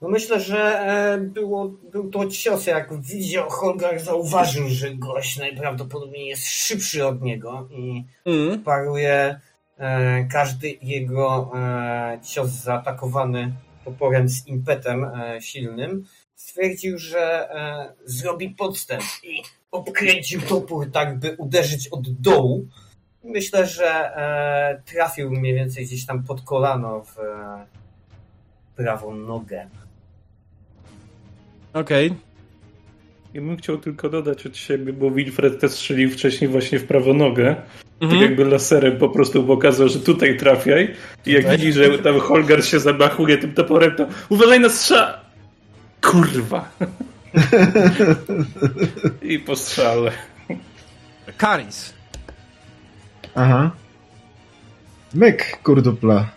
No 0.00 0.08
myślę, 0.08 0.40
że 0.40 0.80
e, 0.80 1.18
było, 1.18 1.68
był 1.68 2.10
to 2.10 2.26
cios, 2.28 2.66
jak 2.66 3.02
widział 3.02 3.50
Holgar 3.50 4.00
zauważył, 4.00 4.68
że 4.68 4.94
gość 4.94 5.38
najprawdopodobniej 5.38 6.26
jest 6.26 6.46
szybszy 6.46 7.06
od 7.06 7.22
niego 7.22 7.68
i 7.70 8.04
Mm. 8.24 8.62
paruje 8.62 9.40
e, 9.78 10.24
każdy 10.24 10.78
jego 10.82 11.52
e, 11.54 12.18
cios 12.22 12.50
zaatakowany 12.50 13.52
toporem 13.84 14.28
z 14.28 14.46
impetem 14.46 15.04
e, 15.04 15.40
silnym. 15.40 16.06
Stwierdził, 16.34 16.98
że 16.98 17.50
e, 17.50 17.92
zrobi 18.04 18.50
podstęp 18.50 19.02
i 19.22 19.42
obkręcił 19.72 20.40
topór 20.40 20.90
tak, 20.92 21.18
by 21.18 21.34
uderzyć 21.38 21.88
od 21.88 22.10
dołu. 22.10 22.66
Myślę, 23.24 23.66
że 23.66 23.86
e, 24.16 24.82
trafił 24.92 25.30
mniej 25.30 25.54
więcej 25.54 25.86
gdzieś 25.86 26.06
tam 26.06 26.22
pod 26.22 26.40
kolano 26.42 27.04
w 27.04 27.18
e, 27.18 27.66
prawą 28.76 29.14
nogę. 29.14 29.66
Okej. 31.72 32.14
Ja 33.34 33.40
bym 33.40 33.56
chciał 33.56 33.78
tylko 33.78 34.08
dodać 34.08 34.46
od 34.46 34.56
siebie, 34.56 34.92
bo 34.92 35.10
Wilfred 35.10 35.60
też 35.60 35.70
strzelił 35.70 36.10
wcześniej 36.10 36.50
właśnie 36.50 36.78
w 36.78 36.86
prawą 36.86 37.14
nogę. 37.14 37.54
Tak 37.54 37.64
Mhm. 38.00 38.22
jakby 38.22 38.44
laserem 38.44 38.98
po 38.98 39.08
prostu 39.08 39.44
pokazał, 39.44 39.88
że 39.88 40.00
tutaj 40.00 40.36
trafiaj. 40.36 40.94
I 41.26 41.32
jak 41.32 41.50
widzi, 41.50 41.72
że 41.72 41.98
tam 41.98 42.20
Holgar 42.20 42.64
się 42.64 42.80
zamachuje 42.80 43.38
tym 43.38 43.52
toporem, 43.52 43.96
to 43.96 44.06
uważaj 44.28 44.60
na 44.60 44.68
strzał! 44.68 45.06
Kurwa! 46.02 46.70
I 49.22 49.38
po 49.38 49.56
strzale. 49.56 50.12
Karis. 51.36 51.92
Aha. 53.34 53.70
Myk, 55.14 55.58
kurdupla. 55.62 56.28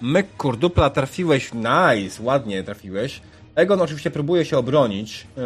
Myk 0.00 0.26
kurdupla 0.36 0.90
trafiłeś, 0.90 1.50
nice, 1.54 2.22
ładnie 2.22 2.62
trafiłeś. 2.62 3.20
Egon 3.54 3.80
oczywiście 3.80 4.10
próbuje 4.10 4.44
się 4.44 4.58
obronić. 4.58 5.26
Yy, 5.36 5.42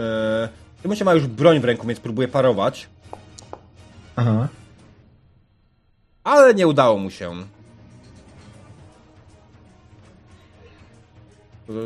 w 0.76 0.82
tym 0.82 0.88
momencie 0.88 1.04
ma 1.04 1.14
już 1.14 1.26
broń 1.26 1.60
w 1.60 1.64
ręku, 1.64 1.86
więc 1.86 2.00
próbuje 2.00 2.28
parować. 2.28 2.88
Aha. 4.16 4.48
Ale 6.24 6.54
nie 6.54 6.66
udało 6.66 6.98
mu 6.98 7.10
się. 7.10 7.34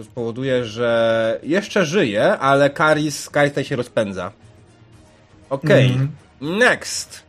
Spowoduje, 0.05 0.65
że 0.65 1.41
jeszcze 1.43 1.85
żyje, 1.85 2.39
ale 2.39 2.71
Karis, 2.71 3.25
tutaj 3.49 3.65
się 3.65 3.77
rozpędza. 3.77 4.33
Okej, 5.51 5.87
Mhm. 5.87 6.09
next. 6.41 7.23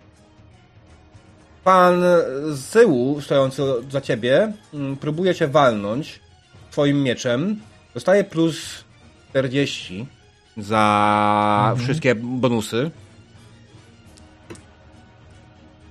Pan 1.64 2.02
z 2.50 2.70
tyłu, 2.72 3.22
stojący 3.22 3.62
za 3.90 4.02
ciebie, 4.02 4.54
mm, 4.74 4.98
próbuje 4.98 5.36
cię 5.36 5.48
walnąć 5.48 6.20
twoim 6.72 7.04
mieczem. 7.04 7.60
Dostaje 7.94 8.24
plus 8.24 8.84
40 9.30 10.08
za 10.58 11.76
wszystkie 11.78 12.16
bonusy. 12.16 12.92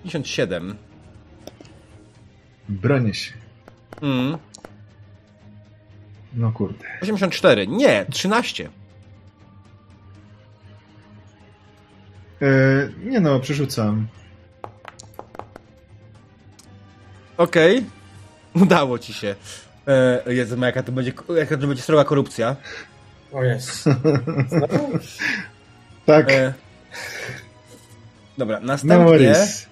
57. 0.05 0.77
Bronię 2.69 3.15
się. 3.15 3.33
Mm. 4.03 4.39
No 6.39 6.53
kurde. 6.53 6.85
84. 7.03 7.67
Nie, 7.67 8.07
13. 8.11 8.69
E, 12.43 12.49
nie 13.05 13.21
no, 13.21 13.41
przerzucam. 13.41 14.07
Okej. 17.37 17.85
Udało 18.63 18.99
ci 18.99 19.13
się. 19.13 19.35
E, 19.87 20.35
Jezu, 20.35 20.57
no 20.57 20.67
jaka 20.67 20.83
to 20.83 20.93
będzie, 20.93 21.13
jaka 21.37 21.57
to 21.57 21.67
będzie 21.67 21.83
sroga 21.83 22.05
korupcja. 22.05 22.57
O 23.33 23.45
jest. 23.45 23.85
Tak. 26.07 26.31
E, 26.31 26.55
dobra, 28.39 28.61
no 28.61 28.67
następnie, 28.67 29.05
worries. 29.05 29.67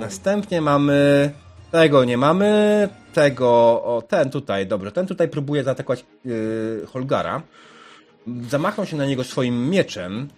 następnie 0.00 0.60
mamy... 0.60 1.30
Tego 1.70 2.04
nie 2.04 2.16
mamy, 2.16 2.88
tego... 3.12 3.48
O, 3.84 4.02
ten 4.08 4.30
tutaj, 4.30 4.66
dobrze, 4.66 4.92
ten 4.92 5.06
tutaj 5.06 5.28
próbuje 5.28 5.64
zaatakować 5.64 6.04
yy, 6.24 6.86
Holgara. 6.92 7.42
Zamachnął 8.48 8.86
się 8.86 8.96
na 8.96 9.06
niego 9.06 9.24
swoim 9.24 9.70
mieczem. 9.70 10.28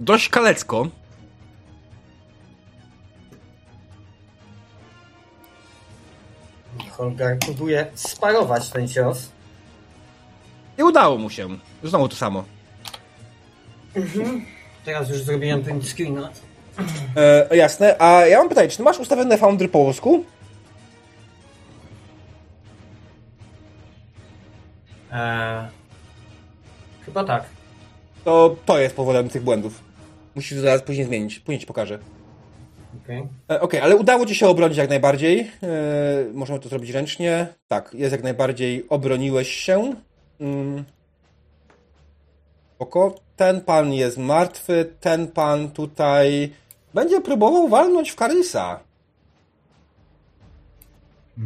Dość 0.00 0.28
kalecko. 0.28 0.88
Holgar 6.90 7.38
próbuje 7.38 7.86
sparować 7.94 8.70
ten 8.70 8.88
cios. 8.88 9.28
I 10.78 10.82
udało 10.82 11.18
mu 11.18 11.30
się. 11.30 11.48
Znowu 11.84 12.08
to 12.08 12.16
samo. 12.16 12.44
Teraz 14.84 15.08
już 15.08 15.22
zrobiłem 15.22 15.62
print 15.62 15.84
screena. 15.88 16.30
E, 17.16 17.56
jasne. 17.56 17.96
A 17.98 18.26
ja 18.26 18.38
mam 18.38 18.48
pytanie, 18.48 18.68
czy 18.68 18.76
ty 18.76 18.82
masz 18.82 18.98
ustawione 18.98 19.38
Foundry 19.38 19.68
po 19.68 19.84
polsku? 19.84 20.24
Eee, 25.12 25.68
chyba 27.04 27.24
tak. 27.24 27.44
To 28.24 28.56
to 28.66 28.78
jest 28.78 28.96
powodem 28.96 29.28
tych 29.28 29.42
błędów. 29.42 29.80
Musisz 30.34 30.58
zaraz 30.58 30.82
później 30.82 31.06
zmienić. 31.06 31.38
Później 31.38 31.60
ci 31.60 31.66
pokażę. 31.66 31.98
Okej. 33.04 33.22
E, 33.50 33.60
Okej, 33.60 33.80
ale 33.80 33.96
udało 33.96 34.26
ci 34.26 34.34
się 34.34 34.46
obronić 34.48 34.78
jak 34.78 34.88
najbardziej. 34.88 35.40
E, 35.40 35.46
możemy 36.32 36.60
to 36.60 36.68
zrobić 36.68 36.90
ręcznie. 36.90 37.46
Tak, 37.68 37.90
jest 37.94 38.12
jak 38.12 38.22
najbardziej. 38.22 38.86
Obroniłeś 38.88 39.48
się. 39.48 39.94
Mm. 40.40 40.84
Oko. 42.78 43.14
Ten 43.36 43.60
pan 43.60 43.92
jest 43.92 44.18
martwy. 44.18 44.94
Ten 45.00 45.28
pan 45.28 45.70
tutaj 45.70 46.52
będzie 46.94 47.20
próbował 47.20 47.68
walnąć 47.68 48.10
w 48.10 48.16
Karisa. 48.16 48.80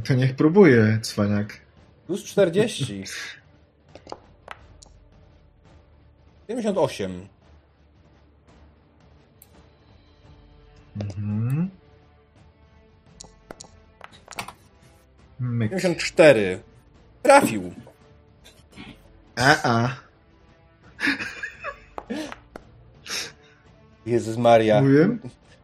To 0.04 0.14
niech 0.14 0.36
próbuje, 0.36 0.98
cwaniak. 1.02 1.60
Plus 2.06 2.24
40. 2.24 3.04
78. 6.48 7.28
Mhm. 11.00 11.70
Myk. 15.40 15.70
54. 15.70 16.60
Trafił. 17.22 17.74
A, 19.36 19.56
a. 19.62 20.07
Jezus 24.06 24.36
Maria. 24.36 24.82
Mówiłem? 24.82 25.20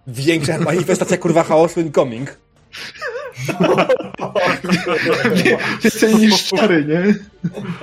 Większa 0.06 0.59
manifestacja 0.59 1.16
kurwa 1.16 1.43
chaosu 1.43 1.81
incoming. 1.81 2.39
Więcej 5.82 6.15
niż 6.15 6.44
cztery, 6.44 6.85
nie? 6.85 7.15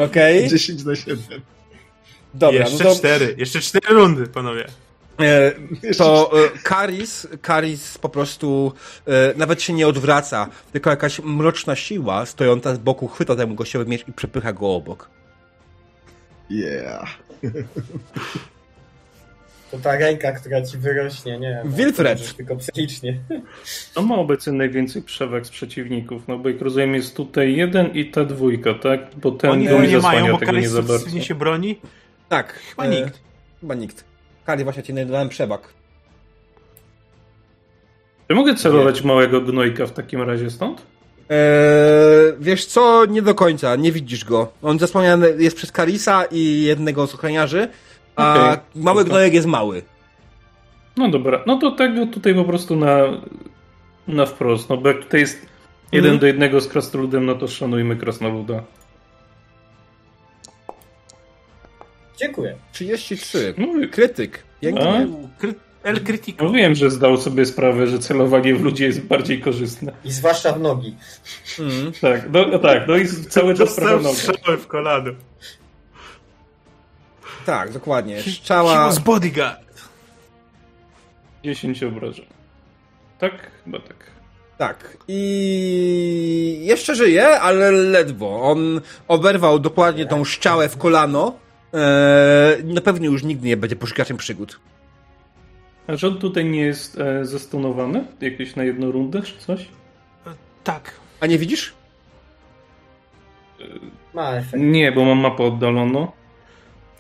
Okej. 0.06 0.50
10 0.50 0.84
na 0.84 0.96
7. 0.96 1.18
Dobra, 2.34 2.60
jeszcze 2.60 2.84
no 2.84 2.90
to... 2.90 2.96
cztery. 2.96 3.36
Jeszcze 3.38 3.60
cztery 3.62 3.88
rundy, 3.90 4.28
panowie. 4.28 4.66
E, 5.20 5.52
to 5.98 6.32
e, 6.46 6.50
Karis, 6.64 7.28
Karis 7.42 7.98
po 7.98 8.10
prostu 8.10 8.74
e, 9.08 9.34
nawet 9.38 9.62
się 9.62 9.74
nie 9.74 9.88
odwraca, 9.88 10.48
tylko 10.72 10.90
jakaś 10.90 11.20
mroczna 11.20 11.76
siła 11.76 12.26
stojąca 12.26 12.76
z 12.76 12.78
boku 12.78 13.08
chwyta 13.08 13.36
temu 13.36 13.56
gościowy 13.56 13.86
miecz 13.86 14.08
i 14.08 14.14
przepycha 14.14 14.54
go 14.54 14.76
obok. 14.76 15.10
Yeah. 16.52 17.10
To 19.72 19.78
ta 19.78 19.96
ręka, 19.98 20.32
która 20.32 20.62
ci 20.62 20.78
wyrośnie, 20.78 21.40
nie? 21.40 21.62
no, 21.66 21.72
Wilfred. 21.72 22.36
Tylko 22.36 22.56
psychicznie. 22.56 23.20
To 23.94 24.02
ma 24.02 24.16
obecnie 24.16 24.54
najwięcej 24.54 25.02
przewag 25.02 25.46
z 25.46 25.50
przeciwników, 25.50 26.28
no 26.28 26.38
bo 26.38 26.50
jak 26.50 26.62
rozumiem 26.62 26.96
jest 26.96 27.16
tutaj 27.16 27.56
jeden 27.56 27.94
i 27.94 28.06
ta 28.06 28.26
dwójka, 28.26 28.74
tak? 28.74 29.00
Bo 29.16 29.32
ten 29.32 29.52
Oni 29.52 29.68
drugi 29.68 29.88
nie 29.88 29.98
mają, 29.98 30.32
bo 30.32 30.38
tego 30.38 30.52
nie 30.52 30.70
za 30.70 30.82
bardzo. 30.82 31.20
się 31.22 31.36
broni. 31.36 31.80
Tak. 32.30 32.54
Chyba 32.54 32.86
nikt. 32.86 33.20
Chyba 33.62 33.76
nikt. 33.76 34.04
Kali 34.46 34.64
właśnie 34.64 34.84
ci 34.84 34.94
dałem 34.94 35.30
przewag. 35.30 35.74
Czy 38.28 38.36
mogę 38.36 38.56
celować 38.56 39.04
małego 39.04 39.42
gnojka 39.42 39.86
w 39.86 39.92
takim 39.92 40.22
razie 40.22 40.50
stąd? 40.50 40.91
Eee, 41.32 42.34
wiesz 42.40 42.66
co, 42.66 43.06
nie 43.06 43.22
do 43.22 43.36
końca, 43.36 43.76
nie 43.76 43.92
widzisz 43.92 44.26
go. 44.26 44.52
On 44.62 44.80
zasłaniany 44.80 45.34
jest 45.38 45.58
przez 45.58 45.72
Karisa 45.72 46.24
i 46.32 46.64
jednego 46.64 47.08
z 47.08 47.14
ochroniarzy, 47.16 47.68
a 48.16 48.34
Okej, 48.44 48.58
mały 48.76 49.06
gnojek 49.06 49.34
jest 49.34 49.48
mały. 49.48 49.82
No 50.98 51.10
dobra, 51.10 51.44
no 51.48 51.58
to 51.60 51.72
tego 51.72 52.06
tutaj 52.06 52.36
po 52.36 52.44
prostu 52.44 52.76
na, 52.76 52.98
na 54.08 54.26
wprost, 54.26 54.70
no 54.70 54.78
bo 54.78 54.88
jak 54.88 55.00
tutaj 55.04 55.20
jest 55.20 55.46
jeden 55.92 56.06
Mhm. 56.06 56.20
do 56.20 56.28
jednego 56.28 56.62
z 56.62 56.68
krasnoludem, 56.68 57.26
no 57.26 57.36
to 57.36 57.48
szanujmy 57.48 57.96
krasnoluda. 57.96 58.64
Dziękuję. 62.18 62.56
33. 62.74 63.54
No, 63.58 63.68
Krytyk. 63.92 64.44
Pięknie. 64.62 65.08
Kry- 65.42 65.54
El 65.84 66.04
Critico. 66.04 66.46
no 66.46 66.52
wiem, 66.52 66.76
że 66.76 66.92
zdał 66.92 67.18
sobie 67.18 67.46
sprawę, 67.46 67.88
że 67.88 68.00
celowanie 68.00 68.56
w 68.56 68.62
ludzi 68.62 68.84
jest 68.84 69.02
bardziej 69.02 69.42
korzystne. 69.42 69.92
I 70.06 70.12
zwłaszcza 70.12 70.54
w 70.54 70.60
nogi. 70.60 70.96
Mm. 71.60 71.92
Tak, 72.02 72.32
no, 72.32 72.48
no 72.48 72.60
tak, 72.60 72.88
no 72.88 72.98
i 72.98 73.08
cały 73.08 73.56
czas 73.56 73.78
noga. 73.78 74.10
strzałę 74.10 74.58
w 74.58 74.68
kolano. 74.68 75.12
Tak, 77.46 77.72
dokładnie. 77.72 78.22
Strzała. 78.22 78.86
was 78.86 79.00
bodyguard. 79.00 79.62
10 81.44 81.84
obrażeń. 81.84 82.26
Tak? 83.20 83.52
Chyba 83.64 83.80
tak. 83.80 84.12
Tak. 84.58 84.98
I 85.08 86.62
jeszcze 86.62 86.96
żyje, 86.96 87.40
ale 87.40 87.72
ledwo. 87.72 88.42
On 88.42 88.82
oberwał 89.08 89.60
dokładnie 89.60 90.06
tą 90.06 90.26
szczałę 90.26 90.70
w 90.70 90.78
kolano. 90.78 91.34
Eee, 91.74 92.64
na 92.64 92.82
pewno 92.82 93.06
już 93.06 93.24
nigdy 93.24 93.48
nie 93.48 93.58
będzie 93.58 93.76
poszukiwaczem 93.76 94.18
przygód. 94.18 94.60
A 95.92 96.08
on 96.08 96.18
tutaj 96.20 96.46
nie 96.46 96.62
jest 96.62 97.00
e, 97.00 97.26
zestunowany? 97.26 98.06
Jakieś 98.22 98.56
na 98.56 98.64
jedną 98.64 98.92
rundę 98.92 99.22
czy 99.22 99.38
coś? 99.38 99.68
Tak. 100.64 100.92
A 101.20 101.26
nie 101.26 101.38
widzisz? 101.38 101.74
Ma 104.14 104.32
efekt. 104.32 104.64
Nie, 104.64 104.92
bo 104.92 105.06
mam 105.06 105.18
mapę 105.18 105.44
oddaloną. 105.44 106.08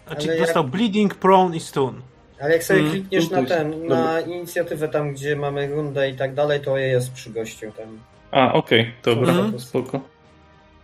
Znaczy 0.07 0.30
Ale 0.30 0.39
dostał 0.39 0.63
Bleeding, 0.63 1.15
Prone 1.15 1.57
i 1.57 1.59
Stun. 1.59 2.01
Ale 2.41 2.53
jak 2.53 2.63
sobie 2.63 2.80
Mm, 2.80 2.91
klikniesz 2.91 3.30
na 3.30 3.45
ten, 3.45 3.88
na 3.88 4.19
inicjatywę 4.19 4.88
tam, 4.89 5.13
gdzie 5.13 5.35
mamy 5.35 5.68
rundę 5.68 6.09
i 6.09 6.15
tak 6.18 6.34
dalej, 6.34 6.61
to 6.61 6.77
jest 6.77 7.11
przy 7.11 7.30
gościu 7.30 7.72
tam. 7.77 7.99
A, 8.31 8.53
okej, 8.53 8.93
dobra, 9.03 9.34
Mhm. 9.34 9.59
spoko. 9.59 10.01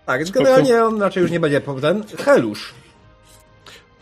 Tak, 0.05 0.17
więc 0.19 0.31
generalnie 0.31 0.83
on 0.83 1.01
raczej 1.01 1.21
już 1.21 1.31
nie 1.31 1.39
będzie 1.39 1.61
po- 1.61 1.81
ten. 1.81 2.03
Helusz. 2.17 2.73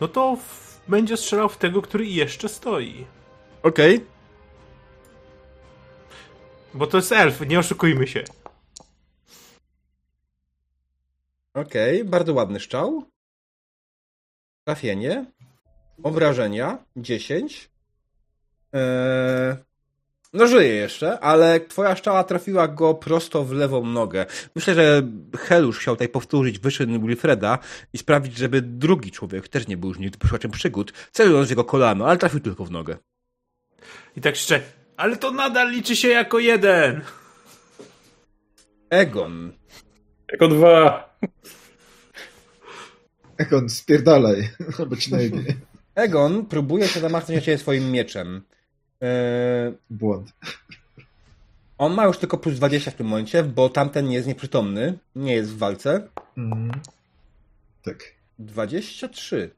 No 0.00 0.08
to 0.08 0.36
w... 0.36 0.80
będzie 0.88 1.16
strzelał 1.16 1.48
w 1.48 1.56
tego, 1.56 1.82
który 1.82 2.06
jeszcze 2.06 2.48
stoi. 2.48 3.04
Okej. 3.66 4.06
Bo 6.74 6.86
to 6.86 6.96
jest 6.96 7.12
elf, 7.12 7.40
nie 7.48 7.58
oszukujmy 7.58 8.06
się. 8.06 8.24
Okej, 11.54 12.04
bardzo 12.04 12.34
ładny 12.34 12.60
strzał. 12.60 13.04
Trafienie. 14.64 15.26
Obrażenia. 16.02 16.78
10. 16.96 17.70
Eee... 18.72 19.56
No 20.32 20.46
żyje 20.46 20.74
jeszcze, 20.74 21.20
ale 21.20 21.60
twoja 21.60 21.96
szczała 21.96 22.24
trafiła 22.24 22.68
go 22.68 22.94
prosto 22.94 23.44
w 23.44 23.52
lewą 23.52 23.86
nogę. 23.86 24.26
Myślę, 24.54 24.74
że 24.74 25.02
Helusz 25.36 25.78
chciał 25.78 25.94
tutaj 25.94 26.08
powtórzyć 26.08 26.58
wyczyn 26.58 27.06
Wilfreda 27.06 27.58
i 27.92 27.98
sprawić, 27.98 28.36
żeby 28.36 28.62
drugi 28.62 29.10
człowiek 29.10 29.48
też 29.48 29.68
nie 29.68 29.76
był 29.76 29.88
już 29.88 29.98
nigdy 29.98 30.18
poszukaczem 30.18 30.50
przygód, 30.50 30.92
celując 31.12 31.50
jego 31.50 31.64
kolano, 31.64 32.06
ale 32.06 32.18
trafił 32.18 32.40
tylko 32.40 32.64
w 32.64 32.70
nogę. 32.70 32.96
I 34.16 34.20
tak 34.20 34.34
jeszcze. 34.34 34.60
Ale 34.96 35.16
to 35.16 35.32
nadal 35.32 35.70
liczy 35.70 35.96
się 35.96 36.08
jako 36.08 36.38
jeden. 36.38 37.00
Egon. 38.90 39.52
Jako 40.32 40.48
dwa. 40.48 41.06
Ekon, 43.36 43.68
spierdalaj, 43.68 44.48
albo 44.78 44.96
ci 44.96 45.12
najebie. 45.12 45.54
Egon 45.94 46.46
próbuje 46.46 46.88
się 46.88 47.00
zamachnąć 47.00 47.36
na 47.36 47.44
ciebie 47.44 47.58
swoim 47.58 47.90
mieczem. 47.90 48.42
Eee... 49.00 49.74
Błąd. 49.90 50.32
On 51.78 51.94
ma 51.94 52.04
już 52.04 52.18
tylko 52.18 52.38
plus 52.38 52.54
20 52.54 52.90
w 52.90 52.94
tym 52.94 53.06
momencie, 53.06 53.42
bo 53.42 53.68
tamten 53.68 54.08
nie 54.08 54.14
jest 54.14 54.28
nieprzytomny, 54.28 54.98
nie 55.16 55.34
jest 55.34 55.50
w 55.50 55.58
walce. 55.58 56.08
Mhm. 56.36 56.80
Tak. 57.82 58.14
23. 58.38 59.50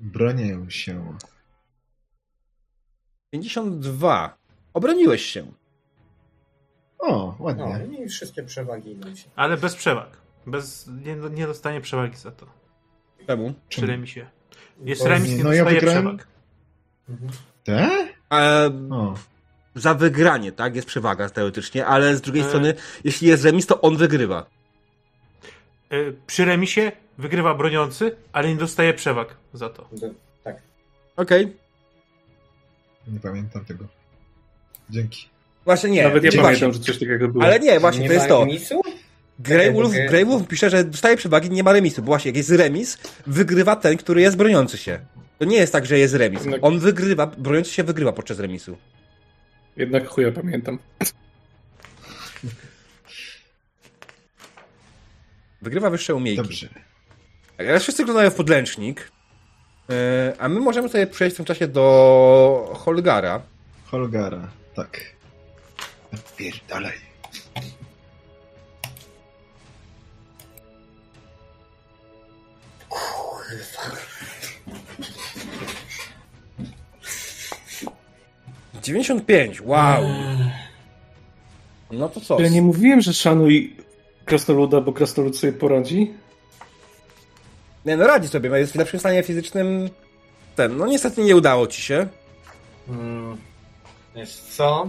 Bronię 0.00 0.58
się. 0.68 1.16
52. 3.32 4.36
Obroniłeś 4.74 5.22
się. 5.22 5.46
O, 6.98 7.34
No 7.38 7.44
ładnie. 7.44 7.96
i 8.04 8.08
wszystkie 8.08 8.42
przewagi 8.42 8.90
idą 8.90 9.14
się. 9.16 9.30
Ale 9.36 9.56
bez 9.56 9.74
przewag. 9.74 10.16
Bez, 10.46 10.86
nie, 11.04 11.14
nie 11.16 11.46
dostanie 11.46 11.80
przewagi 11.80 12.16
za 12.16 12.30
to. 12.30 12.46
Czemu? 13.26 13.54
Przy 13.68 13.86
remisie. 13.86 14.26
Jest 14.84 15.02
remis, 15.06 15.30
nie 15.38 15.44
no 15.44 15.52
ja 15.52 15.64
dostaje 15.64 15.80
wygrałem. 15.80 16.16
przewag. 16.18 16.28
Te? 17.64 18.08
E, 18.32 18.70
O. 18.90 19.14
za 19.74 19.94
wygranie, 19.94 20.52
tak? 20.52 20.76
Jest 20.76 20.88
przewaga 20.88 21.28
teoretycznie, 21.30 21.86
ale 21.86 22.16
z 22.16 22.20
drugiej 22.20 22.42
E. 22.42 22.46
strony, 22.48 22.74
jeśli 23.04 23.28
jest 23.28 23.44
remis, 23.44 23.66
to 23.66 23.80
on 23.80 23.96
wygrywa. 23.96 24.46
Y, 25.92 26.16
Przy 26.26 26.44
remisie 26.44 26.92
wygrywa 27.18 27.54
broniący, 27.54 28.16
ale 28.32 28.48
nie 28.48 28.56
dostaje 28.56 28.94
przewag 28.94 29.36
za 29.52 29.68
to. 29.70 29.88
Tak. 30.44 30.62
Okej. 31.16 31.56
Nie 33.08 33.20
pamiętam 33.20 33.64
tego. 33.64 33.84
Dzięki. 34.90 35.28
Właśnie 35.64 35.90
nie. 35.90 36.02
Nawet 36.02 36.24
ja 36.24 36.30
nie 36.30 36.38
pamiętam, 36.42 36.72
że 36.72 36.78
coś 36.78 36.98
takiego 36.98 37.28
było. 37.28 37.44
Ale 37.44 37.60
nie, 37.60 37.80
właśnie, 37.80 38.02
nie 38.02 38.08
to 38.08 38.14
jest 38.14 38.28
to. 38.28 38.40
remisu? 38.40 38.82
Grey 39.38 39.72
Wolf, 39.72 39.92
Grey 40.08 40.24
Wolf 40.24 40.48
pisze, 40.48 40.70
że 40.70 40.84
dostaje 40.84 41.16
przewagi, 41.16 41.50
nie 41.50 41.62
ma 41.62 41.72
remisu. 41.72 42.02
Bo 42.02 42.06
właśnie, 42.06 42.28
jak 42.28 42.36
jest 42.36 42.50
remis, 42.50 42.98
wygrywa 43.26 43.76
ten, 43.76 43.96
który 43.96 44.20
jest 44.20 44.36
broniący 44.36 44.78
się. 44.78 45.00
To 45.38 45.44
nie 45.44 45.56
jest 45.56 45.72
tak, 45.72 45.86
że 45.86 45.98
jest 45.98 46.14
remis. 46.14 46.40
Jednak- 46.40 46.64
On 46.64 46.78
wygrywa, 46.78 47.26
broniący 47.26 47.70
się 47.72 47.82
wygrywa 47.84 48.12
podczas 48.12 48.38
remisu. 48.38 48.76
Jednak 49.76 50.06
chuja 50.08 50.32
pamiętam. 50.32 50.78
Wygrywa 55.62 55.90
wyższe 55.90 56.14
umiejki. 56.14 56.42
Dobrze. 56.42 56.68
Teraz 57.56 57.82
wszyscy 57.82 58.02
oglądają 58.02 58.30
w 58.30 58.34
podręcznik, 58.34 59.00
yy, 59.00 59.21
a 60.38 60.48
my 60.48 60.60
możemy 60.60 60.88
sobie 60.88 61.06
przejść 61.06 61.34
w 61.34 61.36
tym 61.36 61.46
czasie 61.46 61.68
do 61.68 62.72
Holgara. 62.74 63.42
Holgara, 63.84 64.48
tak. 64.74 65.00
Pierdalaj. 66.36 66.98
Kurwa. 72.88 73.96
95, 78.82 79.60
wow. 79.60 80.02
No 81.90 82.08
to 82.08 82.20
co? 82.20 82.40
Ja 82.40 82.48
nie 82.48 82.62
mówiłem, 82.62 83.00
że 83.00 83.12
szanuj 83.12 83.76
krasnoluda, 84.24 84.80
bo 84.80 84.92
krasnolud 84.92 85.38
sobie 85.38 85.52
poradzi. 85.52 86.14
Nie, 87.84 87.96
no 87.96 88.06
radzi 88.06 88.28
sobie, 88.28 88.58
jest 88.58 88.72
w 88.72 88.76
lepszym 88.76 89.00
stanie 89.00 89.22
fizycznym. 89.22 89.90
Ten, 90.56 90.76
no 90.76 90.86
niestety 90.86 91.24
nie 91.24 91.36
udało 91.36 91.66
ci 91.66 91.82
się. 91.82 92.06
Hmm. 92.86 93.36
Wiesz 94.14 94.34
co? 94.34 94.88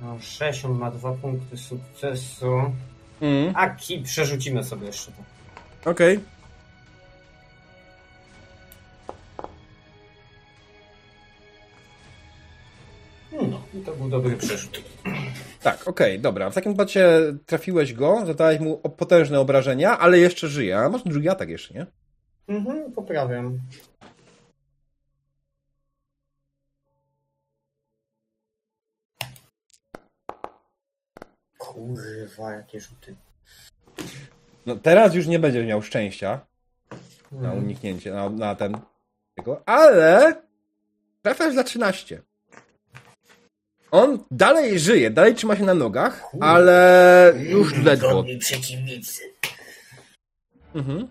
No 0.00 0.18
6, 0.20 0.64
on 0.64 0.78
ma 0.78 0.90
dwa 0.90 1.12
punkty 1.12 1.56
sukcesu. 1.56 2.72
Mm, 3.20 3.52
A 3.56 3.70
ki, 3.70 3.98
przerzucimy 4.02 4.64
sobie 4.64 4.86
jeszcze 4.86 5.12
to. 5.12 5.90
Okej. 5.90 6.20
No, 13.32 13.60
i 13.74 13.80
to 13.84 13.92
był 13.92 14.08
dobry 14.08 14.36
przerzut. 14.36 14.82
Tak, 15.72 15.88
okej, 15.88 16.12
okay, 16.12 16.18
dobra. 16.18 16.50
W 16.50 16.54
takim 16.54 16.74
bacie 16.74 17.08
trafiłeś 17.46 17.94
go, 17.94 18.26
zadałeś 18.26 18.60
mu 18.60 18.78
potężne 18.78 19.40
obrażenia, 19.40 19.98
ale 19.98 20.18
jeszcze 20.18 20.48
żyje. 20.48 20.78
A 20.78 20.88
może 20.88 21.04
drugi 21.04 21.28
atak 21.28 21.48
jeszcze, 21.48 21.74
nie? 21.74 21.86
Mhm, 22.48 22.92
poprawiam. 22.92 23.58
Kurwa, 31.58 32.52
jakie 32.52 32.80
rzuty. 32.80 33.14
No 34.66 34.76
teraz 34.76 35.14
już 35.14 35.26
nie 35.26 35.38
będziesz 35.38 35.66
miał 35.66 35.82
szczęścia 35.82 36.40
na 37.32 37.38
mhm. 37.38 37.64
uniknięcie, 37.64 38.12
na, 38.12 38.30
na 38.30 38.54
ten 38.54 38.78
tego, 39.34 39.62
ale 39.66 40.34
trafiasz 41.22 41.54
za 41.54 41.64
13. 41.64 42.22
On 43.90 44.18
dalej 44.30 44.78
żyje, 44.78 45.10
dalej 45.10 45.34
trzyma 45.34 45.56
się 45.56 45.64
na 45.64 45.74
nogach, 45.74 46.24
ale 46.40 47.34
już 47.38 47.74
ledwo. 47.84 48.24
Przeciwnicy. 48.38 49.22
Mhm. 50.74 51.08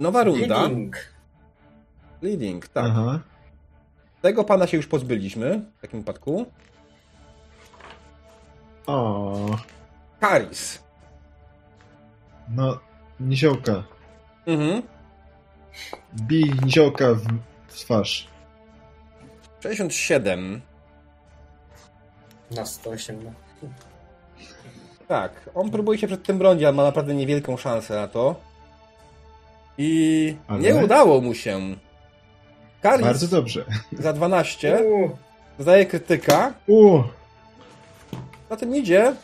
Nowa 0.00 0.24
runda. 0.24 0.68
Bleeding. 0.68 0.96
Leading, 2.22 2.68
tak. 2.68 2.84
Aha. 2.86 3.20
Tego 4.22 4.44
pana 4.44 4.66
się 4.66 4.76
już 4.76 4.86
pozbyliśmy 4.86 5.64
w 5.78 5.80
takim 5.80 6.00
wypadku. 6.00 6.46
O, 8.86 9.58
Karis. 10.20 10.82
no, 12.48 12.80
niziołka. 13.20 13.82
Mhm. 14.46 14.82
Bij 16.12 16.52
niziołka 16.64 17.14
w, 17.14 17.22
w 17.68 17.80
twarz. 17.80 18.31
67. 19.62 20.60
Na 22.50 22.66
108. 22.66 23.24
no. 23.24 23.32
Tak, 25.08 25.50
on 25.54 25.70
próbuje 25.70 25.98
się 25.98 26.06
przed 26.06 26.22
tym 26.22 26.38
bronić, 26.38 26.64
ale 26.64 26.72
ma 26.72 26.82
naprawdę 26.82 27.14
niewielką 27.14 27.56
szansę 27.56 27.94
na 27.94 28.08
to. 28.08 28.34
I 29.78 30.36
Ale? 30.48 30.60
nie 30.60 30.74
udało 30.74 31.20
mu 31.20 31.34
się. 31.34 31.60
Karis 32.82 33.02
Bardzo 33.06 33.28
dobrze. 33.28 33.64
za 33.98 34.12
12 34.12 34.82
Uuu, 34.82 35.16
zdaje 35.58 35.86
krytyka. 35.86 36.54
U, 36.66 37.02
Na 38.50 38.56
tym 38.56 38.76
idzie. 38.76 39.14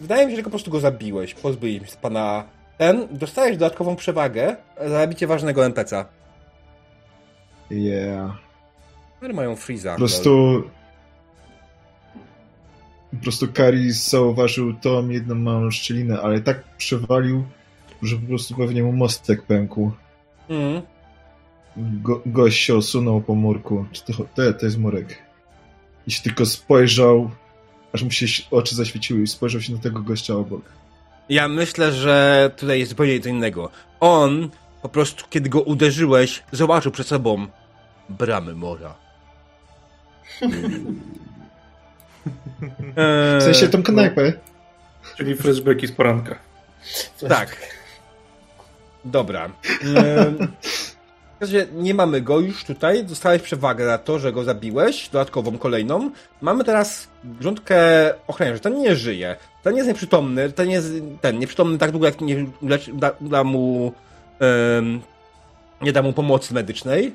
Wydaje 0.00 0.26
mi 0.26 0.32
się, 0.32 0.36
że 0.36 0.42
po 0.42 0.50
prostu 0.50 0.70
go 0.70 0.80
zabiłeś. 0.80 1.34
Pozbyliśmy 1.34 1.86
się 1.86 1.96
pana 1.96 2.44
ten. 2.78 3.08
Dostajesz 3.10 3.56
dodatkową 3.56 3.96
przewagę 3.96 4.56
za 4.80 4.88
zabicie 4.88 5.26
ważnego 5.26 5.62
NPC'a. 5.62 6.04
yeah. 7.70 8.43
Ale 9.24 9.34
mają 9.34 9.56
Freeza. 9.56 9.92
Po 9.92 9.98
prostu... 9.98 10.62
Po 13.10 13.22
prostu 13.22 13.48
Karis 13.52 14.10
zauważył 14.10 14.74
tą 14.74 15.08
jedną 15.08 15.34
małą 15.34 15.70
szczelinę, 15.70 16.20
ale 16.20 16.40
tak 16.40 16.76
przewalił, 16.76 17.44
że 18.02 18.16
po 18.16 18.26
prostu 18.26 18.54
pewnie 18.54 18.82
mu 18.82 18.92
mostek 18.92 19.42
pękł. 19.42 19.92
Mhm. 20.48 20.82
Go, 21.76 22.22
gość 22.26 22.58
się 22.58 22.74
osunął 22.74 23.20
po 23.20 23.34
murku. 23.34 23.86
Czy 23.92 24.04
to, 24.04 24.12
to, 24.12 24.52
to 24.52 24.66
jest 24.66 24.78
murek. 24.78 25.18
I 26.06 26.10
się 26.10 26.22
tylko 26.22 26.46
spojrzał, 26.46 27.30
aż 27.92 28.02
mu 28.02 28.10
się 28.10 28.26
oczy 28.50 28.74
zaświeciły 28.74 29.22
i 29.22 29.26
spojrzał 29.26 29.60
się 29.60 29.72
na 29.72 29.78
tego 29.78 30.02
gościa 30.02 30.34
obok. 30.34 30.62
Ja 31.28 31.48
myślę, 31.48 31.92
że 31.92 32.50
tutaj 32.56 32.78
jest 32.78 32.90
zupełnie 32.90 33.20
co 33.20 33.28
innego. 33.28 33.70
On 34.00 34.50
po 34.82 34.88
prostu, 34.88 35.24
kiedy 35.30 35.48
go 35.48 35.60
uderzyłeś, 35.62 36.42
zobaczył 36.52 36.92
przed 36.92 37.06
sobą 37.06 37.46
bramy 38.08 38.54
morza. 38.54 39.03
Eee, 42.96 43.40
W 43.40 43.42
sensie 43.42 43.68
tą 43.68 43.82
knajpę. 43.82 44.32
Czyli 45.16 45.36
flashbacki 45.36 45.86
z 45.86 45.92
poranka. 45.92 46.38
Tak. 47.28 47.56
Dobra. 49.04 49.50
Ehm, 49.96 50.48
W 51.38 51.40
razie 51.40 51.66
nie 51.72 51.94
mamy 51.94 52.20
go 52.20 52.40
już 52.40 52.64
tutaj. 52.64 53.04
Dostałeś 53.04 53.42
przewagę 53.42 53.86
na 53.86 53.98
to, 53.98 54.18
że 54.18 54.32
go 54.32 54.44
zabiłeś, 54.44 55.08
dodatkową 55.08 55.58
kolejną. 55.58 56.10
Mamy 56.40 56.64
teraz 56.64 57.08
grządkę 57.24 57.76
ochroniarzy. 58.26 58.60
Ten 58.60 58.78
nie 58.78 58.96
żyje. 58.96 59.36
Ten 59.62 59.76
jest 59.76 59.88
nieprzytomny. 59.88 60.52
Ten 60.52 60.70
jest 60.70 60.92
ten 61.20 61.38
nieprzytomny 61.38 61.78
tak 61.78 61.90
długo, 61.90 62.06
jak 62.06 62.20
nie 62.20 62.46
da, 62.92 63.10
da 63.20 63.44
mu 63.44 63.92
em, 64.78 65.00
nie 65.82 65.92
da 65.92 66.02
mu 66.02 66.12
pomocy 66.12 66.54
medycznej. 66.54 67.14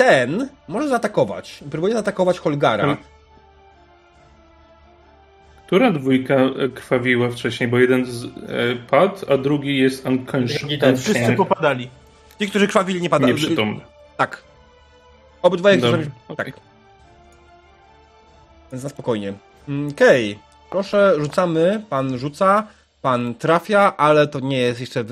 Ten 0.00 0.48
może 0.68 0.88
zaatakować. 0.88 1.64
Próbuje 1.70 1.94
zaatakować 1.94 2.38
Holgara. 2.38 2.96
Która 5.66 5.92
dwójka 5.92 6.34
e, 6.34 6.68
krwawiła 6.68 7.30
wcześniej, 7.30 7.68
bo 7.68 7.78
jeden 7.78 8.06
z, 8.06 8.24
e, 8.24 8.28
padł, 8.90 9.32
a 9.32 9.36
drugi 9.36 9.78
jest 9.78 10.06
unconscious. 10.06 10.58
Drugi 10.60 10.78
ten 10.78 10.96
Wszyscy 10.96 11.32
popadali. 11.36 11.90
Ci, 12.38 12.48
którzy 12.48 12.66
krwawili, 12.66 13.00
nie 13.00 13.10
padają. 13.10 13.34
Nieprzytomny. 13.34 13.80
Tak. 14.16 14.42
Obydwoje, 15.42 15.78
którzy... 15.78 16.10
Okej. 16.28 16.52
Tak. 16.52 16.60
Więc 18.72 18.84
na 18.84 18.90
spokojnie. 18.90 19.32
Mm, 19.68 19.88
Okej. 19.88 20.38
Proszę, 20.70 21.14
rzucamy. 21.18 21.82
Pan 21.90 22.18
rzuca, 22.18 22.66
pan 23.02 23.34
trafia, 23.34 23.96
ale 23.96 24.26
to 24.26 24.40
nie 24.40 24.58
jest 24.58 24.80
jeszcze 24.80 25.04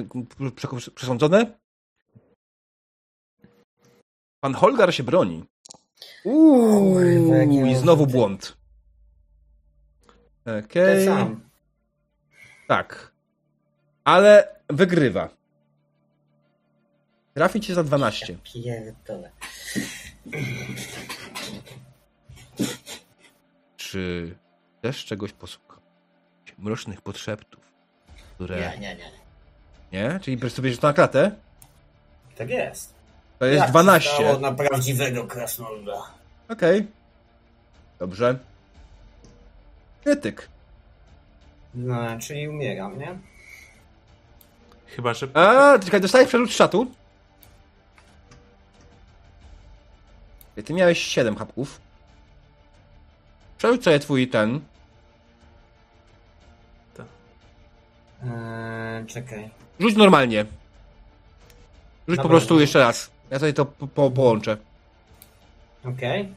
przesądzone. 0.94 1.46
Pan 4.40 4.54
Holgar 4.54 4.94
się 4.94 5.02
broni. 5.02 5.44
Uuu, 6.24 7.00
i 7.66 7.74
znowu 7.76 8.06
błąd. 8.06 8.56
Okej. 10.64 11.06
sam. 11.06 11.40
Tak. 12.68 13.12
Ale 14.04 14.48
wygrywa. 14.68 15.28
Trafi 17.34 17.60
cię 17.60 17.74
za 17.74 17.84
12. 17.84 18.38
Pierdolę. 18.54 19.30
Czy 23.76 24.34
też 24.80 25.04
czegoś 25.04 25.32
posłuchał? 25.32 25.78
Mrocznych 26.58 27.00
podszeptów, 27.00 27.72
które... 28.34 28.56
Nie, 28.56 28.78
nie, 28.78 28.96
nie. 28.96 29.10
Nie? 29.92 30.20
Czyli 30.20 30.36
po 30.36 30.40
prostu 30.40 30.62
bierzesz 30.62 30.78
to 30.78 30.86
na 30.86 30.92
klatę? 30.92 31.36
Tak 32.36 32.50
jest. 32.50 32.97
To 33.38 33.46
jest 33.46 33.60
Jak 33.60 33.70
12. 33.70 34.08
się 34.10 34.14
Okej. 34.14 34.26
stało 34.26 34.40
na 34.40 34.52
prawdziwego 34.52 35.26
krasnoluda. 35.26 35.92
Dobrze. 37.98 38.38
Krytyk. 40.04 40.48
No, 41.74 42.18
czyli 42.20 42.48
umieram, 42.48 42.98
nie? 42.98 43.18
Chyba, 44.86 45.14
że... 45.14 45.28
A, 45.34 45.78
czekaj, 45.78 46.00
dostajesz 46.00 46.28
przerzut 46.28 46.52
szatu. 46.52 46.86
Ty 50.64 50.74
miałeś 50.74 50.98
7 50.98 51.36
hapków. 51.36 51.80
Przerzuć 53.58 53.84
sobie 53.84 53.98
twój 53.98 54.28
ten. 54.28 54.60
Eee, 58.24 59.06
czekaj. 59.06 59.50
Rzuć 59.80 59.96
normalnie. 59.96 60.44
Rzuć 62.08 62.16
po 62.16 62.22
Dobra. 62.22 62.28
prostu 62.28 62.60
jeszcze 62.60 62.78
raz. 62.78 63.10
Ja 63.30 63.38
sobie 63.38 63.52
to 63.52 63.64
po, 63.66 63.86
po, 63.86 64.10
połączę. 64.10 64.56
Okej. 65.84 66.34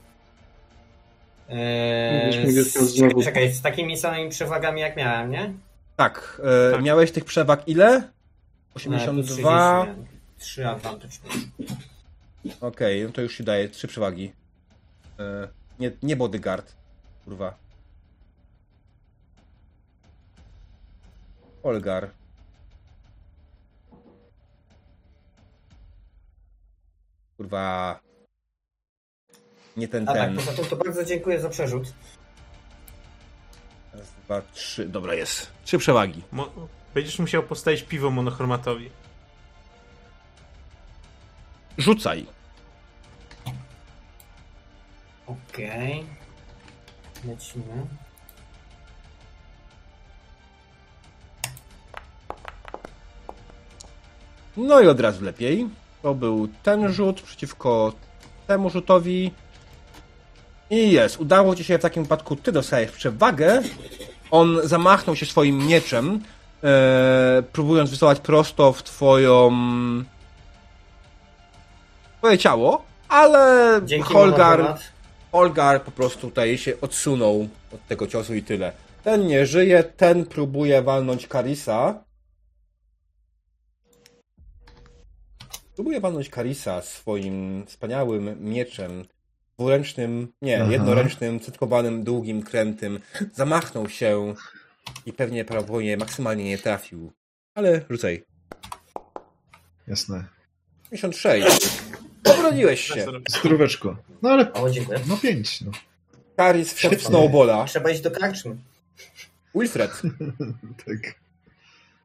Będziesz 1.48 2.76
Eee, 2.76 2.88
z, 2.88 3.24
czekaj, 3.24 3.52
z 3.52 3.62
takimi 3.62 3.98
samymi 3.98 4.30
przewagami 4.30 4.82
jak 4.82 4.98
miałem, 4.98 5.32
nie? 5.32 5.54
Tak, 5.96 6.42
e, 6.44 6.72
Tak. 6.72 6.84
miałeś 6.84 7.12
tych 7.12 7.26
przewag 7.26 7.68
ile? 7.68 7.96
Eee, 7.96 8.02
82. 8.74 9.88
3 10.38 10.68
advantage. 10.68 11.18
Okej, 12.62 13.04
no 13.04 13.10
to 13.12 13.22
już 13.22 13.38
ci 13.38 13.44
daje 13.44 13.70
trzy 13.70 13.88
przewagi. 13.88 14.32
E, 15.20 15.48
nie, 15.80 15.92
nie 16.04 16.16
bodyguard. 16.16 16.76
Kurwa. 17.26 17.56
Olgar. 21.64 22.10
Kurwa. 27.42 28.00
Nie 29.78 29.88
ten, 29.88 30.10
A 30.10 30.14
tak, 30.14 30.22
ten. 30.22 30.36
poza 30.36 30.54
tym 30.54 30.66
to 30.66 30.76
bardzo 30.76 31.06
dziękuję 31.06 31.40
za 31.40 31.50
przerzut. 31.50 31.94
Raz, 33.94 34.12
dwa, 34.26 34.42
trzy. 34.54 34.86
Dobra, 34.86 35.14
jest. 35.14 35.52
Trzy 35.64 35.78
przewagi. 35.78 36.22
Mo... 36.32 36.50
Będziesz 36.94 37.20
musiał 37.20 37.44
postawić 37.44 37.84
piwo 37.84 38.12
monochromatowi. 38.12 38.90
Rzucaj. 41.78 42.26
Okej. 45.28 46.06
Lecimy. 47.26 47.88
No 54.58 54.82
i 54.82 54.88
od 54.88 55.00
razu 55.00 55.26
lepiej. 55.26 55.81
To 56.02 56.14
był 56.16 56.48
ten 56.64 56.94
rzut 56.94 57.22
przeciwko 57.22 57.94
temu 58.48 58.70
rzutowi. 58.70 59.32
I 60.70 60.92
jest. 60.92 61.20
Udało 61.20 61.56
ci 61.56 61.64
się 61.64 61.78
w 61.78 61.82
takim 61.82 62.04
wypadku. 62.04 62.36
Ty 62.36 62.52
dostajesz 62.52 62.92
przewagę. 62.92 63.62
On 64.32 64.60
zamachnął 64.64 65.16
się 65.16 65.26
swoim 65.26 65.68
mieczem, 65.68 66.20
e, 66.64 67.44
próbując 67.52 67.90
wystosować 67.90 68.20
prosto 68.20 68.74
w 68.74 68.84
twoją. 68.84 69.52
twoje 72.18 72.38
ciało, 72.38 72.84
ale 73.10 73.82
Dzięki 73.86 74.14
Holgar 74.14 74.60
monochromat. 74.60 74.92
Olgar 75.32 75.82
po 75.82 75.92
prostu 75.92 76.28
tutaj 76.28 76.58
się 76.58 76.74
odsunął 76.82 77.48
od 77.74 77.88
tego 77.88 78.08
ciosu 78.08 78.36
i 78.36 78.44
tyle. 78.44 78.72
Ten 79.04 79.28
nie 79.28 79.46
żyje, 79.46 79.84
ten 79.84 80.26
próbuje 80.26 80.82
walnąć 80.82 81.28
Karisa. 81.28 82.04
Próbuje 85.82 86.00
walnąć 86.00 86.30
Karisa 86.30 86.82
swoim 86.82 87.66
wspaniałym 87.66 88.50
mieczem. 88.50 89.06
Dwuręcznym, 89.60 90.34
nie, 90.42 90.62
Aha. 90.62 90.72
jednoręcznym, 90.72 91.40
cytkowanym, 91.40 92.04
długim, 92.04 92.44
krętym. 92.44 93.00
Zamachnął 93.34 93.90
się 93.90 94.34
i 95.06 95.14
pewnie 95.14 95.46
prawdopodobnie 95.46 95.98
maksymalnie 95.98 96.44
nie 96.44 96.58
trafił. 96.58 97.12
Ale 97.56 97.82
rzucaj. 97.90 98.24
Jasne. 99.88 100.24
56. 100.92 101.48
Obroniłeś 102.24 102.82
się. 102.82 103.06
Zdróweczko. 103.30 103.98
No 104.22 104.30
ale, 104.30 104.54
O, 104.54 104.70
dziękuję. 104.70 105.00
no 105.08 105.18
pięć, 105.18 105.62
no. 105.62 105.72
Karis 106.36 106.74
wszedł 106.74 106.96
w 106.96 107.02
snowballa. 107.04 107.66
Trzeba 107.66 107.90
iść 107.90 108.02
do 108.02 108.12
karczmy. 108.12 108.56
Wilfred. 109.56 110.02
Tak. 110.86 111.16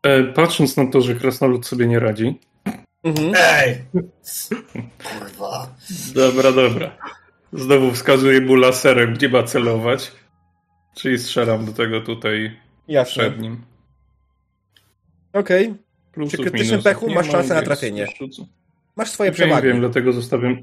E, 0.02 0.24
patrząc 0.24 0.76
na 0.76 0.86
to, 0.86 1.00
że 1.00 1.14
krasnolud 1.14 1.66
sobie 1.66 1.86
nie 1.86 2.00
radzi. 2.00 2.40
Mhm. 3.06 3.32
Ej! 3.36 3.76
Kurwa. 5.04 5.74
Dobra, 6.14 6.52
dobra. 6.52 6.96
Znowu 7.52 7.92
wskazuję 7.92 8.40
mu 8.40 8.54
laserem, 8.54 9.14
gdzie 9.14 9.28
ma 9.28 9.42
celować. 9.42 10.12
Czyli 10.94 11.18
strzelam 11.18 11.64
do 11.66 11.72
tego 11.72 12.00
tutaj 12.00 12.56
Jasne. 12.88 13.22
przed 13.22 13.40
nim. 13.40 13.62
Okej. 15.32 15.74
Plusów, 16.12 16.32
Przy 16.32 16.36
krytycznym 16.42 16.66
minusów 16.66 16.84
pechu 16.84 17.10
masz 17.10 17.26
ma, 17.26 17.32
szansę 17.32 17.54
na 17.54 17.62
trafienie. 17.62 18.06
Masz 18.96 19.10
swoje 19.10 19.30
Wiem, 19.30 19.34
przewagi. 19.34 19.66
wiem, 19.68 19.80
dlatego 19.80 20.12
zostawiam, 20.12 20.62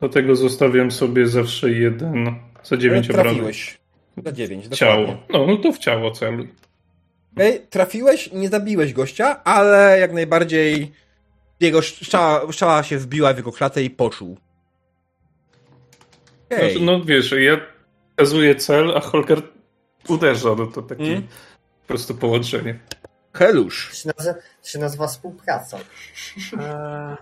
dlatego 0.00 0.36
zostawiam 0.36 0.90
sobie 0.90 1.26
zawsze 1.26 1.70
jeden 1.70 2.34
za 2.64 2.76
dziewięć 2.76 3.10
obrony. 3.10 3.28
trafiłeś. 3.30 3.78
Za 4.24 4.32
9. 4.32 4.66
Ciało. 4.68 5.06
No, 5.30 5.46
no 5.46 5.56
to 5.56 5.72
w 5.72 5.78
ciało 5.78 6.10
celuj. 6.10 6.48
Okay. 7.36 7.66
Trafiłeś, 7.70 8.32
nie 8.32 8.48
zabiłeś 8.48 8.92
gościa, 8.92 9.44
ale 9.44 9.98
jak 10.00 10.12
najbardziej 10.12 10.92
jego 11.62 11.82
strzała, 11.82 12.52
strzała 12.52 12.82
się 12.82 12.98
wbiła 12.98 13.32
w 13.34 13.36
jego 13.36 13.52
klatę 13.52 13.82
i 13.82 13.90
poczuł. 13.90 14.36
Okej. 16.46 16.70
Znaczy, 16.70 16.84
no 16.84 17.04
wiesz, 17.04 17.34
ja 17.38 17.56
wskazuję 18.10 18.54
cel, 18.54 18.96
a 18.96 19.00
Holger 19.00 19.42
uderza, 20.08 20.54
no 20.58 20.66
to 20.66 20.82
takie 20.82 21.04
Mm. 21.04 21.22
po 21.82 21.88
prostu 21.88 22.14
połączenie. 22.14 22.78
Helusz. 23.34 23.88
To 23.90 23.96
się 23.96 24.10
nazywa, 24.18 24.34
to 24.62 24.68
się 24.68 24.78
nazywa 24.78 25.06
współpraca. 25.06 25.78
Eee, 25.78 27.16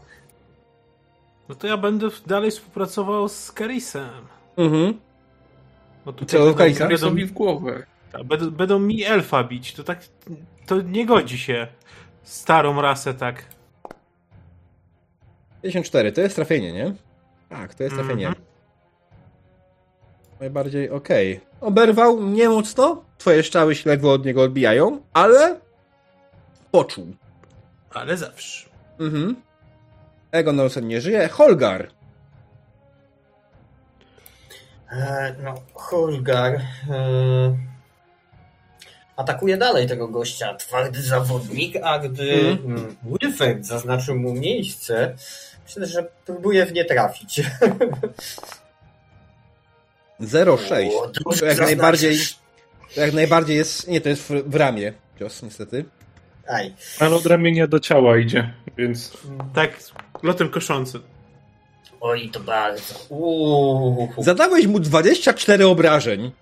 no 1.48 1.54
to 1.54 1.66
ja 1.66 1.76
będę 1.76 2.08
dalej 2.26 2.50
współpracował 2.50 3.28
z 3.28 3.52
Karisem. 3.52 4.10
Mhm. 4.56 5.00
Bo 6.04 6.12
Co, 6.26 6.54
Karisa? 6.54 6.86
Będą, 6.88 6.98
sobie 6.98 7.26
w 7.26 7.32
głowę. 7.32 7.86
będą, 8.24 8.50
będą 8.50 8.78
mi 8.78 9.04
elfa 9.04 9.44
bić. 9.44 9.72
To 9.74 9.84
tak. 9.84 9.98
To 10.66 10.80
nie 10.80 11.06
godzi 11.06 11.38
się. 11.38 11.66
Starą 12.22 12.80
rasę 12.82 13.14
tak. 13.14 13.44
54, 15.62 16.12
to 16.12 16.20
jest 16.20 16.36
trafienie, 16.36 16.72
nie? 16.72 16.94
Tak, 17.48 17.74
to 17.74 17.82
jest 17.82 17.96
trafienie. 17.96 18.26
Mhm. 18.28 18.44
Najbardziej 20.40 20.90
okej. 20.90 21.40
Oberwał 21.60 22.22
nie 22.22 22.48
mocno, 22.48 23.04
twoje 23.18 23.42
strzały 23.42 23.74
się 23.74 23.90
ledwo 23.90 24.12
od 24.12 24.24
niego 24.24 24.42
odbijają, 24.42 25.00
ale 25.12 25.60
poczuł. 26.70 27.06
Ale 27.94 28.16
zawsze. 28.16 28.68
Mhm. 29.00 29.36
Egon 30.32 30.60
Olsen 30.60 30.88
nie 30.88 31.00
żyje. 31.00 31.28
Holgar. 31.28 31.88
E, 34.92 35.34
no, 35.42 35.54
Holgar 35.74 36.54
e, 36.54 36.60
atakuje 39.16 39.56
dalej 39.56 39.88
tego 39.88 40.08
gościa. 40.08 40.54
Twardy 40.54 41.02
zawodnik, 41.02 41.76
a 41.82 41.98
gdy 41.98 42.32
Mhm. 42.32 42.76
mm. 42.76 42.96
Wilfred 43.02 43.66
zaznaczył 43.66 44.16
mu 44.18 44.32
miejsce, 44.34 45.14
myślę, 45.76 45.86
że 45.86 46.08
próbuje 46.26 46.66
w 46.66 46.72
nie 46.72 46.84
trafić. 46.84 47.40
0,6. 50.20 50.88
O, 50.92 51.08
dobrze 51.08 51.40
To 51.40 51.46
jak 51.46 51.58
najbardziej, 51.58 52.18
to 52.94 53.00
jak 53.00 53.12
najbardziej 53.12 53.56
jest, 53.56 53.88
nie, 53.88 54.00
to 54.00 54.08
jest 54.08 54.22
w, 54.22 54.30
w 54.30 54.54
ramię 54.54 54.92
cios, 55.18 55.42
niestety. 55.42 55.84
Aj. 56.48 56.74
Ale 57.00 57.16
od 57.16 57.26
ramienia 57.26 57.66
do 57.66 57.80
ciała 57.80 58.18
idzie, 58.18 58.52
więc 58.76 59.12
Tak, 59.54 59.78
lotem 60.22 60.48
koszącym. 60.48 61.02
Oj, 62.00 62.30
to 62.32 62.40
bardzo. 62.40 62.94
Uuu. 63.08 64.08
Zadałeś 64.18 64.66
mu 64.66 64.80
24 64.80 65.66
obrażeń. 65.66 66.32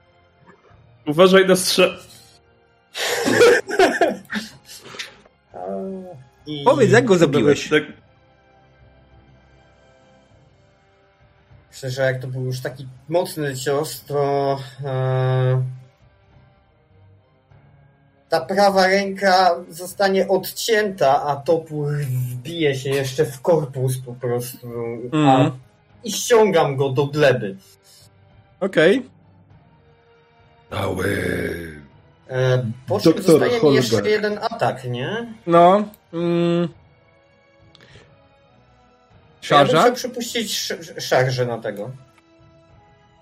uważaj 1.06 1.46
na 1.46 1.56
strzel. 1.56 1.98
I... 6.46 6.62
Powiedz, 6.64 6.90
jak 6.90 7.04
go 7.04 7.18
zabiłeś? 7.18 7.68
Tak, 7.68 7.82
Myślę, 11.78 11.90
że 11.90 12.02
jak 12.02 12.20
to 12.22 12.28
był 12.28 12.44
już 12.44 12.60
taki 12.60 12.86
mocny 13.08 13.56
cios, 13.56 14.04
to 14.04 14.58
e, 14.84 15.62
ta 18.28 18.40
prawa 18.40 18.86
ręka 18.86 19.50
zostanie 19.68 20.28
odcięta, 20.28 21.22
a 21.22 21.36
topór 21.36 21.92
wbije 21.96 22.74
się 22.74 22.90
jeszcze 22.90 23.24
w 23.24 23.40
korpus 23.40 23.98
po 23.98 24.12
prostu. 24.14 24.68
A, 25.12 25.16
Mhm. 25.16 25.50
I 26.04 26.12
ściągam 26.12 26.76
go 26.76 26.88
do 26.88 27.06
gleby. 27.06 27.56
Okej. 28.60 29.06
Cały. 30.70 31.06
E, 32.30 32.64
po 32.86 33.00
czym 33.00 33.12
Doktor 33.12 33.50
Holger. 33.60 33.72
jeszcze 33.72 34.10
jeden 34.10 34.38
atak, 34.38 34.84
nie? 34.84 35.34
No. 35.46 35.84
Mm. 36.12 36.68
Ja 39.50 39.58
bym 39.64 39.66
Szarża? 39.72 39.92
przypuścić 39.92 40.52
sz- 40.70 41.04
szarżę 41.04 41.46
na 41.46 41.58
tego. 41.58 41.90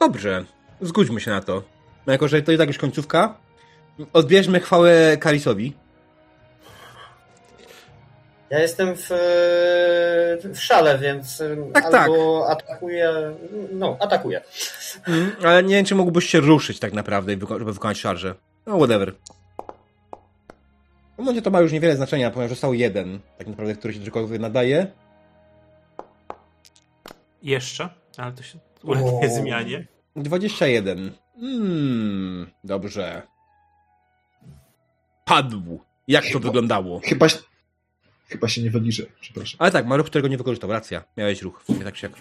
Dobrze. 0.00 0.44
Zgódźmy 0.80 1.20
się 1.20 1.30
na 1.30 1.40
to. 1.40 1.62
No 2.06 2.12
jako, 2.12 2.28
że 2.28 2.42
to 2.42 2.52
i 2.52 2.58
tak 2.58 2.68
już 2.68 2.78
końcówka, 2.78 3.34
odbierzmy 4.12 4.60
chwałę 4.60 5.16
Karisowi. 5.16 5.72
Ja 8.50 8.58
jestem 8.58 8.94
w, 8.96 9.06
w 10.54 10.58
szale, 10.60 10.98
więc 10.98 11.42
Tak, 11.74 11.94
albo 11.94 12.46
atakuję. 12.50 13.12
No, 13.72 13.96
atakuję. 14.00 14.40
Mm, 15.08 15.32
ale 15.44 15.62
nie 15.62 15.74
wiem, 15.74 15.84
czy 15.84 15.94
mógłbyś 15.94 16.24
się 16.26 16.40
ruszyć 16.40 16.78
tak 16.78 16.92
naprawdę, 16.92 17.32
żeby 17.58 17.72
wykonać 17.72 17.98
szarżę. 17.98 18.34
No, 18.66 18.76
whatever. 18.78 19.12
W 21.14 21.18
momencie 21.18 21.42
to 21.42 21.50
ma 21.50 21.60
już 21.60 21.72
niewiele 21.72 21.96
znaczenia, 21.96 22.30
ponieważ 22.30 22.50
został 22.50 22.74
jeden, 22.74 23.20
tak 23.38 23.46
naprawdę, 23.46 23.74
który 23.74 23.94
się 23.94 24.00
czegokolwiek 24.00 24.40
nadaje. 24.40 24.86
Jeszcze, 27.46 27.88
ale 28.16 28.32
to 28.32 28.42
się 28.42 28.58
ulegnie 28.82 29.10
O. 29.32 29.40
zmianie. 29.40 29.86
21. 30.16 31.12
Hmm, 31.40 32.50
dobrze. 32.64 33.22
Padł. 35.24 35.80
Jak 36.08 36.24
to 36.32 36.40
wyglądało? 36.40 37.00
Chyba, 37.04 37.28
się- 37.28 37.38
chyba 38.28 38.48
się 38.48 38.62
nie 38.62 38.70
wyliżę, 38.70 39.02
przepraszam. 39.20 39.56
Ale 39.60 39.70
tak, 39.70 39.86
Maruch 39.86 40.10
tego 40.10 40.28
nie 40.28 40.38
wykorzystał, 40.38 40.72
racja. 40.72 41.04
Miałeś 41.16 41.42
ruch, 41.42 41.62
w 41.62 41.66
sumie 41.66 41.84
tak 41.84 41.96
się 41.96 42.08
jak. 42.08 42.16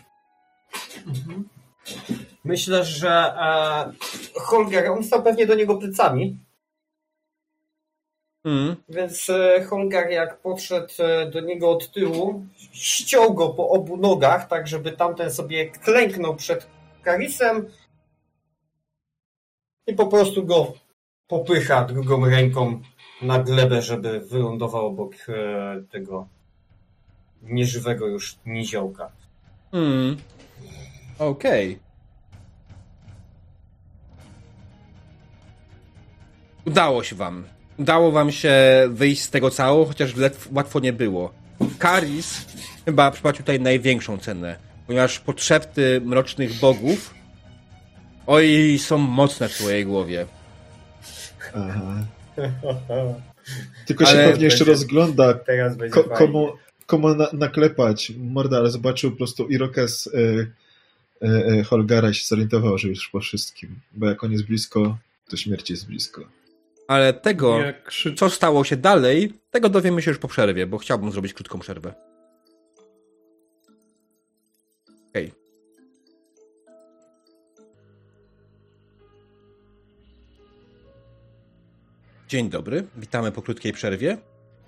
Myślę, 2.43 2.85
że 2.85 3.09
e, 3.37 3.91
Holger, 4.39 4.91
on 4.91 5.03
stał 5.03 5.23
pewnie 5.23 5.47
do 5.47 5.55
niego 5.55 5.77
plecami, 5.77 6.39
Mm. 8.45 8.75
więc 8.89 9.29
e, 9.29 9.63
Holger 9.63 10.09
jak 10.09 10.37
podszedł 10.37 10.93
e, 10.99 11.31
do 11.31 11.39
niego 11.39 11.71
od 11.71 11.91
tyłu, 11.91 12.45
ściął 12.73 13.33
go 13.33 13.49
po 13.49 13.69
obu 13.69 13.97
nogach, 13.97 14.47
tak 14.47 14.67
żeby 14.67 14.91
tamten 14.91 15.31
sobie 15.31 15.69
klęknął 15.69 16.35
przed 16.35 16.67
Karisem 17.03 17.65
i 19.87 19.93
po 19.93 20.07
prostu 20.07 20.45
go 20.45 20.73
popycha 21.27 21.85
drugą 21.85 22.25
ręką 22.25 22.81
na 23.21 23.39
glebę, 23.39 23.81
żeby 23.81 24.19
wylądował 24.19 24.85
obok 24.85 25.13
e, 25.29 25.83
tego 25.91 26.27
nieżywego 27.41 28.07
już 28.07 28.35
niziołka. 28.45 29.11
Mm. 29.73 30.17
Okej. 31.19 31.79
Udało 36.65 37.03
się 37.03 37.15
wam. 37.15 37.54
Udało 37.77 38.11
wam 38.11 38.31
się 38.31 38.53
wyjść 38.89 39.21
z 39.21 39.29
tego 39.29 39.51
cało, 39.51 39.85
chociaż 39.85 40.13
łatwo 40.51 40.79
nie 40.79 40.93
było. 40.93 41.33
Karis 41.79 42.45
chyba 42.85 43.11
przypłacił 43.11 43.43
tutaj 43.43 43.59
największą 43.59 44.17
cenę, 44.17 44.55
ponieważ 44.87 45.19
potrzepty 45.19 46.01
mrocznych 46.05 46.53
bogów 46.59 47.13
oj, 48.27 48.79
są 48.79 48.97
mocne 48.97 49.49
w 49.49 49.53
twojej 49.53 49.85
głowie. 49.85 50.25
Aha. 51.55 52.05
Tylko 53.85 54.05
się 54.05 54.11
Ale 54.11 54.29
pewnie 54.31 54.45
jeszcze 54.45 54.65
będzie- 54.65 54.71
rozgląda, 54.71 55.33
Teraz 55.33 55.77
będzie 55.77 55.93
ko, 55.93 56.03
komu, 56.03 56.51
komu 56.85 57.15
na, 57.15 57.27
naklepać 57.33 58.11
mordę, 58.17 58.57
ale 58.57 58.71
zobaczył 58.71 59.11
po 59.11 59.17
prostu 59.17 59.47
Irokes 59.47 60.07
y, 60.07 60.51
e, 61.21 61.27
e, 61.27 61.63
Holgara 61.63 62.13
się 62.13 62.25
zorientował, 62.25 62.77
że 62.77 62.87
już 62.87 63.09
po 63.09 63.19
wszystkim. 63.19 63.79
Bo 63.91 64.05
jak 64.05 64.23
on 64.23 64.31
jest 64.31 64.45
blisko, 64.45 64.97
to 65.29 65.37
śmierć 65.37 65.69
jest 65.69 65.87
blisko. 65.87 66.21
Ale 66.87 67.13
tego, 67.13 67.59
co 68.15 68.29
stało 68.29 68.63
się 68.63 68.77
dalej, 68.77 69.33
tego 69.51 69.69
dowiemy 69.69 70.01
się 70.01 70.11
już 70.11 70.17
po 70.17 70.27
przerwie, 70.27 70.67
bo 70.67 70.77
chciałbym 70.77 71.11
zrobić 71.11 71.33
krótką 71.33 71.59
przerwę. 71.59 71.93
Okej. 75.09 75.31
Dzień 82.27 82.49
dobry, 82.49 82.87
witamy 82.95 83.31
po 83.31 83.41
krótkiej 83.41 83.73
przerwie. 83.73 84.17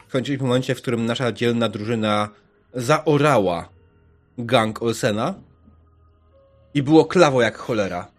Skończyliśmy 0.08 0.46
w 0.46 0.48
momencie, 0.48 0.76
w 0.76 0.82
którym 0.82 1.06
nasza 1.06 1.32
dzielna 1.32 1.70
drużyna 1.70 2.30
zaorała 2.74 3.70
gang 4.38 4.82
Olsena 4.82 5.34
i 6.74 6.84
było 6.84 7.06
klawo 7.06 7.42
jak 7.42 7.58
cholera. 7.58 8.17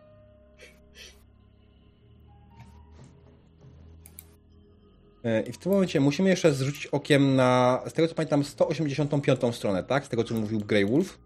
I 5.49 5.53
w 5.53 5.59
tym 5.59 5.73
momencie 5.73 6.01
musimy 6.01 6.29
jeszcze 6.29 6.53
zrzucić 6.53 6.87
okiem 6.87 7.37
na, 7.37 7.83
z 7.89 7.93
tego 7.93 8.09
co 8.09 8.15
pamiętam, 8.15 8.45
185 8.45 9.57
stronę, 9.57 9.85
tak? 9.85 10.07
Z 10.07 10.09
tego 10.09 10.25
co 10.25 10.35
mówił 10.35 10.61
Grey 10.61 10.87
Wolf. 10.87 11.19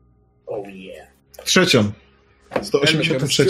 Oh 0.46 0.70
yeah. 0.70 1.08
Trzecią. 1.44 1.92
183. 2.62 3.46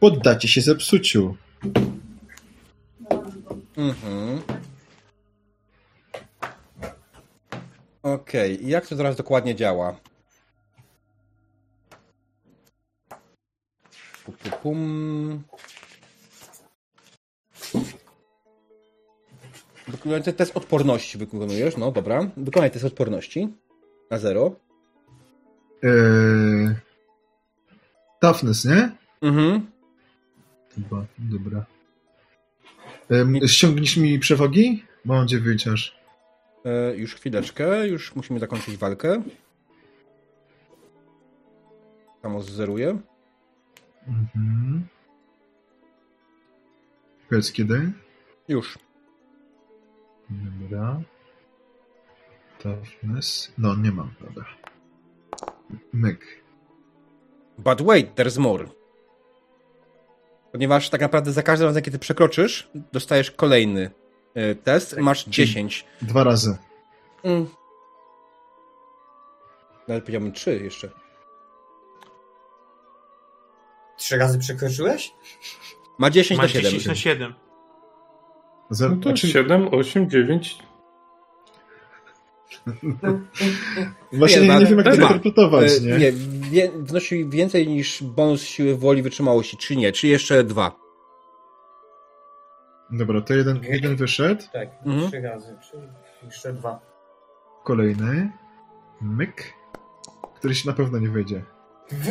Poddacie 0.00 0.48
się 0.48 0.60
zepsuciu. 0.60 1.36
Mhm. 3.76 4.42
Okej, 8.02 8.64
i 8.64 8.68
jak 8.68 8.86
to 8.86 8.96
teraz 8.96 9.16
dokładnie 9.16 9.54
działa? 9.54 9.96
Pum, 14.24 14.34
pum, 14.34 14.52
pum. 14.62 15.42
Wykonaj 19.88 20.22
te- 20.22 20.32
test 20.32 20.56
odporności 20.56 21.18
wykonujesz, 21.18 21.76
no 21.76 21.92
dobra. 21.92 22.30
Wykonaj 22.36 22.70
test 22.70 22.84
odporności. 22.84 23.48
Na 24.10 24.18
zero. 24.18 24.56
Eee... 25.82 26.74
Toughness, 28.20 28.64
nie? 28.64 28.90
Mhm. 29.22 29.66
Chyba, 30.74 31.04
dobra. 31.18 31.64
Ehm, 33.10 33.46
ściągniesz 33.46 33.96
mi 33.96 34.18
przewogi? 34.18 34.84
Bo 35.04 35.14
mam 35.14 35.28
dziewięć 35.28 35.68
aż. 35.68 35.96
E, 36.64 36.96
już 36.96 37.14
chwileczkę, 37.14 37.88
już 37.88 38.14
musimy 38.14 38.40
zakończyć 38.40 38.76
walkę. 38.76 39.22
Samo 42.22 42.42
zzeruję. 42.42 42.98
Mhm. 44.08 44.86
Powiedz 47.28 47.52
kiedy? 47.52 47.92
Już. 48.48 48.78
Dobra. 50.30 51.00
Toughness. 52.58 53.52
No, 53.58 53.76
nie 53.76 53.92
mam, 53.92 54.14
dobra. 54.20 54.44
Myk. 55.92 56.44
But 57.58 57.82
wait, 57.82 58.14
there's 58.14 58.38
more. 58.38 58.64
Ponieważ 60.52 60.90
tak 60.90 61.00
naprawdę 61.00 61.32
za 61.32 61.42
każdym 61.42 61.68
razem, 61.68 61.82
kiedy 61.82 61.98
ty 61.98 62.02
przekroczysz, 62.02 62.70
dostajesz 62.92 63.30
kolejny 63.30 63.90
e, 64.34 64.54
test. 64.54 64.96
Masz 64.96 65.24
10. 65.24 65.84
Dwa 66.02 66.24
razy. 66.24 66.56
Mm. 67.24 67.46
Nawet 69.88 70.04
powiedziałbym 70.04 70.32
3 70.32 70.58
jeszcze. 70.58 70.90
Trzy 73.96 74.16
razy 74.16 74.38
przekroczyłeś? 74.38 75.12
Ma 75.98 76.10
10 76.10 76.38
Ma 76.38 76.44
na 76.44 76.48
7. 76.48 76.64
10 76.64 76.86
na 76.86 76.94
7. 76.94 77.34
Zer- 78.70 78.90
No 78.90 78.96
to 78.96 79.02
znaczy, 79.02 79.28
7, 79.28 79.68
8, 79.74 80.10
9. 80.10 80.58
Właśnie 84.12 84.40
Nie, 84.40 84.46
nie, 84.48 84.52
no, 84.54 84.60
nie 84.60 84.66
wiem, 84.66 84.78
jak 84.78 84.86
to 84.86 84.94
interpretować, 85.02 85.72
E, 85.76 85.80
nie? 85.80 85.98
nie, 85.98 86.12
wie, 86.50 86.70
wnosi 86.76 87.28
więcej 87.28 87.68
niż 87.68 88.02
bonus 88.02 88.42
siły 88.42 88.76
woli 88.76 89.02
wytrzymałości, 89.02 89.56
czy 89.56 89.76
nie? 89.76 89.92
Czy 89.92 90.08
jeszcze 90.08 90.44
dwa? 90.44 90.76
Dobra, 92.90 93.20
to 93.20 93.34
jeden, 93.34 93.60
jeden 93.62 93.96
wyszedł. 93.96 94.42
Tak, 94.52 94.68
Mhm. 94.86 95.08
trzy 95.10 95.20
razy. 95.20 95.56
Trzy, 95.62 95.76
jeszcze 96.24 96.52
dwa. 96.52 96.80
Kolejny. 97.64 98.30
Myk. 99.00 99.52
Który 100.34 100.54
się 100.54 100.68
na 100.70 100.74
pewno 100.76 100.98
nie 100.98 101.08
wejdzie. 101.08 101.42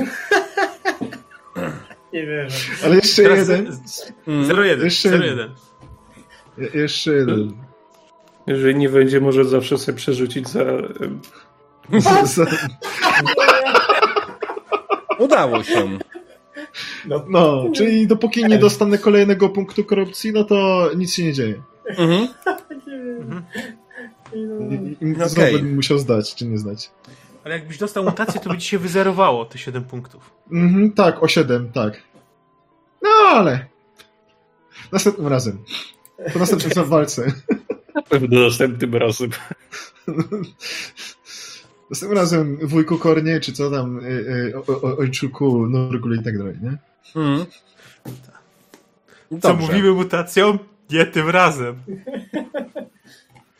Nie 2.13 2.25
wiem. 2.27 2.47
Ale 2.85 2.95
jeszcze 2.95 3.23
Teraz 3.23 3.39
jeden. 3.49 3.77
Mm. 4.27 4.43
0-1. 4.49 4.83
Jeszcze 4.83 5.09
0-1. 5.09 5.49
Je- 6.57 6.81
jeszcze 6.81 7.13
jeden. 7.13 7.51
Jeżeli 8.47 8.75
nie 8.75 8.89
będzie, 8.89 9.21
może 9.21 9.45
zawsze 9.45 9.77
sobie 9.77 9.97
przerzucić 9.97 10.47
za... 10.49 12.45
Udało 15.19 15.63
się. 15.63 15.99
No, 17.05 17.25
No, 17.29 17.65
czyli 17.75 18.07
dopóki 18.07 18.45
nie 18.45 18.57
dostanę 18.57 18.97
kolejnego 18.97 19.49
punktu 19.49 19.83
korupcji, 19.83 20.31
no 20.31 20.43
to 20.43 20.89
nic 20.97 21.13
się 21.13 21.23
nie 21.23 21.33
dzieje. 21.33 21.61
Mhm. 21.97 22.27
Znowu 25.25 25.51
będę 25.51 25.75
musiał 25.75 25.97
zdać, 25.97 26.35
czy 26.35 26.45
nie 26.45 26.57
zdać. 26.57 26.91
Ale 27.43 27.55
jakbyś 27.55 27.77
dostał 27.77 28.03
mutację, 28.03 28.41
to 28.41 28.49
by 28.49 28.57
ci 28.57 28.67
się 28.67 28.77
wyzerowało 28.79 29.45
te 29.45 29.57
7 29.57 29.83
punktów. 29.83 30.31
Mhm, 30.51 30.91
tak, 30.91 31.23
o 31.23 31.27
7, 31.27 31.71
tak. 31.71 32.01
No, 33.01 33.09
ale... 33.31 33.65
Następnym 34.91 35.27
razem. 35.27 35.57
Po 36.33 36.39
następnej 36.39 36.85
walce. 36.85 37.33
Na 37.95 38.01
pewno 38.01 38.41
następnym 38.41 38.95
razem. 38.95 39.29
Następnym 41.89 42.19
razem 42.19 42.57
wujku 42.67 42.97
Kornie, 42.97 43.39
czy 43.39 43.53
co 43.53 43.71
tam, 43.71 43.99
y, 43.99 44.09
y, 44.09 44.53
o, 44.57 44.81
o, 44.81 44.97
ojczuku, 44.97 45.67
Norgul 45.67 46.19
i 46.19 46.23
tak 46.23 46.37
dalej, 46.37 46.55
nie? 46.61 46.77
Mhm. 47.21 47.45
Co 49.41 49.53
mówimy 49.55 49.91
mutacją? 49.91 50.57
Nie 50.89 51.05
tym 51.05 51.29
razem. 51.29 51.75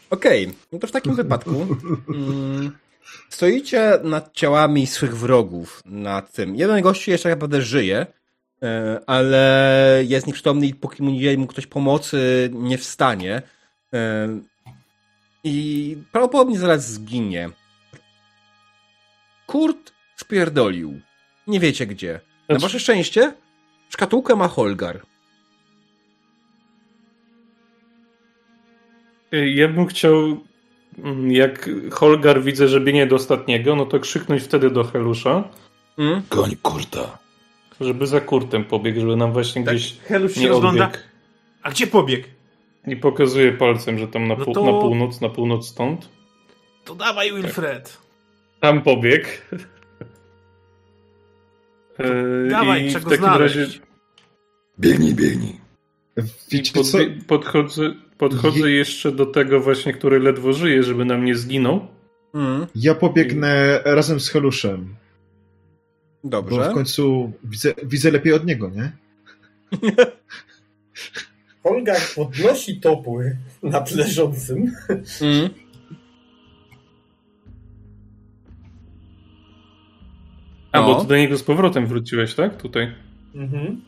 Okej, 0.09 0.53
no 0.71 0.79
to 0.79 0.87
w 0.87 0.91
takim 0.91 1.15
wypadku 1.15 1.67
mm, 2.09 2.71
stoicie 3.29 3.99
nad 4.03 4.33
ciałami 4.33 4.87
swych 4.87 5.17
wrogów, 5.17 5.81
nad 5.85 6.31
tym. 6.31 6.55
Jeden 6.55 6.81
gościu 6.81 7.11
jeszcze 7.11 7.29
tak 7.29 7.37
naprawdę 7.37 7.61
żyje, 7.61 8.05
ale 9.07 10.03
jest 10.07 10.27
nieprzytomny 10.27 10.67
i 10.67 10.73
póki 10.73 11.03
mu 11.03 11.11
nie 11.11 11.37
mu 11.37 11.47
ktoś 11.47 11.67
pomocy, 11.67 12.49
nie 12.53 12.77
wstanie. 12.77 13.41
E, 13.93 14.27
I 15.43 15.97
prawdopodobnie 16.11 16.59
zaraz 16.59 16.91
zginie. 16.91 17.49
Kurt 19.47 19.91
spierdolił. 20.15 20.99
Nie 21.47 21.59
wiecie 21.59 21.87
gdzie. 21.87 22.13
Na 22.13 22.19
Znaczy- 22.55 22.61
wasze 22.61 22.79
szczęście 22.79 23.33
szkatułkę 23.89 24.35
ma 24.35 24.47
Holgar. 24.47 25.01
Ja 29.55 29.67
bym 29.67 29.85
chciał, 29.87 30.13
mm, 30.97 31.31
jak 31.31 31.69
Holgar 31.91 32.43
widzę, 32.43 32.67
że 32.67 32.81
biegnie 32.81 33.07
do 33.07 33.15
ostatniego, 33.15 33.75
no 33.75 33.85
to 33.85 33.99
krzyknąć 33.99 34.43
wtedy 34.43 34.69
do 34.69 34.83
Helusza, 34.83 35.43
Mm? 35.97 36.21
Goń 36.31 36.55
kurta. 36.61 37.17
Żeby 37.81 38.07
za 38.07 38.21
Kurtem 38.21 38.63
pobiegł, 38.65 38.99
żeby 38.99 39.15
nam 39.15 39.33
właśnie 39.33 39.63
Tak, 39.63 39.75
gdzieś 39.75 39.97
Heluś 39.99 40.33
się 40.33 40.41
nie 40.41 40.47
rozgląda. 40.47 40.85
odbiegł. 40.85 41.03
A 41.63 41.71
gdzie 41.71 41.87
pobiegł? 41.87 42.27
I 42.87 42.95
pokazuje 42.95 43.51
palcem, 43.53 43.97
że 43.97 44.07
tam 44.07 44.27
na, 44.27 44.35
No 44.35 44.45
pół, 44.45 44.53
to- 44.53 44.65
na 44.65 44.71
północ, 44.71 45.21
na 45.21 45.29
północ 45.29 45.67
stąd. 45.67 46.09
To 46.85 46.95
dawaj, 46.95 47.33
Wilfred. 47.33 47.97
Tam 48.59 48.81
pobiegł. 48.81 49.27
E, 51.99 52.49
Dawaj, 52.49 52.85
I 52.87 52.93
czego 52.93 53.05
w 53.05 53.09
takim 53.09 53.25
znaleźć. 53.25 53.55
razie 53.55 53.79
Biegnij, 54.79 55.13
biegnij. 55.15 55.59
podbie- 56.73 57.23
podchodzę, 57.27 57.93
podchodzę 58.17 58.71
jeszcze 58.71 59.11
do 59.11 59.25
tego 59.25 59.59
właśnie, 59.59 59.93
który 59.93 60.19
ledwo 60.19 60.53
żyje, 60.53 60.83
żeby 60.83 61.05
nam 61.05 61.25
nie 61.25 61.35
zginął. 61.35 61.87
Mm. 62.33 62.67
Ja 62.75 62.95
pobiegnę 62.95 63.81
razem 63.85 64.19
z 64.19 64.29
Heluszem, 64.29 64.95
bo 66.25 66.29
Dobrze. 66.29 66.69
w 66.69 66.73
końcu 66.73 67.31
widzę, 67.43 67.73
widzę 67.83 68.11
lepiej 68.11 68.33
od 68.33 68.45
niego, 68.45 68.69
nie? 68.75 68.91
Holgar 71.63 72.01
podnosi 72.15 72.79
topór 72.79 73.23
nad 73.63 73.91
leżącym. 73.91 74.71
Mm. 75.21 75.49
A, 80.71 80.79
No. 80.81 80.85
bo 80.87 81.01
ty 81.01 81.07
do 81.07 81.17
niego 81.17 81.37
z 81.37 81.43
powrotem 81.43 81.87
wróciłeś, 81.87 82.35
tak? 82.35 82.61
Tutaj. 82.61 82.95
Mhm. 83.35 83.81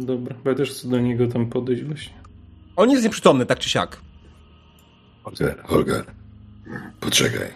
Dobra, 0.00 0.36
bo 0.44 0.50
ja 0.50 0.56
też 0.56 0.70
chcę 0.70 0.88
do 0.88 1.00
niego 1.00 1.26
tam 1.26 1.50
podejść 1.50 1.82
właśnie. 1.84 2.14
On 2.76 2.90
jest 2.90 3.04
nieprzytomny, 3.04 3.46
tak 3.46 3.58
czy 3.58 3.70
siak. 3.70 4.00
Holger, 5.22 5.62
Holger. 5.64 6.04
Poczekaj. 7.00 7.48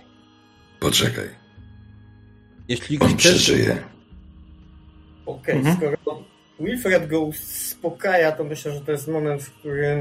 Poczekaj. 0.80 1.28
Jeśli 2.68 2.98
On 2.98 3.08
chcesz... 3.08 3.18
przeżyje. 3.18 3.82
Okej, 5.28 5.56
Mhm. 5.56 5.76
skoro 5.76 6.22
Wilfred 6.60 7.06
go 7.08 7.20
uspokaja, 7.20 8.32
to 8.32 8.44
myślę, 8.44 8.72
że 8.72 8.80
to 8.80 8.92
jest 8.92 9.08
moment, 9.08 9.42
w 9.42 9.50
którym 9.50 9.98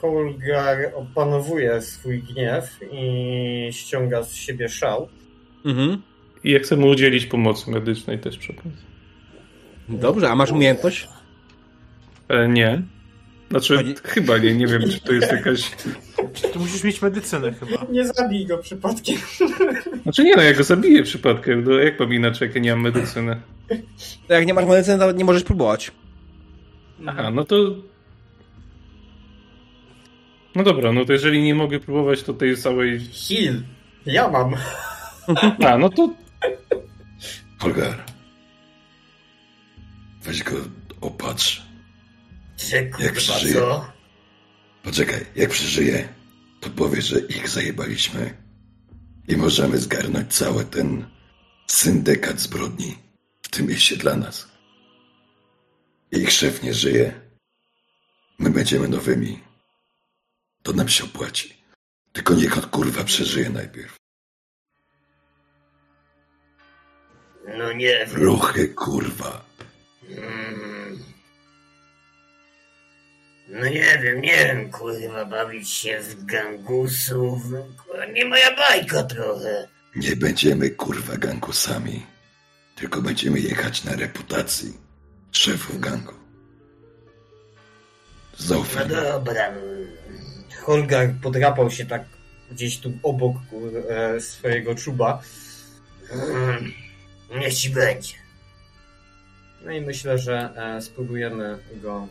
Holgar 0.00 0.78
opanowuje 0.94 1.82
swój 1.82 2.22
gniew 2.22 2.78
i 2.92 3.68
ściąga 3.72 4.22
z 4.22 4.34
siebie 4.34 4.68
szał. 4.68 5.08
Mhm. 5.64 6.02
I 6.44 6.50
ja 6.50 6.58
chcę 6.58 6.76
mu 6.76 6.86
udzielić 6.88 7.26
pomocy 7.26 7.70
medycznej 7.70 8.18
też 8.18 8.38
przy 8.38 8.52
okazji. 8.52 8.86
Dobrze, 9.88 10.30
a 10.30 10.34
masz 10.34 10.50
umiejętność? 10.50 11.08
E, 12.28 12.48
nie. 12.48 12.82
Znaczy, 13.50 13.76
Pani- 13.76 13.94
chyba 14.04 14.38
nie, 14.38 14.54
nie 14.54 14.66
wiem, 14.66 14.82
czy 14.90 15.00
to 15.00 15.12
jest 15.12 15.32
jakaś... 15.32 15.70
Tu 16.52 16.58
musisz 16.60 16.84
mieć 16.84 17.02
medycynę 17.02 17.52
chyba. 17.52 17.86
Nie 17.92 18.06
zabij 18.06 18.46
go 18.46 18.58
przypadkiem. 18.58 19.16
Znaczy 20.16 20.28
nie 20.28 20.36
no, 20.36 20.42
ja 20.42 20.54
go 20.54 20.64
zabiję 20.64 21.02
przypadkiem, 21.02 21.64
no 21.64 21.72
jak 21.72 22.00
mam 22.00 22.12
inaczej, 22.14 22.48
jak 22.48 22.54
ja 22.56 22.62
nie 22.62 22.70
mam 22.70 22.80
medycyny? 22.82 23.40
To 24.28 24.34
jak 24.34 24.46
nie 24.46 24.54
masz 24.54 24.64
medycyny, 24.64 24.98
to 24.98 25.12
nie 25.12 25.24
możesz 25.24 25.42
próbować. 25.42 25.92
Aha, 27.06 27.30
no 27.30 27.44
to... 27.44 27.56
No 30.54 30.62
dobra, 30.62 30.92
no 30.92 31.04
to 31.04 31.12
jeżeli 31.12 31.42
nie 31.42 31.54
mogę 31.54 31.80
próbować 31.80 32.22
to 32.22 32.34
tej 32.34 32.56
całej... 32.56 33.00
Heal. 33.00 33.62
Ja 34.06 34.28
mam. 34.28 34.54
A, 35.66 35.78
no 35.78 35.88
to 35.88 36.14
Holgar. 37.58 38.04
Weź 40.22 40.42
go 40.42 40.56
opatrz. 41.00 41.62
Czy 42.56 42.90
Jak 43.00 43.12
przeżyje? 43.12 43.54
co? 43.54 43.86
Poczekaj, 44.82 45.26
jak 45.36 45.50
przeżyje, 45.50 46.08
to 46.60 46.70
powie, 46.70 47.02
że 47.02 47.20
ich 47.20 47.48
zajebaliśmy. 47.48 48.45
I 49.28 49.36
możemy 49.36 49.78
zgarnąć 49.78 50.34
cały 50.34 50.64
ten 50.64 51.08
syndykat 51.66 52.40
zbrodni 52.40 52.98
w 53.42 53.48
tym 53.48 53.66
mieście 53.66 53.96
dla 53.96 54.16
nas. 54.16 54.48
Ich 56.12 56.32
szef 56.32 56.62
nie 56.62 56.74
żyje. 56.74 57.20
My 58.38 58.50
będziemy 58.50 58.88
nowymi. 58.88 59.40
To 60.62 60.72
nam 60.72 60.88
się 60.88 61.04
opłaci. 61.04 61.56
Tylko 62.12 62.34
niech 62.34 62.58
on 62.58 62.70
kurwa 62.70 63.04
przeżyje 63.04 63.50
najpierw. 63.50 63.96
No 67.58 67.72
nie. 67.72 68.04
Ruchy 68.04 68.68
kurwa. 68.68 69.44
Mm. 70.10 70.85
No 73.48 73.64
nie 73.68 73.98
wiem, 74.02 74.20
nie 74.20 74.36
wiem, 74.36 74.70
kurwa, 74.70 75.24
bawić 75.24 75.70
się 75.70 76.00
w 76.00 76.24
gangusów. 76.24 77.42
Kurwa, 77.86 78.06
nie 78.06 78.24
moja 78.24 78.56
bajka 78.56 79.02
trochę. 79.02 79.68
Nie 79.96 80.16
będziemy 80.16 80.70
kurwa 80.70 81.16
gangusami. 81.16 82.06
Tylko 82.76 83.02
będziemy 83.02 83.40
jechać 83.40 83.84
na 83.84 83.96
reputacji 83.96 84.76
szefów 85.32 85.80
gangu. 85.80 86.12
No 88.40 88.46
Zaufaj. 88.46 88.88
mi. 88.88 88.94
dobra. 88.94 89.52
Holgar 90.62 91.14
podrapał 91.22 91.70
się 91.70 91.86
tak 91.86 92.04
gdzieś 92.50 92.78
tu 92.78 92.92
obok 93.02 93.36
e, 93.88 94.20
swojego 94.20 94.74
czuba. 94.74 95.22
Mm. 96.10 96.72
Niech 97.40 97.54
ci 97.54 97.70
będzie. 97.70 98.14
No 99.64 99.72
i 99.72 99.80
myślę, 99.80 100.18
że 100.18 100.50
e, 100.56 100.82
spróbujemy 100.82 101.58
go. 101.74 102.08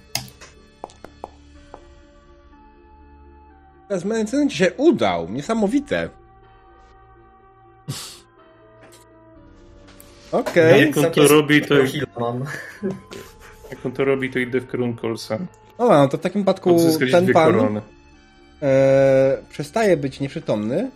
Z 3.89 4.05
medycyny 4.05 4.47
ci 4.47 4.57
się 4.57 4.73
udał. 4.73 5.29
Niesamowite. 5.29 6.09
Okej. 10.31 10.81
Jak 10.87 10.97
on 10.97 11.11
to 11.11 11.27
robi, 11.27 11.61
to- 11.61 11.75
jak 13.69 13.85
on 13.85 13.91
to 13.91 14.05
robi, 14.05 14.29
to 14.31 14.39
idę 14.39 14.59
w 14.59 14.71
kierunku 14.71 15.07
Olsen. 15.07 15.47
Dobra, 15.77 15.97
no 15.97 16.07
to 16.07 16.17
w 16.17 16.21
takim 16.21 16.45
Odzyskać 16.65 17.11
ten 17.11 17.23
dwie 17.23 17.33
pan 17.33 17.53
korony. 17.53 17.81
e, 18.61 19.37
przestaje 19.49 19.97
być 19.97 20.19
nieprzytomny. 20.19 20.91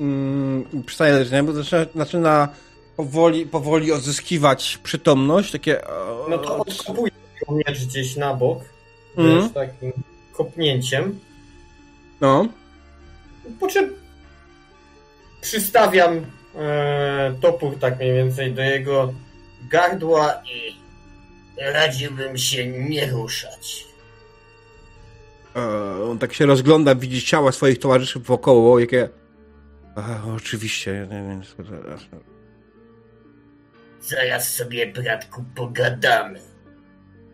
Mm, 0.00 0.64
przestaje 0.86 1.12
leżeć, 1.12 1.32
nie? 1.32 1.42
bo 1.42 1.52
zaczyna, 1.52 1.86
zaczyna 1.94 2.48
powoli, 2.96 3.46
powoli 3.46 3.92
odzyskiwać 3.92 4.78
przytomność. 4.82 5.52
Takie. 5.52 5.84
e, 5.84 5.90
No 6.30 6.38
to 6.38 6.56
odkopuję 6.58 7.12
jego 7.40 7.54
miecz 7.54 7.84
gdzieś 7.86 8.16
na 8.16 8.34
bok. 8.34 8.58
Mhm. 9.16 9.42
Wiesz, 9.42 9.52
takim 9.52 9.92
kopnięciem. 10.32 11.18
No. 12.20 12.48
Po 13.60 13.66
czym 13.66 13.94
przystawiam 15.40 16.26
e, 16.54 17.34
topór 17.40 17.78
tak 17.78 17.98
mniej 17.98 18.14
więcej 18.14 18.52
do 18.52 18.62
jego 18.62 19.14
gardła 19.70 20.42
I 20.54 20.76
radziłbym 21.72 22.38
się 22.38 22.66
nie 22.66 23.06
ruszać. 23.10 23.86
E, 25.56 25.60
on 26.10 26.18
tak 26.18 26.32
się 26.32 26.46
rozgląda, 26.46 26.94
widzi 26.94 27.22
ciała 27.22 27.52
swoich 27.52 27.78
towarzyszy 27.78 28.20
wokoło, 28.20 28.78
jakie. 28.78 29.08
A, 29.96 30.32
oczywiście, 30.36 31.08
nie 31.10 31.22
wiem. 31.22 31.42
Zaraz 34.02 34.54
sobie, 34.54 34.86
bratku, 34.86 35.44
pogadamy. 35.54 36.40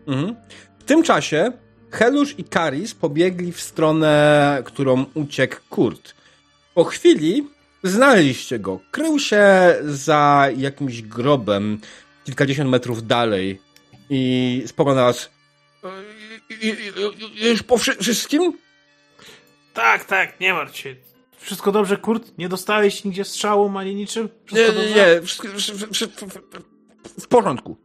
Mhm. 0.07 0.35
W 0.79 0.83
tym 0.83 1.03
czasie 1.03 1.51
Helusz 1.95 2.35
i 2.39 2.43
Karis 2.43 2.93
pobiegli 2.95 3.51
w 3.51 3.61
stronę, 3.61 4.61
którą 4.65 5.05
uciekł 5.13 5.55
Kurt. 5.69 6.15
Po 6.73 6.83
chwili 6.83 7.47
znaleźliście 7.83 8.59
go. 8.59 8.79
Krył 8.91 9.19
się 9.19 9.45
za 9.83 10.47
jakimś 10.57 11.01
grobem 11.01 11.79
kilkadziesiąt 12.25 12.69
metrów 12.69 13.07
dalej 13.07 13.61
i 14.09 14.63
spoglądał 14.67 15.05
na 15.05 15.11
was. 15.11 15.29
"E, 15.83 15.87
i- 16.49 16.67
i- 16.67 17.43
i- 17.45 17.49
Już 17.49 17.63
po 17.63 17.77
wszy- 17.77 17.95
wszystkim? 17.95 18.53
Tak, 19.73 20.05
tak, 20.05 20.39
nie 20.39 20.53
martw 20.53 20.77
się. 20.77 20.95
Wszystko 21.37 21.71
dobrze, 21.71 21.97
Kurt? 21.97 22.37
Nie 22.37 22.49
dostałeś 22.49 23.03
nigdzie 23.03 23.23
strzału 23.25 23.77
ani 23.77 23.95
niczym? 23.95 24.23
Nie, 24.23 24.29
Wszystko 24.45 24.81
nie, 24.81 24.87
dobrze? 24.87 25.15
nie. 25.15 25.21
wszystko- 25.21 25.47
wszy- 25.57 25.75
wszy- 25.77 25.87
wszy- 25.93 26.07
W 27.19 27.27
porządku. 27.27 27.77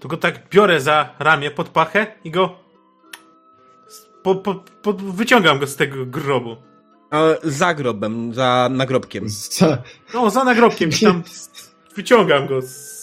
Tylko 0.00 0.16
tak 0.16 0.48
biorę 0.50 0.80
za 0.80 1.14
ramię 1.18 1.50
pod 1.50 1.68
pachę 1.68 2.06
i 2.24 2.30
go. 2.30 2.69
Po, 4.22 4.34
po, 4.34 4.54
po, 4.82 4.92
wyciągam 4.92 5.58
go 5.58 5.66
z 5.66 5.76
tego 5.76 6.06
grobu. 6.06 6.56
E, 7.12 7.36
Za 7.42 7.74
grobem, 7.74 8.34
za 8.34 8.68
nagrobkiem. 8.72 9.24
Za, 9.28 9.82
No, 10.14 10.30
za 10.30 10.44
nagrobkiem 10.44 10.90
i 10.90 11.04
tam 11.04 11.22
wyciągam 11.96 12.46
go. 12.46 12.62
Z... 12.62 13.00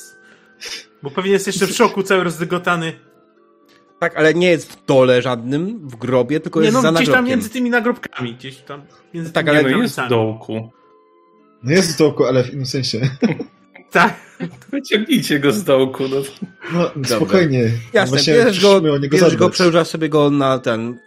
Bo 1.04 1.12
pewnie 1.12 1.32
jest 1.32 1.48
jeszcze 1.48 1.68
w 1.68 1.72
szoku, 1.72 2.04
cały 2.04 2.24
rozdygotany. 2.24 2.94
Tak, 4.00 4.18
ale 4.18 4.34
nie 4.34 4.50
jest 4.50 4.72
w 4.74 4.86
dole 4.86 5.22
żadnym, 5.22 5.88
w 5.90 5.96
grobie, 5.96 6.40
tylko 6.40 6.60
Nie 6.60 6.66
jest 6.66 6.76
no, 6.76 6.82
za 6.82 6.92
gdzieś 6.92 7.00
nagrobkiem. 7.00 7.24
tam 7.26 7.30
między 7.30 7.50
tymi 7.50 7.70
nagrobkami, 7.70 8.34
gdzieś 8.36 8.58
tam. 8.58 8.82
Między 9.14 9.32
Tak, 9.34 9.46
tymi 9.46 9.58
ale 9.58 9.70
Nie, 9.70 9.76
no 9.76 9.84
jest 9.84 10.00
w 10.02 10.10
dołku. 10.10 10.72
no 11.64 11.72
jest 11.72 11.96
w 11.96 11.98
dołku, 11.98 12.26
ale 12.26 12.44
w 12.44 12.54
innym 12.54 12.66
sensie. 12.66 13.00
Tak. 13.92 14.16
Wyciągnijcie 14.72 15.40
go 15.40 15.52
z 15.52 15.64
dołku. 15.64 16.04
No. 16.08 16.18
No, 16.74 16.92
spokojnie. 17.06 17.72
Jasne, 17.94 18.10
Właśnie 18.10 18.34
bierzesz 18.34 18.62
go, 18.62 18.76
o 18.76 19.00
bierzesz 19.00 19.36
go 19.36 19.86
sobie 19.86 20.10
go 20.10 20.30
na 20.30 20.60
ten... 20.60 21.00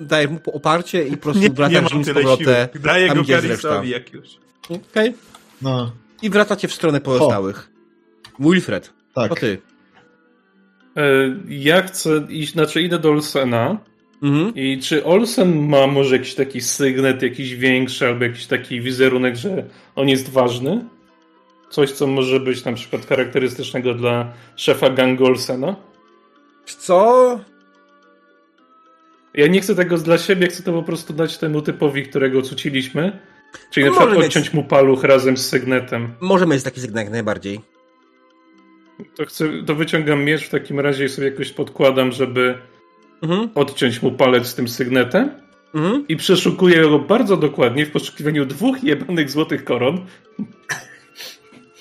Dajesz 0.00 0.30
mu 0.30 0.38
oparcie 0.52 1.08
i 1.08 1.10
po 1.10 1.16
prostu 1.16 1.40
Nie, 1.42 1.48
nie 1.48 1.54
wracasz 1.54 1.92
nim 1.94 2.04
z 2.04 2.12
powrotem. 2.12 2.68
Daję 2.74 3.08
tam, 3.08 3.16
go. 3.16 3.24
Karisowi 3.24 3.90
jak 3.90 4.12
już. 4.12 4.28
Okej. 4.68 5.14
No, 5.62 5.92
I 6.22 6.30
wracacie 6.30 6.68
w 6.68 6.72
stronę 6.72 7.00
pozostałych. 7.00 7.70
Wilfred, 8.40 8.92
tak. 9.14 9.28
to 9.28 9.34
ty. 9.34 9.58
E, 10.96 11.02
Ja 11.48 11.82
chcę 11.82 12.26
iść, 12.28 12.52
znaczy 12.52 12.82
idę 12.82 12.98
do 12.98 13.10
Olsena. 13.10 13.78
Mhm. 14.22 14.54
I 14.54 14.78
czy 14.82 15.04
Olsen 15.04 15.68
ma 15.68 15.86
może 15.86 16.16
jakiś 16.16 16.34
taki 16.34 16.60
sygnet, 16.60 17.22
jakiś 17.22 17.54
większy, 17.54 18.06
albo 18.06 18.24
jakiś 18.24 18.46
taki 18.46 18.80
wizerunek, 18.80 19.36
że 19.36 19.64
on 19.96 20.08
jest 20.08 20.28
ważny? 20.30 20.84
Coś, 21.70 21.92
co 21.92 22.06
może 22.06 22.40
być 22.40 22.64
na 22.64 22.72
przykład 22.72 23.06
charakterystycznego 23.06 23.94
dla 23.94 24.32
szefa 24.56 24.90
gangu 24.90 25.26
Olsena? 25.26 25.76
Co? 26.66 27.40
Ja 29.34 29.46
nie 29.46 29.60
chcę 29.60 29.74
tego 29.74 29.98
dla 29.98 30.18
siebie, 30.18 30.46
chcę 30.46 30.62
to 30.62 30.72
po 30.72 30.82
prostu 30.82 31.12
dać 31.12 31.38
temu 31.38 31.62
typowi, 31.62 32.02
którego 32.02 32.42
cuciliśmy. 32.42 33.18
Czyli 33.70 33.86
No 33.86 33.90
na 33.92 33.96
przykład 33.96 34.08
może 34.14 34.26
mieć- 34.26 34.36
odciąć 34.36 34.54
mu 34.54 34.64
paluch 34.64 35.04
razem 35.04 35.36
z 35.36 35.46
sygnetem. 35.48 36.14
Możemy 36.20 36.54
mieć 36.54 36.64
taki 36.64 36.80
jak 36.94 37.10
najbardziej. 37.10 37.60
To, 39.16 39.24
chcę, 39.26 39.48
to 39.66 39.74
wyciągam 39.74 40.24
miecz 40.24 40.46
w 40.46 40.50
takim 40.50 40.80
razie 40.80 41.04
i 41.04 41.08
sobie 41.08 41.30
jakoś 41.30 41.52
podkładam, 41.52 42.12
żeby 42.12 42.58
Mhm. 43.22 43.48
odciąć 43.54 44.02
mu 44.02 44.12
palec 44.12 44.46
z 44.46 44.54
tym 44.54 44.68
sygnetem. 44.68 45.30
Mhm. 45.74 46.04
I 46.08 46.16
przeszukuję 46.16 46.82
go 46.82 46.98
bardzo 46.98 47.36
dokładnie 47.36 47.86
w 47.86 47.90
poszukiwaniu 47.90 48.44
dwóch 48.46 48.84
jebanych 48.84 49.30
złotych 49.30 49.64
koron, 49.64 50.06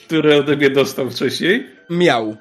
które 0.07 0.38
ode 0.38 0.55
mnie 0.55 0.69
dostał 0.69 1.09
wcześniej. 1.09 1.67
Miał. 1.89 2.38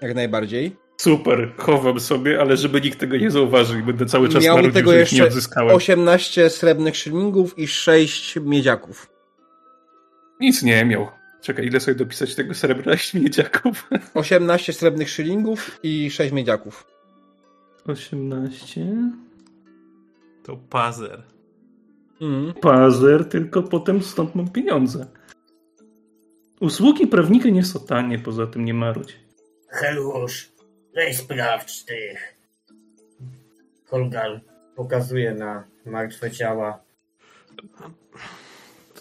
Jak 0.00 0.14
najbardziej. 0.14 0.76
Super, 0.96 1.52
chowam 1.56 2.00
sobie, 2.00 2.40
ale 2.40 2.56
żeby 2.56 2.80
nikt 2.80 3.00
tego 3.00 3.16
nie 3.16 3.30
zauważył 3.30 3.78
i 3.78 3.82
będę 3.82 4.06
cały 4.06 4.28
czas 4.28 4.44
Miał 4.44 4.56
marudził, 4.56 4.74
tego 4.74 4.90
że 4.90 5.02
ich 5.02 5.12
nie 5.12 5.18
jeszcze 5.18 5.24
odzyskałem. 5.24 5.76
18 5.76 6.50
srebrnych 6.50 6.96
szylingów 6.96 7.58
i 7.58 7.68
6 7.68 8.36
miedziaków. 8.36 9.10
Nic 10.40 10.62
nie 10.62 10.84
miał. 10.84 11.08
Czekaj, 11.40 11.66
ile 11.66 11.80
sobie 11.80 11.94
dopisać 11.94 12.34
tego 12.34 12.54
srebra 12.54 12.94
i 12.94 13.18
miedziaków? 13.18 13.88
18 14.14 14.72
srebrnych 14.72 15.10
szylingów 15.10 15.80
i 15.82 16.10
6 16.10 16.32
miedziaków. 16.32 16.86
18. 17.86 18.86
To 20.42 20.56
pazer. 20.56 21.22
Mhm. 22.20 22.54
Pazer, 22.54 23.24
tylko 23.24 23.62
potem 23.62 24.02
stąd 24.02 24.34
mam 24.34 24.48
pieniądze. 24.48 25.06
Usługi 26.62 27.06
prawnika 27.06 27.48
nie 27.48 27.64
są 27.64 27.80
tanie, 27.80 28.18
poza 28.18 28.46
tym 28.46 28.64
nie 28.64 28.74
marudź. 28.74 29.16
Helusz, 29.68 30.52
weź 30.94 31.16
sprawdź 31.16 31.84
tych. 31.84 32.34
Holgar 33.86 34.40
pokazuje 34.76 35.34
na 35.34 35.64
martwe 35.86 36.30
ciała. 36.30 36.78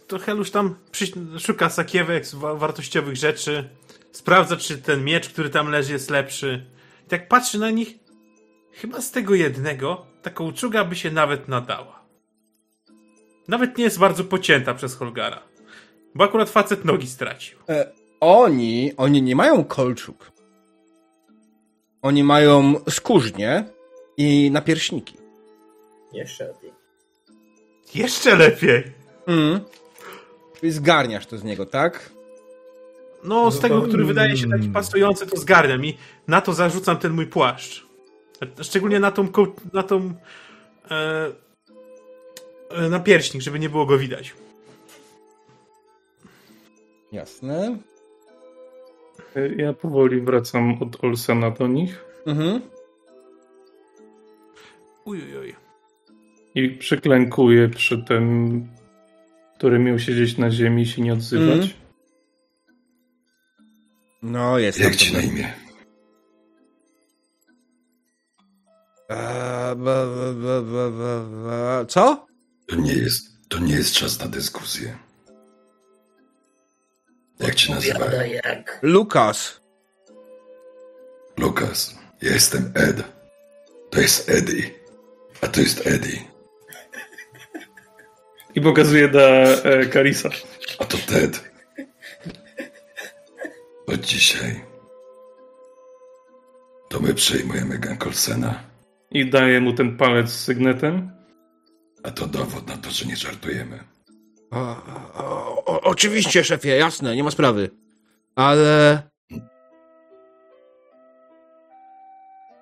To 0.08 0.20
Helusz 0.20 0.52
tam 0.52 0.76
przy... 0.92 1.06
szuka 1.40 1.70
sakiewek, 1.70 2.26
wa- 2.34 2.56
wartościowych 2.56 3.16
rzeczy. 3.16 3.70
Sprawdza, 4.12 4.58
czy 4.58 4.78
ten 4.78 5.04
miecz, 5.04 5.30
który 5.30 5.50
tam 5.50 5.70
leży, 5.72 5.94
jest 5.94 6.10
lepszy. 6.10 6.66
I 7.06 7.10
tak 7.10 7.28
patrzy 7.28 7.60
na 7.60 7.70
nich. 7.70 7.96
Chyba 8.72 9.02
z 9.02 9.12
tego 9.12 9.36
jednego 9.36 10.06
taka 10.22 10.44
uczuga 10.44 10.86
by 10.86 10.96
się 10.96 11.12
nawet 11.12 11.48
nadała. 11.48 12.02
Nawet 13.48 13.78
nie 13.78 13.84
jest 13.84 14.00
bardzo 14.00 14.24
pocięta 14.24 14.74
przez 14.74 14.96
Holgara. 14.96 15.51
Bo 16.16 16.24
akurat 16.24 16.50
facet 16.50 16.86
nogi 16.86 17.08
stracił. 17.08 17.60
E, 17.70 17.92
oni, 18.20 18.94
oni 18.98 19.22
nie 19.22 19.36
mają 19.36 19.64
kolczuk. 19.64 20.32
Oni 22.02 22.24
mają 22.24 22.76
skórznie 22.90 23.66
i 24.18 24.52
napierśniki. 24.52 25.18
Jeszcze 26.14 26.46
lepiej. 26.48 26.72
Jeszcze 27.96 28.36
lepiej. 28.36 28.84
Czyli 30.60 30.72
zgarniasz 30.72 31.26
to 31.26 31.38
z 31.38 31.44
niego, 31.44 31.66
tak? 31.66 32.12
No, 33.24 33.52
z 33.52 33.56
No 33.56 33.62
tego, 33.62 33.82
to- 33.82 33.88
który 33.88 34.06
wydaje 34.06 34.38
się 34.38 34.50
taki 34.50 34.62
mm. 34.62 34.74
pasujący, 34.74 35.28
to 35.28 35.38
zgarniam 35.38 35.86
i 35.86 35.98
na 36.28 36.42
to 36.42 36.54
zarzucam 36.54 36.98
ten 36.98 37.12
mój 37.14 37.28
płaszcz. 37.28 37.86
Szczególnie 38.62 39.00
na 39.00 39.12
tą, 39.12 39.28
na 39.74 39.84
tą 39.84 40.14
e, 40.92 41.28
e, 42.70 42.90
na 42.90 43.00
pierśnik, 43.00 43.44
żeby 43.44 43.60
nie 43.60 43.70
było 43.70 43.86
go 43.86 43.98
widać. 43.98 44.34
Jasne. 47.12 47.78
Ja 49.58 49.74
powoli 49.74 50.22
wracam 50.22 50.78
od 50.84 51.04
Olsena 51.04 51.52
do 51.52 51.68
nich 51.68 52.06
Mhm. 52.26 52.62
Uj, 55.06 55.22
uj, 55.22 55.38
uj. 55.38 55.56
i 56.56 56.70
przyklękuję 56.78 57.70
przy 57.70 58.04
tym, 58.04 58.68
który 59.58 59.80
miał 59.80 60.00
siedzieć 60.00 60.38
na 60.38 60.52
ziemi 60.52 60.82
i 60.82 60.86
się 60.88 61.02
nie 61.02 61.14
odzywać. 61.14 61.48
Mhm. 61.50 61.70
No, 64.22 64.60
jest. 64.60 64.80
Jak 64.80 64.96
ci 64.96 65.14
na 65.14 65.22
imię? 65.22 65.54
Eee, 69.10 69.76
ba, 69.76 70.06
ba, 70.06 70.34
ba, 70.34 70.62
ba, 70.62 70.90
ba, 70.92 71.26
ba. 71.44 71.86
Co? 71.86 72.26
To 72.68 72.76
nie 72.76 72.94
jest, 72.94 73.50
to 73.50 73.60
nie 73.60 73.74
jest 73.74 73.94
czas 73.94 74.20
na 74.20 74.28
dyskusję. 74.28 74.98
Jak 77.42 77.56
cię 77.56 77.74
nazywają? 77.74 78.32
jak 78.46 78.80
Lukas. 78.82 79.62
Lukas. 81.38 81.96
Ja 82.22 82.34
jestem 82.34 82.72
Ed. 82.76 83.04
To 83.90 84.02
jest 84.02 84.30
Eddie. 84.30 84.70
A 85.42 85.48
to 85.48 85.62
jest 85.62 85.88
Eddie. 85.88 86.20
I 88.56 88.62
pokazuję 88.62 89.08
na 89.08 89.20
e, 89.20 89.86
Karisa. 89.86 90.30
A 90.80 90.86
to 90.86 90.98
Ted. 90.98 91.52
Od 93.88 94.00
dzisiaj 94.02 94.62
to 96.90 97.00
my 97.00 97.14
przejmujemy 97.14 97.78
gang 97.80 98.08
Olsena, 98.08 98.64
I 99.12 99.30
daję 99.30 99.62
mu 99.62 99.74
ten 99.74 99.98
palec 99.98 100.30
z 100.30 100.44
sygnetem. 100.44 101.12
a 102.04 102.12
to 102.12 102.28
dowód 102.28 102.68
na 102.68 102.78
to, 102.78 102.92
że 102.92 103.06
nie 103.06 103.16
żartujemy. 103.16 103.80
O, 104.52 104.58
o, 105.16 105.66
o, 105.66 105.82
oczywiście, 105.82 106.44
szefie, 106.44 106.68
jasne, 106.78 107.16
nie 107.16 107.24
ma 107.24 107.32
sprawy. 107.32 107.70
Ale. 108.36 109.02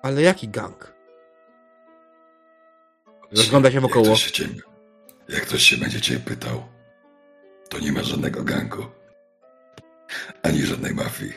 Ale 0.02 0.22
jaki 0.22 0.48
gang? 0.48 0.92
Rozgląda 3.36 3.70
się 3.70 3.74
Jak 3.74 3.82
wokoło. 3.82 4.04
ktoś, 4.04 4.24
się 4.24 4.30
cię, 4.30 4.48
jak 5.28 5.42
ktoś 5.42 5.62
się 5.62 5.76
będzie 5.76 6.00
cię 6.00 6.18
pytał, 6.20 6.62
to 7.68 7.78
nie 7.78 7.92
ma 7.92 8.02
żadnego 8.02 8.44
gangu. 8.44 8.82
Ani 10.42 10.62
żadnej 10.62 10.94
mafii. 10.94 11.32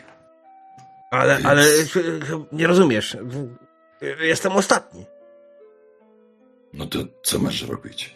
Ale, 1.12 1.34
Więc- 1.34 1.46
ale 1.46 1.66
nie 2.52 2.68
rozumiesz. 2.68 3.18
Jestem 4.20 4.52
ostatni. 4.52 5.06
No 6.74 6.86
to 6.88 7.00
co 7.24 7.40
masz 7.40 7.62
robić? 7.62 8.16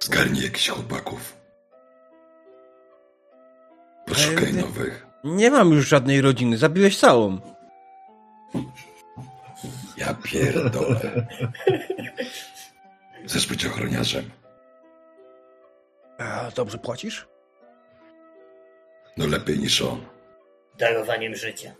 Zgarnij 0.00 0.42
jakichś 0.42 0.68
chłopaków. 0.68 1.36
Ty- 4.26 4.52
nowych. 4.52 5.06
Nie 5.24 5.50
mam 5.50 5.70
już 5.72 5.88
żadnej 5.88 6.20
rodziny, 6.20 6.58
zabiłeś 6.58 6.98
całą. 6.98 7.38
Ja 9.96 10.14
pierdolę. 10.22 11.26
Chcesz 13.26 13.46
być 13.46 13.66
ochroniarzem? 13.66 14.30
A, 16.18 16.50
dobrze 16.54 16.78
płacisz? 16.78 17.28
No 19.16 19.26
lepiej 19.26 19.58
niż 19.58 19.82
on. 19.82 20.00
darowaniem 20.78 21.34
życia. 21.34 21.74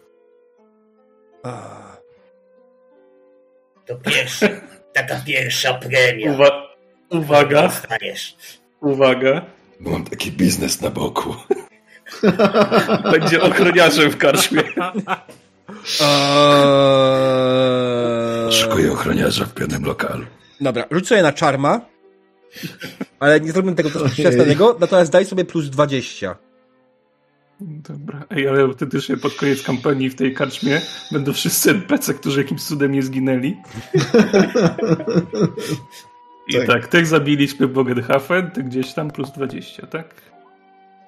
A, 1.42 1.78
To 3.86 3.97
pierwszy, 3.97 4.60
taka 4.92 5.20
pierwsza 5.26 5.75
premia. 5.75 6.33
Uwa- 6.33 6.68
uwaga, 7.10 7.73
uwaga. 8.81 9.47
Bo 9.81 9.91
mam 9.91 10.05
taki 10.05 10.33
biznes 10.33 10.81
na 10.81 10.91
boku. 10.91 11.34
Będzie 13.12 13.43
ochroniarzem 13.43 14.11
w 14.11 14.17
karczmie. 14.17 14.62
Eee... 16.01 16.07
Szukuję 18.53 18.93
ochroniarza 18.93 19.45
w 19.45 19.53
pewnym 19.53 19.85
lokalu. 19.85 20.27
Dobra, 20.61 20.85
rzuć 20.91 21.09
sobie 21.09 21.23
na 21.23 21.33
czarma. 21.33 21.81
Ale 23.20 23.41
nie 23.41 23.53
zrobimy 23.53 23.75
tego 23.75 24.09
wczesnego, 24.09 24.77
natomiast 24.81 25.12
daj 25.12 25.25
sobie 25.25 25.45
plus 25.45 25.70
20. 25.70 26.37
Dobra. 27.61 28.25
Ej, 28.31 28.49
ale 28.49 28.62
autentycznie 28.62 29.17
pod 29.17 29.35
koniec 29.35 29.62
kampanii 29.62 30.11
w 30.11 30.15
tej 30.15 30.35
karczmie 30.35 30.81
będą 31.12 31.33
wszyscy 31.33 31.70
NPC, 31.70 32.15
którzy 32.15 32.41
jakimś 32.43 32.62
cudem 32.62 32.93
nie 32.93 33.03
zginęli. 33.03 33.57
I 36.49 36.55
tak, 36.55 36.67
Tak. 36.67 36.89
tych 36.89 37.07
zabiliśmy 37.07 37.67
w 37.67 37.73
Bogenhafen, 37.73 38.51
ty 38.51 38.62
gdzieś 38.62 38.95
tam 38.95 39.11
plus 39.11 39.33
20, 39.33 39.87
tak? 39.87 40.15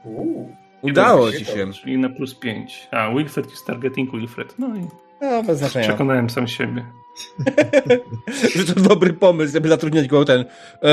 Uuu. 0.04 0.56
Udało 0.82 1.32
ci 1.32 1.44
się. 1.44 1.72
Czyli 1.72 1.98
na 1.98 2.08
plus 2.08 2.34
5. 2.34 2.88
A, 2.90 3.10
Wilfred 3.10 3.50
jest 3.50 3.66
targeting 3.66 4.10
Wilfred. 4.12 4.54
No 4.58 4.76
i 4.76 4.86
No, 5.22 5.42
bez 5.42 5.58
znaczenia. 5.58 5.88
przekonałem 5.88 6.30
sam 6.30 6.48
siebie. 6.48 6.86
Że 8.56 8.74
to 8.74 8.80
dobry 8.80 9.12
pomysł, 9.12 9.52
żeby 9.52 9.68
zatrudniać 9.68 10.08
go 10.08 10.24
ten. 10.24 10.44
E, 10.82 10.86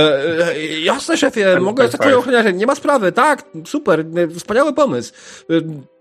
e, 0.48 0.80
jasne, 0.80 1.18
szefie, 1.18 1.60
mogę 1.60 1.84
zostać 1.84 2.02
twoim 2.02 2.18
ochroniarzem, 2.18 2.58
nie 2.58 2.66
ma 2.66 2.76
sprawy, 2.76 3.12
tak, 3.12 3.44
super, 3.66 4.06
e, 4.18 4.28
wspaniały 4.28 4.74
pomysł. 4.74 5.14
E, 5.50 5.54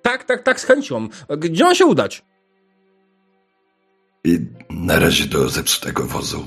tak, 0.02 0.24
tak, 0.24 0.42
tak, 0.42 0.60
z 0.60 0.64
chęcią. 0.64 1.08
E, 1.28 1.36
Gdzie 1.36 1.64
mam 1.64 1.74
się 1.74 1.86
udać? 1.86 2.24
I 4.24 4.38
na 4.70 4.98
razie 4.98 5.24
do 5.24 5.48
zepsutego 5.48 6.02
wozu. 6.04 6.46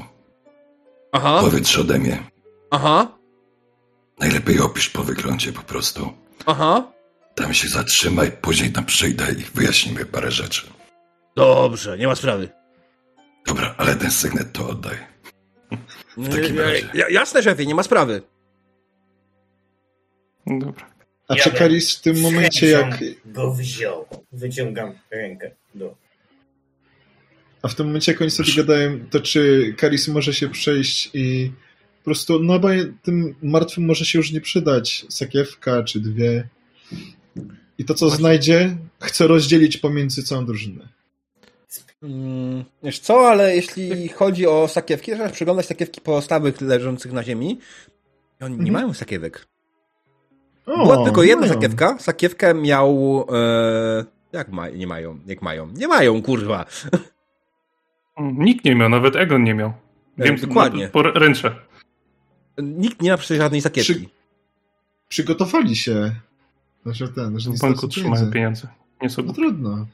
Aha, 1.12 1.38
Powiedz 1.42 1.78
ode 1.78 2.00
mnie. 2.00 2.24
aha, 2.72 3.08
Najlepiej 4.20 4.60
opisz 4.60 4.90
po 4.90 5.04
wyglądzie 5.04 5.52
po 5.54 5.62
prostu. 5.62 6.10
aha. 6.46 6.92
Tam 7.36 7.54
się 7.54 7.68
zatrzymaj, 7.68 8.32
później 8.42 8.72
tam 8.72 8.86
przyjdę 8.86 9.26
i 9.32 9.44
wyjaśnimy 9.58 10.06
parę 10.06 10.32
rzeczy. 10.32 10.68
Dobrze, 11.36 11.98
nie 11.98 12.08
ma 12.08 12.16
sprawy. 12.16 12.50
Dobra, 13.48 13.76
ale 13.78 13.96
ten 13.96 14.12
sygnet 14.12 14.54
to 14.54 14.70
oddaj. 14.70 14.98
W 16.18 16.30
takim 16.36 16.60
razie. 16.60 16.90
ja- 16.94 17.10
Jasne, 17.10 17.44
szefie, 17.44 17.66
nie 17.66 17.76
ma 17.76 17.84
sprawy. 17.84 18.22
Dobra. 20.48 20.90
A 21.28 21.36
Ja 21.36 21.44
czy 21.44 21.50
bym 21.50 21.60
Karis 21.60 21.96
w 21.98 22.02
tym 22.02 22.22
momencie 22.22 22.68
jak... 22.68 23.00
go 23.26 23.54
wziął. 23.54 24.06
Wyciągam 24.32 24.94
rękę 25.12 25.52
do. 25.76 25.96
A 27.62 27.68
w 27.68 27.76
tym 27.76 27.86
momencie 27.86 28.12
jak 28.12 28.22
oni 28.22 28.32
sobie 28.32 28.54
gadają, 28.56 29.00
to 29.10 29.20
czy 29.20 29.74
Karis 29.78 30.08
może 30.08 30.34
się 30.34 30.50
przejść 30.50 31.10
i 31.14 31.52
po 32.00 32.04
prostu, 32.06 32.40
no 32.44 32.60
bo 32.60 32.68
tym 33.04 33.36
martwym 33.44 33.86
może 33.86 34.06
się 34.06 34.20
już 34.20 34.32
nie 34.32 34.42
przydać 34.42 35.06
sakiewka 35.10 35.84
czy 35.84 36.00
dwie. 36.00 36.48
I 37.80 37.86
to, 37.86 37.94
co 37.94 38.10
znajdzie, 38.10 38.78
chce 39.02 39.28
rozdzielić 39.28 39.78
pomiędzy 39.78 40.24
całą 40.24 40.46
drużynę. 40.46 40.88
Mm, 42.04 42.64
wiesz 42.84 43.00
co, 43.00 43.30
ale 43.30 43.56
jeśli 43.56 44.08
chodzi 44.08 44.48
o 44.48 44.68
sakiewki, 44.68 45.12
zaczynasz 45.12 45.32
przyglądać 45.32 45.66
sakiewki 45.66 46.02
pozostałych 46.02 46.62
leżących 46.62 47.12
na 47.14 47.24
ziemi 47.24 47.60
i 48.42 48.44
oni 48.44 48.56
nie 48.56 48.60
Mhm. 48.70 48.74
mają 48.74 48.94
sakiewek. 48.94 49.48
O, 50.66 50.84
Była 50.84 51.04
tylko 51.06 51.24
jedna 51.24 51.42
mają. 51.48 51.54
sakiewka. 51.54 51.98
Sakiewkę 52.00 52.54
miał... 52.54 53.26
E, 53.34 54.06
jak 54.34 54.50
ma, 54.50 54.70
nie 54.70 54.88
mają? 54.88 55.20
Jak 55.26 55.42
mają? 55.42 55.68
Nie 55.68 55.88
mają, 55.88 56.22
kurwa. 56.22 56.66
Nikt 58.20 58.66
nie 58.66 58.76
miał, 58.76 58.90
nawet 58.90 59.16
Egon 59.16 59.44
nie 59.44 59.54
miał. 59.56 59.74
Wiem, 60.18 60.36
dokładnie. 60.36 60.88
Po 60.88 61.02
ręcze. 61.04 61.56
Nikt 62.58 63.02
nie 63.02 63.12
ma 63.12 63.18
przecież 63.18 63.38
żadnej 63.38 63.62
sakiewki. 63.62 64.10
Przygotowali 65.08 65.76
się. 65.76 66.12
Znaczy 66.84 67.08
ten, 67.08 67.40
że 67.40 67.50
nie 67.50 67.58
W 67.58 67.60
banku 67.60 67.88
trzymają 67.88 68.32
pieniądze. 68.32 68.68
Nie 69.02 69.08
No 69.08 69.10
sobie. 69.10 69.34
trudno. 69.34 69.88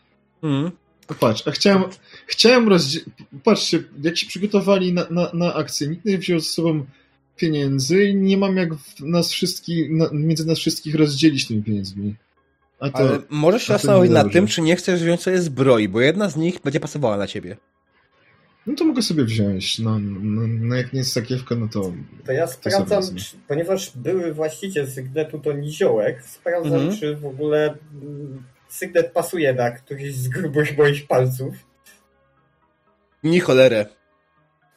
Mhm. 0.43 0.71
No 1.09 1.15
patrz, 1.19 1.47
a 1.47 1.51
chciałem, 1.51 1.83
chciałem 2.27 2.69
rozdzielić. 2.69 3.09
Patrzcie, 3.43 3.83
jak 4.03 4.17
się 4.17 4.27
przygotowali 4.27 4.93
na, 4.93 5.05
na, 5.09 5.29
na 5.33 5.53
akcję, 5.53 5.87
nikt 5.87 6.05
nie 6.05 6.17
wziął 6.17 6.39
ze 6.39 6.45
sobą 6.45 6.85
pieniędzy 7.37 8.03
i 8.03 8.15
nie 8.15 8.37
mam 8.37 8.57
jak 8.57 8.75
w 8.75 9.01
nas 9.01 9.31
wszystkich, 9.31 9.91
na, 9.91 10.09
między 10.13 10.45
nas 10.45 10.59
wszystkich 10.59 10.95
rozdzielić 10.95 11.47
tymi 11.47 11.63
pieniędzmi. 11.63 12.15
A 12.79 12.89
to. 12.89 12.97
Ale 12.97 13.19
możesz 13.29 13.63
się 13.63 13.73
zastanowić 13.73 14.11
nad 14.11 14.31
tym, 14.31 14.47
czy 14.47 14.61
nie 14.61 14.75
chcesz 14.75 15.01
wziąć 15.01 15.21
sobie 15.21 15.41
zbroi, 15.41 15.89
bo 15.89 16.01
jedna 16.01 16.29
z 16.29 16.35
nich 16.35 16.59
będzie 16.63 16.79
pasowała 16.79 17.17
na 17.17 17.27
ciebie. 17.27 17.57
No 18.67 18.75
to 18.75 18.85
mogę 18.85 19.01
sobie 19.01 19.23
wziąć. 19.23 19.79
No, 19.79 19.99
no, 19.99 20.41
no 20.47 20.75
jak 20.75 20.93
nie 20.93 20.99
jest 20.99 21.13
sakiewka, 21.13 21.55
no 21.55 21.67
to. 21.67 21.93
To 22.25 22.31
ja 22.31 22.47
sprawdzam, 22.47 23.01
wezmę. 23.01 23.19
czy, 23.19 23.37
ponieważ 23.47 23.91
były 23.97 24.33
właściciel 24.33 24.91
Sygnetu 24.91 25.39
to 25.39 25.53
Niziołek, 25.53 26.23
sprawdzam, 26.23 26.73
Mhm. 26.79 26.97
czy 26.99 27.15
w 27.15 27.25
ogóle 27.25 27.75
mm, 28.01 28.43
Sygnet 28.67 29.11
pasuje 29.11 29.53
na 29.53 29.71
któryś 29.71 30.15
z 30.15 30.27
grubych 30.27 30.77
moich 30.77 31.07
palców. 31.07 31.55
Ni 33.23 33.39
cholerę. 33.39 33.85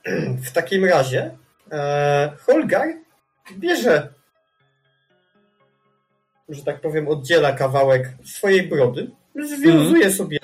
W 0.46 0.50
takim 0.52 0.84
razie 0.84 1.30
e, 1.72 2.32
Holgar 2.40 2.88
bierze, 3.58 4.12
że 6.48 6.62
tak 6.64 6.80
powiem, 6.80 7.08
oddziela 7.08 7.52
kawałek 7.52 8.14
swojej 8.24 8.68
brody, 8.68 9.10
związuje 9.58 10.12
sobie 10.12 10.38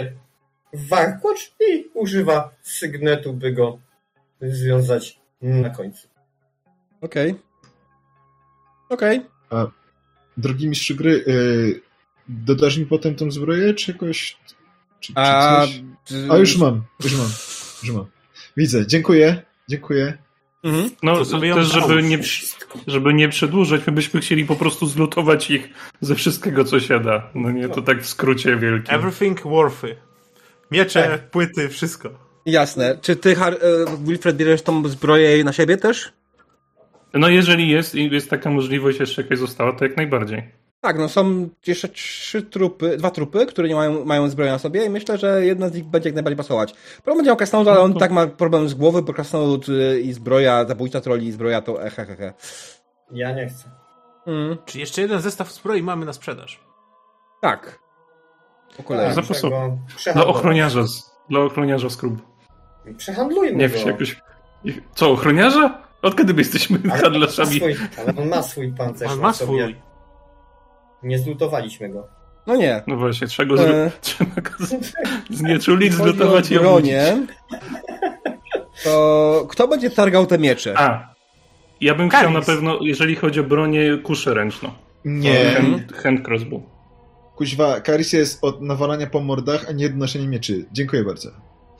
warkocz 0.74 1.52
i 1.60 1.84
używa 1.94 2.50
sygnetu, 2.62 3.32
by 3.32 3.52
go 3.52 3.78
związać 4.40 5.18
na 5.42 5.70
końcu. 5.70 6.08
Okej. 7.00 7.34
Okej. 8.88 9.20
Drogi 10.36 10.68
mistrzu 10.68 10.96
gry, 10.96 11.24
yy, 11.26 11.80
dodasz 12.28 12.76
mi 12.76 12.86
potem 12.86 13.14
tą 13.14 13.30
zbroję, 13.30 13.74
czy 13.74 13.92
jakoś. 13.92 14.36
Czy, 14.46 14.54
czy 15.00 15.12
A, 15.16 15.60
coś? 15.60 15.82
A 16.30 16.36
już 16.36 16.56
mam, 16.56 16.82
już 17.04 17.12
mam, 17.12 17.28
już 17.82 17.92
mam. 17.92 18.06
Widzę, 18.56 18.86
dziękuję, 18.86 19.42
dziękuję. 19.68 20.18
Mhm. 20.64 20.90
No, 21.02 21.16
To 21.16 21.24
sobie 21.24 21.54
też, 21.54 21.72
żeby 21.72 22.02
nie, 22.02 22.18
żeby 22.86 23.14
nie 23.14 23.28
przedłużać, 23.28 23.86
my 23.86 23.92
byśmy 23.92 24.20
chcieli 24.20 24.44
po 24.44 24.56
prostu 24.56 24.86
zlutować 24.86 25.50
ich 25.50 25.68
ze 26.00 26.14
wszystkiego, 26.14 26.64
co 26.64 26.80
się 26.80 27.00
da. 27.00 27.30
No 27.34 27.50
nie, 27.50 27.68
to 27.68 27.82
tak 27.82 28.02
w 28.02 28.06
skrócie 28.06 28.56
wielkim. 28.56 28.94
Everything 28.94 29.42
worthy. 29.42 29.96
Miecze, 30.70 31.02
Tak. 31.02 31.30
płyty, 31.30 31.68
wszystko. 31.68 32.08
Jasne. 32.46 32.98
Czy 33.02 33.16
ty, 33.16 33.34
Har- 33.34 33.54
e, 33.54 33.96
Wilfred, 34.04 34.36
bierzesz 34.36 34.62
tą 34.62 34.88
zbroję 34.88 35.44
na 35.44 35.52
siebie 35.52 35.76
też? 35.76 36.12
No 37.14 37.28
jeżeli 37.28 37.68
jest 37.68 37.94
i 37.94 38.10
jest 38.10 38.30
taka 38.30 38.50
możliwość 38.50 39.00
jeszcze 39.00 39.22
jakaś 39.22 39.38
została, 39.38 39.72
to 39.72 39.84
jak 39.84 39.96
najbardziej. 39.96 40.50
Tak, 40.80 40.98
no 40.98 41.08
są 41.08 41.48
jeszcze 41.66 41.88
trzy 41.88 42.42
trupy, 42.42 42.96
dwa 42.96 43.10
trupy, 43.10 43.46
które 43.46 43.68
nie 43.68 43.74
mają, 43.74 44.04
mają 44.04 44.28
zbroję 44.28 44.50
na 44.50 44.58
sobie 44.58 44.84
i 44.84 44.90
myślę, 44.90 45.18
że 45.18 45.44
jedna 45.46 45.68
z 45.68 45.74
nich 45.74 45.84
będzie 45.84 46.08
jak 46.08 46.14
najbardziej 46.14 46.36
pasować. 46.36 46.72
Problem 46.96 47.16
będzie 47.16 47.28
miał 47.28 47.36
Krasnolud, 47.36 47.68
ale 47.68 47.80
on 47.80 47.88
No 47.90 47.94
to- 47.94 48.00
tak 48.00 48.10
ma 48.10 48.26
problem 48.26 48.68
z 48.68 48.74
głowy, 48.74 49.02
bo 49.02 49.12
Krasnolud 49.12 49.68
y, 49.68 50.00
i 50.00 50.12
zbroja, 50.12 50.64
zabójca 50.64 51.00
troli 51.00 51.26
i 51.26 51.32
zbroja 51.32 51.60
to 51.62 51.82
ehehehe. 51.82 52.32
Ja 53.12 53.32
nie 53.32 53.46
chcę. 53.48 53.64
Mm, 54.26 54.56
Czy 54.66 54.78
jeszcze 54.78 55.02
jeden 55.02 55.20
zestaw 55.20 55.52
zbroi 55.52 55.82
mamy 55.82 56.06
na 56.06 56.12
sprzedaż? 56.12 56.60
tak. 57.40 57.83
Po 58.76 58.82
kolei. 58.82 59.08
Za- 59.08 59.14
zapasowo. 59.22 59.78
tego 60.04 60.12
Dla 60.14 60.26
ochroniarza, 60.26 60.86
z- 60.86 61.10
dla 61.30 61.40
ochroniarza 61.40 61.90
skrób. 61.90 62.22
Przehandlujmy 62.96 63.56
Nie 63.56 63.68
go. 63.68 63.78
jakoś... 63.90 64.20
Co, 64.94 65.10
ochroniarza? 65.10 65.78
Od 66.02 66.16
kiedy 66.16 66.34
my 66.34 66.40
jesteśmy 66.40 66.78
Ale 66.90 67.00
handlarzami? 67.02 67.56
swój, 67.56 67.76
ale 67.98 68.14
on 68.22 68.28
ma 68.28 68.42
swój 68.42 68.72
pancerz 68.72 69.10
On 69.10 69.16
na 69.16 69.22
ma 69.22 69.32
sobie. 69.32 69.62
swój. 69.62 69.76
Nie 71.02 71.18
zlutowaliśmy 71.18 71.88
go. 71.88 72.08
No 72.46 72.56
nie. 72.56 72.82
No 72.86 72.96
właśnie, 72.96 73.26
trzeba 73.26 73.48
go 73.48 73.56
zlu... 73.56 73.66
E. 73.74 73.90
trzeba 74.00 74.30
go 74.40 74.66
z... 74.66 74.92
znieczulić, 75.30 75.92
zlutować 75.94 76.50
i 76.50 76.58
obudzić. 76.58 76.94
to 78.84 79.46
kto 79.50 79.68
będzie 79.68 79.90
targał 79.90 80.26
te 80.26 80.38
miecze? 80.38 80.74
A, 80.78 81.14
ja 81.80 81.94
bym 81.94 82.08
chciał 82.08 82.20
Karis. 82.20 82.34
na 82.34 82.42
pewno, 82.42 82.78
jeżeli 82.80 83.16
chodzi 83.16 83.40
o 83.40 83.44
bronię, 83.44 83.98
kuszę 84.02 84.34
ręczną. 84.34 84.70
Nie. 85.04 85.50
Hand, 85.50 85.92
hand 85.92 86.28
crossbow. 86.28 86.60
Kuźwa, 87.36 87.80
Karis 87.80 88.12
jest 88.12 88.44
od 88.44 88.60
nawalania 88.62 89.06
po 89.06 89.20
mordach, 89.20 89.64
a 89.68 89.72
nie 89.72 89.86
od 89.86 89.94
noszenia 89.96 90.28
mieczy. 90.28 90.64
Dziękuję 90.72 91.04
bardzo. 91.04 91.30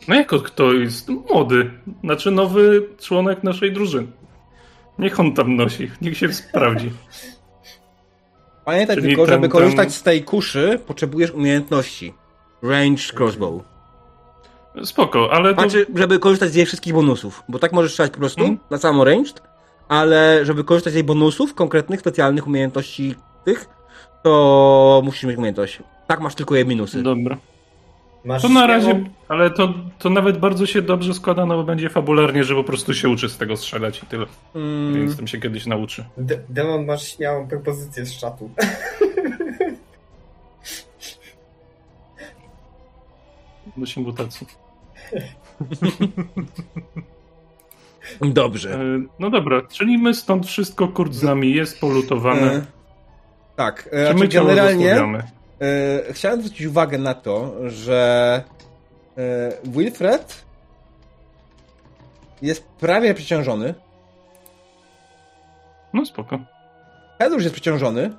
No 0.08 0.14
jako 0.14 0.40
kto 0.40 0.72
jest 0.72 1.08
młody, 1.08 1.70
znaczy 2.04 2.30
nowy 2.30 2.88
członek 3.00 3.42
naszej 3.44 3.72
drużyny. 3.72 4.06
Niech 4.98 5.20
on 5.20 5.34
tam 5.34 5.56
nosi, 5.56 5.90
niech 6.00 6.16
się 6.18 6.32
sprawdzi. 6.32 6.90
Pamiętaj 8.64 8.96
Czyli 8.96 9.08
tylko, 9.08 9.24
ten- 9.26 9.34
żeby 9.34 9.48
korzystać 9.48 9.94
z 9.94 10.02
tej 10.02 10.22
kuszy, 10.22 10.80
potrzebujesz 10.86 11.30
umiejętności. 11.30 12.14
Range 12.62 13.02
crossbow. 13.18 13.62
Spoko, 14.84 15.28
ale 15.32 15.54
to... 15.54 15.60
Znaczy, 15.60 15.86
żeby 15.94 16.18
korzystać 16.18 16.50
z 16.50 16.54
jej 16.54 16.66
wszystkich 16.66 16.94
bonusów, 16.94 17.42
bo 17.48 17.58
tak 17.58 17.72
możesz 17.72 17.90
strzelać 17.92 18.12
po 18.12 18.18
prostu 18.18 18.40
Mhm. 18.40 18.58
na 18.70 18.78
samą 18.78 19.04
ranged, 19.04 19.42
ale 19.88 20.44
żeby 20.44 20.64
korzystać 20.64 20.92
z 20.92 20.96
jej 20.96 21.04
bonusów, 21.04 21.54
konkretnych, 21.54 22.00
specjalnych 22.00 22.46
umiejętności 22.46 23.14
tych, 23.44 23.66
to 24.24 25.02
musisz 25.04 25.24
mieć 25.24 25.36
umiejętność. 25.36 25.82
Tak 26.06 26.20
masz 26.20 26.34
tylko 26.34 26.54
jej 26.54 26.66
minusy. 26.66 27.02
Dobra. 27.02 27.36
Masz 28.24 28.42
To 28.42 28.48
na 28.48 28.66
razie, 28.66 28.90
śmiałą- 28.90 29.04
ale 29.28 29.50
to, 29.50 29.74
to 29.98 30.10
nawet 30.10 30.38
bardzo 30.38 30.66
się 30.66 30.82
dobrze 30.82 31.14
składa, 31.14 31.46
no 31.46 31.56
bo 31.56 31.64
będzie 31.64 31.90
fabularnie, 31.90 32.44
że 32.44 32.54
po 32.54 32.64
prostu 32.64 32.94
się 32.94 33.08
uczy 33.08 33.28
z 33.28 33.38
tego 33.38 33.56
strzelać 33.56 34.02
i 34.02 34.06
tyle. 34.06 34.26
Mm, 34.54 34.94
Więc 34.94 35.16
tym 35.16 35.26
się 35.26 35.40
kiedyś 35.40 35.66
nauczy. 35.66 36.04
De- 36.16 36.40
Demon, 36.48 36.84
masz 36.86 37.08
śmiałą 37.16 37.48
propozycję 37.48 38.06
z 38.06 38.16
czatu. 38.18 38.50
Do 43.76 43.86
się 43.86 44.00
mutacji. 44.00 44.46
Dobrze. 48.20 48.74
E, 48.74 49.02
No 49.18 49.30
dobra, 49.30 49.62
czyli 49.72 49.98
my 49.98 50.14
stąd 50.14 50.46
wszystko 50.46 50.88
kurt 50.88 51.12
z 51.12 51.22
nami 51.22 51.52
jest 51.54 51.80
polutowane. 51.80 52.64
Tak, 53.56 53.88
e, 53.92 54.06
Czy 54.06 54.12
my 54.12 54.18
znaczy 54.18 54.28
ciało 54.28 54.48
generalnie 54.48 54.96
e, 55.60 56.12
chciałem 56.12 56.40
zwrócić 56.42 56.66
uwagę 56.66 56.98
na 56.98 57.14
to, 57.14 57.54
że 57.70 58.42
e, 59.18 59.52
Wilfred 59.64 60.44
jest 62.42 62.68
prawie 62.68 63.14
przeciążony. 63.14 63.74
No 65.92 66.06
spoko. 66.06 66.38
Hedrusz 67.18 67.42
jest 67.42 67.54
przeciążony. 67.54 68.10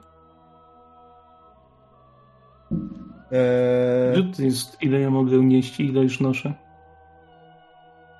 E, 3.31 4.13
Gdzie 4.13 4.35
to 4.35 4.41
jest, 4.41 4.83
ile 4.83 4.99
ja 4.99 5.09
mogę 5.09 5.39
unieść 5.39 5.79
i 5.79 5.85
ile 5.85 6.01
już 6.01 6.19
noszę? 6.19 6.53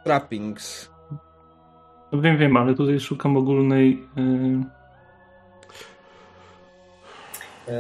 trappings. 0.06 0.90
No 2.12 2.22
wiem, 2.22 2.38
wiem, 2.38 2.58
ale 2.58 2.76
tutaj 2.76 3.00
szukam 3.00 3.38
ogólnej... 3.38 4.04
E, 4.18 4.75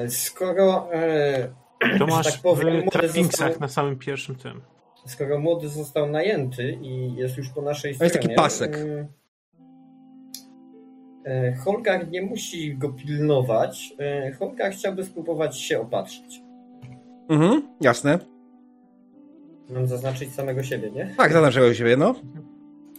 Skoro, 0.09 0.93
e, 0.93 1.47
To 1.79 1.97
że 1.97 2.05
masz 2.05 2.31
tak 2.31 2.41
powiem, 2.41 2.81
w 2.81 2.91
trappingsach 2.91 3.47
został, 3.47 3.59
na 3.61 3.67
samym 3.67 3.97
pierwszym 3.99 4.35
tym. 4.35 4.61
skoro 5.05 5.39
młody 5.39 5.69
został 5.69 6.07
najęty 6.09 6.77
i 6.81 7.15
jest 7.15 7.37
już 7.37 7.49
po 7.49 7.61
naszej 7.61 7.91
To 7.91 7.95
stronie... 7.95 8.07
jest 8.13 8.21
taki 8.21 8.35
pasek. 8.35 8.75
e, 8.75 9.07
e, 11.25 11.55
Holgar 11.55 12.09
nie 12.09 12.21
musi 12.21 12.77
go 12.77 12.89
pilnować. 12.89 13.93
E, 13.99 14.31
Holgar 14.31 14.71
chciałby 14.71 15.03
spróbować 15.05 15.61
się 15.61 15.79
opatrzyć. 15.81 16.41
Mhm, 17.29 17.61
jasne. 17.81 18.19
Mam 19.69 19.87
zaznaczyć 19.87 20.33
samego 20.33 20.63
siebie, 20.63 20.91
nie? 20.91 21.13
Tak, 21.17 21.33
zaznaczyłem 21.33 21.73
siebie, 21.73 21.97
no. 21.97 22.15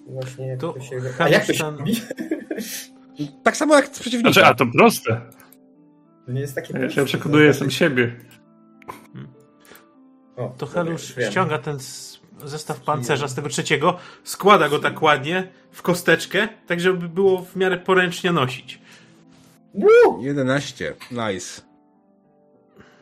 Właśnie 0.06 0.46
jak 0.46 0.60
To 0.60 0.72
to, 0.72 0.80
się... 0.80 0.96
A 1.18 1.28
jak 1.28 1.46
to 1.46 1.52
się? 1.52 1.64
Tak 3.42 3.56
samo 3.56 3.74
jak 3.74 3.86
z 3.86 4.00
przeciwnika. 4.00 4.32
Znaczy, 4.32 4.46
a 4.48 4.54
to 4.54 4.64
proste. 4.78 5.20
To 6.26 6.32
nie 6.32 6.40
jest 6.40 6.54
takie 6.54 6.72
Ja 6.72 6.80
proste, 6.80 7.00
się 7.00 7.04
przekonuję 7.04 7.54
sam 7.54 7.70
siebie. 7.70 8.16
O, 10.36 10.54
To 10.58 10.66
Helusz 10.66 11.14
ściąga 11.30 11.58
ten 11.58 11.78
zestaw 12.44 12.80
pancerza 12.80 13.28
z 13.28 13.34
tego 13.34 13.48
trzeciego, 13.48 13.98
składa 14.24 14.68
go 14.68 14.78
tak 14.78 15.02
ładnie 15.02 15.48
w 15.70 15.82
kosteczkę, 15.82 16.48
tak 16.66 16.80
żeby 16.80 17.08
było 17.08 17.42
w 17.42 17.56
miarę 17.56 17.76
poręcznie 17.78 18.32
nosić. 18.32 18.80
11. 20.20 20.94
Nice. 21.10 21.62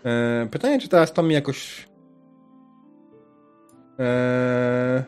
E, 0.05 0.49
pytanie, 0.51 0.81
czy 0.81 0.89
teraz 0.89 1.13
to 1.13 1.23
mi 1.23 1.35
jakoś. 1.35 1.89
E, 3.99 5.05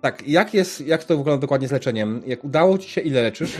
tak, 0.00 0.28
jak 0.28 0.54
jest, 0.54 0.80
jak 0.80 1.04
to 1.04 1.16
wygląda 1.16 1.40
dokładnie 1.40 1.68
z 1.68 1.72
leczeniem? 1.72 2.22
Jak 2.26 2.44
udało 2.44 2.78
ci 2.78 2.90
się, 2.90 3.00
ile 3.00 3.22
leczysz? 3.22 3.56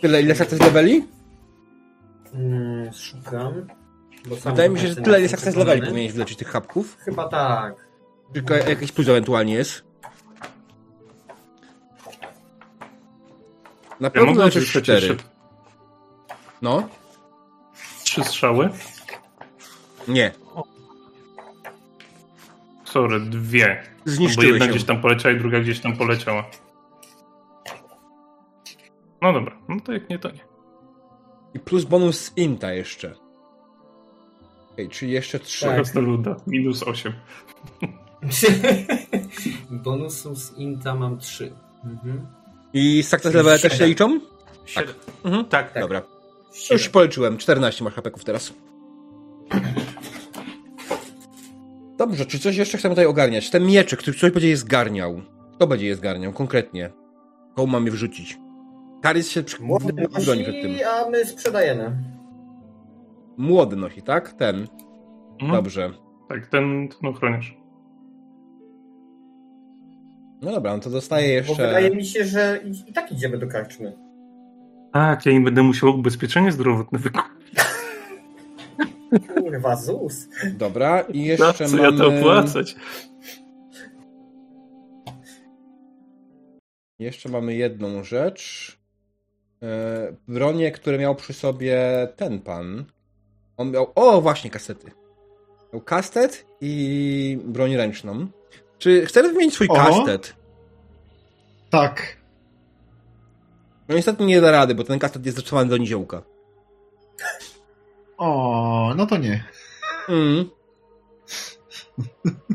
Tyle, 0.00 0.22
ile 0.22 0.34
sukces 0.34 0.60
leveli? 0.60 1.04
Szukam. 2.92 3.66
bo 4.28 4.36
sam 4.36 4.52
Wydaje 4.52 4.68
mi 4.70 4.80
się, 4.80 4.88
że 4.88 4.96
tyle 4.96 5.20
jest 5.20 5.34
access 5.34 5.56
leveli 5.56 5.64
przekonany. 5.70 5.86
powinieneś 5.90 6.12
wyleczyć 6.12 6.38
tych 6.38 6.48
chapków. 6.48 6.96
Chyba 7.00 7.28
tak. 7.28 7.74
Tylko 8.32 8.54
jakiś 8.54 8.92
plus 8.92 9.08
ewentualnie 9.08 9.54
jest. 9.54 9.84
Na 14.00 14.06
Ja 14.06 14.10
pewno 14.10 14.44
leczysz 14.44 14.72
cztery. 14.72 15.16
No, 16.62 16.88
trzy 18.04 18.24
strzały. 18.24 18.70
nie. 20.08 20.32
Sorry, 22.84 23.20
dwie. 23.20 23.82
Bo 24.06 24.10
Zniszczyły 24.12 24.46
jedna 24.46 24.64
się. 24.66 24.70
gdzieś 24.70 24.84
tam 24.84 25.00
poleciała 25.00 25.34
i 25.34 25.38
druga 25.38 25.60
gdzieś 25.60 25.80
tam 25.80 25.96
poleciała. 25.96 26.44
No 29.22 29.32
dobra, 29.32 29.56
no 29.68 29.80
to 29.80 29.92
jak 29.92 30.08
nie, 30.10 30.18
to 30.18 30.30
nie. 30.30 30.40
I 31.54 31.58
plus 31.60 31.84
bonus 31.84 32.20
z 32.20 32.36
Inta 32.36 32.72
jeszcze. 32.72 33.14
Okej, 34.72 34.88
czyli 34.88 35.12
jeszcze 35.12 35.38
trzy. 35.38 35.64
Tak. 35.64 35.74
Krasnoluda, 35.74 36.36
minus 36.46 36.82
8. 36.82 37.12
Bonusu 39.84 40.34
z 40.34 40.58
Inta 40.58 40.94
mam 40.94 41.18
3. 41.18 41.52
Mhm. 41.84 42.26
I 42.72 43.02
success 43.02 43.34
level 43.34 43.60
też 43.60 43.62
się 43.62 43.70
Siedem. 43.70 43.88
liczą? 43.88 44.20
Siedem. 44.66 44.94
Mhm. 45.24 45.44
Tak, 45.44 45.72
tak. 45.72 45.82
Dobra. 45.82 46.02
Już 46.70 46.88
policzyłem. 46.88 47.36
14 47.38 47.84
masz 47.84 47.94
hapeków 47.94 48.24
teraz. 48.24 48.52
Dobrze, 51.98 52.26
czy 52.26 52.38
coś 52.38 52.56
jeszcze 52.56 52.78
chcemy 52.78 52.94
tutaj 52.94 53.06
ogarniać? 53.06 53.50
Ten 53.50 53.66
mieczyk, 53.66 54.00
który 54.00 54.16
ktoś 54.16 54.30
będzie 54.30 54.48
je 54.48 54.56
zgarniał. 54.56 55.22
Kto 55.54 55.66
będzie 55.66 55.86
je 55.86 55.96
zgarniał 55.96 56.32
konkretnie? 56.32 56.90
Komu 57.54 57.66
mam 57.66 57.86
je 57.86 57.92
wrzucić? 57.92 58.38
Karis 59.02 59.28
się 59.30 59.42
przy... 59.42 59.62
Młody 59.62 59.92
broni 59.92 60.42
przed 60.42 60.62
tym. 60.62 60.76
a 60.86 61.10
my 61.10 61.24
sprzedajemy. 61.26 61.96
Młody 63.36 63.76
nosi, 63.76 64.02
tak? 64.02 64.32
Ten. 64.32 64.66
Mhm. 65.32 65.52
Dobrze. 65.52 65.92
Tak, 66.28 66.46
ten, 66.46 66.88
ten 66.88 67.10
ochroniarz. 67.10 67.56
No 70.42 70.52
dobra, 70.52 70.76
no 70.76 70.82
to 70.82 70.90
dostaję 70.90 71.42
Bo 71.42 71.48
jeszcze... 71.48 71.66
wydaje 71.66 71.90
mi 71.90 72.06
się, 72.06 72.24
że 72.24 72.60
i, 72.64 72.90
i 72.90 72.92
tak 72.92 73.12
idziemy 73.12 73.38
do 73.38 73.46
karczmy. 73.46 73.98
Tak, 74.92 75.26
ja 75.26 75.32
im 75.32 75.44
będę 75.44 75.62
musiał 75.62 75.88
ubezpieczenie 75.90 76.52
zdrowotne 76.52 76.98
wykupić. 76.98 77.54
Kurwa, 79.34 79.76
ZUS. 79.76 80.28
Dobra, 80.58 81.00
i 81.00 81.20
Na 81.20 81.26
jeszcze 81.26 81.68
co 81.68 81.76
mamy... 81.76 81.82
ja 81.82 81.98
to 81.98 82.08
opłacać? 82.08 82.76
Jeszcze 86.98 87.28
mamy 87.28 87.54
jedną 87.54 88.04
rzecz. 88.04 88.81
E, 89.62 89.66
Bronie, 90.28 90.72
które 90.72 90.98
miał 90.98 91.14
przy 91.14 91.32
sobie 91.32 91.78
ten 92.16 92.40
pan. 92.40 92.84
On 93.56 93.70
miał. 93.70 93.92
O, 93.94 94.20
właśnie, 94.20 94.50
kasety. 94.50 94.90
Miał 95.72 95.82
kastet 95.82 96.46
i 96.60 97.38
broń 97.44 97.76
ręczną. 97.76 98.26
Czy 98.78 99.06
chcesz 99.06 99.26
wymienić 99.26 99.54
swój 99.54 99.68
Oho. 99.70 99.88
kastet? 99.88 100.34
Tak. 101.70 102.16
No 103.88 103.94
niestety 103.94 104.24
nie 104.24 104.40
da 104.40 104.50
rady, 104.50 104.74
bo 104.74 104.84
ten 104.84 104.98
kastet 104.98 105.26
jest 105.26 105.36
zastosowany 105.36 105.70
do 105.70 105.76
niziołka. 105.76 106.22
O, 108.18 108.92
no 108.96 109.06
to 109.06 109.16
nie. 109.16 109.44
Mm. 110.08 110.50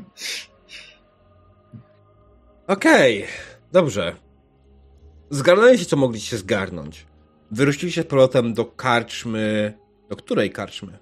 Okej, 2.68 3.26
dobrze. 3.72 4.27
Zgarnęliście, 5.30 5.86
co 5.86 5.98
mogliście 5.98 6.38
zgarnąć. 6.38 7.06
Wyruszyliście 7.52 8.04
z 8.04 8.06
powrotem 8.06 8.54
do 8.54 8.66
karczmy. 8.66 9.74
Do 10.10 10.16
której 10.16 10.52
karczmy? 10.52 10.98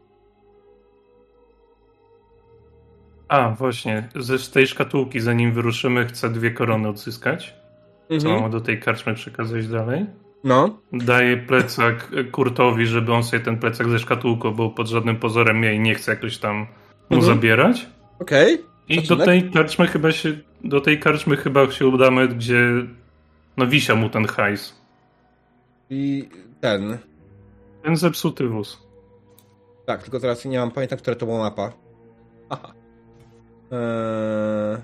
A, 3.28 3.50
właśnie, 3.50 4.10
ze 4.16 4.40
z 4.40 4.52
tej 4.52 4.68
szkatułki, 4.68 5.20
zanim 5.20 5.52
wyruszymy, 5.54 6.06
chcę 6.06 6.30
dwie 6.30 6.52
korony 6.52 6.88
odzyskać. 6.88 7.54
Co 8.22 8.40
mam 8.42 8.52
do 8.52 8.62
tej 8.62 8.80
karczmy 8.80 9.14
przekazać 9.14 9.68
dalej? 9.68 10.06
No, 10.44 10.78
Daję 10.94 11.38
plecak 11.38 12.10
Kurtowi, 12.32 12.86
żeby 12.86 13.14
on 13.14 13.24
sobie 13.24 13.44
ten 13.44 13.58
plecak 13.58 13.90
ze 13.90 14.00
szkatułką, 14.00 14.52
bo 14.52 14.70
pod 14.70 14.88
żadnym 14.88 15.16
pozorem 15.18 15.64
jej 15.64 15.80
nie 15.80 15.96
chce 15.96 16.12
jakoś 16.12 16.38
tam 16.38 16.56
mu 17.10 17.18
Mhm. 17.18 17.24
zabierać. 17.36 17.88
okej. 18.20 18.58
I 18.90 19.02
do 19.02 19.16
tej 19.16 19.52
karczmy 19.52 19.88
chyba 19.88 20.12
się, 20.12 20.38
do 20.64 20.82
tej 20.82 21.00
karczmy 21.00 21.38
chyba 21.38 21.72
się 21.72 21.88
udamy, 21.88 22.28
gdzie 22.28 22.70
no 23.58 23.68
wisia 23.68 23.96
mu 23.96 24.10
ten 24.10 24.26
hajs. 24.26 24.82
I 25.90 26.30
ten. 26.62 26.98
Ten 27.84 27.96
zepsuty 27.96 28.48
wóz. 28.48 28.86
Tak, 29.86 30.04
tylko 30.04 30.20
teraz 30.20 30.46
nie 30.46 30.60
mam 30.60 30.72
pamiętam, 30.72 31.00
która 31.00 31.16
to 31.16 31.26
była 31.26 31.40
mapa. 31.40 31.72
Aha. 32.50 32.74
Eee... 33.72 34.78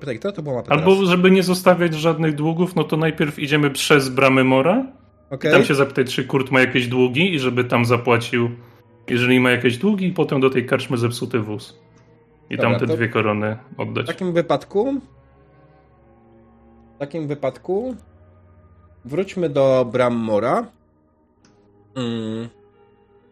Pytaj, 0.00 0.18
która 0.18 0.32
to 0.32 0.42
była 0.42 0.54
mapa 0.56 0.74
Albo 0.74 0.94
teraz? 0.94 1.08
żeby 1.08 1.30
nie 1.30 1.42
zostawiać 1.42 1.94
żadnych 1.94 2.34
długów, 2.34 2.74
no 2.76 2.84
to 2.84 2.96
najpierw 2.96 3.38
idziemy 3.38 3.70
przez 3.70 4.08
bramę 4.08 4.44
Mora. 4.44 4.86
Okej. 5.30 5.52
Tam 5.52 5.64
się 5.64 5.74
zapytać, 5.74 6.14
czy 6.14 6.24
Kurt 6.24 6.50
ma 6.50 6.60
jakieś 6.60 6.88
długi 6.88 7.34
i 7.34 7.38
żeby 7.38 7.64
tam 7.64 7.84
zapłacił, 7.84 8.50
jeżeli 9.08 9.40
ma 9.40 9.50
jakieś 9.50 9.78
długi, 9.78 10.06
i 10.06 10.12
potem 10.12 10.40
do 10.40 10.50
tej 10.50 10.66
karczmy 10.66 10.96
zepsuty 10.96 11.38
wóz. 11.38 11.78
I 12.50 12.56
Dobra, 12.56 12.70
tam 12.78 12.88
te 12.88 12.96
dwie 12.96 13.08
korony 13.08 13.56
W 13.76 13.80
oddać. 13.80 14.06
takim 14.06 14.32
wypadku. 14.32 15.00
W 17.02 17.04
takim 17.04 17.26
wypadku. 17.26 17.96
Wróćmy 19.04 19.48
do 19.48 19.86
bram 19.92 20.14
Mora. 20.14 20.66
Mm. 21.96 22.48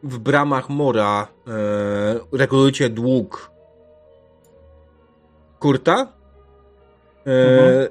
W 0.02 0.18
bramach 0.18 0.68
Mora 0.68 1.28
e, 1.46 2.36
regulujcie 2.38 2.88
dług 2.88 3.50
Kurta. 5.58 6.12
E, 7.26 7.30
Mhm. 7.30 7.88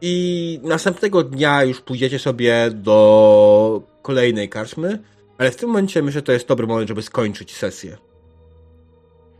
I 0.00 0.60
następnego 0.62 1.22
dnia 1.22 1.64
już 1.64 1.80
pójdziecie 1.80 2.18
sobie 2.18 2.70
do 2.70 3.82
kolejnej 4.02 4.48
karczmy. 4.48 5.02
Ale 5.38 5.50
w 5.50 5.56
tym 5.56 5.68
momencie 5.68 6.02
myślę, 6.02 6.20
że 6.20 6.22
to 6.22 6.32
jest 6.32 6.48
dobry 6.48 6.66
moment, 6.66 6.88
żeby 6.88 7.02
skończyć 7.02 7.56
sesję. 7.56 7.96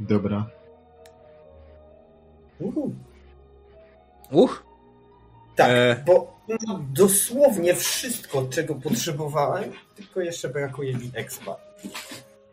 Dobra. 0.00 0.47
Uhu. 2.60 2.94
Uch, 4.31 4.66
Tak, 5.57 5.70
E. 5.70 6.02
bo 6.07 6.36
mam 6.67 6.86
dosłownie 6.93 7.75
wszystko, 7.75 8.47
czego 8.51 8.75
potrzebowałem, 8.75 9.65
tylko 9.97 10.20
jeszcze 10.20 10.49
brakuje 10.49 10.94
mi 10.94 11.10
expa. 11.15 11.57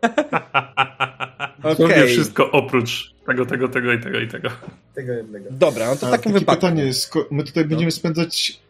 Dosłownie 1.62 1.94
okej. 1.94 2.08
wszystko 2.08 2.50
oprócz 2.50 3.14
tego, 3.26 3.46
tego, 3.46 3.68
tego 3.68 3.92
i 3.92 4.00
tego 4.00 4.18
i 4.20 4.28
tego. 4.28 4.48
Tego 4.94 5.12
jednego. 5.12 5.44
Dobra, 5.50 5.86
no 5.86 5.96
to 5.96 6.06
A 6.06 6.10
takim 6.10 6.32
takie 6.32 6.40
wypadku. 6.40 6.60
pytanie, 6.66 6.90
my 7.30 7.44
tutaj 7.44 7.64
będziemy 7.64 7.90
spędzać 7.90 8.60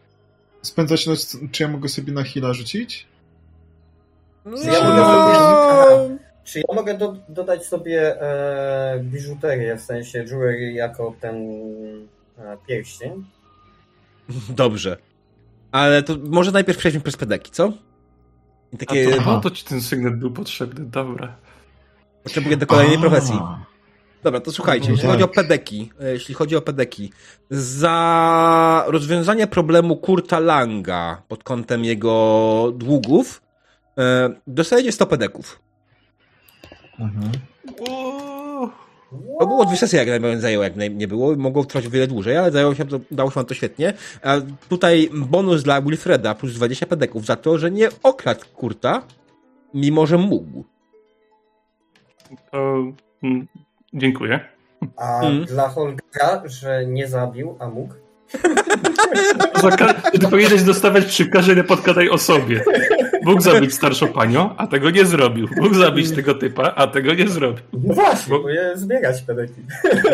spędzać 0.61 1.07
noc, 1.07 1.37
czy 1.51 1.63
ja 1.63 1.69
mogę 1.69 1.89
sobie 1.89 2.13
na 2.13 2.21
heal'a 2.21 2.53
rzucić? 2.53 3.07
No, 4.45 4.57
Ja 4.57 4.71
mogę 4.71 5.01
sobie, 5.01 5.37
aha, 5.37 5.87
czy 6.43 6.59
ja 6.59 6.75
mogę 6.75 6.97
do, 6.97 7.15
dodać 7.29 7.65
sobie 7.65 8.21
e, 8.21 8.99
biżuterię, 9.03 9.75
w 9.75 9.81
sensie 9.81 10.19
jewelry 10.19 10.71
jako 10.73 11.15
ten 11.21 11.35
e, 12.37 12.57
pierścień? 12.67 13.25
Dobrze. 14.49 14.97
Ale 15.71 16.03
to 16.03 16.15
może 16.29 16.51
najpierw 16.51 16.77
przejdźmy 16.77 17.01
przez 17.01 17.17
pedeki, 17.17 17.51
co? 17.51 17.67
I 17.67 18.75
A 18.75 18.77
takie 18.77 19.09
to, 19.09 19.15
Aha. 19.19 19.31
no, 19.33 19.41
to 19.41 19.51
ci 19.51 19.65
ten 19.65 19.81
sygnet 19.81 20.19
był 20.19 20.31
potrzebny, 20.31 20.85
dobra. 20.85 21.35
potrzebuję 22.23 22.57
do 22.57 22.67
kolejnej 22.67 22.97
A. 22.97 22.99
profesji. 22.99 23.39
Dobra, 24.23 24.39
to 24.39 24.51
słuchajcie, 24.51 24.87
No 24.87 24.91
jeśli 24.91 25.07
tak. 25.07 25.11
chodzi 25.11 25.23
o 25.23 25.27
pedeki, 25.27 25.91
e, 25.99 26.11
jeśli 26.13 26.35
chodzi 26.35 26.55
o 26.55 26.61
pedeki, 26.61 27.11
za 27.49 28.83
rozwiązanie 28.87 29.47
problemu 29.47 29.97
Kurta 29.97 30.39
Langa 30.39 31.21
pod 31.27 31.43
kątem 31.43 31.85
jego 31.85 32.73
długów, 32.75 33.41
e, 33.97 34.29
dostajecie 34.47 34.91
100 34.91 35.05
pedeków. 35.05 35.59
Mhm. 36.99 37.31
To 39.39 39.47
było 39.47 39.65
dwie 39.65 39.77
sesje, 39.77 39.99
jak 39.99 40.07
najbardziej 40.07 40.41
zajęło, 40.41 40.63
jak 40.63 40.75
nie 40.75 41.07
było. 41.07 41.35
Mogło 41.35 41.65
trwać 41.65 41.87
o 41.87 41.89
wiele 41.89 42.07
dłużej, 42.07 42.37
ale 42.37 42.51
zajęło 42.51 42.75
się, 42.75 42.85
to, 42.85 42.99
dało 43.11 43.29
się 43.31 43.35
wam 43.35 43.45
to 43.45 43.53
świetnie. 43.53 43.93
A 44.23 44.35
tutaj 44.69 45.09
bonus 45.13 45.63
dla 45.63 45.81
Wilfreda 45.81 46.35
plus 46.35 46.53
20 46.53 46.85
pedeków 46.85 47.25
za 47.25 47.35
to, 47.35 47.57
że 47.57 47.71
nie 47.71 47.89
okradł 48.03 48.45
Kurta, 48.55 49.01
mimo 49.73 50.05
że 50.07 50.17
mógł. 50.17 50.63
To, 52.51 52.83
mm, 53.23 53.47
dziękuję. 53.93 54.39
A 54.97 55.21
Mm. 55.21 55.45
dla 55.45 55.69
Holgera, 55.69 56.43
że 56.45 56.85
nie 56.87 57.07
zabił, 57.07 57.55
a 57.59 57.67
mógł? 57.69 57.93
Powinieneś 60.31 60.63
dostawać 60.63 61.05
przykażenie 61.05 61.63
podkładaj 61.63 62.09
osobie. 62.09 62.63
Mógł 63.25 63.41
zabić 63.41 63.73
starszą 63.73 64.07
panią, 64.07 64.55
a 64.57 64.67
tego 64.67 64.89
nie 64.89 65.05
zrobił. 65.05 65.47
Mógł 65.57 65.75
zabić 65.75 66.11
tego 66.11 66.33
typa, 66.35 66.63
a 66.75 66.87
tego 66.87 67.13
nie 67.13 67.27
zrobił. 67.27 67.63
No 67.73 67.93
właśnie, 67.93 68.39
Bo- 68.39 68.49
je 68.49 68.71
zbierać 68.77 69.21
pedeki. 69.21 69.61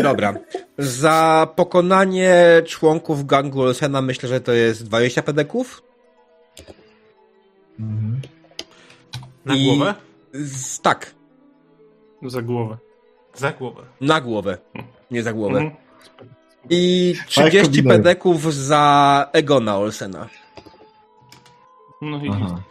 Dobra. 0.03 0.33
Za 0.77 1.47
pokonanie 1.55 2.61
członków 2.67 3.25
gangu 3.25 3.61
Olsena 3.61 4.01
myślę, 4.01 4.29
że 4.29 4.41
to 4.41 4.51
jest 4.51 4.83
20 4.85 5.21
pedeków. 5.21 5.83
Mhm. 7.79 8.21
Na 9.45 9.55
I- 9.55 9.65
głowę? 9.65 9.93
Z, 10.33 10.81
tak. 10.81 11.15
Za 12.27 12.41
głowę. 12.41 12.77
Za 13.35 13.51
głowę. 13.51 13.81
Na 14.01 14.21
głowę, 14.21 14.57
nie 15.11 15.23
za 15.23 15.33
głowę. 15.33 15.59
Mhm. 15.59 15.75
I 16.69 17.13
Tak 17.17 17.27
30 17.27 17.61
kombinuję. 17.63 17.97
pedeków 17.97 18.53
za 18.53 19.27
Egona 19.33 19.77
Olsena. 19.77 20.29
No 22.01 22.17
i 22.25 22.29
Aha. 22.33 22.61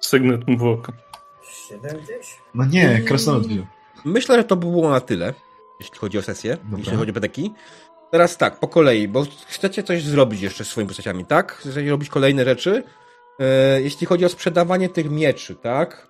Sygnet 0.00 0.48
mu 0.48 0.58
w 0.58 0.64
oko. 0.64 0.92
7 1.68 2.00
gdzieś? 2.00 2.38
No 2.54 2.64
nie, 2.66 3.00
krasnolud 3.00 3.46
wziął. 3.46 3.66
Myślę, 4.04 4.36
że 4.36 4.44
to 4.44 4.56
by 4.56 4.66
było 4.66 4.90
na 4.90 5.00
tyle, 5.00 5.34
jeśli 5.80 5.98
chodzi 5.98 6.18
o 6.18 6.22
sesję, 6.22 6.56
Dobra. 6.64 6.78
jeśli 6.78 6.96
chodzi 6.96 7.10
o 7.10 7.14
pedeki. 7.14 7.52
Teraz 8.10 8.36
tak, 8.36 8.60
po 8.60 8.68
kolei, 8.68 9.08
bo 9.08 9.26
chcecie 9.46 9.82
coś 9.82 10.02
zrobić 10.02 10.40
jeszcze 10.40 10.64
z 10.64 10.68
swoimi 10.68 10.88
postaciami, 10.88 11.24
tak? 11.24 11.52
Chcecie 11.52 11.90
robić 11.90 12.08
kolejne 12.08 12.44
rzeczy. 12.44 12.82
E, 13.38 13.80
jeśli 13.82 14.06
chodzi 14.06 14.24
o 14.24 14.28
sprzedawanie 14.28 14.88
tych 14.88 15.10
mieczy, 15.10 15.54
tak? 15.54 16.06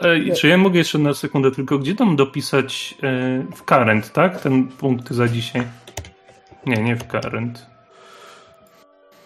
Ej, 0.00 0.32
czy 0.32 0.48
ja 0.48 0.58
mogę 0.58 0.78
jeszcze 0.78 0.98
na 0.98 1.14
sekundę 1.14 1.50
tylko, 1.50 1.78
gdzie 1.78 1.94
tam 1.94 2.16
dopisać 2.16 2.94
e, 3.02 3.46
w 3.56 3.64
current, 3.64 4.12
tak? 4.12 4.40
Ten 4.40 4.68
punkt 4.68 5.10
za 5.10 5.28
dzisiaj. 5.28 5.62
Nie, 6.66 6.76
nie 6.76 6.96
w 6.96 7.06
current. 7.06 7.71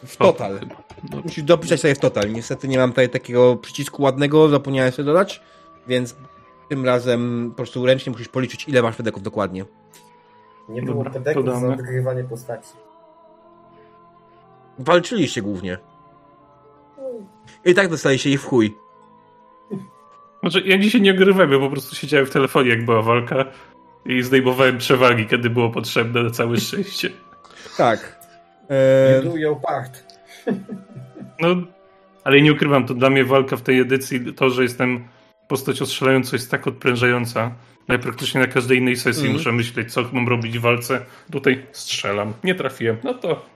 W 0.07 0.17
total. 0.17 0.60
Dobrze. 1.02 1.23
Musisz 1.25 1.44
dopisać 1.44 1.81
sobie 1.81 1.94
w 1.94 1.99
total. 1.99 2.33
Niestety 2.33 2.68
nie 2.68 2.78
mam 2.78 2.91
tutaj 2.91 3.09
takiego 3.09 3.57
przycisku 3.57 4.02
ładnego, 4.02 4.49
zapomniałem 4.49 4.93
sobie 4.93 5.07
dodać, 5.07 5.43
więc 5.86 6.17
tym 6.68 6.85
razem 6.85 7.51
po 7.51 7.57
prostu 7.57 7.86
ręcznie 7.86 8.12
musisz 8.12 8.28
policzyć, 8.28 8.68
ile 8.68 8.83
masz 8.83 8.97
pedeków 8.97 9.23
dokładnie. 9.23 9.65
Nie 10.68 10.83
było 10.83 11.05
Dobra, 11.05 11.10
pedeków 11.10 11.60
za 11.60 11.68
odgrywanie 11.68 12.25
postaci. 12.25 12.68
Walczyliście 14.78 15.43
głównie. 15.43 15.78
I 17.65 17.75
tak 17.75 17.89
dostaliście 17.89 18.31
ich 18.31 18.43
w 18.43 18.44
chuj. 18.44 18.76
Znaczy, 20.41 20.60
ja 20.60 20.78
dzisiaj 20.78 21.01
nie 21.01 21.10
ogrywałem, 21.10 21.52
ja 21.52 21.59
po 21.59 21.70
prostu 21.70 21.97
siedziałem 21.97 22.26
w 22.26 22.31
telefonie, 22.31 22.70
jak 22.70 22.85
była 22.85 23.02
walka 23.02 23.44
i 24.05 24.23
zdejmowałem 24.23 24.78
przewagi, 24.78 25.26
kiedy 25.26 25.51
było 25.51 25.70
potrzebne 25.70 26.23
na 26.23 26.31
całe 26.31 26.57
szczęście. 26.57 27.10
Tak. 27.76 28.16
Nie 28.70 28.77
E, 28.77 29.23
do 29.23 29.36
your 29.36 29.61
part. 29.61 30.05
No, 31.41 31.49
ale 32.25 32.41
nie 32.41 32.53
ukrywam, 32.53 32.86
to 32.86 32.95
dla 32.95 33.11
mnie 33.11 33.25
walka 33.25 33.57
w 33.57 33.62
tej 33.62 33.81
edycji, 33.81 34.35
to, 34.35 34.51
że 34.51 34.62
jestem 34.62 35.09
postacią 35.49 35.86
strzelającą 35.86 36.36
jest 36.36 36.51
tak 36.51 36.67
odprężająca. 36.67 37.55
Ja 37.89 37.99
praktycznie 37.99 38.41
na 38.41 38.47
każdej 38.47 38.78
innej 38.78 38.97
sesji 38.97 39.20
Mhm. 39.20 39.33
muszę 39.36 39.53
myśleć, 39.53 39.93
co 39.93 40.03
mam 40.12 40.28
robić 40.28 40.59
w 40.59 40.62
walce. 40.62 41.01
Tutaj 41.33 41.67
strzelam. 41.73 42.33
Nie 42.45 42.55
trafiłem. 42.55 42.97
No 43.05 43.15
to 43.15 43.47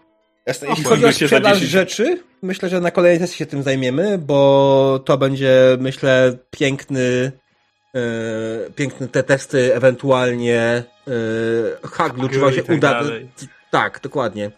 Jasne. 0.47 0.69
O, 0.69 0.71
Jeśli 0.71 0.85
chodzi 0.85 1.05
o 1.05 1.13
sprzedaż 1.13 1.53
10. 1.59 1.71
rzeczy, 1.73 2.23
myślę, 2.43 2.69
że 2.69 2.81
na 2.81 2.91
kolejnej 2.91 3.21
sesji 3.21 3.37
się 3.39 3.47
tym 3.47 3.63
zajmiemy, 3.63 4.19
bo 4.19 5.01
to 5.05 5.19
będzie, 5.19 5.77
myślę, 5.81 6.37
piękny 6.51 7.33
e, 7.95 8.01
piękne 8.77 9.09
te 9.09 9.23
testy, 9.23 9.75
ewentualnie 9.75 10.61
e, 11.83 11.89
haglu, 11.89 12.29
czy 12.29 12.39
wam 12.39 12.53
się 12.53 12.61
i 12.61 12.65
tak 12.65 12.77
uda. 12.77 12.91
dalej. 12.91 13.29
Tak, 13.71 14.01
dokładnie. 14.03 14.51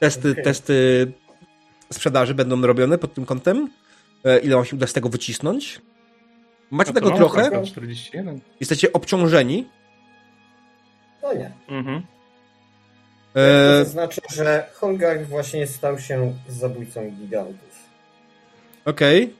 Testy, 0.00 0.30
Okej. 0.30 0.44
testy 0.44 1.06
sprzedaży 1.92 2.34
będą 2.34 2.62
robione 2.62 2.98
pod 2.98 3.14
tym 3.14 3.26
kątem. 3.26 3.68
E, 4.24 4.38
ile 4.38 4.56
wam 4.56 4.64
się 4.64 4.76
uda 4.76 4.86
z 4.86 4.92
tego 4.92 5.08
wycisnąć. 5.08 5.80
Macie 6.70 6.92
tego 6.92 7.10
trochę, 7.10 7.42
taka 7.42 7.62
41. 7.62 8.40
jesteście 8.60 8.92
obciążeni. 8.92 9.68
No 11.22 11.34
nie. 11.34 11.50
Mhm. 11.68 12.02
E, 13.34 13.84
To 13.84 13.90
znaczy, 13.90 14.20
że 14.34 14.66
Holgar 14.74 15.24
właśnie 15.26 15.66
stał 15.66 15.98
się 15.98 16.34
zabójcą 16.48 17.10
gigantów. 17.10 17.68
Okej. 18.84 19.34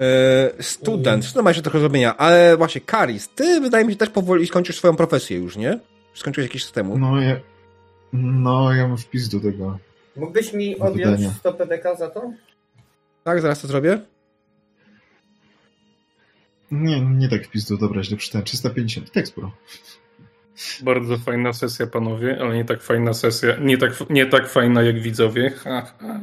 E, 0.00 0.62
Student, 0.62 1.34
no 1.34 1.42
ma 1.42 1.50
jeszcze 1.50 1.62
trochę 1.62 1.80
zrobienia, 1.80 2.16
ale 2.16 2.56
właśnie 2.56 2.80
Karis, 2.80 3.28
ty 3.34 3.60
wydaje 3.60 3.84
mi 3.84 3.92
się 3.92 3.98
też 3.98 4.10
powoli 4.10 4.46
skończysz 4.46 4.76
swoją 4.76 4.96
profesję 4.96 5.38
już, 5.38 5.56
nie? 5.56 5.78
Skończyłeś 6.14 6.48
jakiś 6.48 6.64
systemu. 6.64 6.98
No 6.98 7.20
ja, 7.20 7.36
no, 8.12 8.74
ja 8.74 8.88
mam 8.88 8.98
wpis 8.98 9.28
do 9.28 9.40
tego. 9.40 9.78
Mógłbyś 10.16 10.52
mi 10.52 10.78
odjąć 10.78 11.10
wydania. 11.10 11.30
100 11.30 11.52
PDK 11.52 11.96
za 11.96 12.10
to? 12.10 12.32
Tak, 13.24 13.40
zaraz 13.40 13.60
to 13.60 13.68
zrobię. 13.68 14.00
Nie, 16.70 17.00
nie 17.00 17.28
tak 17.28 17.46
wpis 17.46 17.68
do, 17.68 17.76
dobra, 17.76 18.02
źle 18.02 18.16
przeczytałem. 18.16 18.44
350, 18.44 19.12
tekst 19.12 19.34
pro. 19.34 19.52
Bardzo 20.82 21.18
fajna 21.18 21.52
sesja, 21.52 21.86
panowie, 21.86 22.38
ale 22.40 22.54
nie 22.54 22.64
tak 22.64 22.82
fajna 22.82 23.12
sesja. 23.12 23.56
Nie 23.56 23.78
tak, 23.78 24.10
nie 24.10 24.26
tak 24.26 24.48
fajna 24.48 24.82
jak 24.82 25.00
widzowie. 25.00 25.50
Ha, 25.50 25.92
ha. 25.98 26.20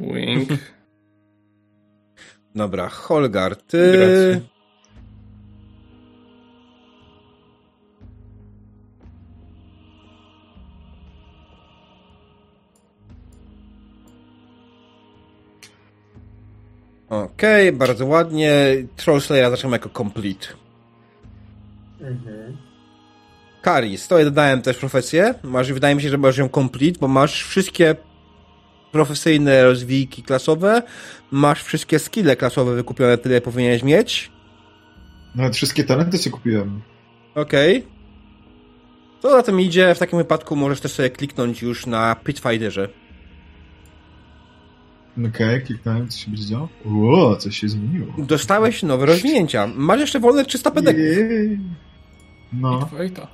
Wink. 0.00 0.48
Dobra, 2.54 2.88
Holgar, 2.88 3.56
ty... 3.56 3.92
Grazie. 3.92 4.53
Okej, 17.22 17.72
bardzo 17.72 18.06
ładnie. 18.06 18.52
Troll 18.96 19.20
Slayera 19.20 19.50
zaczynamy 19.50 19.76
jako 19.76 19.88
complete. 19.88 20.46
Mhm. 22.00 22.56
Karis, 23.62 24.08
to 24.08 24.18
ja 24.18 24.24
dodałem 24.24 24.62
też 24.62 24.76
profesję. 24.76 25.34
Masz, 25.42 25.72
wydaje 25.72 25.94
mi 25.94 26.02
się, 26.02 26.10
że 26.10 26.18
masz 26.18 26.36
ją 26.36 26.48
complete, 26.48 26.98
bo 27.00 27.08
masz 27.08 27.44
wszystkie 27.44 27.96
profesyjne 28.92 29.64
rozwijki 29.64 30.22
klasowe, 30.22 30.82
masz 31.30 31.62
wszystkie 31.62 31.98
skille 31.98 32.36
klasowe 32.36 32.74
wykupione, 32.74 33.18
tyle 33.18 33.40
powinieneś 33.40 33.82
mieć. 33.82 34.30
Nawet 35.34 35.56
wszystkie 35.56 35.84
talenty 35.84 36.18
sobie 36.18 36.30
kupiłem. 36.30 36.82
Okej. 37.34 37.86
Co 39.22 39.30
za 39.30 39.42
tym 39.42 39.60
idzie, 39.60 39.94
w 39.94 39.98
takim 39.98 40.18
wypadku 40.18 40.56
możesz 40.56 40.80
też 40.80 40.92
sobie 40.92 41.10
kliknąć 41.10 41.62
już 41.62 41.86
na 41.86 42.16
Pitfighterze. 42.24 42.88
Okej, 45.28 45.62
kliknąłem, 45.62 46.08
co 46.08 46.18
się 46.18 46.30
będzie 46.30 46.46
działo. 46.46 46.68
Ło, 46.84 47.36
coś 47.36 47.58
się 47.60 47.68
zmieniło. 47.68 48.12
Dostałeś 48.18 48.82
nowe 48.82 49.06
rozwinięcia. 49.06 49.66
Masz 49.74 50.00
jeszcze 50.00 50.20
wolne 50.20 50.44
300 50.44 50.70
pedeków. 50.70 51.00
Jej. 51.02 51.58
No, 52.52 52.88
Wejta. 52.92 53.26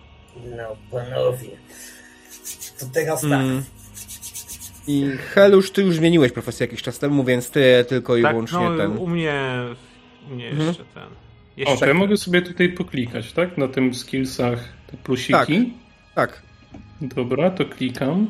No, 0.57 0.77
panowie. 0.91 1.49
To 2.81 2.87
teraz 2.95 3.21
tak. 3.21 3.31
Mm. 3.33 3.63
I 4.87 5.05
Helusz, 5.35 5.71
ty 5.71 5.83
już 5.83 5.97
zmieniłeś 5.97 6.33
profesję 6.33 6.67
jakiś 6.67 6.83
czas 6.83 6.99
temu, 6.99 7.25
więc 7.25 7.51
ty 7.51 7.85
tylko 7.89 8.17
i 8.17 8.23
Tak, 8.23 8.33
wyłącznie 8.33 8.59
no, 8.71 8.77
ten. 8.77 8.99
u 8.99 9.07
mnie, 9.07 9.35
u 10.31 10.35
mnie 10.35 10.49
Mhm. 10.49 10.69
jeszcze 10.69 10.85
ten. 10.95 11.03
O, 11.05 11.11
Jeszcze 11.57 11.77
to 11.77 11.87
ja 11.87 11.95
mogę 11.95 12.17
sobie 12.17 12.43
tutaj 12.43 12.69
poklikać, 12.69 13.33
tak? 13.33 13.59
Na 13.59 13.69
tym 13.69 13.95
skillsach 13.95 14.59
te 14.91 14.97
plusiki. 14.97 15.73
Tak. 16.15 16.43
Dobra, 17.01 17.51
to 17.51 17.65
klikam. 17.65 18.27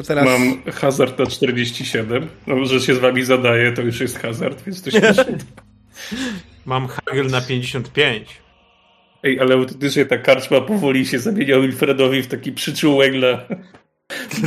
To 0.00 0.04
teraz. 0.06 0.24
Mam 0.24 0.62
hazard 0.72 1.18
na 1.18 1.26
47. 1.26 2.28
No, 2.46 2.64
że 2.64 2.80
się 2.80 2.94
z 2.94 2.98
wami 2.98 3.24
zadaje, 3.24 3.72
to 3.72 3.82
już 3.82 4.00
jest 4.00 4.18
hazard, 4.18 4.64
więc 4.64 4.82
to 4.82 4.90
się 4.90 5.00
mam 6.66 6.88
Hagel 6.88 7.26
na 7.26 7.40
55. 7.40 8.40
Ej, 9.22 9.40
ale 9.40 9.54
autentycznie 9.54 10.06
ta 10.06 10.18
karczma 10.18 10.60
powoli 10.60 11.06
się 11.06 11.18
zamienia 11.18 11.60
Wilfredowi 11.60 12.22
w 12.22 12.26
taki 12.26 12.52
przyczółek 12.52 13.12
dla, 13.12 13.46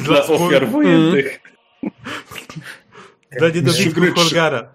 dla 0.05 0.25
ofiar 0.25 0.67
wojennych. 0.67 1.39
Dla 3.39 3.49
niedobitków 3.49 4.13
Holgara. 4.15 4.73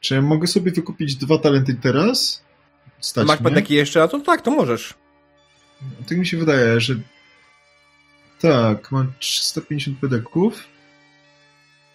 czy 0.00 0.14
ja 0.14 0.22
mogę 0.22 0.46
sobie 0.46 0.72
wykupić 0.72 1.16
dwa 1.16 1.38
talenty 1.38 1.74
teraz? 1.74 2.44
Stać 3.00 3.26
Masz 3.26 3.40
mnie? 3.40 3.50
pedeki 3.50 3.74
jeszcze? 3.74 4.02
A 4.02 4.08
to 4.08 4.20
tak, 4.20 4.42
to 4.42 4.50
możesz. 4.50 4.94
Tak 6.08 6.18
mi 6.18 6.26
się 6.26 6.36
wydaje, 6.36 6.80
że 6.80 6.94
tak, 8.48 8.92
mam 8.92 9.12
350 9.18 9.98
pedeków 9.98 10.64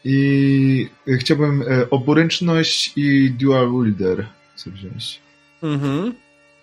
i 0.03 0.90
chciałbym 1.19 1.61
e, 1.61 1.90
oburęczność 1.90 2.94
i 2.95 3.32
dual 3.32 3.72
wielder 3.72 4.28
sobie 4.56 4.76
wziąć. 4.78 5.19
Mhm. 5.64 6.14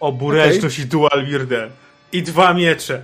Oburęczność 0.00 0.78
i 0.78 0.86
dual 0.86 1.26
wirde. 1.26 1.70
I 2.12 2.22
dwa 2.22 2.54
miecze. 2.54 3.02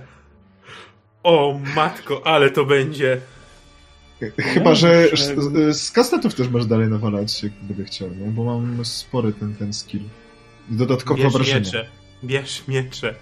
O 1.23 1.59
matko, 1.75 2.27
ale 2.27 2.49
to 2.49 2.65
będzie. 2.65 3.21
Chyba, 4.37 4.75
że 4.75 5.07
że- 5.13 5.35
z, 5.41 5.77
z 5.81 5.91
kastetów 5.91 6.35
też 6.35 6.49
masz 6.49 6.65
dalej 6.65 6.87
nawalać, 6.87 7.43
jak 7.43 7.53
będę 7.61 7.83
chciał, 7.83 8.09
nie? 8.09 8.27
Bo 8.27 8.43
mam 8.43 8.85
spory 8.85 9.33
ten, 9.33 9.55
ten 9.55 9.73
skill. 9.73 10.01
I 10.71 10.75
dodatkowe 10.75 11.23
Bierz 11.23 11.35
obrażenia. 11.35 11.59
miecze. 11.59 11.89
Bierz 12.23 12.67
miecze. 12.67 13.15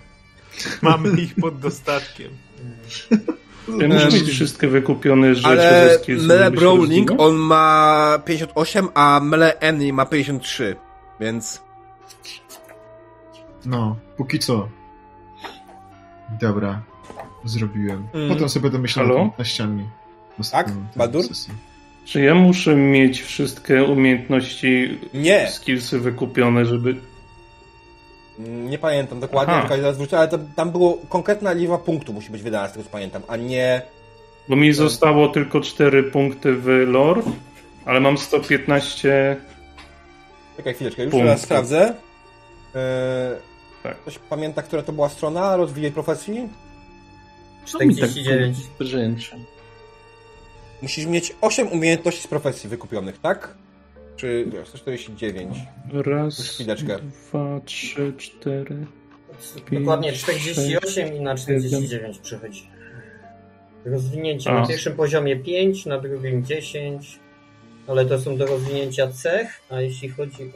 Mamy 0.81 1.09
ich 1.21 1.35
pod 1.35 1.59
dostatkiem. 1.59 2.31
Ja 3.67 3.87
muszę 3.87 4.07
mieć 4.07 4.29
wszystkie 4.29 4.67
wykupione 4.67 5.35
rzeczy 5.35 5.47
Ale 5.47 5.99
Mele 6.27 6.49
rozwinął. 6.49 7.21
on 7.21 7.35
ma 7.35 8.19
58, 8.25 8.87
a 8.93 9.19
Mele 9.23 9.59
Enemy 9.59 9.93
ma 9.93 10.05
53. 10.05 10.75
Więc. 11.19 11.61
No, 13.65 13.95
póki 14.17 14.39
co. 14.39 14.69
Dobra, 16.41 16.81
zrobiłem. 17.45 18.07
Mm. 18.13 18.29
Potem 18.29 18.49
sobie 18.49 18.63
będę 18.63 18.79
myślał 18.79 19.07
Halo? 19.07 19.29
na, 19.37 19.45
ścianie. 19.45 19.83
Tak? 20.51 20.69
Sesji. 21.23 21.53
Czy 22.05 22.21
ja 22.21 22.35
muszę 22.35 22.75
mieć 22.75 23.21
wszystkie 23.21 23.83
umiejętności, 23.83 24.99
Nie. 25.13 25.47
skillsy 25.47 25.99
wykupione, 25.99 26.65
żeby... 26.65 26.95
Nie 28.47 28.77
pamiętam 28.77 29.19
dokładnie, 29.19 29.53
Aha. 29.53 29.67
tylko 29.67 29.81
zaraz 29.81 29.97
wrócę, 29.97 30.17
ale 30.19 30.27
to, 30.27 30.39
tam 30.55 30.71
było 30.71 30.97
konkretna 31.09 31.51
liczba 31.51 31.77
punktów 31.77 32.15
musi 32.15 32.29
być 32.31 32.41
wydana, 32.41 32.67
z 32.67 32.71
tego 32.71 32.83
co 32.83 32.89
pamiętam, 32.89 33.21
a 33.27 33.37
nie... 33.37 33.81
Bo 34.49 34.55
mi 34.55 34.73
zostało 34.73 35.27
tylko 35.27 35.61
4 35.61 36.03
punkty 36.03 36.53
w 36.55 36.67
lore, 36.67 37.21
ale 37.85 37.99
mam 37.99 38.17
115... 38.17 39.37
Czekaj 40.57 40.73
chwileczkę, 40.73 41.03
już 41.03 41.11
Punktów. 41.11 41.27
teraz 41.29 41.41
sprawdzę. 41.41 41.93
Eee, 42.75 43.35
Tak. 43.83 43.97
Ktoś 43.97 44.19
pamięta, 44.19 44.61
która 44.61 44.81
to 44.81 44.91
była 44.93 45.09
strona 45.09 45.55
rozwijaj 45.57 45.91
profesji? 45.91 46.49
Co 47.65 47.79
mi 47.79 47.95
tak 47.95 48.09
49. 48.09 48.57
brzęczy? 48.79 49.35
Musisz 50.81 51.05
mieć 51.05 51.35
8 51.41 51.67
umiejętności 51.67 52.21
z 52.21 52.27
profesji 52.27 52.69
wykupionych, 52.69 53.19
tak? 53.21 53.53
Czy 54.21 54.45
wiesz, 54.53 54.67
149? 54.67 55.57
Raz, 55.93 56.49
Chwileczkę. 56.49 56.97
dwa, 56.99 57.61
trzy, 57.65 58.13
cztery... 58.17 58.85
Dokładnie 59.71 60.09
Pięć, 60.09 60.21
48 60.21 61.15
i 61.15 61.19
na 61.19 61.35
49 61.35 62.19
przychodzi. 62.19 62.67
Rozwinięcie 63.85 64.49
A. 64.49 64.53
na 64.61 64.67
pierwszym 64.67 64.93
poziomie 64.93 65.35
5, 65.35 65.85
na 65.85 65.99
drugim 65.99 66.45
10, 66.45 67.19
ale 67.87 68.05
to 68.05 68.19
są 68.19 68.37
do 68.37 68.45
rozwinięcia 68.45 69.07
cech, 69.07 69.61
a 69.69 69.81
jeśli 69.81 70.09
chodzi 70.09 70.51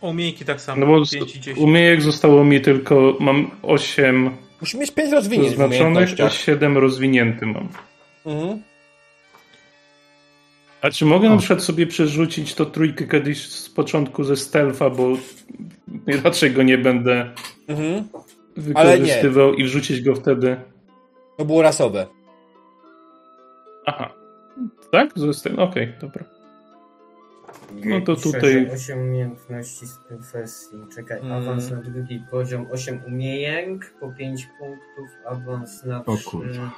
o 0.00 0.08
umiejki 0.08 0.44
tak 0.44 0.60
samo. 0.60 0.80
No 0.80 0.86
bo 0.86 1.06
5 1.12 1.36
i 1.36 1.40
10. 1.40 1.58
umiejek 1.58 2.02
zostało 2.02 2.44
mi 2.44 2.60
tylko... 2.60 3.16
Mam 3.20 3.50
8 3.62 4.30
Musisz 4.60 4.80
mieć 4.80 4.90
5 4.90 5.12
rozwinięć 5.12 5.48
w 5.48 5.50
zaznaczonych, 5.50 5.82
a 5.82 5.86
umiejętnościach. 5.86 6.32
7 6.32 6.78
rozwinięty 6.78 7.46
mam. 7.46 7.68
Mhm. 8.26 8.62
A 10.84 10.90
czy 10.90 11.04
mogę 11.04 11.30
na 11.30 11.36
przykład 11.36 11.62
sobie 11.62 11.86
przerzucić 11.86 12.54
to 12.54 12.66
trójkę 12.66 13.04
kiedyś 13.06 13.48
z 13.48 13.70
początku 13.70 14.24
ze 14.24 14.36
stealtha, 14.36 14.90
bo 14.90 15.08
raczej 16.24 16.50
go 16.52 16.62
nie 16.62 16.78
będę 16.78 17.30
Mhm. 17.68 18.04
wykorzystywał 18.56 19.54
i 19.54 19.64
wrzucić 19.64 20.02
go 20.02 20.14
wtedy. 20.14 20.56
To 21.38 21.44
było 21.44 21.62
rasowe. 21.62 22.06
Aha. 23.86 24.10
Tak? 24.92 25.10
Ze 25.16 25.34
stealth? 25.34 25.58
Okej, 25.60 25.92
dobra. 26.00 26.24
No 27.84 28.00
to 28.00 28.16
tutaj- 28.16 28.66
że 28.66 28.72
8 28.74 28.98
umiejętności 28.98 29.86
z 29.86 29.98
profesji. 30.08 30.78
Czekaj, 30.96 31.20
Mm. 31.20 31.32
awans 31.32 31.70
na 31.70 31.76
drugi 31.76 32.20
poziom 32.30 32.66
8 32.72 33.00
umiejęk 33.06 33.94
po 34.00 34.12
5 34.12 34.48
punktów, 34.58 35.08
awans 35.26 35.84
na 35.84 36.04
O 36.04 36.16
3. 36.16 36.24
kurde. 36.30 36.48
Mhm. 36.50 36.70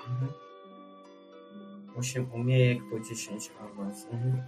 8 1.97 2.33
umiejek 2.33 2.79
po 2.91 3.01
10 3.01 3.51
awans. 3.61 4.07
Mhm. 4.13 4.43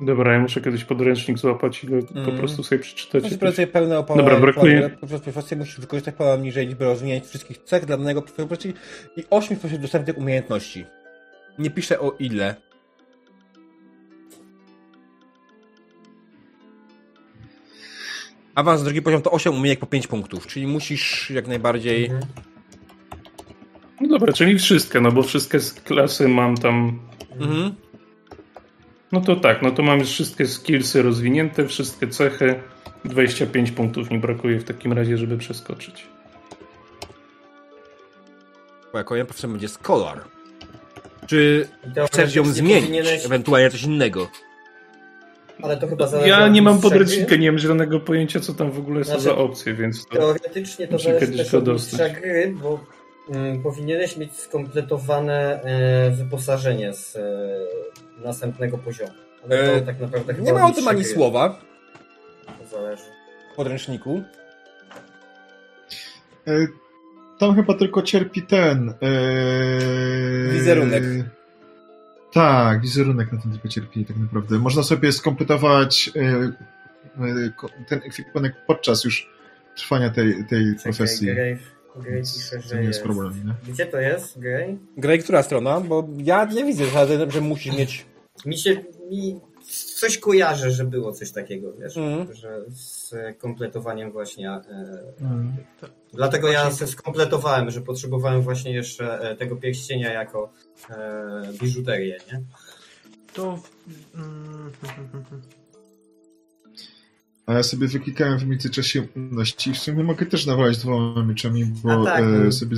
Dobra, 0.00 0.32
ja 0.32 0.38
muszę 0.40 0.60
kiedyś 0.60 0.84
podręcznik 0.84 1.38
złapać 1.38 1.84
i 1.84 1.86
go 1.86 2.02
po 2.02 2.18
Mhm. 2.18 2.38
prostu 2.38 2.62
sobie 2.62 2.78
przeczytać. 2.78 3.22
Musisz 3.22 3.38
pracuje 3.38 3.66
pełne 3.66 3.98
opanowanie. 3.98 4.36
Dobra, 4.36 4.52
brakuje- 4.52 4.90
Poprzez 5.00 5.20
profesję 5.20 5.56
musisz 5.56 5.80
wykorzystać 5.80 6.14
pełną 6.14 6.42
niżej 6.42 6.66
liczbę 6.66 6.84
rozwinięć 6.84 7.24
wszystkich 7.26 7.58
cech 7.58 7.84
dla 7.84 7.96
danego 7.96 8.22
profesji 8.22 8.74
i 9.16 9.24
8 9.30 9.56
spośród 9.56 9.80
dostępnych 9.80 10.18
umiejętności. 10.18 10.84
Nie 11.58 11.70
piszę 11.70 12.00
o 12.00 12.10
ile. 12.18 12.56
Awans 18.54 18.82
drugi 18.82 19.02
poziom 19.02 19.22
to 19.22 19.30
8 19.30 19.54
umiejek 19.54 19.78
po 19.80 19.86
5 19.86 20.06
punktów, 20.06 20.46
czyli 20.46 20.66
musisz 20.66 21.30
jak 21.30 21.46
najbardziej... 21.48 22.04
Mhm. 22.04 22.22
No 24.02 24.08
dobra, 24.08 24.32
czyli 24.32 24.58
wszystkie, 24.58 25.00
no 25.00 25.12
bo 25.12 25.22
wszystkie 25.22 25.60
z 25.60 25.72
klasy 25.74 26.28
mam 26.28 26.56
tam. 26.56 26.98
Mhm. 27.40 27.74
No 29.12 29.20
to 29.20 29.36
tak, 29.36 29.62
no 29.62 29.70
to 29.70 29.82
mam 29.82 29.98
już 29.98 30.08
wszystkie 30.08 30.46
skillsy 30.46 31.02
rozwinięte, 31.02 31.68
wszystkie 31.68 32.08
cechy. 32.08 32.54
25 33.04 33.70
punktów 33.70 34.10
mi 34.10 34.18
brakuje 34.18 34.58
w 34.60 34.64
takim 34.64 34.92
razie, 34.92 35.18
żeby 35.18 35.38
przeskoczyć. 35.38 36.06
Bo 38.92 38.98
jako 38.98 39.16
jeden 39.16 39.26
profesor 39.26 39.50
będzie 39.50 39.68
Scholar. 39.68 40.20
Czy 41.26 41.68
I 41.86 42.06
chcesz 42.06 42.34
ją 42.34 42.44
zmienić? 42.44 42.84
powinieneś- 42.90 43.26
Ewentualnie 43.26 43.70
coś 43.70 43.82
innego. 43.82 44.28
Ale 45.62 45.76
to 45.76 45.88
chyba 45.88 46.06
zależy 46.06 46.28
Ja 46.28 46.48
nie 46.48 46.62
mam 46.62 46.80
podręcznika, 46.80 47.36
nie 47.36 47.52
mam 47.52 47.58
zielonego 47.58 48.00
pojęcia, 48.00 48.40
co 48.40 48.54
tam 48.54 48.70
w 48.70 48.78
ogóle 48.78 49.04
są 49.04 49.08
Znaczy, 49.10 49.22
za 49.22 49.36
opcje, 49.36 49.74
więc 49.74 50.06
to... 50.06 50.16
Teoretycznie 50.16 50.88
to 50.88 50.98
zależy 50.98 51.26
też 51.36 51.54
od 51.54 51.68
mistrza 51.68 52.08
gry, 52.08 52.54
bo 52.62 52.84
powinieneś 53.62 54.16
mieć 54.16 54.36
skompletowane 54.36 55.62
e, 55.62 56.10
wyposażenie 56.10 56.92
z 56.94 57.16
e, 57.16 57.20
następnego 58.24 58.78
poziomu. 58.78 59.12
Ale 59.44 59.64
to 59.66 59.72
E, 59.72 59.80
tak 59.80 60.00
naprawdę 60.00 60.34
chyba 60.34 60.46
Nie 60.46 60.52
ma 60.52 60.66
o 60.66 60.72
tym 60.72 60.88
ani 60.88 61.04
słowa 61.04 61.60
To 62.58 62.66
zależy. 62.76 63.02
w 63.52 63.56
podręczniku. 63.56 64.22
E, 66.46 66.52
Tam 67.38 67.54
chyba 67.54 67.74
tylko 67.74 68.02
cierpi 68.02 68.42
ten. 68.42 68.88
e, 69.02 70.52
Wizerunek. 70.52 71.02
Tak, 72.32 72.80
wizerunek 72.80 73.32
na 73.32 73.40
tym 73.42 73.52
tylko 73.52 73.68
cierpi 73.68 74.04
tak 74.04 74.16
naprawdę. 74.16 74.58
Można 74.58 74.82
sobie 74.82 75.12
skompletować 75.12 76.10
e, 76.16 76.20
e, 76.20 77.50
ko- 77.56 77.68
ten 77.88 77.98
ekwipunek 78.04 78.54
podczas 78.66 79.04
już 79.04 79.30
trwania 79.76 80.10
tej, 80.10 80.44
tej 80.50 80.74
profesji. 80.82 81.28
Czekaj, 81.28 81.58
Więc 82.00 82.34
pisze, 82.34 82.56
to 82.56 82.62
że 82.68 82.76
nie 82.80 82.82
jest 82.86 83.02
problem, 83.02 83.32
nie? 83.46 83.72
Gdzie 83.72 83.86
to 83.86 84.00
jest, 84.00 84.38
Grey? 84.40 84.78
Graj, 84.96 85.18
która 85.18 85.42
strona? 85.42 85.80
Bo 85.80 86.08
ja 86.18 86.44
nie 86.44 86.64
widzę, 86.64 86.84
że, 86.86 87.30
że 87.30 87.40
musisz 87.40 87.76
mieć... 87.76 88.06
Mi 88.46 88.58
się 88.58 88.84
mi 89.10 89.40
coś 89.96 90.18
kojarzy, 90.18 90.70
że 90.70 90.84
było 90.84 91.12
coś 91.12 91.32
takiego, 91.32 91.72
wiesz, 91.72 91.96
Mhm. 91.96 92.34
że 92.34 92.60
z 92.68 93.14
kompletowaniem 93.38 94.12
właśnie. 94.12 94.50
E, 94.50 94.62
Mm. 95.20 95.52
dlatego 96.12 96.48
ja 96.48 96.70
se 96.70 96.86
skompletowałem, 96.86 97.70
że 97.70 97.80
potrzebowałem 97.80 98.42
właśnie 98.42 98.72
jeszcze 98.72 99.20
e, 99.20 99.36
tego 99.36 99.56
pierścienia 99.56 100.12
jako 100.12 100.52
e, 100.90 101.52
biżuterię, 101.60 102.18
nie? 102.32 102.42
To. 103.34 103.58
Mm, 104.14 104.70
A 107.46 107.52
ja 107.52 107.62
sobie 107.62 107.88
wyklikałem 107.88 108.38
w 108.38 108.46
międzyczasie 108.46 109.02
umiejętności 109.16 109.70
i 109.70 109.74
w 109.74 109.78
sumie 109.78 110.04
mogę 110.04 110.26
też 110.26 110.46
nawołać 110.46 110.78
dwoma 110.78 111.24
mieczami, 111.24 111.64
bo 111.64 112.04
tak, 112.04 112.24
e, 112.48 112.52
sobie 112.52 112.76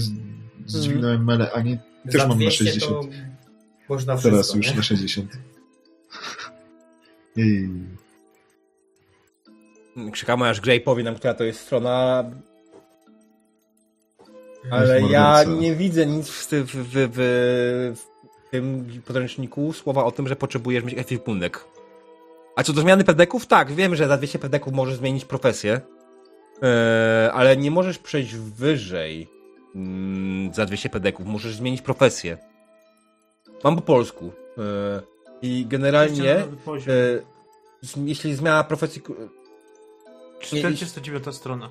zdźwignąłem 0.66 1.24
mele, 1.24 1.52
a 1.52 1.60
nie 1.60 1.78
też 2.04 2.20
Za 2.20 2.28
mam 2.28 2.28
na 2.28 2.44
200 2.44 2.64
60. 2.64 2.92
To 2.92 3.08
można 3.88 4.16
wszystko, 4.16 4.30
Teraz 4.30 4.54
już 4.54 4.70
nie? 4.70 4.76
na 4.76 4.82
60. 4.82 5.38
Jej. 7.36 7.70
Czekamy 10.12 10.48
aż 10.48 10.60
Grey 10.60 10.80
powie 10.80 11.04
nam, 11.04 11.14
która 11.14 11.34
to 11.34 11.44
jest 11.44 11.60
strona. 11.60 12.24
Ale 14.70 15.02
ja 15.02 15.44
nie 15.44 15.76
widzę 15.76 16.06
nic 16.06 16.28
w, 16.28 16.46
w, 16.46 16.66
w, 16.66 16.90
w, 16.92 17.98
w 18.46 18.50
tym 18.50 18.86
podręczniku 19.06 19.72
słowa 19.72 20.04
o 20.04 20.12
tym, 20.12 20.28
że 20.28 20.36
potrzebujesz 20.36 20.84
mieć 20.84 20.98
ekwipunek. 20.98 21.64
A 22.56 22.62
co 22.62 22.72
do 22.72 22.80
zmiany 22.80 23.04
pedeków? 23.04 23.46
Tak, 23.46 23.72
wiem, 23.72 23.96
że 23.96 24.08
za 24.08 24.16
200 24.16 24.38
pedeków 24.38 24.72
możesz 24.72 24.96
zmienić 24.96 25.24
profesję. 25.24 25.80
Eee, 26.62 27.30
ale 27.32 27.56
nie 27.56 27.70
możesz 27.70 27.98
przejść 27.98 28.34
wyżej 28.36 29.28
mm, 29.74 30.54
za 30.54 30.66
200 30.66 30.88
pedeków. 30.90 31.26
Możesz 31.26 31.56
zmienić 31.56 31.82
profesję. 31.82 32.38
Mam 33.64 33.76
po 33.76 33.82
polsku. 33.82 34.32
Eee, 34.58 35.02
I 35.42 35.66
generalnie, 35.66 36.30
e, 36.36 36.44
jeśli 38.04 38.34
zmiana 38.34 38.64
profesji. 38.64 39.02
nie- 40.52 40.58
49 40.60 41.32
strona. 41.32 41.70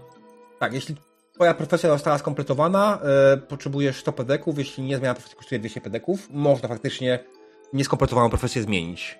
Tak, 0.59 0.73
jeśli 0.73 0.95
twoja 1.33 1.53
profesja 1.53 1.89
została 1.89 2.17
skompletowana, 2.17 2.99
e, 3.33 3.37
potrzebujesz 3.37 3.99
100 3.99 4.11
pedeków, 4.13 4.57
jeśli 4.57 4.83
nie 4.83 4.97
zmiana 4.97 5.13
profesji 5.13 5.37
kosztuje 5.37 5.59
200 5.59 5.81
pedeków, 5.81 6.27
można 6.29 6.67
faktycznie 6.69 7.19
nieskompletowaną 7.73 8.29
profesję 8.29 8.61
zmienić. 8.61 9.19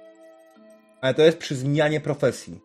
Ale 1.04 1.14
to 1.14 1.22
jest 1.22 1.38
przy 1.38 1.56
zmianie 1.56 2.02
profesji. 2.02 2.60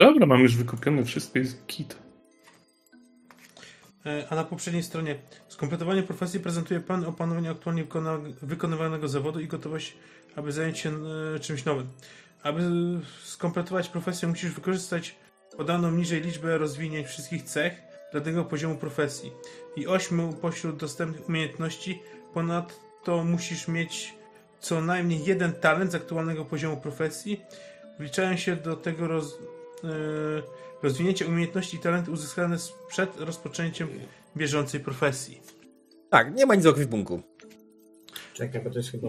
Dobra, 0.00 0.26
mam 0.26 0.40
już 0.40 0.56
wykupione 0.56 1.04
wszystko, 1.04 1.38
jest 1.38 1.66
kit. 1.66 1.98
E, 4.06 4.26
A 4.30 4.34
na 4.34 4.44
poprzedniej 4.44 4.82
stronie 4.82 5.16
skompletowanie 5.48 6.02
profesji 6.02 6.40
prezentuje 6.40 6.80
plan 6.80 7.04
opanowania 7.04 7.50
aktualnie 7.50 7.84
wykonywanego 8.42 9.08
zawodu 9.08 9.40
i 9.40 9.46
gotowość, 9.46 9.96
aby 10.36 10.52
zająć 10.52 10.78
się 10.78 10.90
e, 11.36 11.40
czymś 11.40 11.64
nowym. 11.64 11.86
Aby 12.42 12.62
skompletować 13.22 13.88
profesję, 13.88 14.28
musisz 14.28 14.52
wykorzystać 14.52 15.16
podaną 15.56 15.90
niżej 15.90 16.20
liczbę 16.20 16.58
rozwinięć 16.58 17.08
wszystkich 17.08 17.42
cech 17.42 17.72
danego 18.12 18.44
poziomu 18.44 18.76
profesji 18.76 19.32
i 19.76 19.86
ośmiu 19.86 20.32
pośród 20.32 20.76
dostępnych 20.76 21.28
umiejętności. 21.28 22.02
Ponadto 22.34 23.24
musisz 23.24 23.68
mieć 23.68 24.19
co 24.60 24.80
najmniej 24.80 25.24
jeden 25.24 25.52
talent 25.52 25.92
z 25.92 25.94
aktualnego 25.94 26.44
poziomu 26.44 26.76
profesji. 26.76 27.40
Wliczają 27.98 28.36
się 28.36 28.56
do 28.56 28.76
tego 28.76 29.08
roz, 29.08 29.38
e, 29.84 29.88
rozwinięcie 30.82 31.26
umiejętności 31.26 31.76
i 31.76 31.80
talenty 31.80 32.10
uzyskane 32.10 32.56
przed 32.88 33.20
rozpoczęciem 33.20 33.88
bieżącej 34.36 34.80
profesji. 34.80 35.40
Tak, 36.10 36.34
nie 36.34 36.46
ma 36.46 36.54
nic 36.54 36.66
o 36.66 36.70
ekwipunku. 36.70 37.22
Czekaj, 38.34 38.60
bo 38.64 38.70
to 38.70 38.78
jest 38.78 38.90
chyba... 38.90 39.08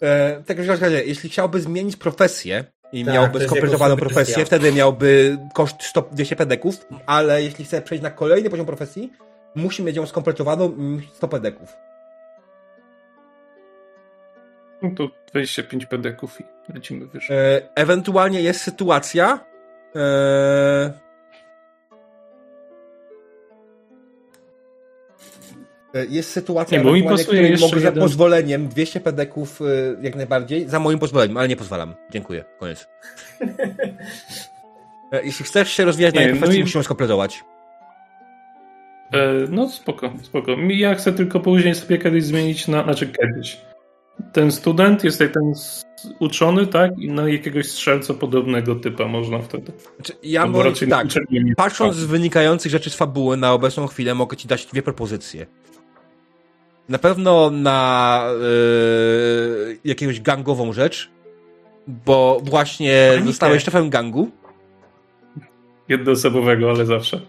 E, 0.00 0.42
tak 0.46 0.56
w 0.56 0.66
każdym 0.66 0.90
razie, 0.90 1.04
jeśli 1.04 1.30
chciałby 1.30 1.60
zmienić 1.60 1.96
profesję 1.96 2.64
i 2.92 3.04
Tak, 3.04 3.14
miałby 3.14 3.40
skompletowaną 3.40 3.96
profesję, 3.96 4.44
wtedy 4.44 4.72
miałby 4.72 5.38
koszt 5.54 5.82
100, 5.82 6.08
200 6.12 6.36
pedeków, 6.36 6.86
ale 7.06 7.42
jeśli 7.42 7.64
chce 7.64 7.82
przejść 7.82 8.02
na 8.02 8.10
kolejny 8.10 8.50
poziom 8.50 8.66
profesji, 8.66 9.12
musi 9.54 9.82
mieć 9.82 9.96
ją 9.96 10.06
skompletowaną 10.06 10.64
mm, 10.64 11.02
100 11.14 11.28
pedeków. 11.28 11.87
No 14.82 14.90
to 14.96 15.08
25 15.32 15.86
pedeków 15.86 16.40
i 16.40 16.44
lecimy 16.74 17.06
wyżej. 17.06 17.36
E, 17.36 17.60
ewentualnie 17.74 18.40
jest 18.42 18.60
sytuacja. 18.60 19.40
E, 19.96 20.92
e, 25.94 26.06
jest 26.08 26.30
sytuacja, 26.30 26.78
Nie, 26.78 26.84
bo 26.84 26.92
mi 26.92 27.02
pasuje 27.02 27.42
jeszcze 27.42 27.66
mogę 27.66 27.80
za 27.80 27.88
jeden- 27.88 28.02
pozwoleniem 28.02 28.68
200 28.68 29.00
pedeków 29.00 29.60
e, 29.62 29.64
jak 30.02 30.16
najbardziej. 30.16 30.68
Za 30.68 30.78
moim 30.80 30.98
pozwoleniem, 30.98 31.36
ale 31.36 31.48
nie 31.48 31.56
pozwalam. 31.56 31.94
Dziękuję. 32.10 32.44
Koniec. 32.58 32.88
E, 35.12 35.24
Jeśli 35.24 35.44
chcesz 35.44 35.70
się 35.72 35.84
rozwijać 35.84 36.14
na 36.14 36.20
Nie, 36.20 36.26
tej 36.30 36.40
no 36.40 36.46
i- 36.52 36.60
musisz 36.60 36.74
ją 36.74 36.82
skompletować. 36.82 37.44
E, 39.12 39.18
no 39.50 39.68
spoko, 39.68 40.12
spoko. 40.22 40.56
Ja 40.68 40.94
chcę 40.94 41.12
tylko 41.12 41.40
później 41.40 41.74
sobie 41.74 41.98
kiedyś 41.98 42.24
zmienić 42.24 42.68
na, 42.68 42.82
znaczy 42.84 43.06
kiedyś. 43.06 43.60
Ten 44.32 44.52
student 44.52 45.04
jest 45.04 45.20
jak 45.20 45.32
ten 45.32 45.52
uczony, 46.18 46.66
tak? 46.66 46.98
I 46.98 47.08
na 47.10 47.28
jakiegoś 47.28 47.68
strzelca 47.70 48.14
podobnego 48.14 48.74
typa 48.74 49.04
można 49.04 49.38
wtedy. 49.38 49.72
Znaczy, 49.96 50.12
ja 50.22 50.46
No 50.46 50.52
mogę, 50.52 50.72
tak, 50.90 51.06
patrząc 51.56 51.96
z 51.96 52.04
wynikających 52.04 52.72
rzeczy 52.72 52.90
z 52.90 52.94
fabuły 52.94 53.36
na 53.36 53.52
obecną 53.52 53.86
chwilę, 53.86 54.14
mogę 54.14 54.36
ci 54.36 54.48
dać 54.48 54.66
dwie 54.66 54.82
propozycje. 54.82 55.46
Na 56.88 56.98
pewno 56.98 57.50
na 57.50 58.24
yy, 58.40 59.78
jakąś 59.84 60.20
gangową 60.20 60.72
rzecz, 60.72 61.10
bo 61.86 62.40
właśnie 62.44 63.06
Panikę. 63.10 63.26
zostałeś 63.26 63.64
szefem 63.64 63.90
gangu. 63.90 64.30
Jednoosobowego, 65.88 66.70
ale 66.70 66.86
zawsze. 66.86 67.20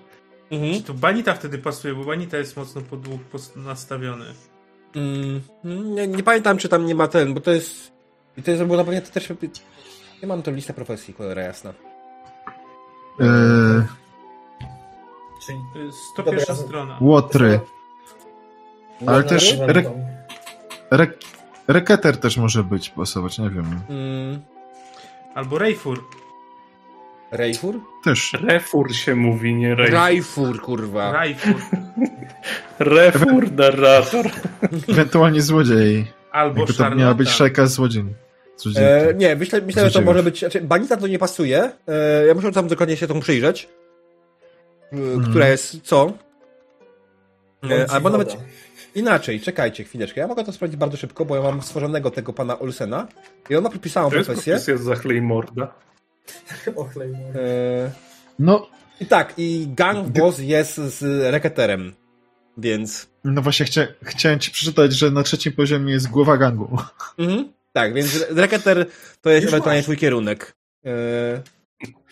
Mhm. 0.51 0.83
Tu 0.83 0.93
Banita 0.93 1.33
wtedy 1.33 1.57
pasuje, 1.57 1.93
bo 1.95 2.03
Banita 2.03 2.37
jest 2.37 2.57
mocno 2.57 2.81
podług 2.81 3.21
pos- 3.33 3.55
nastawiony. 3.55 4.25
Mm, 4.95 5.41
nie, 5.95 6.07
nie 6.07 6.23
pamiętam, 6.23 6.57
czy 6.57 6.69
tam 6.69 6.85
nie 6.85 6.95
ma 6.95 7.07
ten, 7.07 7.33
bo 7.33 7.39
to 7.41 7.51
jest. 7.51 7.91
I 8.37 8.43
to 8.43 8.51
jest, 8.51 8.63
bo 8.63 8.77
na 8.77 8.83
pewno 8.83 9.01
to 9.01 9.07
też. 9.11 9.29
Nie 10.21 10.27
mam 10.27 10.41
tą 10.41 10.51
listę 10.51 10.73
profesji, 10.73 11.13
cholera 11.13 11.41
jasna. 11.41 11.73
Eee, 13.19 13.83
Czyli 15.45 15.57
To 15.73 15.79
jest 15.79 15.97
101 16.13 16.39
Dobra. 16.39 16.55
strona. 16.55 16.97
Łotry. 17.01 17.59
Ale 19.07 19.23
też 19.23 19.53
re- 19.59 19.91
Re 20.91 21.07
reketer 21.67 22.17
też 22.17 22.37
może 22.37 22.63
być 22.63 22.89
pasować, 22.89 23.39
nie 23.39 23.49
wiem. 23.49 23.81
Mm, 23.89 24.41
Albo 25.35 25.57
Rejfur. 25.57 26.03
Rejfur? 27.31 27.79
Też. 28.03 28.33
Refur 28.41 28.95
się 28.95 29.15
mówi, 29.15 29.55
nie 29.55 29.75
rej. 29.75 29.91
Rajfur, 29.91 30.61
kurwa. 30.61 31.11
Rajfur. 31.11 31.55
Refur 32.79 33.51
narrator. 33.51 34.25
Ewentualnie 34.89 35.41
złodziej. 35.41 36.07
Albo 36.31 36.59
Jakby 36.59 36.73
to 36.73 36.95
miała 36.95 37.13
być 37.13 37.29
szajka 37.29 37.67
złodziej. 37.67 38.03
E, 38.75 39.13
nie, 39.13 39.35
myślę, 39.35 39.61
myślę 39.61 39.89
że 39.89 39.91
to 39.91 40.01
może 40.05 40.23
być. 40.23 40.39
Znaczy, 40.39 40.61
Banita 40.61 40.97
to 40.97 41.07
nie 41.07 41.19
pasuje. 41.19 41.71
E, 41.87 42.25
ja 42.27 42.33
muszę 42.33 42.51
tam 42.51 42.67
dokładnie 42.67 42.97
się 42.97 43.07
tą 43.07 43.19
przyjrzeć. 43.19 43.69
E, 44.91 44.97
Która 45.29 45.47
jest 45.47 45.81
co? 45.81 46.13
E, 47.69 47.91
albo 47.91 48.09
nawet 48.09 48.37
inaczej, 48.95 49.39
czekajcie 49.39 49.83
chwileczkę. 49.83 50.21
Ja 50.21 50.27
mogę 50.27 50.43
to 50.43 50.51
sprawdzić 50.51 50.79
bardzo 50.79 50.97
szybko, 50.97 51.25
bo 51.25 51.35
ja 51.35 51.41
mam 51.41 51.61
stworzonego 51.61 52.11
tego 52.11 52.33
pana 52.33 52.59
Olsena 52.59 53.07
i 53.49 53.55
ona 53.55 53.69
przypisała 53.69 54.09
To 54.09 54.15
jest 54.15 54.27
profesję. 54.29 54.53
profesja 54.53 54.77
Zachlej 54.77 55.21
Morda. 55.21 55.73
Ochlej, 56.75 57.09
no. 57.09 57.39
E, 57.39 57.91
No, 58.39 58.69
I 59.01 59.05
tak, 59.05 59.33
i 59.37 59.67
gang 59.75 60.07
boss 60.07 60.39
jest 60.39 60.75
z 60.77 61.03
reketerem. 61.33 61.93
Więc. 62.57 63.09
no 63.23 63.41
właśnie 63.41 63.65
chcia 63.65 63.87
chciałem 64.03 64.39
ci 64.39 64.51
przeczytać, 64.51 64.93
że 64.93 65.11
na 65.11 65.23
trzecim 65.23 65.53
poziomie 65.53 65.93
jest 65.93 66.09
głowa 66.09 66.37
gangu. 66.37 66.77
Mhm. 67.17 67.53
Tak, 67.73 67.93
więc 67.93 68.25
reketer 68.29 68.85
to 69.21 69.29
jest 69.29 69.47
ewentualnie 69.47 69.83
twój 69.83 69.97
kierunek. 69.97 70.55
E, 70.85 71.41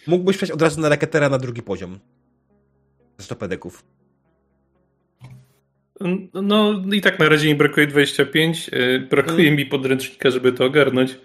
mógłbyś 0.07 0.37
przejść 0.37 0.53
od 0.53 0.61
razu 0.61 0.81
na 0.81 0.89
reketera 0.89 1.29
na 1.29 1.37
drugi 1.37 1.61
poziom. 1.61 1.99
100 3.17 3.35
pedeków. 3.35 3.83
No 6.33 6.83
i 6.93 7.01
tak 7.01 7.19
na 7.19 7.29
razie 7.29 7.47
mi 7.47 7.55
brakuje 7.55 7.87
25. 7.87 8.69
e, 8.73 8.99
Brakuje 8.99 9.51
mi 9.51 9.65
podręcznika, 9.65 10.29
żeby 10.29 10.53
to 10.53 10.65
ogarnąć. 10.65 11.17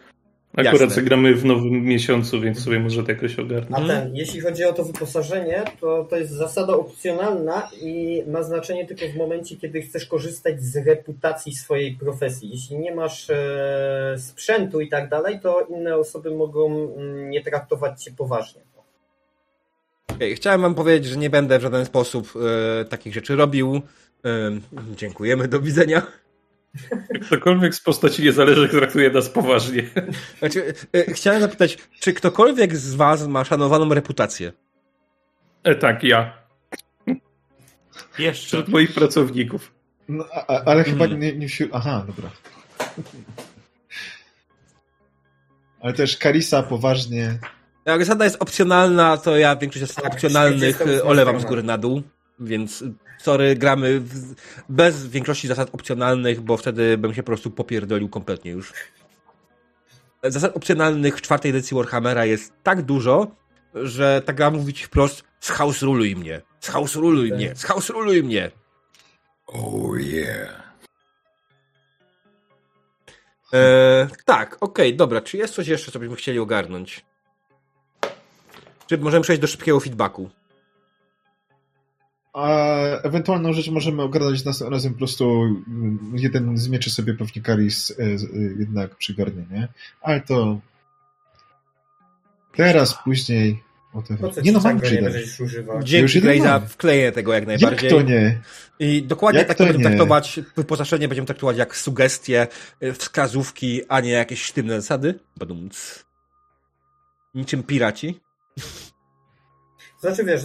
Akurat 0.53 0.81
Jasne. 0.81 0.89
zagramy 0.89 1.35
w 1.35 1.45
nowym 1.45 1.85
miesiącu, 1.85 2.41
więc 2.41 2.65
sobie 2.65 2.81
może 2.81 3.03
to 3.03 3.11
jakoś 3.11 3.39
ogarnę. 3.39 3.77
A 3.77 3.87
ten, 3.87 4.17
jeśli 4.17 4.41
chodzi 4.41 4.65
o 4.65 4.73
to 4.73 4.85
wyposażenie, 4.85 5.65
to 5.81 6.07
to 6.11 6.17
jest 6.17 6.33
zasada 6.33 6.73
opcjonalna 6.73 7.69
i 7.81 8.23
ma 8.27 8.43
znaczenie 8.43 8.87
tylko 8.87 9.05
w 9.15 9.17
momencie, 9.17 9.57
kiedy 9.57 9.83
chcesz 9.83 10.07
korzystać 10.07 10.63
z 10.63 10.77
reputacji 10.87 11.55
swojej 11.55 11.95
profesji. 11.95 12.51
Jeśli 12.51 12.79
nie 12.79 12.95
masz 12.95 13.31
e, 13.31 14.15
sprzętu 14.19 14.81
i 14.81 14.89
tak 14.89 15.09
dalej, 15.09 15.41
to 15.43 15.67
inne 15.71 15.97
osoby 15.97 16.31
mogą 16.31 16.95
mm, 16.97 17.31
nie 17.31 17.43
traktować 17.43 18.05
cię 18.05 18.11
poważnie. 18.11 18.61
Okej, 20.09 20.37
chciałem 20.37 20.63
wam 20.63 20.75
powiedzieć, 20.75 21.11
że 21.11 21.17
nie 21.17 21.31
będę 21.31 21.59
w 21.59 21.63
żaden 21.63 21.85
sposób 21.85 22.33
e, 22.81 22.85
takich 22.85 23.15
rzeczy 23.15 23.37
robił. 23.37 23.83
E, 24.25 24.51
dziękujemy, 24.97 25.49
do 25.49 25.61
widzenia. 25.61 26.03
Ktokolwiek 27.27 27.75
z 27.75 27.81
postaci 27.81 28.23
niezależnych 28.23 28.71
traktuje 28.71 29.11
nas 29.11 29.29
poważnie. 29.29 29.83
Znaczy, 30.39 30.75
e, 30.93 31.13
chciałem 31.13 31.41
zapytać, 31.41 31.79
czy 32.01 32.13
ktokolwiek 32.13 32.77
z 32.77 32.95
was 32.95 33.27
ma 33.27 33.45
szanowaną 33.45 33.95
reputację? 33.95 34.53
E, 35.65 35.75
tak, 35.75 36.05
ja. 36.05 36.43
Jeszcze. 38.19 38.47
Wśród 38.47 38.69
moich 38.69 38.95
pracowników. 38.95 39.73
No, 40.09 40.25
a, 40.33 40.47
a, 40.47 40.65
ale 40.65 40.85
chyba 40.85 41.05
Mhm. 41.05 41.21
nie, 41.21 41.33
nie 41.33 41.49
wśród... 41.49 41.71
Aha, 41.73 42.05
dobra. 42.07 42.31
Ale 45.81 45.93
też 45.93 46.17
Karisa 46.17 46.63
poważnie. 46.63 47.39
Jak 47.85 48.05
zasada 48.05 48.25
jest 48.25 48.43
opcjonalna, 48.43 49.17
to 49.17 49.37
ja 49.37 49.57
większość 49.57 49.87
zasad 49.87 50.05
Tak, 50.05 50.13
opcjonalnych 50.13 50.75
48 50.75 50.99
e, 50.99 51.11
olewam 51.11 51.41
z 51.41 51.45
góry 51.45 51.63
na 51.63 51.79
dół, 51.79 52.03
więc 52.41 52.85
sorry, 53.23 53.57
gramy 53.57 54.01
w, 54.01 54.35
bez 54.69 55.07
większości 55.07 55.49
zasad 55.49 55.75
opcjonalnych, 55.75 56.41
bo 56.41 56.57
wtedy 56.57 56.99
bym 56.99 57.15
się 57.15 57.23
po 57.23 57.27
prostu 57.27 57.51
popierdolił 57.51 58.09
kompletnie 58.09 58.51
już. 58.51 58.73
Zasad 60.23 60.57
opcjonalnych 60.57 61.19
w 61.19 61.23
czwartej 61.23 61.51
edycji 61.51 61.77
Warhammera 61.77 62.25
jest 62.25 62.53
tak 62.63 62.83
dużo, 62.83 63.37
że 63.75 64.23
ta 64.27 64.33
gra 64.33 64.51
mówi 64.51 64.75
ci 64.75 64.85
wprost 64.85 65.25
zhouse 65.41 65.83
ruluj 65.83 66.17
mnie, 66.17 66.41
zhouse 66.61 66.97
ruluj 66.97 67.29
Tak. 67.31 67.39
mnie, 67.39 67.53
zhouse 67.55 67.91
ruluj 67.91 68.23
mnie. 68.23 68.51
Oh 69.47 69.99
yeah. 69.99 70.63
E, 73.55 74.09
tak, 74.25 74.57
okej, 74.61 74.97
dobra. 74.97 75.21
Czy 75.21 75.37
jest 75.37 75.55
coś 75.55 75.69
jeszcze, 75.69 75.93
co 75.93 75.99
byśmy 75.99 76.17
chcieli 76.17 76.39
ogarnąć? 76.39 77.05
Czy 78.87 78.99
możemy 78.99 79.23
przejść 79.23 79.43
do 79.43 79.47
szybkiego 79.47 79.81
feedbacku? 79.81 80.31
A 82.33 82.59
ewentualną 83.03 83.53
rzecz 83.53 83.69
możemy 83.69 84.03
ogarnąć 84.03 84.45
następnym 84.45 84.73
razem 84.75 84.93
po 84.93 84.99
prostu 84.99 85.43
mm, 85.69 86.13
jeden 86.15 86.59
z 86.59 86.69
mieczy 86.69 86.91
sobie 86.91 87.15
pewnie 87.15 87.43
Karis 87.43 87.91
e, 87.99 88.19
z- 88.19 88.25
e, 88.25 88.29
jednak 88.59 88.97
przygarnie, 88.97 89.45
nie? 89.51 89.69
Ale 90.01 90.21
to 90.21 90.61
teraz, 92.57 92.99
później. 93.05 93.63
whatever. 93.93 94.35
Co 94.35 94.41
Nie 94.41 94.53
no, 94.53 94.61
mam? 94.61 94.81
Dzięki 95.83 96.21
mam. 96.41 96.67
wklejenie 96.69 97.13
tego 97.13 97.33
jak 97.35 97.49
Jak 97.49 97.61
najbardziej. 97.61 97.91
to 97.91 98.03
nie? 98.03 98.41
I 98.79 99.03
dokładnie 99.03 99.39
Jak 99.39 99.49
tak 99.49 99.57
to 99.57 99.65
będziemy 99.65 99.85
nie? 99.85 99.91
traktować, 99.91 100.41
wyposażenie 100.57 101.09
będziemy 101.09 101.27
traktować 101.27 101.57
jak 101.57 101.77
sugestie, 101.77 102.47
y, 102.83 102.93
wskazówki, 102.93 103.81
a 103.89 104.01
nie 104.01 104.11
jakieś 104.11 104.43
sztywne 104.43 104.81
zasady. 104.81 105.19
Badumc. 105.37 106.05
Niczym 107.35 107.63
piraci. 107.63 108.21
Znaczy 110.01 110.25
wiesz, 110.25 110.43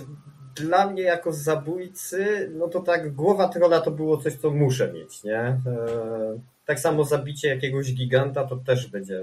dla 0.62 0.88
mnie 0.88 1.04
jako 1.04 1.34
zabójcy, 1.34 2.52
no 2.56 2.68
to 2.68 2.80
tak 2.80 3.14
głowa 3.14 3.48
trola 3.48 3.82
to 3.82 3.92
było 3.92 4.18
coś, 4.18 4.34
co 4.34 4.52
muszę 4.52 4.94
mieć, 4.94 5.24
nie? 5.24 5.40
E, 5.40 5.60
tak 6.66 6.80
samo 6.80 7.04
zabicie 7.04 7.48
jakiegoś 7.48 7.94
giganta 7.94 8.48
to 8.48 8.56
też 8.56 8.88
będzie. 8.88 9.22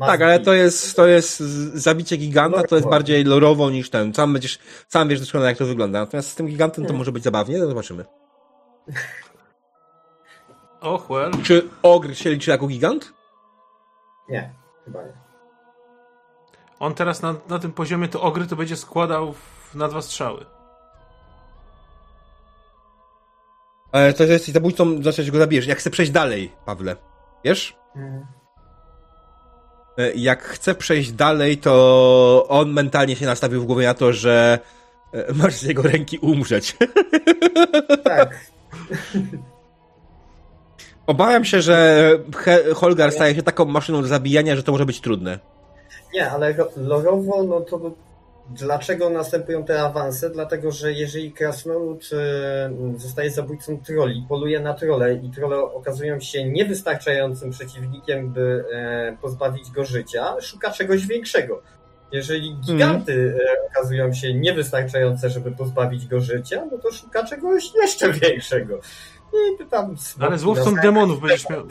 Tak, 0.00 0.22
ale 0.22 0.40
to 0.40 0.52
jest, 0.52 0.96
to 0.96 1.06
jest 1.06 1.38
zabicie 1.74 2.16
giganta, 2.16 2.62
to 2.62 2.76
jest 2.76 2.88
bardziej 2.88 3.24
lorowo 3.24 3.70
niż 3.70 3.90
ten. 3.90 4.14
Sam 4.14 4.32
będziesz, 4.32 4.58
sam 4.88 5.08
wiesz 5.08 5.20
doskonale 5.20 5.50
jak 5.50 5.58
to 5.58 5.66
wygląda. 5.66 6.00
Natomiast 6.00 6.30
z 6.30 6.34
tym 6.34 6.46
gigantem 6.46 6.84
to 6.84 6.88
Hmm. 6.88 6.98
może 6.98 7.12
być 7.12 7.24
zabawnie, 7.24 7.58
to 7.58 7.66
zobaczymy. 7.68 8.04
Och, 10.80 11.10
well. 11.10 11.32
Czy 11.42 11.68
ogr 11.82 12.14
się 12.14 12.30
liczy 12.30 12.50
jako 12.50 12.66
gigant? 12.66 13.12
Nie, 14.28 14.52
chyba 14.84 15.02
nie. 15.02 15.12
On 16.80 16.94
teraz 16.94 17.22
na, 17.22 17.34
na 17.48 17.58
tym 17.58 17.72
poziomie 17.72 18.08
to 18.08 18.22
ogry 18.22 18.46
to 18.46 18.56
będzie 18.56 18.76
składał 18.76 19.32
w, 19.32 19.63
na 19.74 19.88
dwa 19.88 20.02
strzały. 20.02 20.46
Ale 23.92 24.12
to 24.12 24.24
jesteś 24.24 24.54
zabójcą, 24.54 25.02
znaczy, 25.02 25.22
że 25.22 25.32
go 25.32 25.38
zabijesz. 25.38 25.66
Jak 25.66 25.78
chcę 25.78 25.90
przejść 25.90 26.12
dalej, 26.12 26.52
Pawle. 26.66 26.96
Wiesz? 27.44 27.76
E, 29.98 30.12
Jak 30.14 30.42
chcę 30.42 30.74
przejść 30.74 31.12
dalej, 31.12 31.58
to 31.58 32.46
on 32.48 32.72
mentalnie 32.72 33.16
się 33.16 33.26
nastawił 33.26 33.62
w 33.62 33.66
głowie 33.66 33.86
na 33.86 33.94
to, 33.94 34.12
że 34.12 34.58
e, 35.12 35.32
masz 35.34 35.54
z 35.54 35.62
jego 35.62 35.82
ręki 35.82 36.18
umrzeć. 36.18 36.76
Tak. 38.04 38.40
Obawiam 41.06 41.44
się, 41.44 41.62
że 41.62 42.08
Holgar 42.74 43.12
staje 43.12 43.34
się 43.34 43.42
taką 43.42 43.64
maszyną 43.64 44.02
do 44.02 44.08
zabijania, 44.08 44.56
że 44.56 44.62
to 44.62 44.72
może 44.72 44.86
być 44.86 45.00
trudne. 45.00 45.38
Nie, 46.14 46.30
ale 46.30 46.54
lorowo, 46.76 47.42
no 47.42 47.60
to 47.60 47.90
dlaczego 48.50 49.10
następują 49.10 49.64
te 49.64 49.82
awanse? 49.82 50.30
Dlatego, 50.30 50.72
że 50.72 50.92
jeżeli 50.92 51.32
krasnolud 51.32 52.10
e, 52.12 52.98
zostaje 52.98 53.30
zabójcą 53.30 53.78
troli, 53.78 54.26
poluje 54.28 54.60
na 54.60 54.74
trole 54.74 55.14
i 55.14 55.30
trole 55.30 55.56
okazują 55.56 56.20
się 56.20 56.44
niewystarczającym 56.44 57.50
przeciwnikiem, 57.50 58.32
by 58.32 58.64
e, 58.72 59.16
pozbawić 59.22 59.70
go 59.70 59.84
życia, 59.84 60.34
szuka 60.40 60.70
czegoś 60.70 61.06
większego. 61.06 61.62
Jeżeli 62.12 62.56
giganty 62.56 63.36
e, 63.48 63.66
okazują 63.70 64.14
się 64.14 64.34
niewystarczające, 64.34 65.30
żeby 65.30 65.52
pozbawić 65.52 66.06
go 66.06 66.20
życia, 66.20 66.64
no 66.72 66.78
to 66.78 66.92
szuka 66.92 67.24
czegoś 67.24 67.74
jeszcze 67.74 68.12
większego. 68.20 68.80
I 69.32 69.58
ty 69.58 69.66
tam 69.66 69.96
Ale 70.20 70.38
z 70.38 70.44
łowcą 70.44 70.70
na- 70.70 70.82
demonów 70.82 71.20
będziesz 71.22 71.48
miał... 71.48 71.66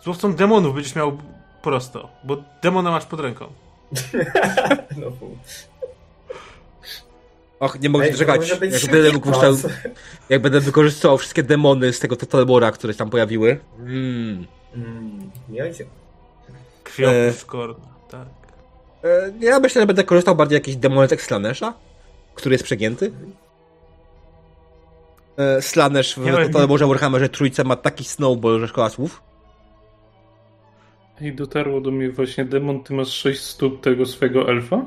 Z 0.00 0.06
łowcą 0.06 0.34
demonów 0.34 0.74
będziesz 0.74 0.94
miał 0.94 1.18
prosto, 1.62 2.08
bo 2.24 2.36
demona 2.62 2.90
masz 2.90 3.06
pod 3.06 3.20
ręką. 3.20 3.65
No. 4.96 5.12
Och, 7.60 7.80
nie 7.80 7.88
mogę 7.88 8.04
Ej, 8.04 8.12
doczekać. 8.12 8.48
Jak 8.50 8.60
będę, 8.60 9.10
wykorzystał, 9.12 9.70
jak 10.28 10.42
będę 10.42 10.60
wykorzystywał 10.60 11.18
wszystkie 11.18 11.42
demony 11.42 11.92
z 11.92 11.98
tego 12.00 12.16
Totalbora, 12.16 12.70
które 12.72 12.92
się 12.92 12.98
tam 12.98 13.10
pojawiły. 13.10 13.58
Mm. 13.78 14.46
Mm, 14.74 15.30
miodzie. 15.48 15.84
Krwiopływ 16.84 17.46
Korna, 17.46 17.86
tak. 18.10 18.28
E, 19.04 19.32
Ja 19.40 19.60
myślę, 19.60 19.82
że 19.82 19.86
będę 19.86 20.04
korzystał 20.04 20.36
bardziej 20.36 20.56
jakiś 20.56 20.76
demonetek 20.76 21.22
Slanesha, 21.22 21.74
który 22.34 22.54
jest 22.54 22.64
przegięty. 22.64 23.12
E, 25.36 25.62
Slanesh 25.62 26.14
w 26.18 26.26
Ja- 26.26 26.46
Totalborze 26.46 26.86
Warhammerze 26.86 27.28
trójce 27.28 27.64
ma 27.64 27.76
taki 27.76 28.04
snowball, 28.04 28.60
że 28.60 28.68
szkoła 28.68 28.90
słów. 28.90 29.22
I 31.20 31.32
dotarło 31.32 31.80
do 31.80 31.90
mnie 31.90 32.10
właśnie 32.10 32.44
demon, 32.44 32.84
ty 32.84 32.94
masz 32.94 33.08
6 33.08 33.40
stóp 33.40 33.80
tego 33.80 34.06
swego 34.06 34.48
elfa? 34.50 34.86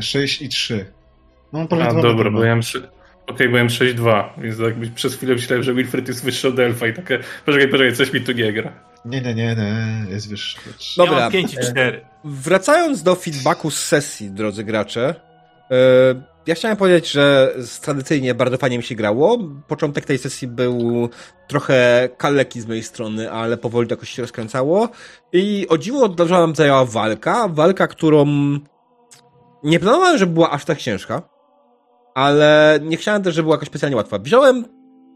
6 0.00 0.42
i 0.42 0.48
3. 0.48 0.86
No, 1.52 1.58
on 1.70 1.82
A 1.82 1.94
dobra, 1.94 2.12
metry 2.12 2.30
bo 2.30 2.44
ja 2.44 2.52
mam 2.54 2.62
szy- 2.62 2.88
Okej, 3.26 3.48
bo 3.48 3.56
ja 3.56 3.62
mam 3.64 3.70
6-2, 3.70 4.24
więc 4.38 4.58
jakby 4.58 4.90
przez 4.90 5.16
chwilę 5.16 5.34
myślałem, 5.34 5.62
że 5.62 5.74
Wilfred 5.74 6.08
jest 6.08 6.24
wyższy 6.24 6.48
od 6.48 6.58
elfa 6.58 6.86
i 6.86 6.92
takie, 6.94 7.18
poczekaj, 7.46 7.68
poczekaj, 7.68 7.96
coś 7.96 8.12
mi 8.12 8.20
tu 8.20 8.32
nie 8.32 8.52
gra. 8.52 8.72
Nie, 9.04 9.20
nie, 9.20 9.34
nie, 9.34 9.56
nie, 9.56 10.10
jest 10.10 10.30
wyższy. 10.30 10.58
Ja 10.96 11.04
Dobra. 11.04 11.20
mam 11.20 11.32
5 11.32 11.54
i 11.54 11.56
4. 11.56 12.00
Wracając 12.24 13.02
do 13.02 13.14
feedbacku 13.14 13.70
z 13.70 13.84
sesji, 13.84 14.30
drodzy 14.30 14.64
gracze, 14.64 15.14
e, 15.70 15.74
ja 16.46 16.54
chciałem 16.54 16.76
powiedzieć, 16.76 17.10
że 17.10 17.54
tradycyjnie 17.82 18.34
bardzo 18.34 18.56
fajnie 18.56 18.76
mi 18.76 18.84
się 18.84 18.94
grało. 18.94 19.38
Początek 19.68 20.04
tej 20.04 20.18
sesji 20.18 20.48
był 20.48 21.08
trochę 21.48 22.08
kaleki 22.16 22.60
z 22.60 22.66
mojej 22.66 22.82
strony, 22.82 23.30
ale 23.30 23.56
powoli 23.56 23.88
to 23.88 23.92
jakoś 23.92 24.10
się 24.10 24.22
rozkręcało. 24.22 24.88
I 25.32 25.66
o 25.68 25.78
dziwo 25.78 26.08
dobrze 26.08 26.34
nam 26.34 26.54
zajęła 26.54 26.84
walka. 26.84 27.48
Walka, 27.48 27.86
którą 27.86 28.26
nie 29.62 29.80
planowałem, 29.80 30.18
żeby 30.18 30.32
była 30.32 30.50
aż 30.50 30.64
tak 30.64 30.78
ciężka, 30.78 31.22
ale 32.14 32.78
nie 32.82 32.96
chciałem 32.96 33.22
też, 33.22 33.34
żeby 33.34 33.44
była 33.44 33.54
jakoś 33.54 33.68
specjalnie 33.68 33.96
łatwa. 33.96 34.18
Wziąłem 34.18 34.64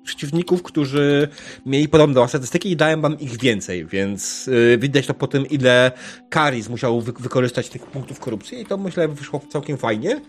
przeciwników, 0.04 0.62
którzy 0.62 1.28
mieli 1.66 1.88
podobne 1.88 2.28
statystyki 2.28 2.70
i 2.70 2.76
dałem 2.76 3.00
wam 3.00 3.18
ich 3.18 3.38
więcej, 3.38 3.86
więc 3.86 4.46
yy, 4.46 4.78
widać 4.78 5.06
to 5.06 5.14
po 5.14 5.26
tym, 5.26 5.46
ile 5.46 5.92
Karis 6.30 6.68
musiał 6.68 7.00
wy 7.00 7.12
wykorzystać 7.12 7.68
tych 7.68 7.86
punktów 7.86 8.20
korupcji 8.20 8.60
i 8.60 8.66
to 8.66 8.78
myślę 8.78 9.08
wyszło 9.08 9.40
całkiem 9.48 9.76
fajnie. 9.76 10.20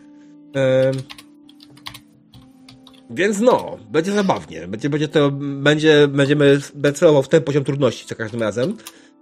Więc 3.09 3.39
no, 3.39 3.77
będzie 3.89 4.11
zabawnie. 4.11 4.67
Będzie, 4.67 4.89
będzie 4.89 5.07
to, 5.07 5.31
będzie, 5.61 6.07
będziemy 6.07 6.59
celował 6.93 7.23
w 7.23 7.30
ten 7.30 7.43
poziom 7.43 7.63
trudności 7.63 8.07
za 8.07 8.15
każdym 8.15 8.41
razem. 8.41 8.77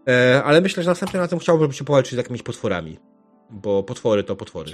E, 0.07 0.43
ale 0.43 0.61
myślę, 0.61 0.83
że 0.83 0.89
następnym 0.89 1.21
razem 1.21 1.39
chciałbym, 1.39 1.71
się 1.71 1.83
powalczyć 1.83 2.13
z 2.13 2.17
jakimiś 2.17 2.43
potworami. 2.43 2.97
Bo 3.49 3.83
potwory 3.83 4.23
to 4.23 4.35
potwory. 4.35 4.71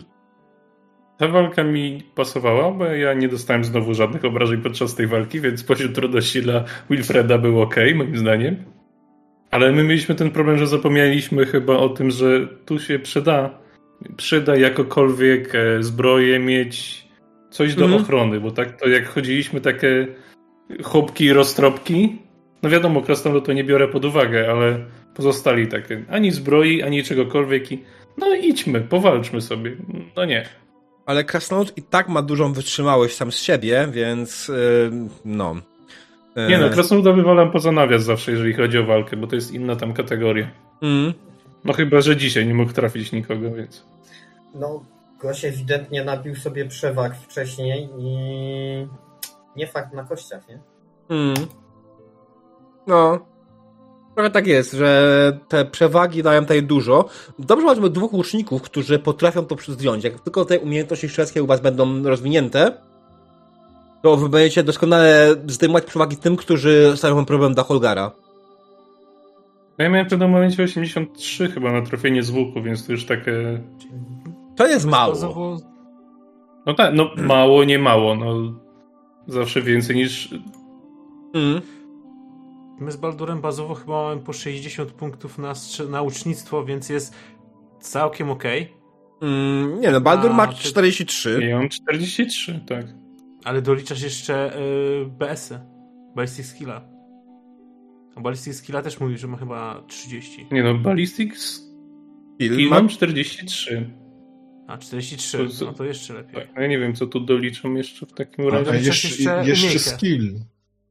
Ta 1.17 1.27
walka 1.27 1.63
mi 1.63 2.03
pasowała, 2.15 2.71
bo 2.71 2.85
ja 2.85 3.13
nie 3.13 3.27
dostałem 3.27 3.63
znowu 3.63 3.93
żadnych 3.93 4.25
obrażeń 4.25 4.61
podczas 4.61 4.95
tej 4.95 5.07
walki, 5.07 5.41
więc 5.41 5.63
poziom 5.63 5.93
trudności 5.93 6.41
dla 6.41 6.63
Wilfreda 6.89 7.37
był 7.37 7.61
ok, 7.61 7.75
moim 7.95 8.17
zdaniem. 8.17 8.63
Ale 9.51 9.71
my 9.71 9.83
mieliśmy 9.83 10.15
ten 10.15 10.31
problem, 10.31 10.57
że 10.57 10.67
zapomnieliśmy 10.67 11.45
chyba 11.45 11.77
o 11.77 11.89
tym, 11.89 12.11
że 12.11 12.47
tu 12.65 12.79
się 12.79 12.99
przyda, 12.99 13.64
przyda 14.17 14.55
jakokolwiek 14.55 15.55
e, 15.55 15.83
zbroję 15.83 16.39
mieć 16.39 17.05
coś 17.49 17.75
do 17.75 17.85
Mhm. 17.85 18.01
ochrony, 18.03 18.39
bo 18.39 18.51
tak 18.51 18.79
to 18.81 18.87
jak 18.89 19.07
chodziliśmy 19.09 19.61
takie 19.61 20.07
chłopki 20.83 21.25
i 21.25 21.33
roztropki, 21.33 22.17
no 22.63 22.69
wiadomo, 22.69 23.01
krasnolud 23.01 23.45
to 23.45 23.53
nie 23.53 23.63
biorę 23.63 23.87
pod 23.87 24.05
uwagę, 24.05 24.51
ale 24.51 24.79
pozostali 25.15 25.67
takie, 25.67 26.03
ani 26.09 26.31
zbroi, 26.31 26.81
ani 26.81 27.03
czegokolwiek 27.03 27.71
i 27.71 27.83
no 28.17 28.35
idźmy, 28.35 28.81
powalczmy 28.81 29.41
sobie. 29.41 29.75
No 30.17 30.25
nie. 30.25 30.45
Ale 31.05 31.23
Krasnolud 31.23 31.77
i 31.77 31.81
tak 31.83 32.09
ma 32.09 32.21
dużą 32.21 32.53
wytrzymałość 32.53 33.15
sam 33.15 33.31
z 33.31 33.37
siebie, 33.41 33.87
więc 33.91 34.47
yy, 34.47 34.91
no. 35.25 35.55
E, 36.35 36.47
Nie 36.49 36.57
no, 36.57 36.69
krasnoluda 36.69 37.13
wywalam 37.13 37.51
poza 37.51 37.71
nawias 37.71 38.03
zawsze, 38.03 38.31
jeżeli 38.31 38.53
chodzi 38.53 38.77
o 38.77 38.83
walkę, 38.83 39.17
bo 39.17 39.27
to 39.27 39.35
jest 39.35 39.53
inna 39.53 39.75
tam 39.75 39.93
kategoria. 39.93 40.47
mm. 40.81 41.13
No 41.65 41.73
chyba, 41.73 42.01
że 42.01 42.17
dzisiaj 42.17 42.47
nie 42.47 42.53
mógł 42.53 42.73
trafić 42.73 43.11
nikogo, 43.11 43.51
więc... 43.51 43.83
No, 44.55 44.83
gość 45.19 45.45
ewidentnie 45.45 46.03
nabił 46.03 46.35
sobie 46.35 46.65
przewag 46.65 47.15
wcześniej 47.17 47.89
i 47.97 48.17
nie 49.55 49.67
fakt 49.67 49.93
na 49.93 50.03
kościach, 50.03 50.47
nie? 50.49 50.59
Mm. 51.09 51.35
No. 52.87 53.19
Trochę 54.15 54.29
tak 54.29 54.47
jest, 54.47 54.73
że 54.73 55.39
te 55.47 55.65
przewagi 55.65 56.23
dają 56.23 56.41
tutaj 56.41 56.63
dużo. 56.63 57.09
Dobrze 57.39 57.65
mamy 57.65 57.89
dwóch 57.89 58.13
łuczników, 58.13 58.61
którzy 58.61 58.99
potrafią 58.99 59.45
to 59.45 59.55
zdjąć. 59.67 60.03
Jak 60.03 60.19
tylko 60.19 60.45
te 60.45 60.59
umiejętności 60.59 61.09
strzeleckie 61.09 61.43
u 61.43 61.47
was 61.47 61.61
będą 61.61 62.03
rozwinięte, 62.03 62.71
to 64.01 64.17
wy 64.17 64.29
będziecie 64.29 64.63
doskonale 64.63 65.35
zdejmować 65.47 65.85
przewagi 65.85 66.17
tym, 66.17 66.35
którzy 66.35 66.93
stanowią 66.95 67.25
problem 67.25 67.53
dla 67.53 67.63
Holgara. 67.63 68.11
No 69.77 69.83
Ja 69.83 69.89
miałem 69.89 70.05
w 70.05 70.09
pewnym 70.09 70.31
momencie 70.31 70.63
83 70.63 71.47
chyba 71.51 71.71
na 71.71 71.81
trafienie 71.81 72.23
z 72.23 72.29
łuku, 72.29 72.61
więc 72.61 72.85
to 72.85 72.91
już 72.91 73.05
takie... 73.05 73.61
To 74.55 74.67
jest 74.67 74.85
mało. 74.85 75.57
No 76.65 76.73
tak, 76.73 76.93
no 76.93 77.09
mało, 77.27 77.63
nie 77.63 77.79
mało, 77.79 78.15
no... 78.15 78.59
Zawsze 79.27 79.61
więcej 79.61 79.95
niż... 79.95 80.33
Mm. 81.33 81.61
My 82.79 82.91
z 82.91 82.95
Baldurem 82.97 83.41
bazowo 83.41 83.73
chyba 83.73 84.03
mamy 84.03 84.21
po 84.21 84.33
60 84.33 84.91
punktów 84.91 85.37
na, 85.37 85.53
na 85.89 86.01
ucznictwo, 86.01 86.65
więc 86.65 86.89
jest 86.89 87.15
całkiem 87.79 88.29
okej. 88.29 88.73
Mm, 89.21 89.81
nie 89.81 89.91
no, 89.91 90.01
Baldur 90.01 90.31
A, 90.31 90.33
ma 90.33 90.47
ty- 90.47 90.55
43. 90.55 91.47
Ja 91.49 91.57
mam 91.57 91.69
43, 91.69 92.59
tak. 92.67 92.85
Ale 93.43 93.61
doliczasz 93.61 94.01
jeszcze 94.01 94.59
y, 94.59 95.05
BS-y. 95.05 95.59
Ballistic 96.15 96.45
Skilla. 96.45 96.94
A 98.15 98.21
Ballistic 98.21 98.55
Skilla 98.55 98.81
też 98.81 98.99
mówi, 98.99 99.17
że 99.17 99.27
ma 99.27 99.37
chyba 99.37 99.83
30. 99.87 100.47
Nie 100.51 100.63
no, 100.63 100.73
Ballistic 100.75 101.35
Skill 101.37 102.69
mam 102.69 102.87
43. 102.89 103.89
A, 104.67 104.77
43. 104.77 105.37
To- 105.59 105.65
No 105.65 105.73
to 105.73 105.85
jeszcze 105.85 106.13
lepiej. 106.13 106.33
Tak, 106.35 106.47
no 106.55 106.61
ja 106.61 106.67
nie 106.67 106.79
wiem, 106.79 106.95
co 106.95 107.07
tu 107.07 107.19
doliczą 107.19 107.73
jeszcze 107.73 108.05
w 108.05 108.13
takim 108.13 108.47
A, 108.47 108.49
razie. 108.49 108.71
a 108.71 108.75
jeszcze, 108.75 109.07
jeszcze 109.07 109.45
jeszcze 109.67 109.79
skill. 109.79 110.39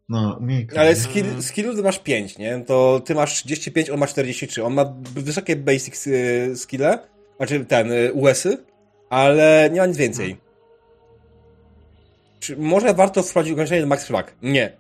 No, 0.08 0.36
umiejętność. 0.40 0.78
Ale 0.80 0.96
skill, 0.96 1.24
skillu 1.42 1.74
ty 1.76 1.82
masz 1.82 1.98
5, 1.98 2.38
nie? 2.38 2.64
To 2.66 3.00
ty 3.04 3.14
masz 3.14 3.32
35, 3.34 3.90
on 3.90 3.98
ma 3.98 4.06
43. 4.06 4.64
On 4.64 4.74
ma 4.74 4.94
wysokie 5.14 5.56
basic 5.56 6.06
y, 6.06 6.52
skille, 6.56 6.98
znaczy 7.36 7.64
ten, 7.64 7.92
y, 7.92 8.12
US-y, 8.12 8.58
ale 9.10 9.70
nie 9.72 9.80
ma 9.80 9.86
nic 9.86 9.96
więcej. 9.96 10.36
Czy 12.40 12.56
może 12.56 12.94
warto 12.94 13.22
wprowadzić 13.22 13.52
ograniczenie 13.52 13.86
max 13.86 14.06
flag? 14.06 14.34
Nie. 14.42 14.72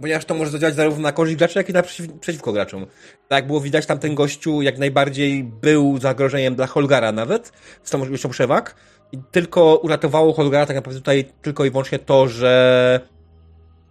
Ponieważ 0.00 0.24
to 0.24 0.34
może 0.34 0.50
zadziałać 0.50 0.74
zarówno 0.74 1.02
na 1.02 1.12
korzyść 1.12 1.36
graczy, 1.36 1.58
jak 1.58 1.68
i 1.68 1.72
na 1.72 1.82
przeciw, 1.82 2.12
przeciwko 2.20 2.52
graczom. 2.52 2.86
Tak 3.28 3.46
było 3.46 3.60
widać, 3.60 3.86
tamten 3.86 4.14
gościu 4.14 4.62
jak 4.62 4.78
najbardziej 4.78 5.44
był 5.44 5.98
zagrożeniem 6.00 6.54
dla 6.54 6.66
Holgara 6.66 7.12
nawet, 7.12 7.52
z 7.82 7.90
tą 7.90 7.98
możliwością 7.98 8.28
przewag. 8.28 8.74
I 9.12 9.18
tylko 9.30 9.76
uratowało 9.76 10.32
Holgara 10.32 10.66
tak 10.66 10.76
naprawdę 10.76 11.00
tutaj 11.00 11.24
tylko 11.42 11.64
i 11.64 11.70
wyłącznie 11.70 11.98
to, 11.98 12.28
że 12.28 13.00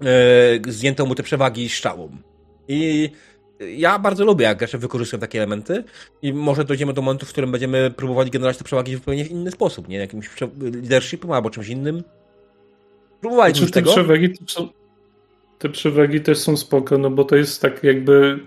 e, 0.01 0.71
zdjęto 0.71 1.05
mu 1.05 1.15
te 1.15 1.23
przewagi 1.23 1.69
strzałą. 1.69 2.17
I 2.67 3.11
ja 3.59 3.99
bardzo 3.99 4.25
lubię, 4.25 4.45
jak 4.45 4.57
gracze 4.57 4.77
wykorzystują 4.77 5.19
takie 5.21 5.39
elementy 5.39 5.83
i 6.21 6.33
może 6.33 6.63
dojdziemy 6.63 6.93
do 6.93 7.01
momentu, 7.01 7.25
w 7.25 7.29
którym 7.29 7.51
będziemy 7.51 7.91
próbowali 7.91 8.31
generować 8.31 8.57
te 8.57 8.63
przewagi 8.63 8.95
w 8.95 8.99
zupełnie 8.99 9.25
inny 9.25 9.51
sposób, 9.51 9.87
nie? 9.87 9.97
Jakimś 9.97 10.29
leadershipem 10.61 11.31
albo 11.31 11.49
czymś 11.49 11.67
innym. 11.67 12.03
Próbowaliśmy 13.21 13.67
Znaczy, 13.67 13.73
tego. 13.73 13.91
przewagi 13.91 14.33
to 14.33 14.53
są, 14.53 14.69
te 15.59 15.69
przewagi 15.69 16.21
też 16.21 16.37
są 16.37 16.57
spoko, 16.57 16.97
no 16.97 17.09
bo 17.09 17.23
to 17.23 17.35
jest 17.35 17.61
tak 17.61 17.83
jakby 17.83 18.39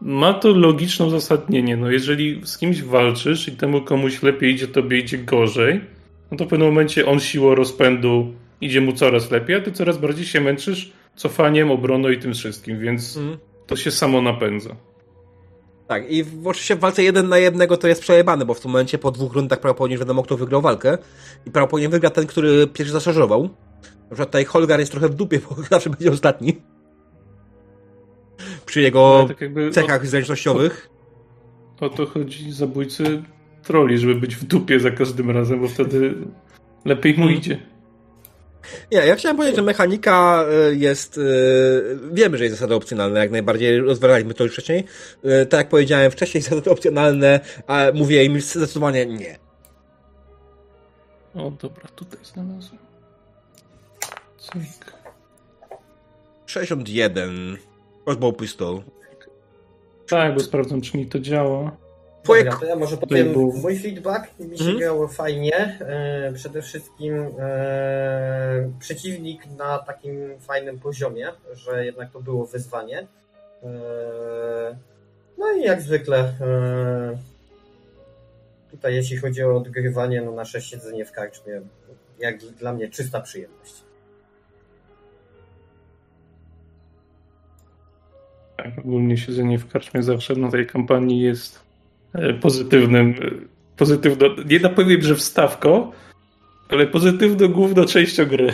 ma 0.00 0.34
to 0.34 0.48
logiczne 0.52 1.06
uzasadnienie. 1.06 1.76
No 1.76 1.90
jeżeli 1.90 2.40
z 2.44 2.58
kimś 2.58 2.82
walczysz 2.82 3.48
i 3.48 3.52
temu 3.52 3.82
komuś 3.82 4.22
lepiej 4.22 4.52
idzie, 4.54 4.68
tobie 4.68 4.98
idzie 4.98 5.18
gorzej, 5.18 5.80
no 6.30 6.36
to 6.36 6.44
w 6.44 6.48
pewnym 6.48 6.68
momencie 6.68 7.06
on 7.06 7.20
siłą 7.20 7.54
rozpędu 7.54 8.34
idzie 8.60 8.80
mu 8.80 8.92
coraz 8.92 9.30
lepiej, 9.30 9.56
a 9.56 9.60
ty 9.60 9.72
coraz 9.72 9.98
bardziej 9.98 10.26
się 10.26 10.40
męczysz 10.40 10.92
cofaniem, 11.16 11.70
obroną 11.70 12.08
i 12.08 12.18
tym 12.18 12.34
wszystkim, 12.34 12.80
więc 12.80 13.16
Mhm. 13.16 13.38
to 13.66 13.76
się 13.76 13.90
samo 13.90 14.22
napędza. 14.22 14.76
Tak, 15.88 16.10
i 16.10 16.24
w, 16.24 16.46
oczywiście 16.46 16.76
w 16.76 16.80
walce 16.80 17.02
jeden 17.02 17.28
na 17.28 17.38
jednego 17.38 17.76
to 17.76 17.88
jest 17.88 18.00
przejebane, 18.00 18.44
bo 18.44 18.54
w 18.54 18.60
tym 18.60 18.70
momencie 18.70 18.98
po 18.98 19.10
dwóch 19.10 19.32
rundach 19.32 19.60
prawdopodobnie 19.60 19.98
wiadomo, 19.98 20.22
kto 20.22 20.36
wygrał 20.36 20.62
walkę. 20.62 20.98
I 21.46 21.50
prawdopodobnie 21.50 21.88
wygra 21.88 22.10
ten, 22.10 22.26
który 22.26 22.66
pierwszy 22.66 22.92
zaszarżował. 22.92 23.48
Na 24.10 24.14
przykład 24.14 24.28
tutaj 24.28 24.44
Holgar 24.44 24.80
jest 24.80 24.92
trochę 24.92 25.08
w 25.08 25.14
dupie, 25.14 25.40
bo 25.48 25.62
zawsze 25.70 25.90
będzie 25.90 26.10
ostatni. 26.12 26.62
Przy 28.66 28.80
jego 28.80 29.18
Ale 29.18 29.28
tak 29.28 29.38
cechach 29.72 30.06
zręcznościowych. 30.06 30.88
o, 31.80 31.86
o 31.86 31.88
to 31.90 32.06
chodzi 32.06 32.52
zabójcy 32.52 33.22
troli, 33.62 33.98
żeby 33.98 34.14
być 34.14 34.36
w 34.36 34.44
dupie 34.44 34.80
za 34.80 34.90
każdym 34.90 35.30
razem, 35.30 35.60
bo 35.60 35.68
wtedy 35.68 36.14
lepiej 36.84 37.14
mu 37.18 37.28
idzie. 37.28 37.58
Nie, 38.92 38.98
ja 38.98 39.16
chciałem 39.16 39.36
powiedzieć, 39.36 39.56
że 39.56 39.62
mechanika 39.62 40.44
y, 40.72 40.76
jest. 40.76 41.18
y, 41.18 41.98
Wiemy, 42.12 42.38
że 42.38 42.44
jest 42.44 42.56
zasady 42.56 42.74
opcjonalne, 42.74 43.20
jak 43.20 43.30
najbardziej 43.30 43.80
rozważaliśmy 43.80 44.34
to 44.34 44.44
już 44.44 44.52
wcześniej. 44.52 44.84
Y, 45.42 45.46
Tak 45.46 45.58
jak 45.58 45.68
powiedziałem 45.68 46.10
wcześniej, 46.10 46.42
zasady 46.50 46.70
opcjonalne, 46.70 47.40
a 47.66 47.82
mówię 47.94 48.24
im 48.24 48.40
zdecydowanie 48.40 49.06
nie. 49.06 49.38
O, 51.34 51.50
dobra, 51.50 51.88
tutaj 51.96 52.20
znalazłem. 52.24 52.87
Cyk. 54.52 54.92
61. 56.46 57.56
Crossbow 58.04 58.36
pistol. 58.36 58.82
Tak, 60.08 60.34
bo 60.34 60.40
sprawdzam, 60.40 60.80
czy 60.80 60.96
mi 60.96 61.06
to 61.06 61.18
działa. 61.18 61.76
Twoje 62.22 62.44
Dobra, 62.44 62.58
to 62.60 62.66
ja 62.66 62.76
może 62.76 62.96
powiem 62.96 63.32
był- 63.32 63.52
mój 63.52 63.78
feedback. 63.78 64.38
Mi 64.38 64.58
się 64.58 64.64
Mhm. 64.64 64.78
grało 64.78 65.08
fajnie. 65.08 65.78
E, 65.80 66.32
przede 66.34 66.62
wszystkim 66.62 67.14
e, 67.38 68.70
przeciwnik 68.80 69.42
na 69.58 69.78
takim 69.78 70.40
fajnym 70.40 70.78
poziomie, 70.78 71.28
że 71.52 71.84
jednak 71.86 72.10
to 72.12 72.20
było 72.20 72.46
wyzwanie. 72.46 73.06
E, 73.62 73.68
no 75.38 75.52
i 75.52 75.62
jak 75.62 75.82
zwykle 75.82 76.18
e, 76.18 77.18
tutaj 78.70 78.94
jeśli 78.94 79.16
chodzi 79.16 79.44
o 79.44 79.56
odgrywanie, 79.56 80.22
no 80.22 80.32
nasze 80.32 80.60
siedzenie 80.62 81.04
w 81.04 81.12
karczmie, 81.12 81.60
jak 82.18 82.38
dla 82.38 82.72
mnie 82.72 82.88
czysta 82.88 83.20
przyjemność. 83.20 83.74
Tak, 88.58 88.78
ogólnie 88.78 89.16
siedzenie 89.16 89.58
w 89.58 89.68
karczmie 89.68 90.02
zawsze 90.02 90.34
na 90.34 90.50
tej 90.50 90.66
kampanii 90.66 91.20
jest 91.20 91.64
e, 92.12 92.34
pozytywnym, 92.34 93.14
e, 93.22 93.30
pozytywno, 93.76 94.26
nie 94.50 94.60
da 94.60 94.68
powiem, 94.68 95.02
że 95.02 95.14
wstawką, 95.14 95.92
ale 96.68 96.86
pozytywną 96.86 97.48
główną 97.48 97.84
częścią 97.84 98.26
gry. 98.26 98.52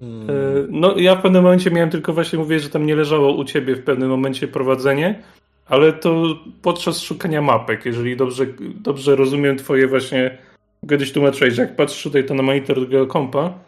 Hmm. 0.00 0.30
E, 0.30 0.34
No, 0.70 0.98
ja 0.98 1.16
w 1.16 1.22
pewnym 1.22 1.42
momencie 1.42 1.70
miałem 1.70 1.90
tylko 1.90 2.12
właśnie 2.12 2.38
mówię, 2.38 2.60
że 2.60 2.70
tam 2.70 2.86
nie 2.86 2.96
leżało 2.96 3.36
u 3.36 3.44
ciebie 3.44 3.76
w 3.76 3.84
pewnym 3.84 4.08
momencie 4.08 4.48
prowadzenie, 4.48 5.22
ale 5.66 5.92
to 5.92 6.38
podczas 6.62 7.00
szukania 7.00 7.42
mapek, 7.42 7.86
jeżeli 7.86 8.16
dobrze, 8.16 8.46
dobrze 8.60 9.16
rozumiem 9.16 9.56
twoje 9.56 9.88
właśnie, 9.88 10.38
kiedyś 10.88 11.12
tłumaczyłeś, 11.12 11.54
że 11.54 11.62
jak 11.62 11.76
patrzysz 11.76 12.02
tutaj 12.02 12.26
to 12.26 12.34
na 12.34 12.42
monitor 12.42 12.76
drugiego 12.76 13.06
kompa, 13.06 13.58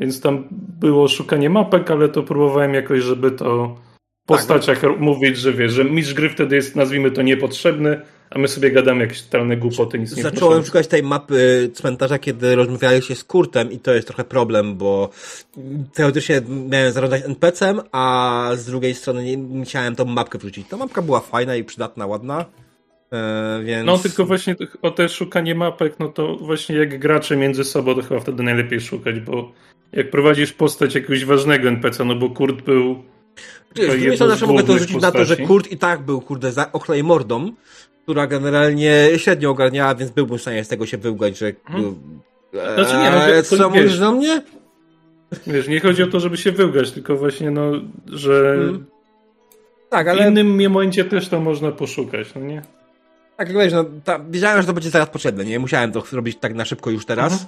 więc 0.00 0.20
tam 0.20 0.48
było 0.80 1.08
szukanie 1.08 1.50
mapek, 1.50 1.90
ale 1.90 2.08
to 2.08 2.22
próbowałem 2.22 2.74
jakoś, 2.74 3.02
żeby 3.02 3.30
to 3.30 3.76
w 4.24 4.26
postaciach 4.26 4.82
mówić, 4.98 5.38
że 5.38 5.52
wiesz, 5.52 5.72
że 5.72 5.84
mistrz 5.84 6.14
gry 6.14 6.30
wtedy 6.30 6.56
jest, 6.56 6.76
nazwijmy 6.76 7.10
to, 7.10 7.22
niepotrzebny, 7.22 8.00
a 8.30 8.38
my 8.38 8.48
sobie 8.48 8.70
gadamy 8.70 9.00
jakieś 9.00 9.22
totalne 9.22 9.56
głupoty, 9.56 9.98
nic 9.98 10.16
nie 10.16 10.22
Zacząłem 10.22 10.64
szukać 10.64 10.86
tej 10.86 11.02
mapy 11.02 11.70
cmentarza, 11.74 12.18
kiedy 12.18 12.56
rozmawiałeś 12.56 13.06
się 13.06 13.14
z 13.14 13.24
Kurtem 13.24 13.72
i 13.72 13.78
to 13.78 13.94
jest 13.94 14.06
trochę 14.06 14.24
problem, 14.24 14.76
bo 14.76 15.10
teoretycznie 15.94 16.42
miałem 16.68 16.92
zarządzać 16.92 17.22
NPC-em, 17.24 17.80
a 17.92 18.50
z 18.54 18.66
drugiej 18.66 18.94
strony 18.94 19.36
nie 19.36 19.64
chciałem 19.64 19.96
tą 19.96 20.04
mapkę 20.04 20.38
wrzucić. 20.38 20.68
Ta 20.68 20.76
mapka 20.76 21.02
była 21.02 21.20
fajna 21.20 21.56
i 21.56 21.64
przydatna, 21.64 22.06
ładna, 22.06 22.44
e, 23.12 23.60
więc... 23.64 23.86
No 23.86 23.98
tylko 23.98 24.24
właśnie 24.24 24.56
o 24.82 24.90
te 24.90 25.08
szukanie 25.08 25.54
mapek, 25.54 25.94
no 25.98 26.08
to 26.08 26.36
właśnie 26.36 26.76
jak 26.76 26.98
gracze 26.98 27.36
między 27.36 27.64
sobą, 27.64 27.94
to 27.94 28.02
chyba 28.02 28.20
wtedy 28.20 28.42
najlepiej 28.42 28.80
szukać, 28.80 29.20
bo 29.20 29.52
jak 29.92 30.10
prowadzisz 30.10 30.52
postać 30.52 30.94
jakiegoś 30.94 31.24
ważnego 31.24 31.68
NPC, 31.68 32.04
no 32.04 32.14
bo 32.14 32.30
Kurt 32.30 32.62
był 32.62 33.02
Wiesz, 33.76 34.16
z 34.16 34.18
zawsze 34.18 34.46
mogę 34.46 34.62
to 34.62 34.78
rzucić 34.78 35.02
na 35.02 35.12
to, 35.12 35.18
że 35.18 35.24
postaci. 35.24 35.46
Kurt 35.46 35.72
i 35.72 35.76
tak 35.76 36.02
był, 36.02 36.20
kurde, 36.20 36.52
za 36.52 36.72
ochlej 36.72 37.04
mordą, 37.04 37.52
która 38.02 38.26
generalnie 38.26 39.08
średnio 39.16 39.50
ogarniała, 39.50 39.94
więc 39.94 40.10
byłbym 40.10 40.38
w 40.38 40.40
stanie 40.40 40.64
z 40.64 40.68
tego 40.68 40.86
się 40.86 40.98
wyłgać, 40.98 41.38
że... 41.38 41.46
Mhm. 41.68 41.94
Znaczy 42.52 42.96
nie, 42.96 43.10
no 43.10 43.18
to- 43.18 43.34
Eee, 43.36 43.42
to 43.42 43.56
co 43.56 43.70
mówisz 43.70 43.98
do 43.98 44.12
mnie? 44.12 44.42
Wiesz, 45.46 45.68
nie 45.68 45.80
chodzi 45.80 46.02
o 46.02 46.06
to, 46.06 46.20
żeby 46.20 46.36
się 46.36 46.52
wyłgać, 46.52 46.90
tylko 46.90 47.16
właśnie, 47.16 47.50
no, 47.50 47.72
że 48.06 48.54
Mhm. 48.54 48.86
Tak, 49.88 50.06
w 50.06 50.10
ale 50.10 50.28
innym 50.28 50.70
momencie 50.72 51.04
też 51.04 51.28
to 51.28 51.40
można 51.40 51.72
poszukać, 51.72 52.34
no 52.34 52.40
nie? 52.40 52.62
Tak 53.40 53.48
jak 53.48 53.58
wiesz, 53.58 53.72
no, 53.72 53.84
ta, 54.04 54.18
wiedziałem, 54.30 54.60
że 54.60 54.66
to 54.66 54.72
będzie 54.72 54.90
zaraz 54.90 55.10
potrzebne, 55.10 55.44
nie? 55.44 55.58
Musiałem 55.58 55.92
to 55.92 56.00
zrobić 56.00 56.38
tak 56.40 56.54
na 56.54 56.64
szybko 56.64 56.90
już 56.90 57.06
teraz. 57.06 57.46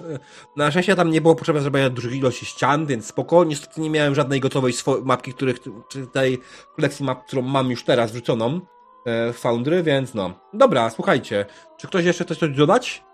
Na 0.57 0.71
szczęście 0.71 0.97
tam 0.97 1.11
nie 1.11 1.21
było 1.21 1.35
potrzebne 1.35 1.61
zrobienia 1.63 1.91
dużych 1.91 2.15
ilości 2.15 2.47
ścian, 2.47 2.87
więc 2.87 3.07
spoko. 3.07 3.45
Niestety 3.45 3.81
nie 3.81 3.91
miałem 3.91 4.15
żadnej 4.15 4.41
gotowej 4.41 4.73
mapki, 5.05 5.33
których, 5.33 5.57
czy 5.89 6.07
tej 6.07 6.39
kolekcji 6.77 7.05
map, 7.05 7.27
którą 7.27 7.43
mam 7.43 7.71
już 7.71 7.85
teraz 7.85 8.13
wrzuconą 8.13 8.61
e, 9.07 9.33
w 9.33 9.37
Foundry, 9.37 9.83
więc 9.83 10.15
no. 10.15 10.35
Dobra, 10.53 10.91
słuchajcie. 10.91 11.47
Czy 11.77 11.87
ktoś 11.87 12.05
jeszcze 12.05 12.25
chce 12.25 12.37
coś 12.37 12.51
dodać? 12.51 13.05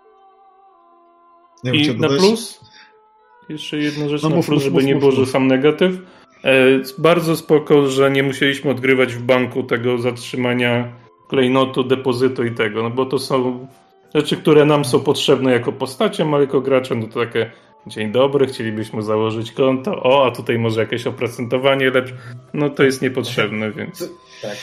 Nie 1.63 1.71
wiem, 1.71 1.81
I 1.81 1.99
na 1.99 2.07
dodać. 2.07 2.19
plus, 2.19 2.59
jeszcze 3.49 3.77
jedna 3.77 4.09
rzecz 4.09 4.23
No 4.23 4.29
na 4.29 4.35
mów, 4.35 4.45
plus, 4.45 4.55
mów, 4.55 4.63
żeby 4.63 4.75
mów, 4.75 4.85
nie 4.85 4.95
było, 4.95 5.11
że 5.11 5.25
sam 5.25 5.47
negatyw. 5.47 5.93
E, 6.43 6.55
bardzo 6.97 7.35
spoko, 7.35 7.87
że 7.87 8.11
nie 8.11 8.23
musieliśmy 8.23 8.71
odgrywać 8.71 9.13
w 9.13 9.21
banku 9.21 9.63
tego 9.63 9.97
zatrzymania 9.97 10.93
klejnotu, 11.29 11.83
depozytu 11.83 12.43
i 12.43 12.51
tego, 12.51 12.83
no 12.83 12.89
bo 12.89 13.05
to 13.05 13.19
są 13.19 13.67
rzeczy, 14.15 14.37
które 14.37 14.65
nam 14.65 14.85
są 14.85 14.99
potrzebne 14.99 15.51
jako 15.51 15.71
postaciom, 15.71 16.33
a 16.33 16.39
jako 16.39 16.61
graczom 16.61 16.99
no 16.99 17.07
to 17.07 17.19
takie 17.19 17.51
dzień 17.87 18.11
dobry, 18.11 18.47
chcielibyśmy 18.47 19.03
założyć 19.03 19.51
konto, 19.51 20.03
o, 20.03 20.27
a 20.27 20.31
tutaj 20.31 20.59
może 20.59 20.81
jakieś 20.81 21.07
oprocentowanie 21.07 21.89
lepsze, 21.89 22.13
no 22.53 22.69
to 22.69 22.83
jest 22.83 23.01
niepotrzebne, 23.01 23.71
więc... 23.71 24.09
Tak, 24.41 24.57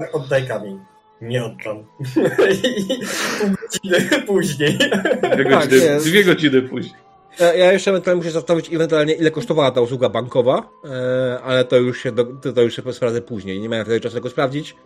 e, 0.00 0.12
oddaj 0.12 0.48
kamień. 0.48 0.80
Nie 1.20 1.44
oddam. 1.44 1.78
I 1.78 2.96
pół 3.40 3.50
godziny 3.62 4.22
później. 4.26 4.78
Dwie 4.78 4.90
Tak, 5.20 5.50
godziny, 5.50 5.84
jest. 5.84 6.06
dwie 6.06 6.24
godziny 6.24 6.62
później. 6.62 6.94
Ja, 7.40 7.72
jeszcze 7.72 7.90
ewentualnie 7.90 8.18
muszę 8.18 8.30
zastanowić 8.30 8.74
ewentualnie 8.74 9.14
ile 9.14 9.30
kosztowała 9.30 9.70
ta 9.70 9.80
usługa 9.80 10.08
bankowa, 10.08 10.68
e, 10.84 11.40
ale 11.42 11.64
to 11.64 11.76
już 11.76 12.02
się 12.02 12.12
do, 12.12 12.24
to 12.54 12.62
już 12.62 12.76
się 12.76 12.92
sprawdzę 12.92 13.22
później. 13.22 13.60
Nie 13.60 13.68
miałem 13.68 13.84
wtedy 13.84 14.00
czasu 14.00 14.14
tego 14.14 14.30
sprawdzić. 14.30 14.76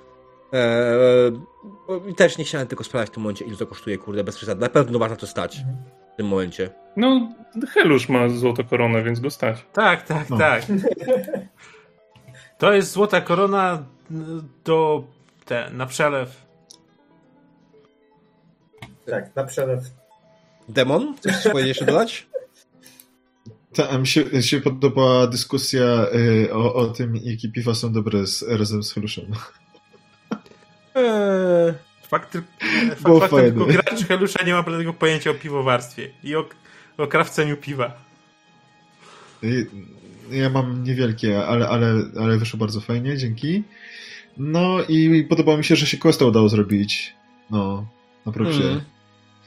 E, 0.53 2.11
i 2.11 2.15
też 2.15 2.39
nie 2.39 2.45
chciałem 2.45 2.67
tylko 2.67 2.85
sprawdzić 2.85 3.11
w 3.12 3.15
tym 3.15 3.23
momencie, 3.23 3.45
ile 3.45 3.57
to 3.57 3.67
kosztuje, 3.67 3.99
kurde, 3.99 4.25
bez 4.25 4.37
przesady. 4.37 4.61
Na 4.61 4.69
pewno 4.69 4.99
warto 4.99 5.17
to 5.17 5.27
stać 5.27 5.57
w 6.15 6.17
tym 6.17 6.27
momencie. 6.27 6.70
No, 6.97 7.33
Helusz 7.69 8.09
ma 8.09 8.29
złotą 8.29 8.65
koronę, 8.65 9.03
więc 9.03 9.20
go 9.20 9.31
stać. 9.31 9.65
Tak, 9.73 10.03
tak, 10.07 10.31
No. 10.31 10.39
tak. 10.39 10.62
To 12.59 12.73
jest 12.73 12.93
złota 12.93 13.20
korona 13.20 13.85
do 14.65 15.05
te, 15.45 15.70
na 15.73 15.87
przelew. 15.87 16.47
Tak, 19.07 19.37
na 19.37 19.45
przelew. 19.45 19.85
Demon, 20.69 21.15
chcesz 21.17 21.43
coś 21.43 21.53
powiedzieć 21.53 21.69
jeszcze 21.69 21.85
dodać? 21.85 22.27
Ta, 23.75 23.99
mi 23.99 24.07
się, 24.07 24.43
się 24.43 24.61
podobała 24.61 25.27
dyskusja 25.27 26.07
y, 26.15 26.55
o, 26.55 26.75
o 26.75 26.87
tym, 26.87 27.17
jakie 27.17 27.49
piwa 27.49 27.75
są 27.75 27.93
dobre 27.93 28.27
z, 28.27 28.43
razem 28.43 28.83
z 28.83 28.93
Heluszem. 28.93 29.25
Eee, 31.01 31.75
Fakt, 32.09 32.35
tyl- 32.35 32.43
fakt, 32.89 33.01
faktem 33.03 33.29
fajne. 33.29 33.49
tylko 33.49 33.67
gracz 33.67 34.05
Helusza 34.09 34.45
nie 34.45 34.53
ma 34.53 34.62
żadnego 34.62 34.93
pojęcia 34.93 35.31
o 35.31 35.35
piwowarstwie 35.35 36.11
i 36.25 36.37
o, 36.37 36.49
o 36.99 37.07
krawceniu 37.07 37.57
piwa. 37.57 37.93
Y, 39.45 39.67
Ja 40.31 40.51
mam 40.51 40.85
niewielkie, 40.85 41.47
ale, 41.47 41.69
ale, 41.69 41.95
ale 42.20 42.39
wyszło 42.39 42.59
bardzo 42.59 42.81
fajnie, 42.81 43.17
dzięki. 43.17 43.62
No 44.39 44.79
i 44.89 45.25
podobało 45.29 45.59
mi 45.59 45.65
się, 45.65 45.77
że 45.77 45.87
się 45.87 45.99
questa 45.99 46.25
udało 46.25 46.49
zrobić. 46.49 47.15
No, 47.51 47.87
naprawdę. 48.27 48.65
Mm. 48.65 48.81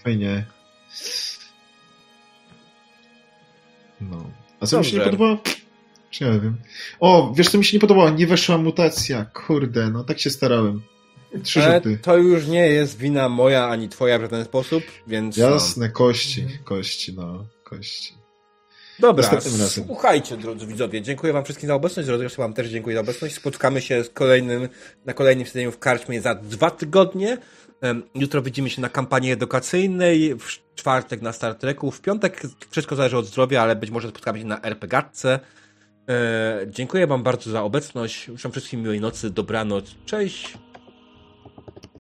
Fajnie. 0.04 0.46
No. 4.02 4.30
A 4.60 4.66
co 4.66 4.80
mi 4.80 4.86
się 4.86 4.92
nie 4.92 4.98
Dobrze. 4.98 5.12
podobało? 5.18 5.38
Czy 6.12 6.24
ja 6.24 6.40
wiem. 6.40 6.58
O, 7.00 7.34
wiesz 7.38 7.50
co 7.50 7.58
mi 7.58 7.66
się 7.66 7.78
nie 7.78 7.82
podobało? 7.82 8.10
Nie 8.10 8.28
weszła 8.28 8.58
mutacja. 8.58 9.26
Kurde, 9.26 9.90
no 9.90 10.04
tak 10.04 10.20
się 10.20 10.30
starałem. 10.30 10.82
Trzy 11.44 11.62
rzuty. 11.62 11.98
to 12.02 12.18
już 12.18 12.48
nie 12.48 12.68
jest 12.68 12.98
wina 12.98 13.30
moja 13.30 13.68
ani 13.68 13.90
twoja 13.90 14.20
w 14.20 14.22
żaden 14.22 14.46
sposób, 14.46 14.84
więc. 15.08 15.38
no. 15.38 15.50
Jasne, 15.50 15.90
kości, 15.90 16.48
kości, 16.64 17.14
no, 17.14 17.46
kości. 17.64 18.14
Dobra, 19.00 19.30
słuchajcie, 19.68 20.38
drodzy 20.38 20.68
widzowie, 20.68 21.02
dziękuję 21.02 21.34
wam 21.34 21.44
wszystkim 21.44 21.68
za 21.68 21.76
obecność, 21.76 22.08
zresztą 22.08 22.44
wam 22.44 22.54
też 22.54 22.68
dziękuję 22.68 22.96
za 22.96 23.02
obecność. 23.02 23.36
Spotkamy 23.36 23.82
się 23.82 24.04
z 24.04 24.10
kolejnym, 24.10 24.70
na 25.06 25.14
kolejnym 25.14 25.46
siedzeniu 25.46 25.72
w 25.72 25.80
Karczmie 25.80 26.22
za 26.22 26.36
dwa 26.36 26.72
tygodnie. 26.72 27.38
Jutro 28.16 28.42
widzimy 28.42 28.70
się 28.70 28.82
na 28.82 28.90
kampanii 28.90 29.32
edukacyjnej, 29.32 30.36
w 30.36 30.76
czwartek 30.76 31.22
na 31.22 31.32
Star 31.32 31.56
Treku, 31.56 31.92
w 31.92 32.02
piątek 32.02 32.42
wszystko 32.70 32.96
zależy 32.96 33.18
od 33.18 33.26
zdrowia, 33.26 33.62
ale 33.62 33.76
być 33.76 33.90
może 33.90 34.10
spotkamy 34.10 34.40
się 34.40 34.46
na 34.46 34.62
RPGatce. 34.62 35.40
E, 36.10 36.66
dziękuję 36.70 37.08
wam 37.08 37.24
bardzo 37.24 37.52
za 37.52 37.64
obecność, 37.64 38.26
życzę 38.26 38.52
wszystkim 38.52 38.82
miłej 38.82 39.02
nocy, 39.02 39.30
dobranoc, 39.30 39.96
cześć. 40.06 40.58